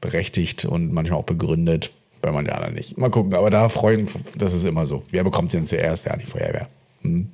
berechtigt 0.00 0.64
und 0.64 0.92
manchmal 0.92 1.18
auch 1.20 1.24
begründet, 1.24 1.90
bei 2.24 2.32
manchen 2.32 2.52
anderen 2.52 2.74
nicht. 2.74 2.96
Mal 2.98 3.10
gucken, 3.10 3.34
aber 3.34 3.50
da 3.50 3.68
freuen, 3.68 4.08
das 4.36 4.54
ist 4.54 4.64
immer 4.64 4.86
so. 4.86 5.02
Wer 5.10 5.24
bekommt 5.24 5.50
sie 5.50 5.58
denn 5.58 5.66
zuerst? 5.66 6.06
Ja, 6.06 6.16
die 6.16 6.26
Feuerwehr. 6.26 6.68
Hm. 7.02 7.28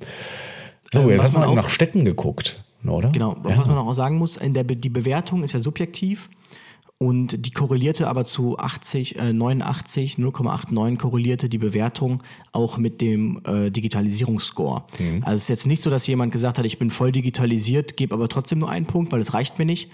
So, 0.93 1.01
Ähm, 1.01 1.09
jetzt 1.11 1.21
hast 1.23 1.33
du 1.35 1.39
auch- 1.39 1.55
nach 1.55 1.69
Städten 1.69 2.03
geguckt, 2.05 2.63
oder? 2.85 3.09
Genau, 3.09 3.35
ja. 3.47 3.57
was 3.57 3.67
man 3.67 3.77
auch 3.77 3.93
sagen 3.93 4.17
muss, 4.17 4.37
in 4.37 4.53
der, 4.53 4.63
die 4.65 4.89
Bewertung 4.89 5.43
ist 5.43 5.53
ja 5.53 5.59
subjektiv 5.61 6.29
und 6.97 7.45
die 7.45 7.51
korrelierte 7.51 8.07
aber 8.07 8.25
zu 8.25 8.59
80, 8.59 9.17
äh, 9.17 9.33
89, 9.33 10.17
0,89 10.19 10.97
korrelierte 10.99 11.47
die 11.49 11.57
Bewertung 11.57 12.21
auch 12.51 12.77
mit 12.77 12.99
dem 13.01 13.41
äh, 13.47 13.71
Digitalisierungsscore. 13.71 14.83
Also 15.21 15.35
es 15.35 15.43
ist 15.43 15.49
jetzt 15.49 15.67
nicht 15.67 15.81
so, 15.81 15.89
dass 15.89 16.05
jemand 16.07 16.31
gesagt 16.31 16.57
hat, 16.59 16.65
ich 16.65 16.77
bin 16.77 16.91
voll 16.91 17.11
digitalisiert, 17.11 17.97
gebe 17.97 18.13
aber 18.13 18.27
trotzdem 18.29 18.59
nur 18.59 18.69
einen 18.69 18.85
Punkt, 18.85 19.11
weil 19.11 19.19
es 19.21 19.33
reicht 19.33 19.57
mir 19.57 19.65
nicht. 19.65 19.89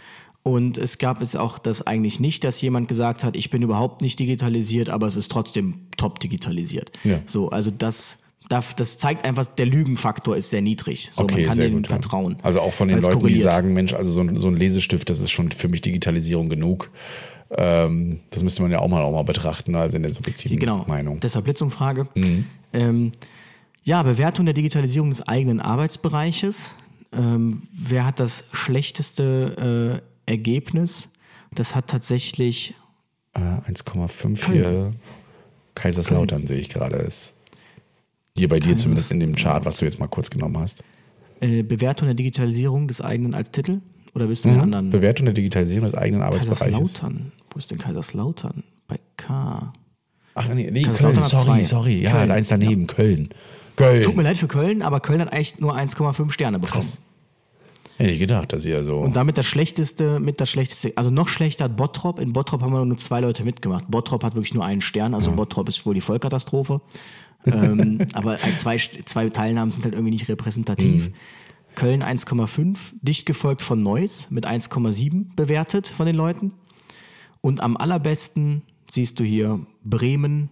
Und 0.48 0.78
es 0.78 0.98
gab 0.98 1.22
es 1.22 1.36
auch 1.36 1.60
das 1.60 1.86
eigentlich 1.86 2.22
nicht, 2.22 2.46
dass 2.46 2.62
jemand 2.62 2.88
gesagt 2.88 3.26
hat, 3.26 3.36
ich 3.36 3.50
bin 3.50 3.62
überhaupt 3.64 4.02
nicht 4.02 4.18
digitalisiert, 4.18 4.90
aber 4.90 5.06
es 5.06 5.18
ist 5.18 5.30
trotzdem 5.30 5.88
top 5.98 6.22
digitalisiert. 6.22 6.90
Ja. 7.04 7.20
So, 7.26 7.50
also 7.50 7.70
das, 7.70 8.18
das, 8.48 8.74
das 8.78 8.98
zeigt 8.98 9.26
einfach, 9.26 9.46
der 9.46 9.66
Lügenfaktor 9.66 10.38
ist 10.38 10.50
sehr 10.50 10.62
niedrig. 10.62 11.10
So, 11.12 11.24
Okay, 11.24 11.40
man 11.40 11.46
kann 11.48 11.58
denen 11.58 11.84
ja. 11.84 11.90
vertrauen. 11.90 12.38
Also 12.44 12.62
auch 12.62 12.72
von 12.72 12.88
den 12.88 13.02
Leuten, 13.02 13.16
die 13.16 13.20
korreliert. 13.20 13.42
sagen, 13.44 13.74
Mensch, 13.74 13.94
also 13.94 14.10
so 14.10 14.22
ein, 14.22 14.38
so 14.38 14.48
ein 14.48 14.56
Lesestift, 14.56 15.10
das 15.10 15.20
ist 15.20 15.32
schon 15.32 15.52
für 15.52 15.68
mich 15.68 15.82
Digitalisierung 15.82 16.48
genug. 16.48 16.92
Ähm, 17.52 18.22
das 18.30 18.42
müsste 18.42 18.62
man 18.62 18.72
ja 18.72 18.80
auch 18.80 18.88
mal, 18.88 19.02
auch 19.02 19.12
mal 19.12 19.24
betrachten, 19.26 19.76
also 19.76 19.98
in 19.98 20.04
der 20.04 20.14
subjektiven 20.14 20.60
Genau. 20.60 20.86
Meinung. 20.88 21.20
Deshalb 21.20 21.44
Blitzumfrage. 21.44 22.08
Mhm. 22.16 22.46
Ähm, 22.72 23.12
ja, 23.84 24.02
Bewertung 24.02 24.46
der 24.46 24.54
Digitalisierung 24.54 25.10
des 25.10 25.28
eigenen 25.28 25.60
Arbeitsbereiches. 25.60 26.72
Ähm, 27.12 27.64
wer 27.74 28.06
hat 28.06 28.22
das 28.22 28.46
schlechteste 28.54 30.02
äh, 30.04 30.08
Ergebnis? 30.28 31.08
Das 31.56 31.74
hat 31.76 31.88
tatsächlich 31.88 32.76
Äh, 33.34 33.40
1,5 33.40 34.52
hier 34.52 34.94
Kaiserslautern 35.76 36.48
sehe 36.48 36.60
ich 36.60 36.70
gerade 36.70 36.98
ist. 36.98 37.36
Hier 38.36 38.48
bei 38.48 38.60
dir 38.60 38.78
zumindest 38.78 39.12
in 39.12 39.20
dem 39.20 39.36
Chart, 39.36 39.66
was 39.66 39.78
du 39.78 39.86
jetzt 39.86 40.00
mal 40.00 40.08
kurz 40.08 40.30
genommen 40.30 40.58
hast. 40.60 40.84
äh, 41.40 41.62
Bewertung 41.64 42.08
der 42.08 42.16
Digitalisierung 42.16 42.88
des 42.88 43.00
eigenen 43.02 43.34
als 43.36 43.52
Titel. 43.52 43.82
Oder 44.16 44.26
bist 44.28 44.44
du 44.46 44.50
in 44.50 44.56
Mhm. 44.56 44.62
anderen? 44.62 44.90
Bewertung 44.90 45.26
der 45.26 45.34
Digitalisierung 45.36 45.86
des 45.86 45.94
eigenen 45.94 46.24
Arbeitsbereiches. 46.24 46.74
Kaiserslautern. 46.80 47.32
Wo 47.52 47.60
ist 47.60 47.70
denn 47.70 47.78
Kaiserslautern? 47.78 48.64
Bei 48.88 49.00
K. 49.18 49.72
Ach 50.34 50.48
nee, 50.54 50.70
nee 50.72 50.82
Köln, 50.84 51.24
sorry, 51.24 51.64
sorry. 51.64 52.02
Ja, 52.02 52.12
Köln, 52.14 52.32
eins 52.32 52.48
daneben, 52.48 52.88
Köln. 52.88 53.30
Köln. 53.76 54.04
Tut 54.04 54.16
mir 54.16 54.24
leid 54.24 54.38
für 54.38 54.48
Köln, 54.48 54.82
aber 54.82 55.00
Köln 55.00 55.22
hat 55.22 55.32
echt 55.34 55.62
nur 55.62 55.76
1,5 55.76 56.32
Sterne 56.32 56.58
bekommen. 56.58 56.82
Krass. 56.82 57.04
Hätte 57.98 58.12
ich 58.12 58.20
gedacht, 58.20 58.54
dass 58.54 58.64
ihr 58.66 58.84
so. 58.84 59.00
Und 59.00 59.16
damit 59.16 59.38
das 59.38 59.46
schlechteste, 59.48 60.20
mit 60.20 60.40
das 60.40 60.50
schlechteste, 60.50 60.94
also 60.96 61.10
noch 61.10 61.28
schlechter 61.28 61.66
hat 61.66 61.76
Bottrop. 61.78 62.20
In 62.20 62.32
Bottrop 62.34 62.62
haben 62.62 62.72
wir 62.72 62.86
nur 62.86 62.98
zwei 62.98 63.20
Leute 63.22 63.44
mitgemacht. 63.44 63.86
Bottrop 63.90 64.24
hat 64.24 64.36
wirklich 64.36 64.54
nur 64.54 64.64
einen 64.64 64.82
Stern, 64.82 65.14
also 65.16 65.32
Bottrop 65.32 65.68
ist 65.68 65.84
wohl 65.86 65.96
die 65.96 66.02
Vollkatastrophe. 66.02 66.82
ähm, 67.46 68.06
aber 68.14 68.34
ein- 68.44 68.56
zwei, 68.58 68.78
zwei 68.78 69.30
Teilnahmen 69.30 69.72
sind 69.72 69.84
halt 69.84 69.96
irgendwie 69.96 70.12
nicht 70.12 70.30
repräsentativ. 70.30 71.12
Köln 71.76 72.02
1,5, 72.04 72.78
dicht 73.02 73.26
gefolgt 73.26 73.62
von 73.62 73.82
Neuss 73.84 74.30
mit 74.32 74.46
1,7 74.48 75.36
bewertet 75.36 75.88
von 75.88 76.06
den 76.06 76.16
Leuten. 76.16 76.52
Und 77.42 77.62
am 77.62 77.78
allerbesten 77.78 78.64
siehst 78.90 79.20
du 79.20 79.24
hier 79.24 79.60
Bremen 79.84 80.50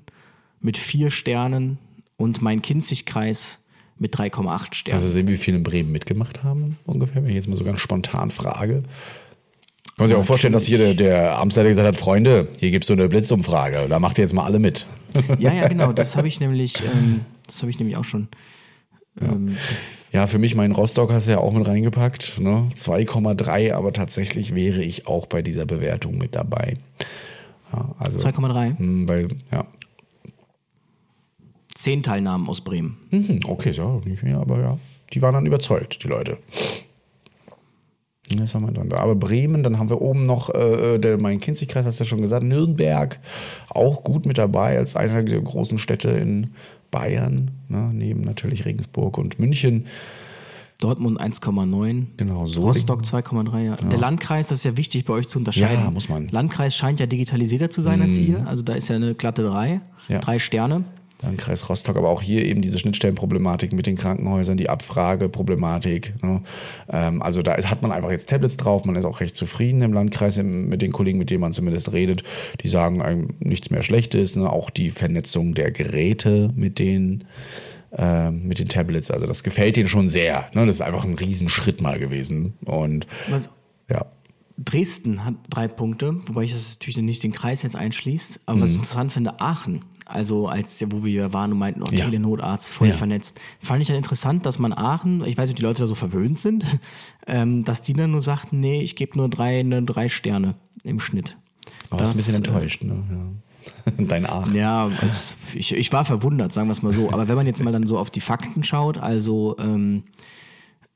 mit 0.61 0.77
vier 0.77 1.11
Sternen 1.11 1.77
und 2.17 2.41
mein 2.41 2.61
Kinzigkreis 2.61 3.59
mit 3.97 4.15
3,8 4.15 4.73
Sternen. 4.73 5.01
Du 5.01 5.07
sehen, 5.07 5.27
wie 5.27 5.37
viele 5.37 5.57
in 5.57 5.63
Bremen 5.63 5.91
mitgemacht 5.91 6.43
haben, 6.43 6.77
ungefähr? 6.85 7.23
Wenn 7.23 7.29
ich 7.29 7.35
jetzt 7.35 7.47
mal 7.47 7.57
so 7.57 7.63
ganz 7.63 7.79
spontan 7.79 8.29
frage. 8.31 8.83
Kann 8.83 10.03
man 10.03 10.07
sich 10.07 10.17
auch 10.17 10.25
vorstellen, 10.25 10.51
dass 10.53 10.65
hier 10.65 10.77
der, 10.77 10.93
der 10.93 11.39
Amtsleiter 11.39 11.69
gesagt 11.69 11.87
hat, 11.87 11.97
Freunde, 11.97 12.49
hier 12.59 12.71
gibt's 12.71 12.87
so 12.87 12.93
eine 12.93 13.07
Blitzumfrage. 13.07 13.87
Da 13.87 13.99
macht 13.99 14.17
ihr 14.17 14.23
jetzt 14.23 14.33
mal 14.33 14.43
alle 14.45 14.59
mit. 14.59 14.85
Ja, 15.39 15.53
ja, 15.53 15.69
genau. 15.69 15.93
Das 15.93 16.17
habe 16.17 16.27
ich 16.27 16.41
nämlich, 16.41 16.81
ähm, 16.83 17.21
das 17.47 17.61
habe 17.61 17.69
ich 17.69 17.79
nämlich 17.79 17.95
auch 17.95 18.03
schon. 18.03 18.27
Ähm, 19.21 19.55
Ja, 20.11 20.27
für 20.27 20.39
mich, 20.39 20.55
mein 20.55 20.73
Rostock 20.73 21.13
hast 21.13 21.27
du 21.27 21.31
ja 21.31 21.37
auch 21.37 21.53
mit 21.53 21.65
reingepackt. 21.65 22.39
Ne? 22.39 22.67
2,3, 22.75 23.73
aber 23.73 23.93
tatsächlich 23.93 24.53
wäre 24.55 24.81
ich 24.81 25.07
auch 25.07 25.25
bei 25.25 25.41
dieser 25.41 25.65
Bewertung 25.65 26.17
mit 26.17 26.35
dabei. 26.35 26.75
Ja, 27.71 27.95
also, 27.97 28.19
2,3. 28.19 28.77
hm, 28.77 29.05
bei, 29.05 29.27
ja. 29.53 29.65
Zehn 31.75 32.01
Teilnahmen 32.01 32.49
aus 32.49 32.61
Bremen. 32.61 32.97
Mhm, 33.11 33.39
okay, 33.47 33.71
so, 33.71 34.01
nicht 34.05 34.23
mehr, 34.23 34.39
aber 34.39 34.59
ja. 34.59 34.79
Die 35.13 35.21
waren 35.21 35.33
dann 35.33 35.45
überzeugt, 35.45 36.03
die 36.03 36.07
Leute. 36.07 36.37
Das 38.33 38.55
haben 38.55 38.65
wir 38.65 38.71
dann 38.71 38.89
da. 38.89 38.97
Aber 38.97 39.15
Bremen, 39.15 39.61
dann 39.61 39.77
haben 39.77 39.89
wir 39.89 40.01
oben 40.01 40.23
noch 40.23 40.49
äh, 40.49 40.97
der 40.97 41.17
Main-Kinzig-Kreis, 41.19 41.85
hast 41.85 41.99
du 41.99 42.05
ja 42.05 42.07
schon 42.07 42.21
gesagt, 42.21 42.43
Nürnberg, 42.43 43.19
auch 43.69 44.03
gut 44.03 44.25
mit 44.25 44.37
dabei 44.39 44.77
als 44.77 44.95
einer 44.95 45.21
der 45.21 45.41
großen 45.41 45.77
Städte 45.77 46.09
in 46.09 46.51
Bayern, 46.89 47.51
ne? 47.69 47.91
neben 47.93 48.21
natürlich 48.21 48.65
Regensburg 48.65 49.17
und 49.17 49.37
München. 49.37 49.85
Dortmund 50.79 51.21
1,9. 51.21 52.05
Genau, 52.17 52.45
so. 52.47 52.61
Rostock 52.61 53.01
2,3. 53.03 53.63
Ja. 53.63 53.75
Der 53.75 53.97
Landkreis, 53.97 54.49
das 54.49 54.59
ist 54.59 54.65
ja 54.65 54.75
wichtig 54.75 55.05
bei 55.05 55.13
euch 55.13 55.27
zu 55.27 55.39
unterscheiden. 55.39 55.83
Ja, 55.83 55.91
muss 55.91 56.09
man. 56.09 56.23
Mhm. 56.23 56.29
Landkreis 56.31 56.75
scheint 56.75 56.99
ja 56.99 57.05
digitalisierter 57.05 57.69
zu 57.69 57.81
sein 57.81 58.01
als 58.01 58.17
ihr. 58.17 58.45
Also 58.47 58.63
da 58.63 58.73
ist 58.73 58.89
ja 58.89 58.95
eine 58.95 59.13
glatte 59.15 59.43
3. 59.43 59.81
Ja. 60.07 60.19
Drei 60.19 60.39
Sterne. 60.39 60.83
Dann 61.21 61.37
Kreis 61.37 61.69
Rostock, 61.69 61.95
aber 61.95 62.09
auch 62.09 62.21
hier 62.21 62.43
eben 62.43 62.61
diese 62.61 62.77
Schnittstellenproblematik 62.77 63.71
mit 63.71 63.85
den 63.85 63.95
Krankenhäusern, 63.95 64.57
die 64.57 64.69
Abfrageproblematik. 64.69 66.21
Ne? 66.21 66.41
Ähm, 66.89 67.21
also 67.21 67.41
da 67.41 67.55
hat 67.55 67.81
man 67.81 67.91
einfach 67.91 68.11
jetzt 68.11 68.27
Tablets 68.27 68.57
drauf, 68.57 68.83
man 68.85 68.95
ist 68.95 69.05
auch 69.05 69.21
recht 69.21 69.35
zufrieden 69.35 69.81
im 69.81 69.93
Landkreis 69.93 70.37
im, 70.37 70.67
mit 70.67 70.81
den 70.81 70.91
Kollegen, 70.91 71.17
mit 71.17 71.29
denen 71.29 71.41
man 71.41 71.53
zumindest 71.53 71.93
redet. 71.93 72.23
Die 72.61 72.67
sagen 72.67 73.01
einem 73.01 73.29
nichts 73.39 73.69
mehr 73.69 73.81
Schlechtes. 73.81 74.35
Ne? 74.35 74.49
Auch 74.49 74.69
die 74.69 74.89
Vernetzung 74.89 75.53
der 75.53 75.71
Geräte 75.71 76.51
mit 76.55 76.79
den, 76.79 77.23
ähm, 77.97 78.47
mit 78.47 78.59
den 78.59 78.67
Tablets, 78.67 79.09
also 79.09 79.25
das 79.25 79.43
gefällt 79.43 79.77
denen 79.77 79.87
schon 79.87 80.09
sehr. 80.09 80.49
Ne? 80.53 80.65
Das 80.65 80.75
ist 80.75 80.81
einfach 80.81 81.05
ein 81.05 81.15
Riesenschritt 81.15 81.81
mal 81.81 81.97
gewesen. 81.97 82.53
Und 82.65 83.07
Was, 83.29 83.49
ja, 83.89 84.05
Dresden 84.57 85.25
hat 85.25 85.35
drei 85.49 85.67
Punkte, 85.67 86.15
wobei 86.27 86.43
ich 86.43 86.53
das 86.53 86.75
natürlich 86.75 86.97
nicht 86.97 87.23
den 87.23 87.33
Kreis 87.33 87.61
jetzt 87.61 87.75
einschließt. 87.75 88.41
Aber 88.45 88.61
was 88.61 88.69
ich 88.69 88.75
interessant 88.75 89.11
finde, 89.11 89.39
Aachen, 89.41 89.83
also 90.05 90.47
als 90.47 90.83
wo 90.89 91.03
wir 91.03 91.33
waren 91.33 91.51
und 91.51 91.57
meinten, 91.59 91.81
oh, 91.81 91.85
Ja. 91.91 92.05
Telenotarzt, 92.05 92.71
voll 92.71 92.87
Ja. 92.89 92.93
vernetzt, 92.93 93.39
fand 93.59 93.81
ich 93.81 93.87
dann 93.87 93.97
interessant, 93.97 94.45
dass 94.45 94.59
man 94.59 94.71
Aachen, 94.73 95.25
ich 95.25 95.37
weiß 95.37 95.47
nicht, 95.47 95.55
ob 95.55 95.57
die 95.57 95.63
Leute 95.63 95.81
da 95.81 95.87
so 95.87 95.95
verwöhnt 95.95 96.39
sind, 96.39 96.65
ähm, 97.27 97.63
dass 97.63 97.81
die 97.81 97.93
dann 97.93 98.11
nur 98.11 98.21
sagten, 98.21 98.59
nee, 98.59 98.81
ich 98.81 98.95
gebe 98.95 99.17
nur 99.17 99.29
drei, 99.29 99.63
ne, 99.63 99.81
drei 99.83 100.07
Sterne 100.09 100.55
im 100.83 100.99
Schnitt. 100.99 101.37
aber 101.89 102.01
ist 102.03 102.11
ein 102.11 102.17
bisschen 102.17 102.41
Das, 102.43 102.47
äh, 102.47 102.55
enttäuscht. 102.55 102.83
Ne? 102.83 103.03
Ja. 103.09 103.91
Dein 103.97 104.27
Aachen. 104.27 104.53
Ja, 104.55 104.89
als, 105.01 105.35
ich, 105.55 105.73
ich 105.73 105.91
war 105.91 106.05
verwundert, 106.05 106.53
sagen 106.53 106.67
wir 106.67 106.73
es 106.73 106.83
mal 106.83 106.93
so. 106.93 107.11
Aber 107.11 107.27
wenn 107.27 107.35
man 107.35 107.47
jetzt 107.47 107.63
mal 107.63 107.71
dann 107.71 107.87
so 107.87 107.97
auf 107.97 108.11
die 108.11 108.21
Fakten 108.21 108.63
schaut, 108.63 108.99
also 108.99 109.55
ähm, 109.57 110.03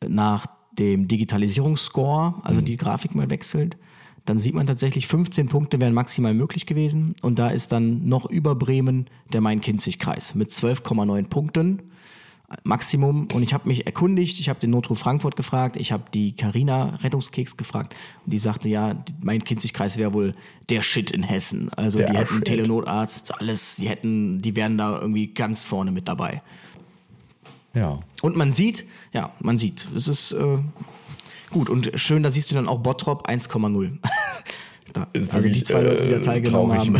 nach 0.07 0.45
dem 0.77 1.07
Digitalisierungsscore, 1.07 2.35
also 2.43 2.61
die 2.61 2.77
Grafik 2.77 3.15
mal 3.15 3.29
wechselt, 3.31 3.75
dann 4.29 4.39
sieht 4.39 4.53
man 4.53 4.67
tatsächlich, 4.67 5.07
15 5.07 5.47
Punkte 5.47 5.81
wären 5.81 5.93
maximal 5.93 6.35
möglich 6.35 6.67
gewesen. 6.67 7.15
Und 7.23 7.39
da 7.39 7.49
ist 7.49 7.71
dann 7.71 8.07
noch 8.07 8.29
über 8.29 8.53
Bremen 8.53 9.07
der 9.33 9.41
Main-Kinzig-Kreis 9.41 10.35
mit 10.35 10.51
12,9 10.51 11.27
Punkten. 11.27 11.81
Maximum. 12.63 13.27
Und 13.33 13.43
ich 13.43 13.53
habe 13.53 13.67
mich 13.67 13.85
erkundigt, 13.85 14.39
ich 14.39 14.49
habe 14.49 14.59
den 14.59 14.71
Notruf 14.71 14.99
Frankfurt 14.99 15.35
gefragt, 15.35 15.77
ich 15.77 15.91
habe 15.91 16.05
die 16.13 16.35
Carina 16.35 16.95
Rettungskeks 16.95 17.57
gefragt 17.57 17.95
und 18.25 18.33
die 18.33 18.39
sagte, 18.39 18.69
ja, 18.69 19.03
mein 19.21 19.43
Kinzigkreis 19.43 19.97
wäre 19.97 20.13
wohl 20.13 20.35
der 20.69 20.81
Shit 20.81 21.11
in 21.11 21.21
Hessen. 21.21 21.69
Also 21.75 21.99
Der 21.99 22.11
die 22.11 22.17
hätten 22.17 22.35
Shit. 22.35 22.45
Telenotarzt, 22.45 23.39
alles, 23.39 23.75
die 23.75 23.87
hätten, 23.87 24.41
die 24.41 24.55
wären 24.55 24.77
da 24.77 24.99
irgendwie 24.99 25.27
ganz 25.27 25.63
vorne 25.63 25.91
mit 25.91 26.07
dabei. 26.07 26.41
Ja. 27.73 27.99
Und 28.21 28.35
man 28.35 28.51
sieht, 28.51 28.85
ja, 29.13 29.31
man 29.39 29.59
sieht, 29.59 29.87
es 29.95 30.07
ist 30.07 30.31
äh, 30.31 30.57
gut 31.51 31.69
und 31.69 31.91
schön, 31.95 32.23
da 32.23 32.31
siehst 32.31 32.51
du 32.51 32.55
dann 32.55 32.67
auch 32.67 32.79
Bottrop 32.79 33.27
1,0 33.29 33.91
Da, 34.93 35.07
Ist 35.13 35.33
also 35.33 35.37
die 35.39 35.43
wirklich, 35.53 35.65
zwei 35.65 35.81
Leute, 35.81 36.03
die 36.03 36.11
da 36.11 36.17
äh, 36.17 36.21
teilgenommen 36.21 36.77
haben, 36.77 36.97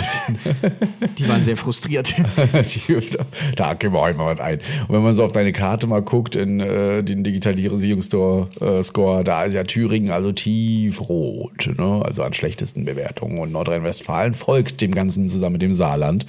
die 1.17 1.27
waren 1.27 1.43
sehr 1.43 1.57
frustriert. 1.57 2.13
Die- 2.53 3.09
da 3.55 3.73
gehen 3.73 3.93
wir 3.93 3.99
auch 3.99 4.15
mal 4.15 4.35
was 4.35 4.39
ein. 4.39 4.59
Und 4.87 4.95
wenn 4.95 5.03
man 5.03 5.13
so 5.13 5.23
auf 5.23 5.31
deine 5.31 5.51
Karte 5.51 5.87
mal 5.87 6.01
guckt, 6.01 6.35
in 6.35 6.59
äh, 6.59 7.03
den 7.03 7.23
Digitalisierungsscore, 7.23 8.49
äh, 8.61 8.83
Score, 8.83 9.23
da 9.23 9.43
ist 9.43 9.53
ja 9.53 9.63
Thüringen 9.63 10.11
also 10.11 10.31
tiefrot, 10.31 11.71
ne? 11.77 12.01
also 12.03 12.23
an 12.23 12.33
schlechtesten 12.33 12.85
Bewertungen. 12.85 13.39
Und 13.39 13.51
Nordrhein-Westfalen 13.51 14.33
folgt 14.33 14.81
dem 14.81 14.93
Ganzen 14.93 15.29
zusammen 15.29 15.53
mit 15.53 15.61
dem 15.61 15.73
Saarland. 15.73 16.25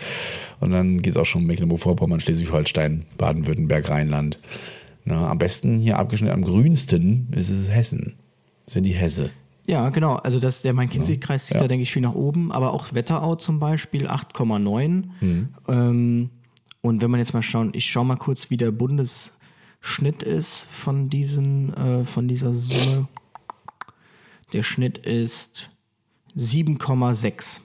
Und 0.60 0.70
dann 0.70 1.02
geht 1.02 1.12
es 1.14 1.16
auch 1.18 1.26
schon 1.26 1.44
Mecklenburg-Vorpommern, 1.44 2.20
Schleswig-Holstein, 2.20 3.04
Baden-Württemberg, 3.18 3.90
Rheinland. 3.90 4.38
Na, 5.04 5.28
am 5.28 5.38
besten 5.38 5.78
hier 5.78 5.98
abgeschnitten, 5.98 6.34
am 6.34 6.42
grünsten 6.44 7.28
ist 7.32 7.50
es 7.50 7.70
Hessen. 7.70 8.14
Sind 8.66 8.84
die 8.84 8.92
Hesse. 8.92 9.30
Ja, 9.66 9.88
genau. 9.90 10.16
Also 10.16 10.38
das, 10.40 10.62
der 10.62 10.72
Main-Kinzig-Kreis 10.72 11.46
zieht 11.46 11.54
Ja. 11.56 11.60
da, 11.60 11.68
denke 11.68 11.82
ich, 11.82 11.92
viel 11.92 12.02
nach 12.02 12.14
oben. 12.14 12.50
Aber 12.52 12.72
auch 12.72 12.92
Wetterau 12.92 13.36
zum 13.36 13.58
Beispiel 13.60 14.06
8,9. 14.08 15.04
Ähm, 15.68 16.30
und 16.82 17.02
wenn 17.02 17.10
man 17.10 17.20
jetzt 17.20 17.34
mal 17.34 17.42
schauen, 17.42 17.70
ich 17.74 17.86
schaue 17.90 18.04
mal 18.04 18.16
kurz, 18.16 18.50
wie 18.50 18.56
der 18.56 18.70
Bundesschnitt 18.72 20.22
ist 20.22 20.66
von 20.70 21.08
diesen, 21.10 21.74
äh, 21.74 22.04
von 22.04 22.26
dieser 22.28 22.52
Summe. 22.52 23.06
Der 24.52 24.62
Schnitt 24.62 24.98
ist 24.98 25.70
7,6. 26.36 27.60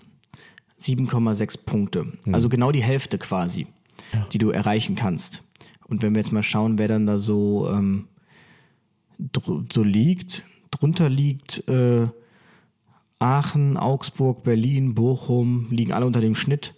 7,6 0.80 1.57
Punkte. 1.66 2.06
Also 2.32 2.49
genau 2.49 2.72
die 2.72 2.84
Hälfte 2.84 3.18
quasi, 3.18 3.68
die 4.34 4.38
du 4.38 4.49
erreichen 4.52 4.95
kannst. 4.95 5.41
Und 5.88 6.02
wenn 6.02 6.14
wir 6.14 6.22
jetzt 6.22 6.32
mal 6.32 6.44
schauen, 6.44 6.78
wer 6.78 6.88
dann 6.88 7.06
da 7.06 7.18
so, 7.18 7.70
ähm, 7.72 8.07
so 9.72 9.84
liegt, 9.84 10.44
drunter 10.72 11.10
liegt 11.10 11.68
äh, 11.68 12.07
Aachen, 13.20 13.78
Augsburg, 13.78 14.44
Berlin, 14.44 14.95
Bochum, 14.95 15.68
liegen 15.70 15.94
alle 15.94 16.06
unter 16.06 16.22
dem 16.22 16.36
Schnitt. 16.36 16.74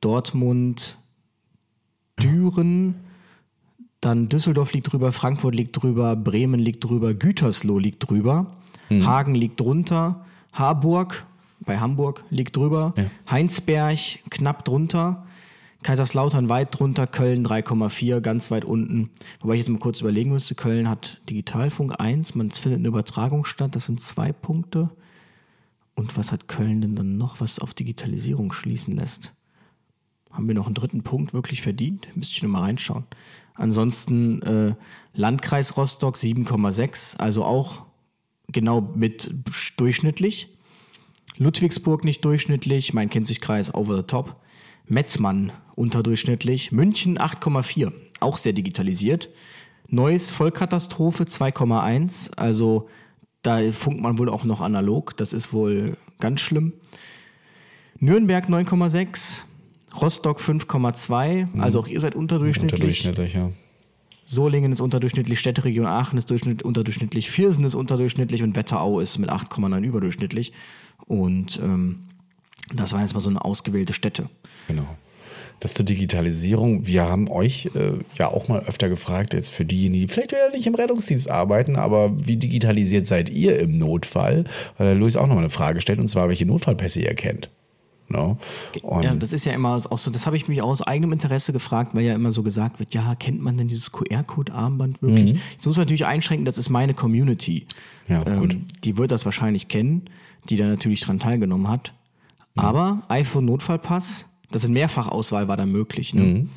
Dortmund, 0.00 0.96
Düren, 2.20 2.94
dann 4.00 4.28
Düsseldorf 4.28 4.72
liegt 4.72 4.92
drüber, 4.92 5.12
Frankfurt 5.12 5.54
liegt 5.54 5.80
drüber, 5.80 6.16
Bremen 6.16 6.60
liegt 6.60 6.84
drüber, 6.84 7.12
Gütersloh 7.14 7.78
liegt 7.78 8.08
drüber, 8.08 8.56
Hagen 8.90 9.34
liegt 9.34 9.60
drunter, 9.60 10.24
Harburg 10.52 11.26
bei 11.60 11.78
Hamburg 11.78 12.24
liegt 12.30 12.56
drüber, 12.56 12.94
Heinsberg 13.30 13.98
knapp 14.30 14.64
drunter, 14.64 15.26
Kaiserslautern 15.82 16.48
weit 16.48 16.78
drunter, 16.78 17.06
Köln 17.06 17.46
3,4, 17.46 18.20
ganz 18.20 18.50
weit 18.50 18.64
unten. 18.64 19.10
Wobei 19.40 19.54
ich 19.54 19.60
jetzt 19.60 19.70
mal 19.70 19.78
kurz 19.78 20.00
überlegen 20.00 20.30
müsste, 20.30 20.54
Köln 20.54 20.88
hat 20.88 21.20
Digitalfunk 21.28 21.98
1, 21.98 22.34
man 22.34 22.50
findet 22.50 22.80
eine 22.80 22.88
Übertragung 22.88 23.44
statt, 23.44 23.74
das 23.74 23.86
sind 23.86 24.00
zwei 24.00 24.32
Punkte. 24.32 24.90
Und 25.94 26.16
was 26.16 26.32
hat 26.32 26.48
Köln 26.48 26.80
denn 26.80 26.96
dann 26.96 27.16
noch, 27.16 27.40
was 27.40 27.58
auf 27.58 27.74
Digitalisierung 27.74 28.52
schließen 28.52 28.94
lässt? 28.94 29.32
Haben 30.30 30.46
wir 30.48 30.54
noch 30.54 30.66
einen 30.66 30.74
dritten 30.74 31.02
Punkt 31.02 31.34
wirklich 31.34 31.62
verdient? 31.62 32.08
Müsste 32.14 32.36
ich 32.36 32.42
nochmal 32.42 32.62
reinschauen. 32.62 33.04
Ansonsten 33.54 34.42
äh, 34.42 34.74
Landkreis 35.12 35.76
Rostock 35.76 36.16
7,6, 36.16 37.16
also 37.16 37.44
auch 37.44 37.82
genau 38.48 38.80
mit 38.94 39.34
durchschnittlich. 39.76 40.56
Ludwigsburg 41.36 42.04
nicht 42.04 42.24
durchschnittlich, 42.24 42.92
mein 42.94 43.10
Kinzigkreis 43.10 43.74
over 43.74 43.96
the 43.96 44.02
top. 44.02 44.36
Metzmann 44.86 45.52
unterdurchschnittlich. 45.80 46.72
München 46.72 47.18
8,4, 47.18 47.92
auch 48.20 48.36
sehr 48.36 48.52
digitalisiert. 48.52 49.30
Neues 49.88 50.30
Vollkatastrophe 50.30 51.24
2,1, 51.24 52.36
also 52.36 52.88
da 53.42 53.72
funkt 53.72 54.00
man 54.00 54.18
wohl 54.18 54.28
auch 54.28 54.44
noch 54.44 54.60
analog, 54.60 55.16
das 55.16 55.32
ist 55.32 55.52
wohl 55.52 55.96
ganz 56.20 56.40
schlimm. 56.40 56.74
Nürnberg 57.98 58.48
9,6, 58.48 59.38
Rostock 60.00 60.38
5,2, 60.38 61.60
also 61.60 61.80
auch 61.80 61.88
ihr 61.88 61.98
seid 61.98 62.14
unterdurchschnittlich. 62.14 63.06
Unterdurchschnittlich, 63.06 63.34
ja. 63.34 63.50
Solingen 64.26 64.70
ist 64.70 64.80
unterdurchschnittlich, 64.80 65.40
Städteregion 65.40 65.86
Aachen 65.86 66.16
ist 66.16 66.30
durchschnitt, 66.30 66.62
unterdurchschnittlich, 66.62 67.30
Viersen 67.30 67.64
ist 67.64 67.74
unterdurchschnittlich 67.74 68.44
und 68.44 68.54
Wetterau 68.54 69.00
ist 69.00 69.18
mit 69.18 69.28
8,9 69.28 69.82
überdurchschnittlich. 69.82 70.52
Und 71.06 71.58
ähm, 71.60 72.04
das 72.72 72.92
waren 72.92 73.00
jetzt 73.00 73.14
mal 73.14 73.20
so 73.20 73.30
eine 73.30 73.44
ausgewählte 73.44 73.92
Städte. 73.92 74.30
Genau. 74.68 74.86
Das 75.60 75.74
zur 75.74 75.84
Digitalisierung. 75.84 76.86
Wir 76.86 77.06
haben 77.06 77.28
euch 77.28 77.70
äh, 77.74 77.92
ja 78.18 78.28
auch 78.28 78.48
mal 78.48 78.60
öfter 78.60 78.88
gefragt, 78.88 79.34
jetzt 79.34 79.50
für 79.50 79.64
diejenigen, 79.66 80.06
die 80.06 80.12
vielleicht 80.12 80.32
ja 80.32 80.38
nicht 80.52 80.66
im 80.66 80.74
Rettungsdienst 80.74 81.30
arbeiten, 81.30 81.76
aber 81.76 82.12
wie 82.26 82.36
digitalisiert 82.36 83.06
seid 83.06 83.30
ihr 83.30 83.58
im 83.58 83.78
Notfall? 83.78 84.44
Weil 84.78 84.86
der 84.86 84.94
Luis 84.96 85.16
auch 85.16 85.26
nochmal 85.26 85.44
eine 85.44 85.50
Frage 85.50 85.80
stellt, 85.80 85.98
und 85.98 86.08
zwar, 86.08 86.28
welche 86.28 86.46
Notfallpässe 86.46 87.00
ihr 87.00 87.14
kennt. 87.14 87.50
No? 88.10 88.38
Ja, 89.02 89.14
das 89.14 89.32
ist 89.32 89.44
ja 89.44 89.52
immer 89.52 89.80
auch 89.88 89.98
so, 89.98 90.10
das 90.10 90.26
habe 90.26 90.36
ich 90.36 90.48
mich 90.48 90.62
auch 90.62 90.68
aus 90.68 90.82
eigenem 90.82 91.12
Interesse 91.12 91.52
gefragt, 91.52 91.94
weil 91.94 92.02
ja 92.02 92.14
immer 92.14 92.32
so 92.32 92.42
gesagt 92.42 92.80
wird, 92.80 92.92
ja, 92.92 93.14
kennt 93.14 93.40
man 93.40 93.56
denn 93.56 93.68
dieses 93.68 93.92
QR-Code-Armband 93.92 95.00
wirklich? 95.00 95.38
Jetzt 95.52 95.66
muss 95.66 95.76
man 95.76 95.82
natürlich 95.82 96.06
einschränken, 96.06 96.44
das 96.44 96.58
ist 96.58 96.70
meine 96.70 96.92
Community. 96.92 97.66
Mhm. 98.08 98.14
Ja, 98.14 98.24
gut. 98.24 98.56
Die 98.82 98.98
wird 98.98 99.12
das 99.12 99.24
wahrscheinlich 99.26 99.68
kennen, 99.68 100.06
die 100.48 100.56
da 100.56 100.66
natürlich 100.66 101.02
dran 101.02 101.20
teilgenommen 101.20 101.68
hat. 101.68 101.92
Mhm. 102.56 102.62
Aber 102.62 103.02
iPhone-Notfallpass, 103.08 104.26
das 104.50 104.64
in 104.64 104.72
Mehrfachauswahl 104.72 105.48
war 105.48 105.56
da 105.56 105.66
möglich. 105.66 106.14
Ne? 106.14 106.22
Mhm. 106.22 106.48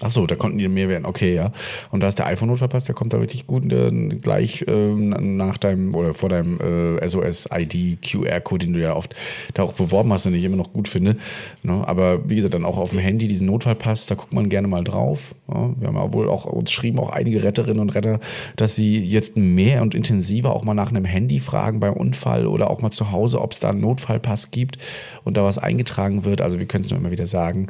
Ach 0.00 0.12
so, 0.12 0.26
da 0.26 0.36
konnten 0.36 0.58
die 0.58 0.68
mehr 0.68 0.88
werden. 0.88 1.06
Okay, 1.06 1.34
ja. 1.34 1.50
Und 1.90 2.00
da 2.00 2.08
ist 2.08 2.20
der 2.20 2.26
iPhone-Notfallpass, 2.26 2.84
der 2.84 2.94
kommt 2.94 3.12
da 3.12 3.18
wirklich 3.18 3.48
gut 3.48 3.72
äh, 3.72 3.90
gleich 3.90 4.64
ähm, 4.68 5.36
nach 5.36 5.58
deinem 5.58 5.92
oder 5.92 6.14
vor 6.14 6.28
deinem 6.28 6.60
äh, 6.60 7.08
SOS-ID-QR-Code, 7.08 8.66
den 8.66 8.74
du 8.74 8.80
ja 8.80 8.94
oft 8.94 9.16
da 9.54 9.64
auch 9.64 9.72
beworben 9.72 10.12
hast 10.12 10.26
und 10.26 10.34
ich 10.34 10.44
immer 10.44 10.56
noch 10.56 10.72
gut 10.72 10.86
finde. 10.86 11.16
Ne? 11.64 11.82
Aber 11.86 12.28
wie 12.30 12.36
gesagt, 12.36 12.54
dann 12.54 12.64
auch 12.64 12.78
auf 12.78 12.90
dem 12.90 13.00
Handy 13.00 13.26
diesen 13.26 13.48
Notfallpass, 13.48 14.06
da 14.06 14.14
guckt 14.14 14.32
man 14.32 14.48
gerne 14.48 14.68
mal 14.68 14.84
drauf. 14.84 15.34
Ja? 15.52 15.74
Wir 15.76 15.88
haben 15.88 15.96
ja 15.96 16.12
wohl 16.12 16.28
auch, 16.28 16.44
uns 16.44 16.70
schrieben 16.70 17.00
auch 17.00 17.10
einige 17.10 17.42
Retterinnen 17.42 17.80
und 17.80 17.96
Retter, 17.96 18.20
dass 18.54 18.76
sie 18.76 19.04
jetzt 19.04 19.36
mehr 19.36 19.82
und 19.82 19.96
intensiver 19.96 20.54
auch 20.54 20.62
mal 20.62 20.74
nach 20.74 20.90
einem 20.90 21.06
Handy 21.06 21.40
fragen 21.40 21.80
beim 21.80 21.94
Unfall 21.94 22.46
oder 22.46 22.70
auch 22.70 22.82
mal 22.82 22.92
zu 22.92 23.10
Hause, 23.10 23.40
ob 23.40 23.50
es 23.50 23.58
da 23.58 23.70
einen 23.70 23.80
Notfallpass 23.80 24.52
gibt 24.52 24.78
und 25.24 25.36
da 25.36 25.42
was 25.42 25.58
eingetragen 25.58 26.24
wird. 26.24 26.40
Also 26.40 26.60
wir 26.60 26.66
können 26.66 26.84
es 26.84 26.90
nur 26.90 27.00
immer 27.00 27.10
wieder 27.10 27.26
sagen. 27.26 27.66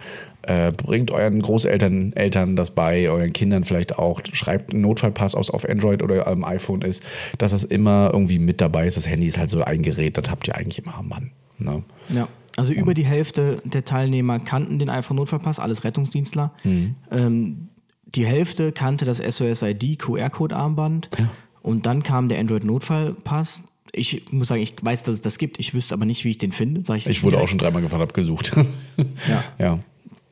Äh, 0.49 0.73
bringt 0.73 1.11
euren 1.11 1.43
Großeltern 1.43 2.15
Eltern 2.15 2.57
das 2.57 2.71
bei, 2.71 3.11
euren 3.11 3.35
Kindern 3.35 3.65
vielleicht 3.65 3.99
auch. 3.99 4.23
Schreibt 4.33 4.73
einen 4.73 4.81
Notfallpass 4.81 5.35
aus 5.35 5.51
auf 5.51 5.69
Android 5.69 6.03
oder 6.03 6.27
am 6.27 6.43
iPhone 6.43 6.81
ist, 6.81 7.03
dass 7.37 7.51
das 7.51 7.65
immer 7.65 8.09
irgendwie 8.15 8.39
mit 8.39 8.63
dabei 8.63 8.87
ist. 8.87 8.97
Das 8.97 9.07
Handy 9.07 9.27
ist 9.27 9.37
halt 9.37 9.51
so 9.51 9.61
ein 9.61 9.83
Gerät, 9.83 10.17
das 10.17 10.31
habt 10.31 10.49
ihr 10.49 10.57
eigentlich 10.57 10.83
immer 10.83 10.97
am 10.97 11.09
Mann. 11.09 11.33
Ne? 11.59 11.83
Ja. 12.09 12.29
Also 12.57 12.73
über 12.73 12.95
die 12.95 13.05
Hälfte 13.05 13.61
der 13.65 13.85
Teilnehmer 13.85 14.41
kannten 14.41 14.79
den 14.79 14.89
iPhone-Notfallpass, 14.89 15.61
alles 15.61 15.85
Rettungsdienstler. 15.85 16.53
Mhm. 16.65 16.95
Ähm, 17.11 17.69
die 18.07 18.25
Hälfte 18.25 18.73
kannte 18.73 19.05
das 19.05 19.19
SOS-ID 19.19 19.99
QR-Code-Armband. 19.99 21.11
Und 21.61 21.85
dann 21.85 22.03
kam 22.03 22.31
der 22.31 22.39
Android-Notfallpass. 22.39 23.65
Ich 23.93 24.33
muss 24.33 24.49
sagen, 24.49 24.63
ich 24.63 24.75
weiß, 24.81 25.03
dass 25.03 25.17
es 25.17 25.21
das 25.21 25.37
gibt. 25.37 25.61
Ich 25.61 25.75
wüsste 25.75 25.93
aber 25.93 26.07
nicht, 26.07 26.25
wie 26.25 26.31
ich 26.31 26.39
den 26.39 26.53
finde. 26.53 26.85
Sag 26.85 26.97
ich 26.97 27.07
Ich 27.07 27.23
wurde 27.23 27.39
auch 27.39 27.49
schon 27.49 27.59
dreimal 27.59 27.83
gefragt, 27.83 28.01
hab 28.01 28.15
gesucht. 28.15 28.57
Ja. 29.29 29.45
ja. 29.59 29.79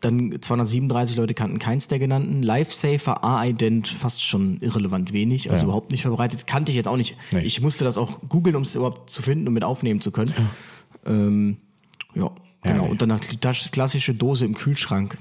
Dann 0.01 0.37
237 0.41 1.17
Leute 1.17 1.33
kannten 1.35 1.59
keins 1.59 1.89
der 1.89 1.99
genannten. 1.99 2.43
Lifesaver, 2.43 3.25
A-Ident, 3.25 3.89
fast 3.89 4.23
schon 4.23 4.59
irrelevant 4.61 5.13
wenig, 5.13 5.51
also 5.51 5.63
Ja. 5.63 5.65
überhaupt 5.65 5.91
nicht 5.91 6.03
verbreitet. 6.03 6.47
Kannte 6.47 6.71
ich 6.71 6.77
jetzt 6.77 6.87
auch 6.87 6.99
nicht. 6.99 7.17
Nee. 7.33 7.41
Ich 7.41 7.61
musste 7.63 7.85
das 7.85 7.97
auch 7.97 8.21
googeln, 8.29 8.57
um 8.57 8.63
es 8.63 8.75
überhaupt 8.75 9.09
zu 9.09 9.23
finden 9.23 9.49
und 9.49 9.55
mit 9.55 9.65
aufnehmen 9.65 10.01
zu 10.03 10.11
können. 10.11 10.33
Ähm, 11.07 11.57
ja, 12.15 12.31
genau. 12.63 12.85
nee. 12.85 12.91
Und 12.91 13.03
danach 13.03 13.21
die 13.21 13.39
klassische 13.39 14.15
Dose 14.15 14.45
im 14.45 14.55
Kühlschrank 14.55 15.19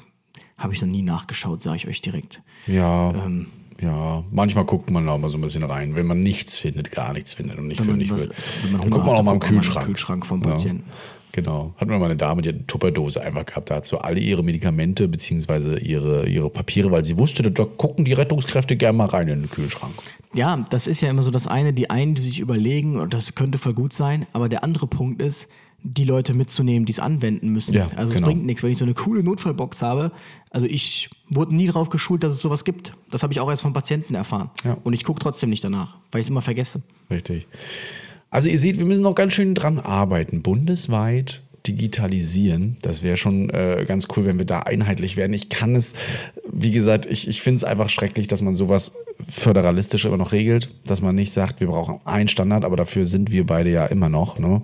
habe 0.58 0.74
ich 0.74 0.82
noch 0.82 0.90
nie 0.90 1.02
nachgeschaut, 1.02 1.62
sage 1.64 1.78
ich 1.78 1.88
euch 1.88 2.02
direkt. 2.02 2.42
Ja, 2.68 3.12
Ähm, 3.12 3.48
ja, 3.82 4.24
manchmal 4.32 4.64
guckt 4.66 4.90
man 4.90 5.08
auch 5.10 5.18
mal 5.18 5.30
so 5.30 5.38
ein 5.38 5.42
bisschen 5.42 5.64
rein, 5.64 5.96
wenn 5.96 6.06
man 6.06 6.22
nichts 6.22 6.58
findet, 6.58 6.92
gar 6.92 7.12
nichts 7.14 7.34
findet 7.34 7.58
und 7.60 7.68
nicht 7.68 7.80
Wenn 7.82 7.88
fündig 7.88 8.12
was- 8.12 8.22
wird. 8.22 8.36
Dann 8.72 8.90
guckt 8.90 9.06
man 9.06 9.16
auch 9.16 9.24
mal 9.24 9.34
im 9.34 9.40
dann 9.40 9.50
Kühlschrank. 9.50 9.86
Kühlschrank 9.88 10.26
vom 10.26 10.42
Ja, 10.44 10.52
Patienten. 10.52 10.84
Genau. 11.36 11.74
Hat 11.76 11.90
mir 11.90 12.00
mal 12.00 12.06
eine 12.06 12.16
Dame, 12.16 12.42
die 12.42 12.48
hat 12.48 12.56
eine 12.56 12.66
Tupperdose 12.66 13.22
einfach 13.22 13.46
gehabt. 13.46 13.70
Da 13.70 13.76
hat 13.76 13.86
so 13.86 13.98
alle 13.98 14.22
ihre 14.22 14.42
Medikamente 14.42 15.10
beziehungsweise 15.10 15.78
ihre, 15.80 16.30
ihre 16.30 16.50
Papiere, 16.50 16.92
weil 16.92 17.04
sie 17.04 17.18
wusste, 17.18 17.52
da 17.52 17.66
gucken 17.66 18.06
die 18.06 18.14
Rettungskräfte 18.14 18.78
gerne 18.78 18.98
mal 18.98 19.08
rein 19.08 19.28
in 19.28 19.42
den 19.42 19.50
Kühlschrank. 19.50 19.94
Ja, 20.34 20.64
das 20.70 20.88
ist 20.88 21.02
ja 21.02 21.10
immer 21.10 21.24
so 21.24 21.32
das 21.32 21.46
eine, 21.46 21.74
die 21.74 21.90
einen, 21.90 22.16
die 22.16 22.22
sich 22.22 22.40
überlegen, 22.40 23.02
und 23.02 23.14
das 23.14 23.36
könnte 23.36 23.58
voll 23.58 23.74
gut 23.74 23.92
sein, 23.92 24.28
aber 24.32 24.48
der 24.48 24.64
andere 24.64 24.88
Punkt 24.88 25.22
ist, 25.22 25.50
die 25.84 26.06
Leute 26.06 26.34
mitzunehmen, 26.34 26.86
die 26.86 26.94
es 26.94 27.00
anwenden 27.00 27.50
müssen. 27.50 27.74
Ja, 27.74 27.90
also 27.98 28.14
genau. 28.14 28.28
es 28.28 28.34
bringt 28.34 28.46
nichts, 28.46 28.64
wenn 28.64 28.72
ich 28.72 28.78
so 28.78 28.86
eine 28.86 28.94
coole 28.94 29.22
Notfallbox 29.22 29.82
habe. 29.82 30.14
Also 30.52 30.68
ich 30.68 31.10
wurde 31.30 31.54
nie 31.54 31.68
darauf 31.68 31.90
geschult, 31.90 32.24
dass 32.24 32.32
es 32.32 32.40
sowas 32.40 32.64
gibt. 32.64 32.94
Das 33.12 33.24
habe 33.24 33.34
ich 33.34 33.42
auch 33.42 33.50
erst 33.50 33.62
von 33.62 33.74
Patienten 33.74 34.16
erfahren. 34.16 34.52
Ja. 34.64 34.78
Und 34.86 34.94
ich 34.94 35.04
gucke 35.04 35.20
trotzdem 35.20 35.50
nicht 35.50 35.66
danach, 35.66 35.98
weil 36.12 36.22
ich 36.22 36.28
es 36.28 36.30
immer 36.30 36.42
vergesse. 36.42 36.82
Richtig. 37.12 37.46
Also 38.36 38.50
ihr 38.50 38.60
seht, 38.60 38.80
wir 38.80 38.86
müssen 38.86 39.04
noch 39.04 39.16
ganz 39.16 39.32
schön 39.32 39.56
dran 39.56 39.80
arbeiten. 39.80 40.42
Bundesweit 40.42 41.42
digitalisieren. 41.66 42.76
Das 42.82 43.02
wäre 43.02 43.16
schon 43.16 43.50
äh, 43.50 43.86
ganz 43.88 44.10
cool, 44.14 44.26
wenn 44.26 44.38
wir 44.38 44.46
da 44.46 44.60
einheitlich 44.60 45.16
werden. 45.16 45.32
Ich 45.32 45.48
kann 45.48 45.74
es, 45.74 45.94
wie 46.52 46.72
gesagt, 46.72 47.06
ich, 47.06 47.30
ich 47.30 47.42
finde 47.42 47.60
es 47.60 47.64
einfach 47.64 47.88
schrecklich, 47.88 48.28
dass 48.28 48.42
man 48.42 48.54
sowas 48.56 48.92
föderalistisch 49.32 50.04
immer 50.04 50.18
noch 50.18 50.34
regelt, 50.34 50.68
dass 50.86 51.02
man 51.02 51.16
nicht 51.16 51.32
sagt, 51.32 51.62
wir 51.62 51.68
brauchen 51.68 52.02
einen 52.04 52.28
Standard, 52.28 52.66
aber 52.66 52.76
dafür 52.76 53.06
sind 53.06 53.32
wir 53.32 53.46
beide 53.46 53.70
ja 53.70 53.86
immer 53.86 54.10
noch. 54.10 54.38
Ne? 54.38 54.62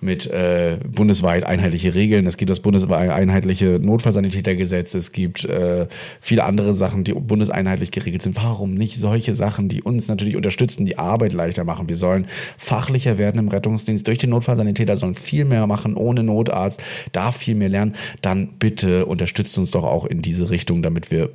Mit 0.00 0.26
äh, 0.26 0.78
bundesweit 0.86 1.44
einheitliche 1.44 1.94
Regeln. 1.94 2.26
Es 2.26 2.36
gibt 2.36 2.50
das 2.50 2.60
bundesweit 2.60 3.10
einheitliche 3.10 3.78
Notfallsanitätergesetz. 3.80 4.94
Es 4.94 5.12
gibt 5.12 5.44
äh, 5.44 5.86
viele 6.20 6.44
andere 6.44 6.74
Sachen, 6.74 7.04
die 7.04 7.12
bundeseinheitlich 7.12 7.90
geregelt 7.90 8.22
sind. 8.22 8.36
Warum 8.36 8.74
nicht 8.74 8.98
solche 8.98 9.34
Sachen, 9.34 9.68
die 9.68 9.82
uns 9.82 10.08
natürlich 10.08 10.36
unterstützen, 10.36 10.84
die 10.84 10.98
Arbeit 10.98 11.32
leichter 11.32 11.64
machen? 11.64 11.88
Wir 11.88 11.96
sollen 11.96 12.26
fachlicher 12.58 13.18
werden 13.18 13.38
im 13.38 13.48
Rettungsdienst. 13.48 14.06
Durch 14.06 14.18
den 14.18 14.30
Notfallsanitäter 14.30 14.96
sollen 14.96 15.14
viel 15.14 15.44
mehr 15.44 15.66
machen 15.66 15.94
ohne 15.94 16.22
Notarzt, 16.22 16.82
darf 17.12 17.36
viel 17.36 17.54
mehr 17.54 17.68
lernen. 17.68 17.94
Dann 18.22 18.48
bitte 18.58 19.06
unterstützt 19.06 19.56
uns 19.58 19.70
doch 19.70 19.84
auch 19.84 20.04
in 20.04 20.22
diese 20.22 20.50
Richtung, 20.50 20.82
damit 20.82 21.10
wir 21.10 21.30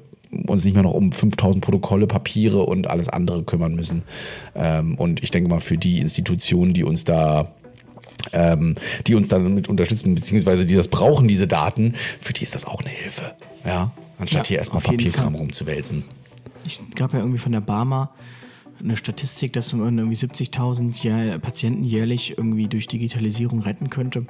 uns 0.48 0.64
nicht 0.64 0.74
mehr 0.74 0.84
noch 0.84 0.94
um 0.94 1.12
5000 1.12 1.64
Protokolle, 1.64 2.08
Papiere 2.08 2.64
und 2.64 2.88
alles 2.88 3.10
andere 3.10 3.44
kümmern 3.44 3.76
müssen. 3.76 4.04
Ähm, 4.56 4.96
und 4.96 5.24
ich 5.24 5.32
denke 5.32 5.50
mal, 5.50 5.60
für 5.60 5.78
die 5.78 6.00
Institutionen, 6.00 6.74
die 6.74 6.84
uns 6.84 7.04
da 7.04 7.52
ähm, 8.34 8.76
die 9.08 9.16
uns 9.16 9.28
damit 9.28 9.68
unterstützen, 9.68 10.16
beziehungsweise 10.16 10.66
die 10.66 10.76
das 10.76 10.88
brauchen, 10.88 11.28
diese 11.28 11.48
Daten, 11.48 11.94
für 12.20 12.34
die 12.34 12.44
ist 12.44 12.56
das 12.56 12.66
auch 12.66 12.82
eine 12.82 12.90
Hilfe. 12.90 13.34
Ja, 13.66 13.92
anstatt 14.20 14.46
Ja, 14.46 14.50
hier 14.50 14.58
erstmal 14.60 14.82
Papierkram 14.82 15.36
rumzuwälzen. 15.36 16.04
Ich 16.66 16.80
gab 16.96 17.14
ja 17.14 17.20
irgendwie 17.20 17.40
von 17.40 17.52
der 17.52 17.62
Barmer 17.62 18.12
eine 18.80 18.98
Statistik, 18.98 19.54
dass 19.54 19.74
man 19.74 19.98
irgendwie 19.98 20.18
70.000 20.18 21.04
jähr- 21.04 21.40
Patienten 21.40 21.84
jährlich 21.84 22.38
irgendwie 22.38 22.68
durch 22.68 22.88
Digitalisierung 22.88 23.62
retten 23.62 23.90
könnte. 23.90 24.26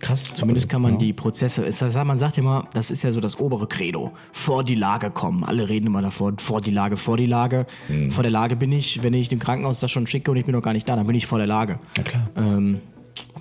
Krass. 0.00 0.32
Zumindest 0.34 0.68
kann 0.68 0.80
man 0.80 0.94
ja. 0.94 0.98
die 0.98 1.12
Prozesse, 1.12 1.62
man 2.04 2.18
sagt 2.18 2.36
ja 2.36 2.42
immer, 2.42 2.68
das 2.72 2.90
ist 2.90 3.02
ja 3.02 3.12
so 3.12 3.20
das 3.20 3.38
obere 3.38 3.66
Credo. 3.66 4.12
Vor 4.32 4.64
die 4.64 4.74
Lage 4.74 5.10
kommen. 5.10 5.44
Alle 5.44 5.68
reden 5.68 5.88
immer 5.88 6.00
davor, 6.00 6.32
vor 6.38 6.60
die 6.60 6.70
Lage, 6.70 6.96
vor 6.96 7.16
die 7.16 7.26
Lage. 7.26 7.66
Hm. 7.88 8.10
Vor 8.10 8.22
der 8.22 8.30
Lage 8.30 8.56
bin 8.56 8.72
ich, 8.72 9.02
wenn 9.02 9.12
ich 9.12 9.28
dem 9.28 9.40
Krankenhaus 9.40 9.80
das 9.80 9.90
schon 9.90 10.06
schicke 10.06 10.30
und 10.30 10.36
ich 10.36 10.46
bin 10.46 10.54
noch 10.54 10.62
gar 10.62 10.72
nicht 10.72 10.88
da, 10.88 10.96
dann 10.96 11.06
bin 11.06 11.16
ich 11.16 11.26
vor 11.26 11.38
der 11.38 11.46
Lage. 11.46 11.78
Ja, 11.98 12.02
klar. 12.02 12.30
Ähm, 12.36 12.80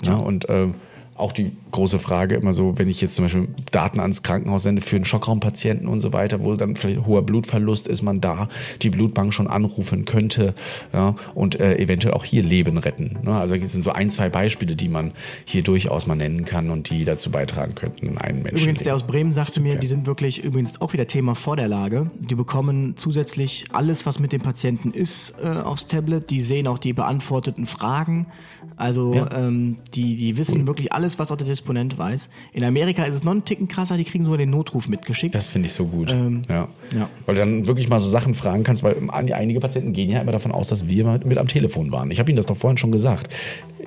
Ja, 0.10 0.15
und 0.15 0.48
ähm, 0.49 0.73
auch 1.19 1.31
die 1.31 1.51
große 1.71 1.99
Frage 1.99 2.35
immer 2.35 2.53
so, 2.53 2.77
wenn 2.77 2.87
ich 2.89 3.01
jetzt 3.01 3.15
zum 3.15 3.25
Beispiel 3.25 3.47
Daten 3.71 3.99
ans 3.99 4.23
Krankenhaus 4.23 4.63
sende 4.63 4.81
für 4.81 4.95
einen 4.95 5.05
Schockraumpatienten 5.05 5.87
und 5.87 6.01
so 6.01 6.13
weiter, 6.13 6.43
wo 6.43 6.55
dann 6.55 6.75
vielleicht 6.75 7.05
hoher 7.05 7.21
Blutverlust 7.21 7.87
ist, 7.87 8.01
man 8.01 8.21
da 8.21 8.49
die 8.81 8.89
Blutbank 8.89 9.33
schon 9.33 9.47
anrufen 9.47 10.05
könnte 10.05 10.53
ja, 10.93 11.15
und 11.35 11.59
äh, 11.59 11.77
eventuell 11.77 12.13
auch 12.13 12.23
hier 12.23 12.43
Leben 12.43 12.77
retten. 12.77 13.17
Ne? 13.23 13.35
Also 13.35 13.55
das 13.55 13.71
sind 13.71 13.83
so 13.83 13.91
ein, 13.91 14.09
zwei 14.09 14.29
Beispiele, 14.29 14.75
die 14.75 14.89
man 14.89 15.11
hier 15.45 15.63
durchaus 15.63 16.07
mal 16.07 16.15
nennen 16.15 16.45
kann 16.45 16.69
und 16.69 16.89
die 16.89 17.05
dazu 17.05 17.31
beitragen 17.31 17.75
könnten, 17.75 18.17
einen 18.17 18.41
Menschen. 18.43 18.57
Übrigens, 18.59 18.83
der 18.83 18.95
aus 18.95 19.03
Bremen 19.03 19.31
sagte 19.31 19.59
mir, 19.59 19.75
die 19.75 19.87
sind 19.87 20.05
wirklich 20.05 20.43
übrigens 20.43 20.81
auch 20.81 20.93
wieder 20.93 21.07
Thema 21.07 21.35
vor 21.35 21.55
der 21.55 21.67
Lage. 21.67 22.11
Die 22.19 22.35
bekommen 22.35 22.93
zusätzlich 22.95 23.65
alles, 23.71 24.05
was 24.05 24.19
mit 24.19 24.31
dem 24.31 24.41
Patienten 24.41 24.91
ist, 24.91 25.33
äh, 25.43 25.47
aufs 25.47 25.87
Tablet. 25.87 26.29
Die 26.29 26.41
sehen 26.41 26.67
auch 26.67 26.77
die 26.77 26.93
beantworteten 26.93 27.65
Fragen. 27.65 28.27
Also 28.75 29.13
Ja. 29.13 29.29
ähm, 29.35 29.77
die, 29.93 30.15
die 30.15 30.37
wissen 30.37 30.67
wirklich 30.67 30.93
alles, 30.93 31.09
was 31.18 31.31
auch 31.31 31.38
der 31.38 31.48
Disponent 31.48 31.98
weiß. 31.98 32.30
In 32.53 32.64
Amerika 32.64 33.03
ist 33.03 33.15
es 33.15 33.23
noch 33.23 33.31
einen 33.31 33.45
Ticken 33.45 33.68
krasser, 33.68 33.98
die 33.98 34.03
kriegen 34.03 34.26
sogar 34.26 34.38
den 34.38 34.49
Notruf 34.49 34.88
mitgeschickt. 34.88 35.34
Das 35.34 35.49
finde 35.49 35.68
ich 35.68 35.73
so 35.73 35.86
gut. 35.86 36.11
Ähm, 36.11 36.44
ja. 36.48 36.68
ja. 36.95 37.10
Weil 37.26 37.36
du 37.36 37.41
dann 37.41 37.68
wirklich 37.68 37.90
mal 37.90 37.99
so 37.99 38.10
Sachen 38.10 38.34
fragen 38.34 38.64
kannst, 38.64 38.84
weil 38.84 38.95
einige 39.10 39.60
Patienten 39.60 39.94
gehen 39.94 40.10
ja 40.10 40.22
immer 40.22 40.31
davon 40.31 40.52
aus, 40.52 40.68
dass 40.68 40.88
wir 40.88 41.06
mal 41.06 41.19
mit 41.23 41.38
am 41.38 41.48
Telefon 41.48 41.91
waren. 41.91 42.11
Ich 42.11 42.19
habe 42.19 42.30
Ihnen 42.30 42.38
das 42.38 42.45
doch 42.45 42.57
vorhin 42.57 42.77
schon 42.77 42.91
gesagt. 42.91 43.34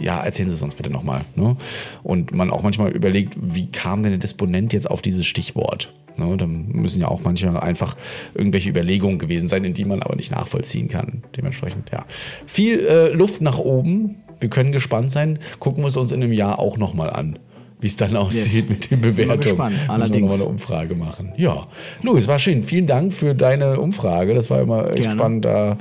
Ja, 0.00 0.22
erzählen 0.24 0.48
Sie 0.48 0.56
es 0.56 0.62
uns 0.62 0.74
bitte 0.74 0.90
nochmal. 0.90 1.24
Ne? 1.36 1.56
Und 2.02 2.32
man 2.32 2.50
auch 2.50 2.62
manchmal 2.62 2.90
überlegt, 2.90 3.36
wie 3.40 3.70
kam 3.70 4.02
denn 4.02 4.12
der 4.12 4.18
Disponent 4.18 4.72
jetzt 4.72 4.90
auf 4.90 5.02
dieses 5.02 5.26
Stichwort? 5.26 5.92
Ne? 6.18 6.36
Da 6.36 6.46
müssen 6.46 7.00
ja 7.00 7.08
auch 7.08 7.20
manchmal 7.24 7.58
einfach 7.58 7.96
irgendwelche 8.34 8.70
Überlegungen 8.70 9.18
gewesen 9.18 9.48
sein, 9.48 9.64
in 9.64 9.74
die 9.74 9.84
man 9.84 10.02
aber 10.02 10.16
nicht 10.16 10.30
nachvollziehen 10.30 10.88
kann. 10.88 11.22
Dementsprechend, 11.36 11.90
ja. 11.90 12.04
Viel 12.46 12.80
äh, 12.86 13.08
Luft 13.08 13.40
nach 13.40 13.58
oben. 13.58 14.16
Wir 14.42 14.50
können 14.50 14.72
gespannt 14.72 15.10
sein. 15.10 15.38
Gucken 15.60 15.82
wir 15.84 15.88
es 15.88 15.96
uns 15.96 16.12
in 16.12 16.22
einem 16.22 16.32
Jahr 16.32 16.58
auch 16.58 16.76
nochmal 16.76 17.10
an, 17.10 17.38
wie 17.80 17.86
es 17.86 17.96
dann 17.96 18.16
aussieht 18.16 18.68
mit 18.68 18.90
den 18.90 19.00
Bewertungen. 19.00 19.40
gespannt, 19.40 19.72
Müssen 19.76 19.86
wir 19.86 19.92
allerdings. 19.94 20.20
nochmal 20.20 20.40
eine 20.40 20.44
Umfrage 20.48 20.94
machen. 20.94 21.32
Ja, 21.36 21.66
Louis, 22.02 22.26
war 22.26 22.38
schön. 22.38 22.64
Vielen 22.64 22.86
Dank 22.86 23.14
für 23.14 23.34
deine 23.34 23.80
Umfrage. 23.80 24.34
Das 24.34 24.50
war 24.50 24.60
immer 24.60 24.90
echt 24.90 25.02
Gerne. 25.04 25.16
spannend, 25.16 25.44
da, 25.44 25.78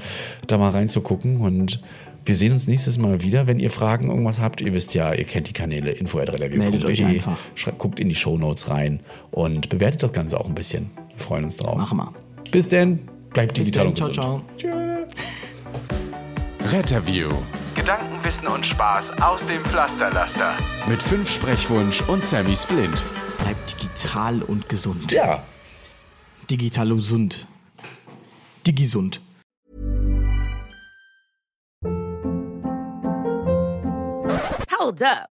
da 0.48 0.58
mal 0.58 0.70
reinzugucken. 0.70 1.38
Und 1.42 1.82
wir 2.24 2.36
sehen 2.36 2.54
uns 2.54 2.68
nächstes 2.68 2.98
Mal 3.00 3.24
wieder. 3.24 3.48
Wenn 3.48 3.60
ihr 3.60 3.72
Fragen, 3.72 4.10
irgendwas 4.10 4.40
habt, 4.40 4.62
ihr 4.62 4.74
wisst 4.74 4.94
ja, 4.94 5.12
ihr 5.14 5.24
kennt 5.26 5.50
die 5.50 5.54
Kanäle 5.54 5.92
info.releview.de. 5.92 6.58
Meldet 6.60 6.86
euch 6.86 7.04
einfach. 7.04 7.38
Schreibt- 7.56 7.80
Guckt 7.80 8.00
in 8.00 8.10
die 8.10 8.16
Shownotes 8.16 8.70
rein 8.70 9.00
und 9.32 9.70
bewertet 9.70 10.04
das 10.04 10.14
Ganze 10.14 10.40
auch 10.40 10.48
ein 10.48 10.56
bisschen. 10.56 10.92
Wir 11.18 11.26
freuen 11.26 11.44
uns 11.46 11.58
drauf. 11.58 11.78
Machen 11.78 11.98
wir. 11.98 12.14
Bis 12.52 12.68
denn. 12.68 13.00
Bleibt 13.34 13.56
Bis 13.56 13.66
digital 13.66 13.86
dann, 13.86 13.92
und 13.92 13.98
ciao, 13.98 14.10
gesund. 14.10 14.44
ciao. 14.60 14.72
Retterview 16.72 17.30
Gedanken, 17.76 18.11
Wissen 18.32 18.48
und 18.48 18.66
Spaß 18.66 19.22
aus 19.22 19.46
dem 19.46 19.62
Pflasterlaster. 19.66 20.56
mit 20.88 21.04
fünf 21.04 21.30
Sprechwunsch 21.30 22.02
und 22.08 22.24
Sammy 22.24 22.56
Splint. 22.56 23.04
Bleibt 23.40 23.72
digital 23.72 24.42
und 24.42 24.70
gesund. 24.70 25.12
Ja. 25.12 25.44
Digital 26.50 26.94
und 26.94 27.00
gesund. 27.00 27.46
Digisund. 28.66 29.20
Hold 34.80 35.02
up. 35.02 35.31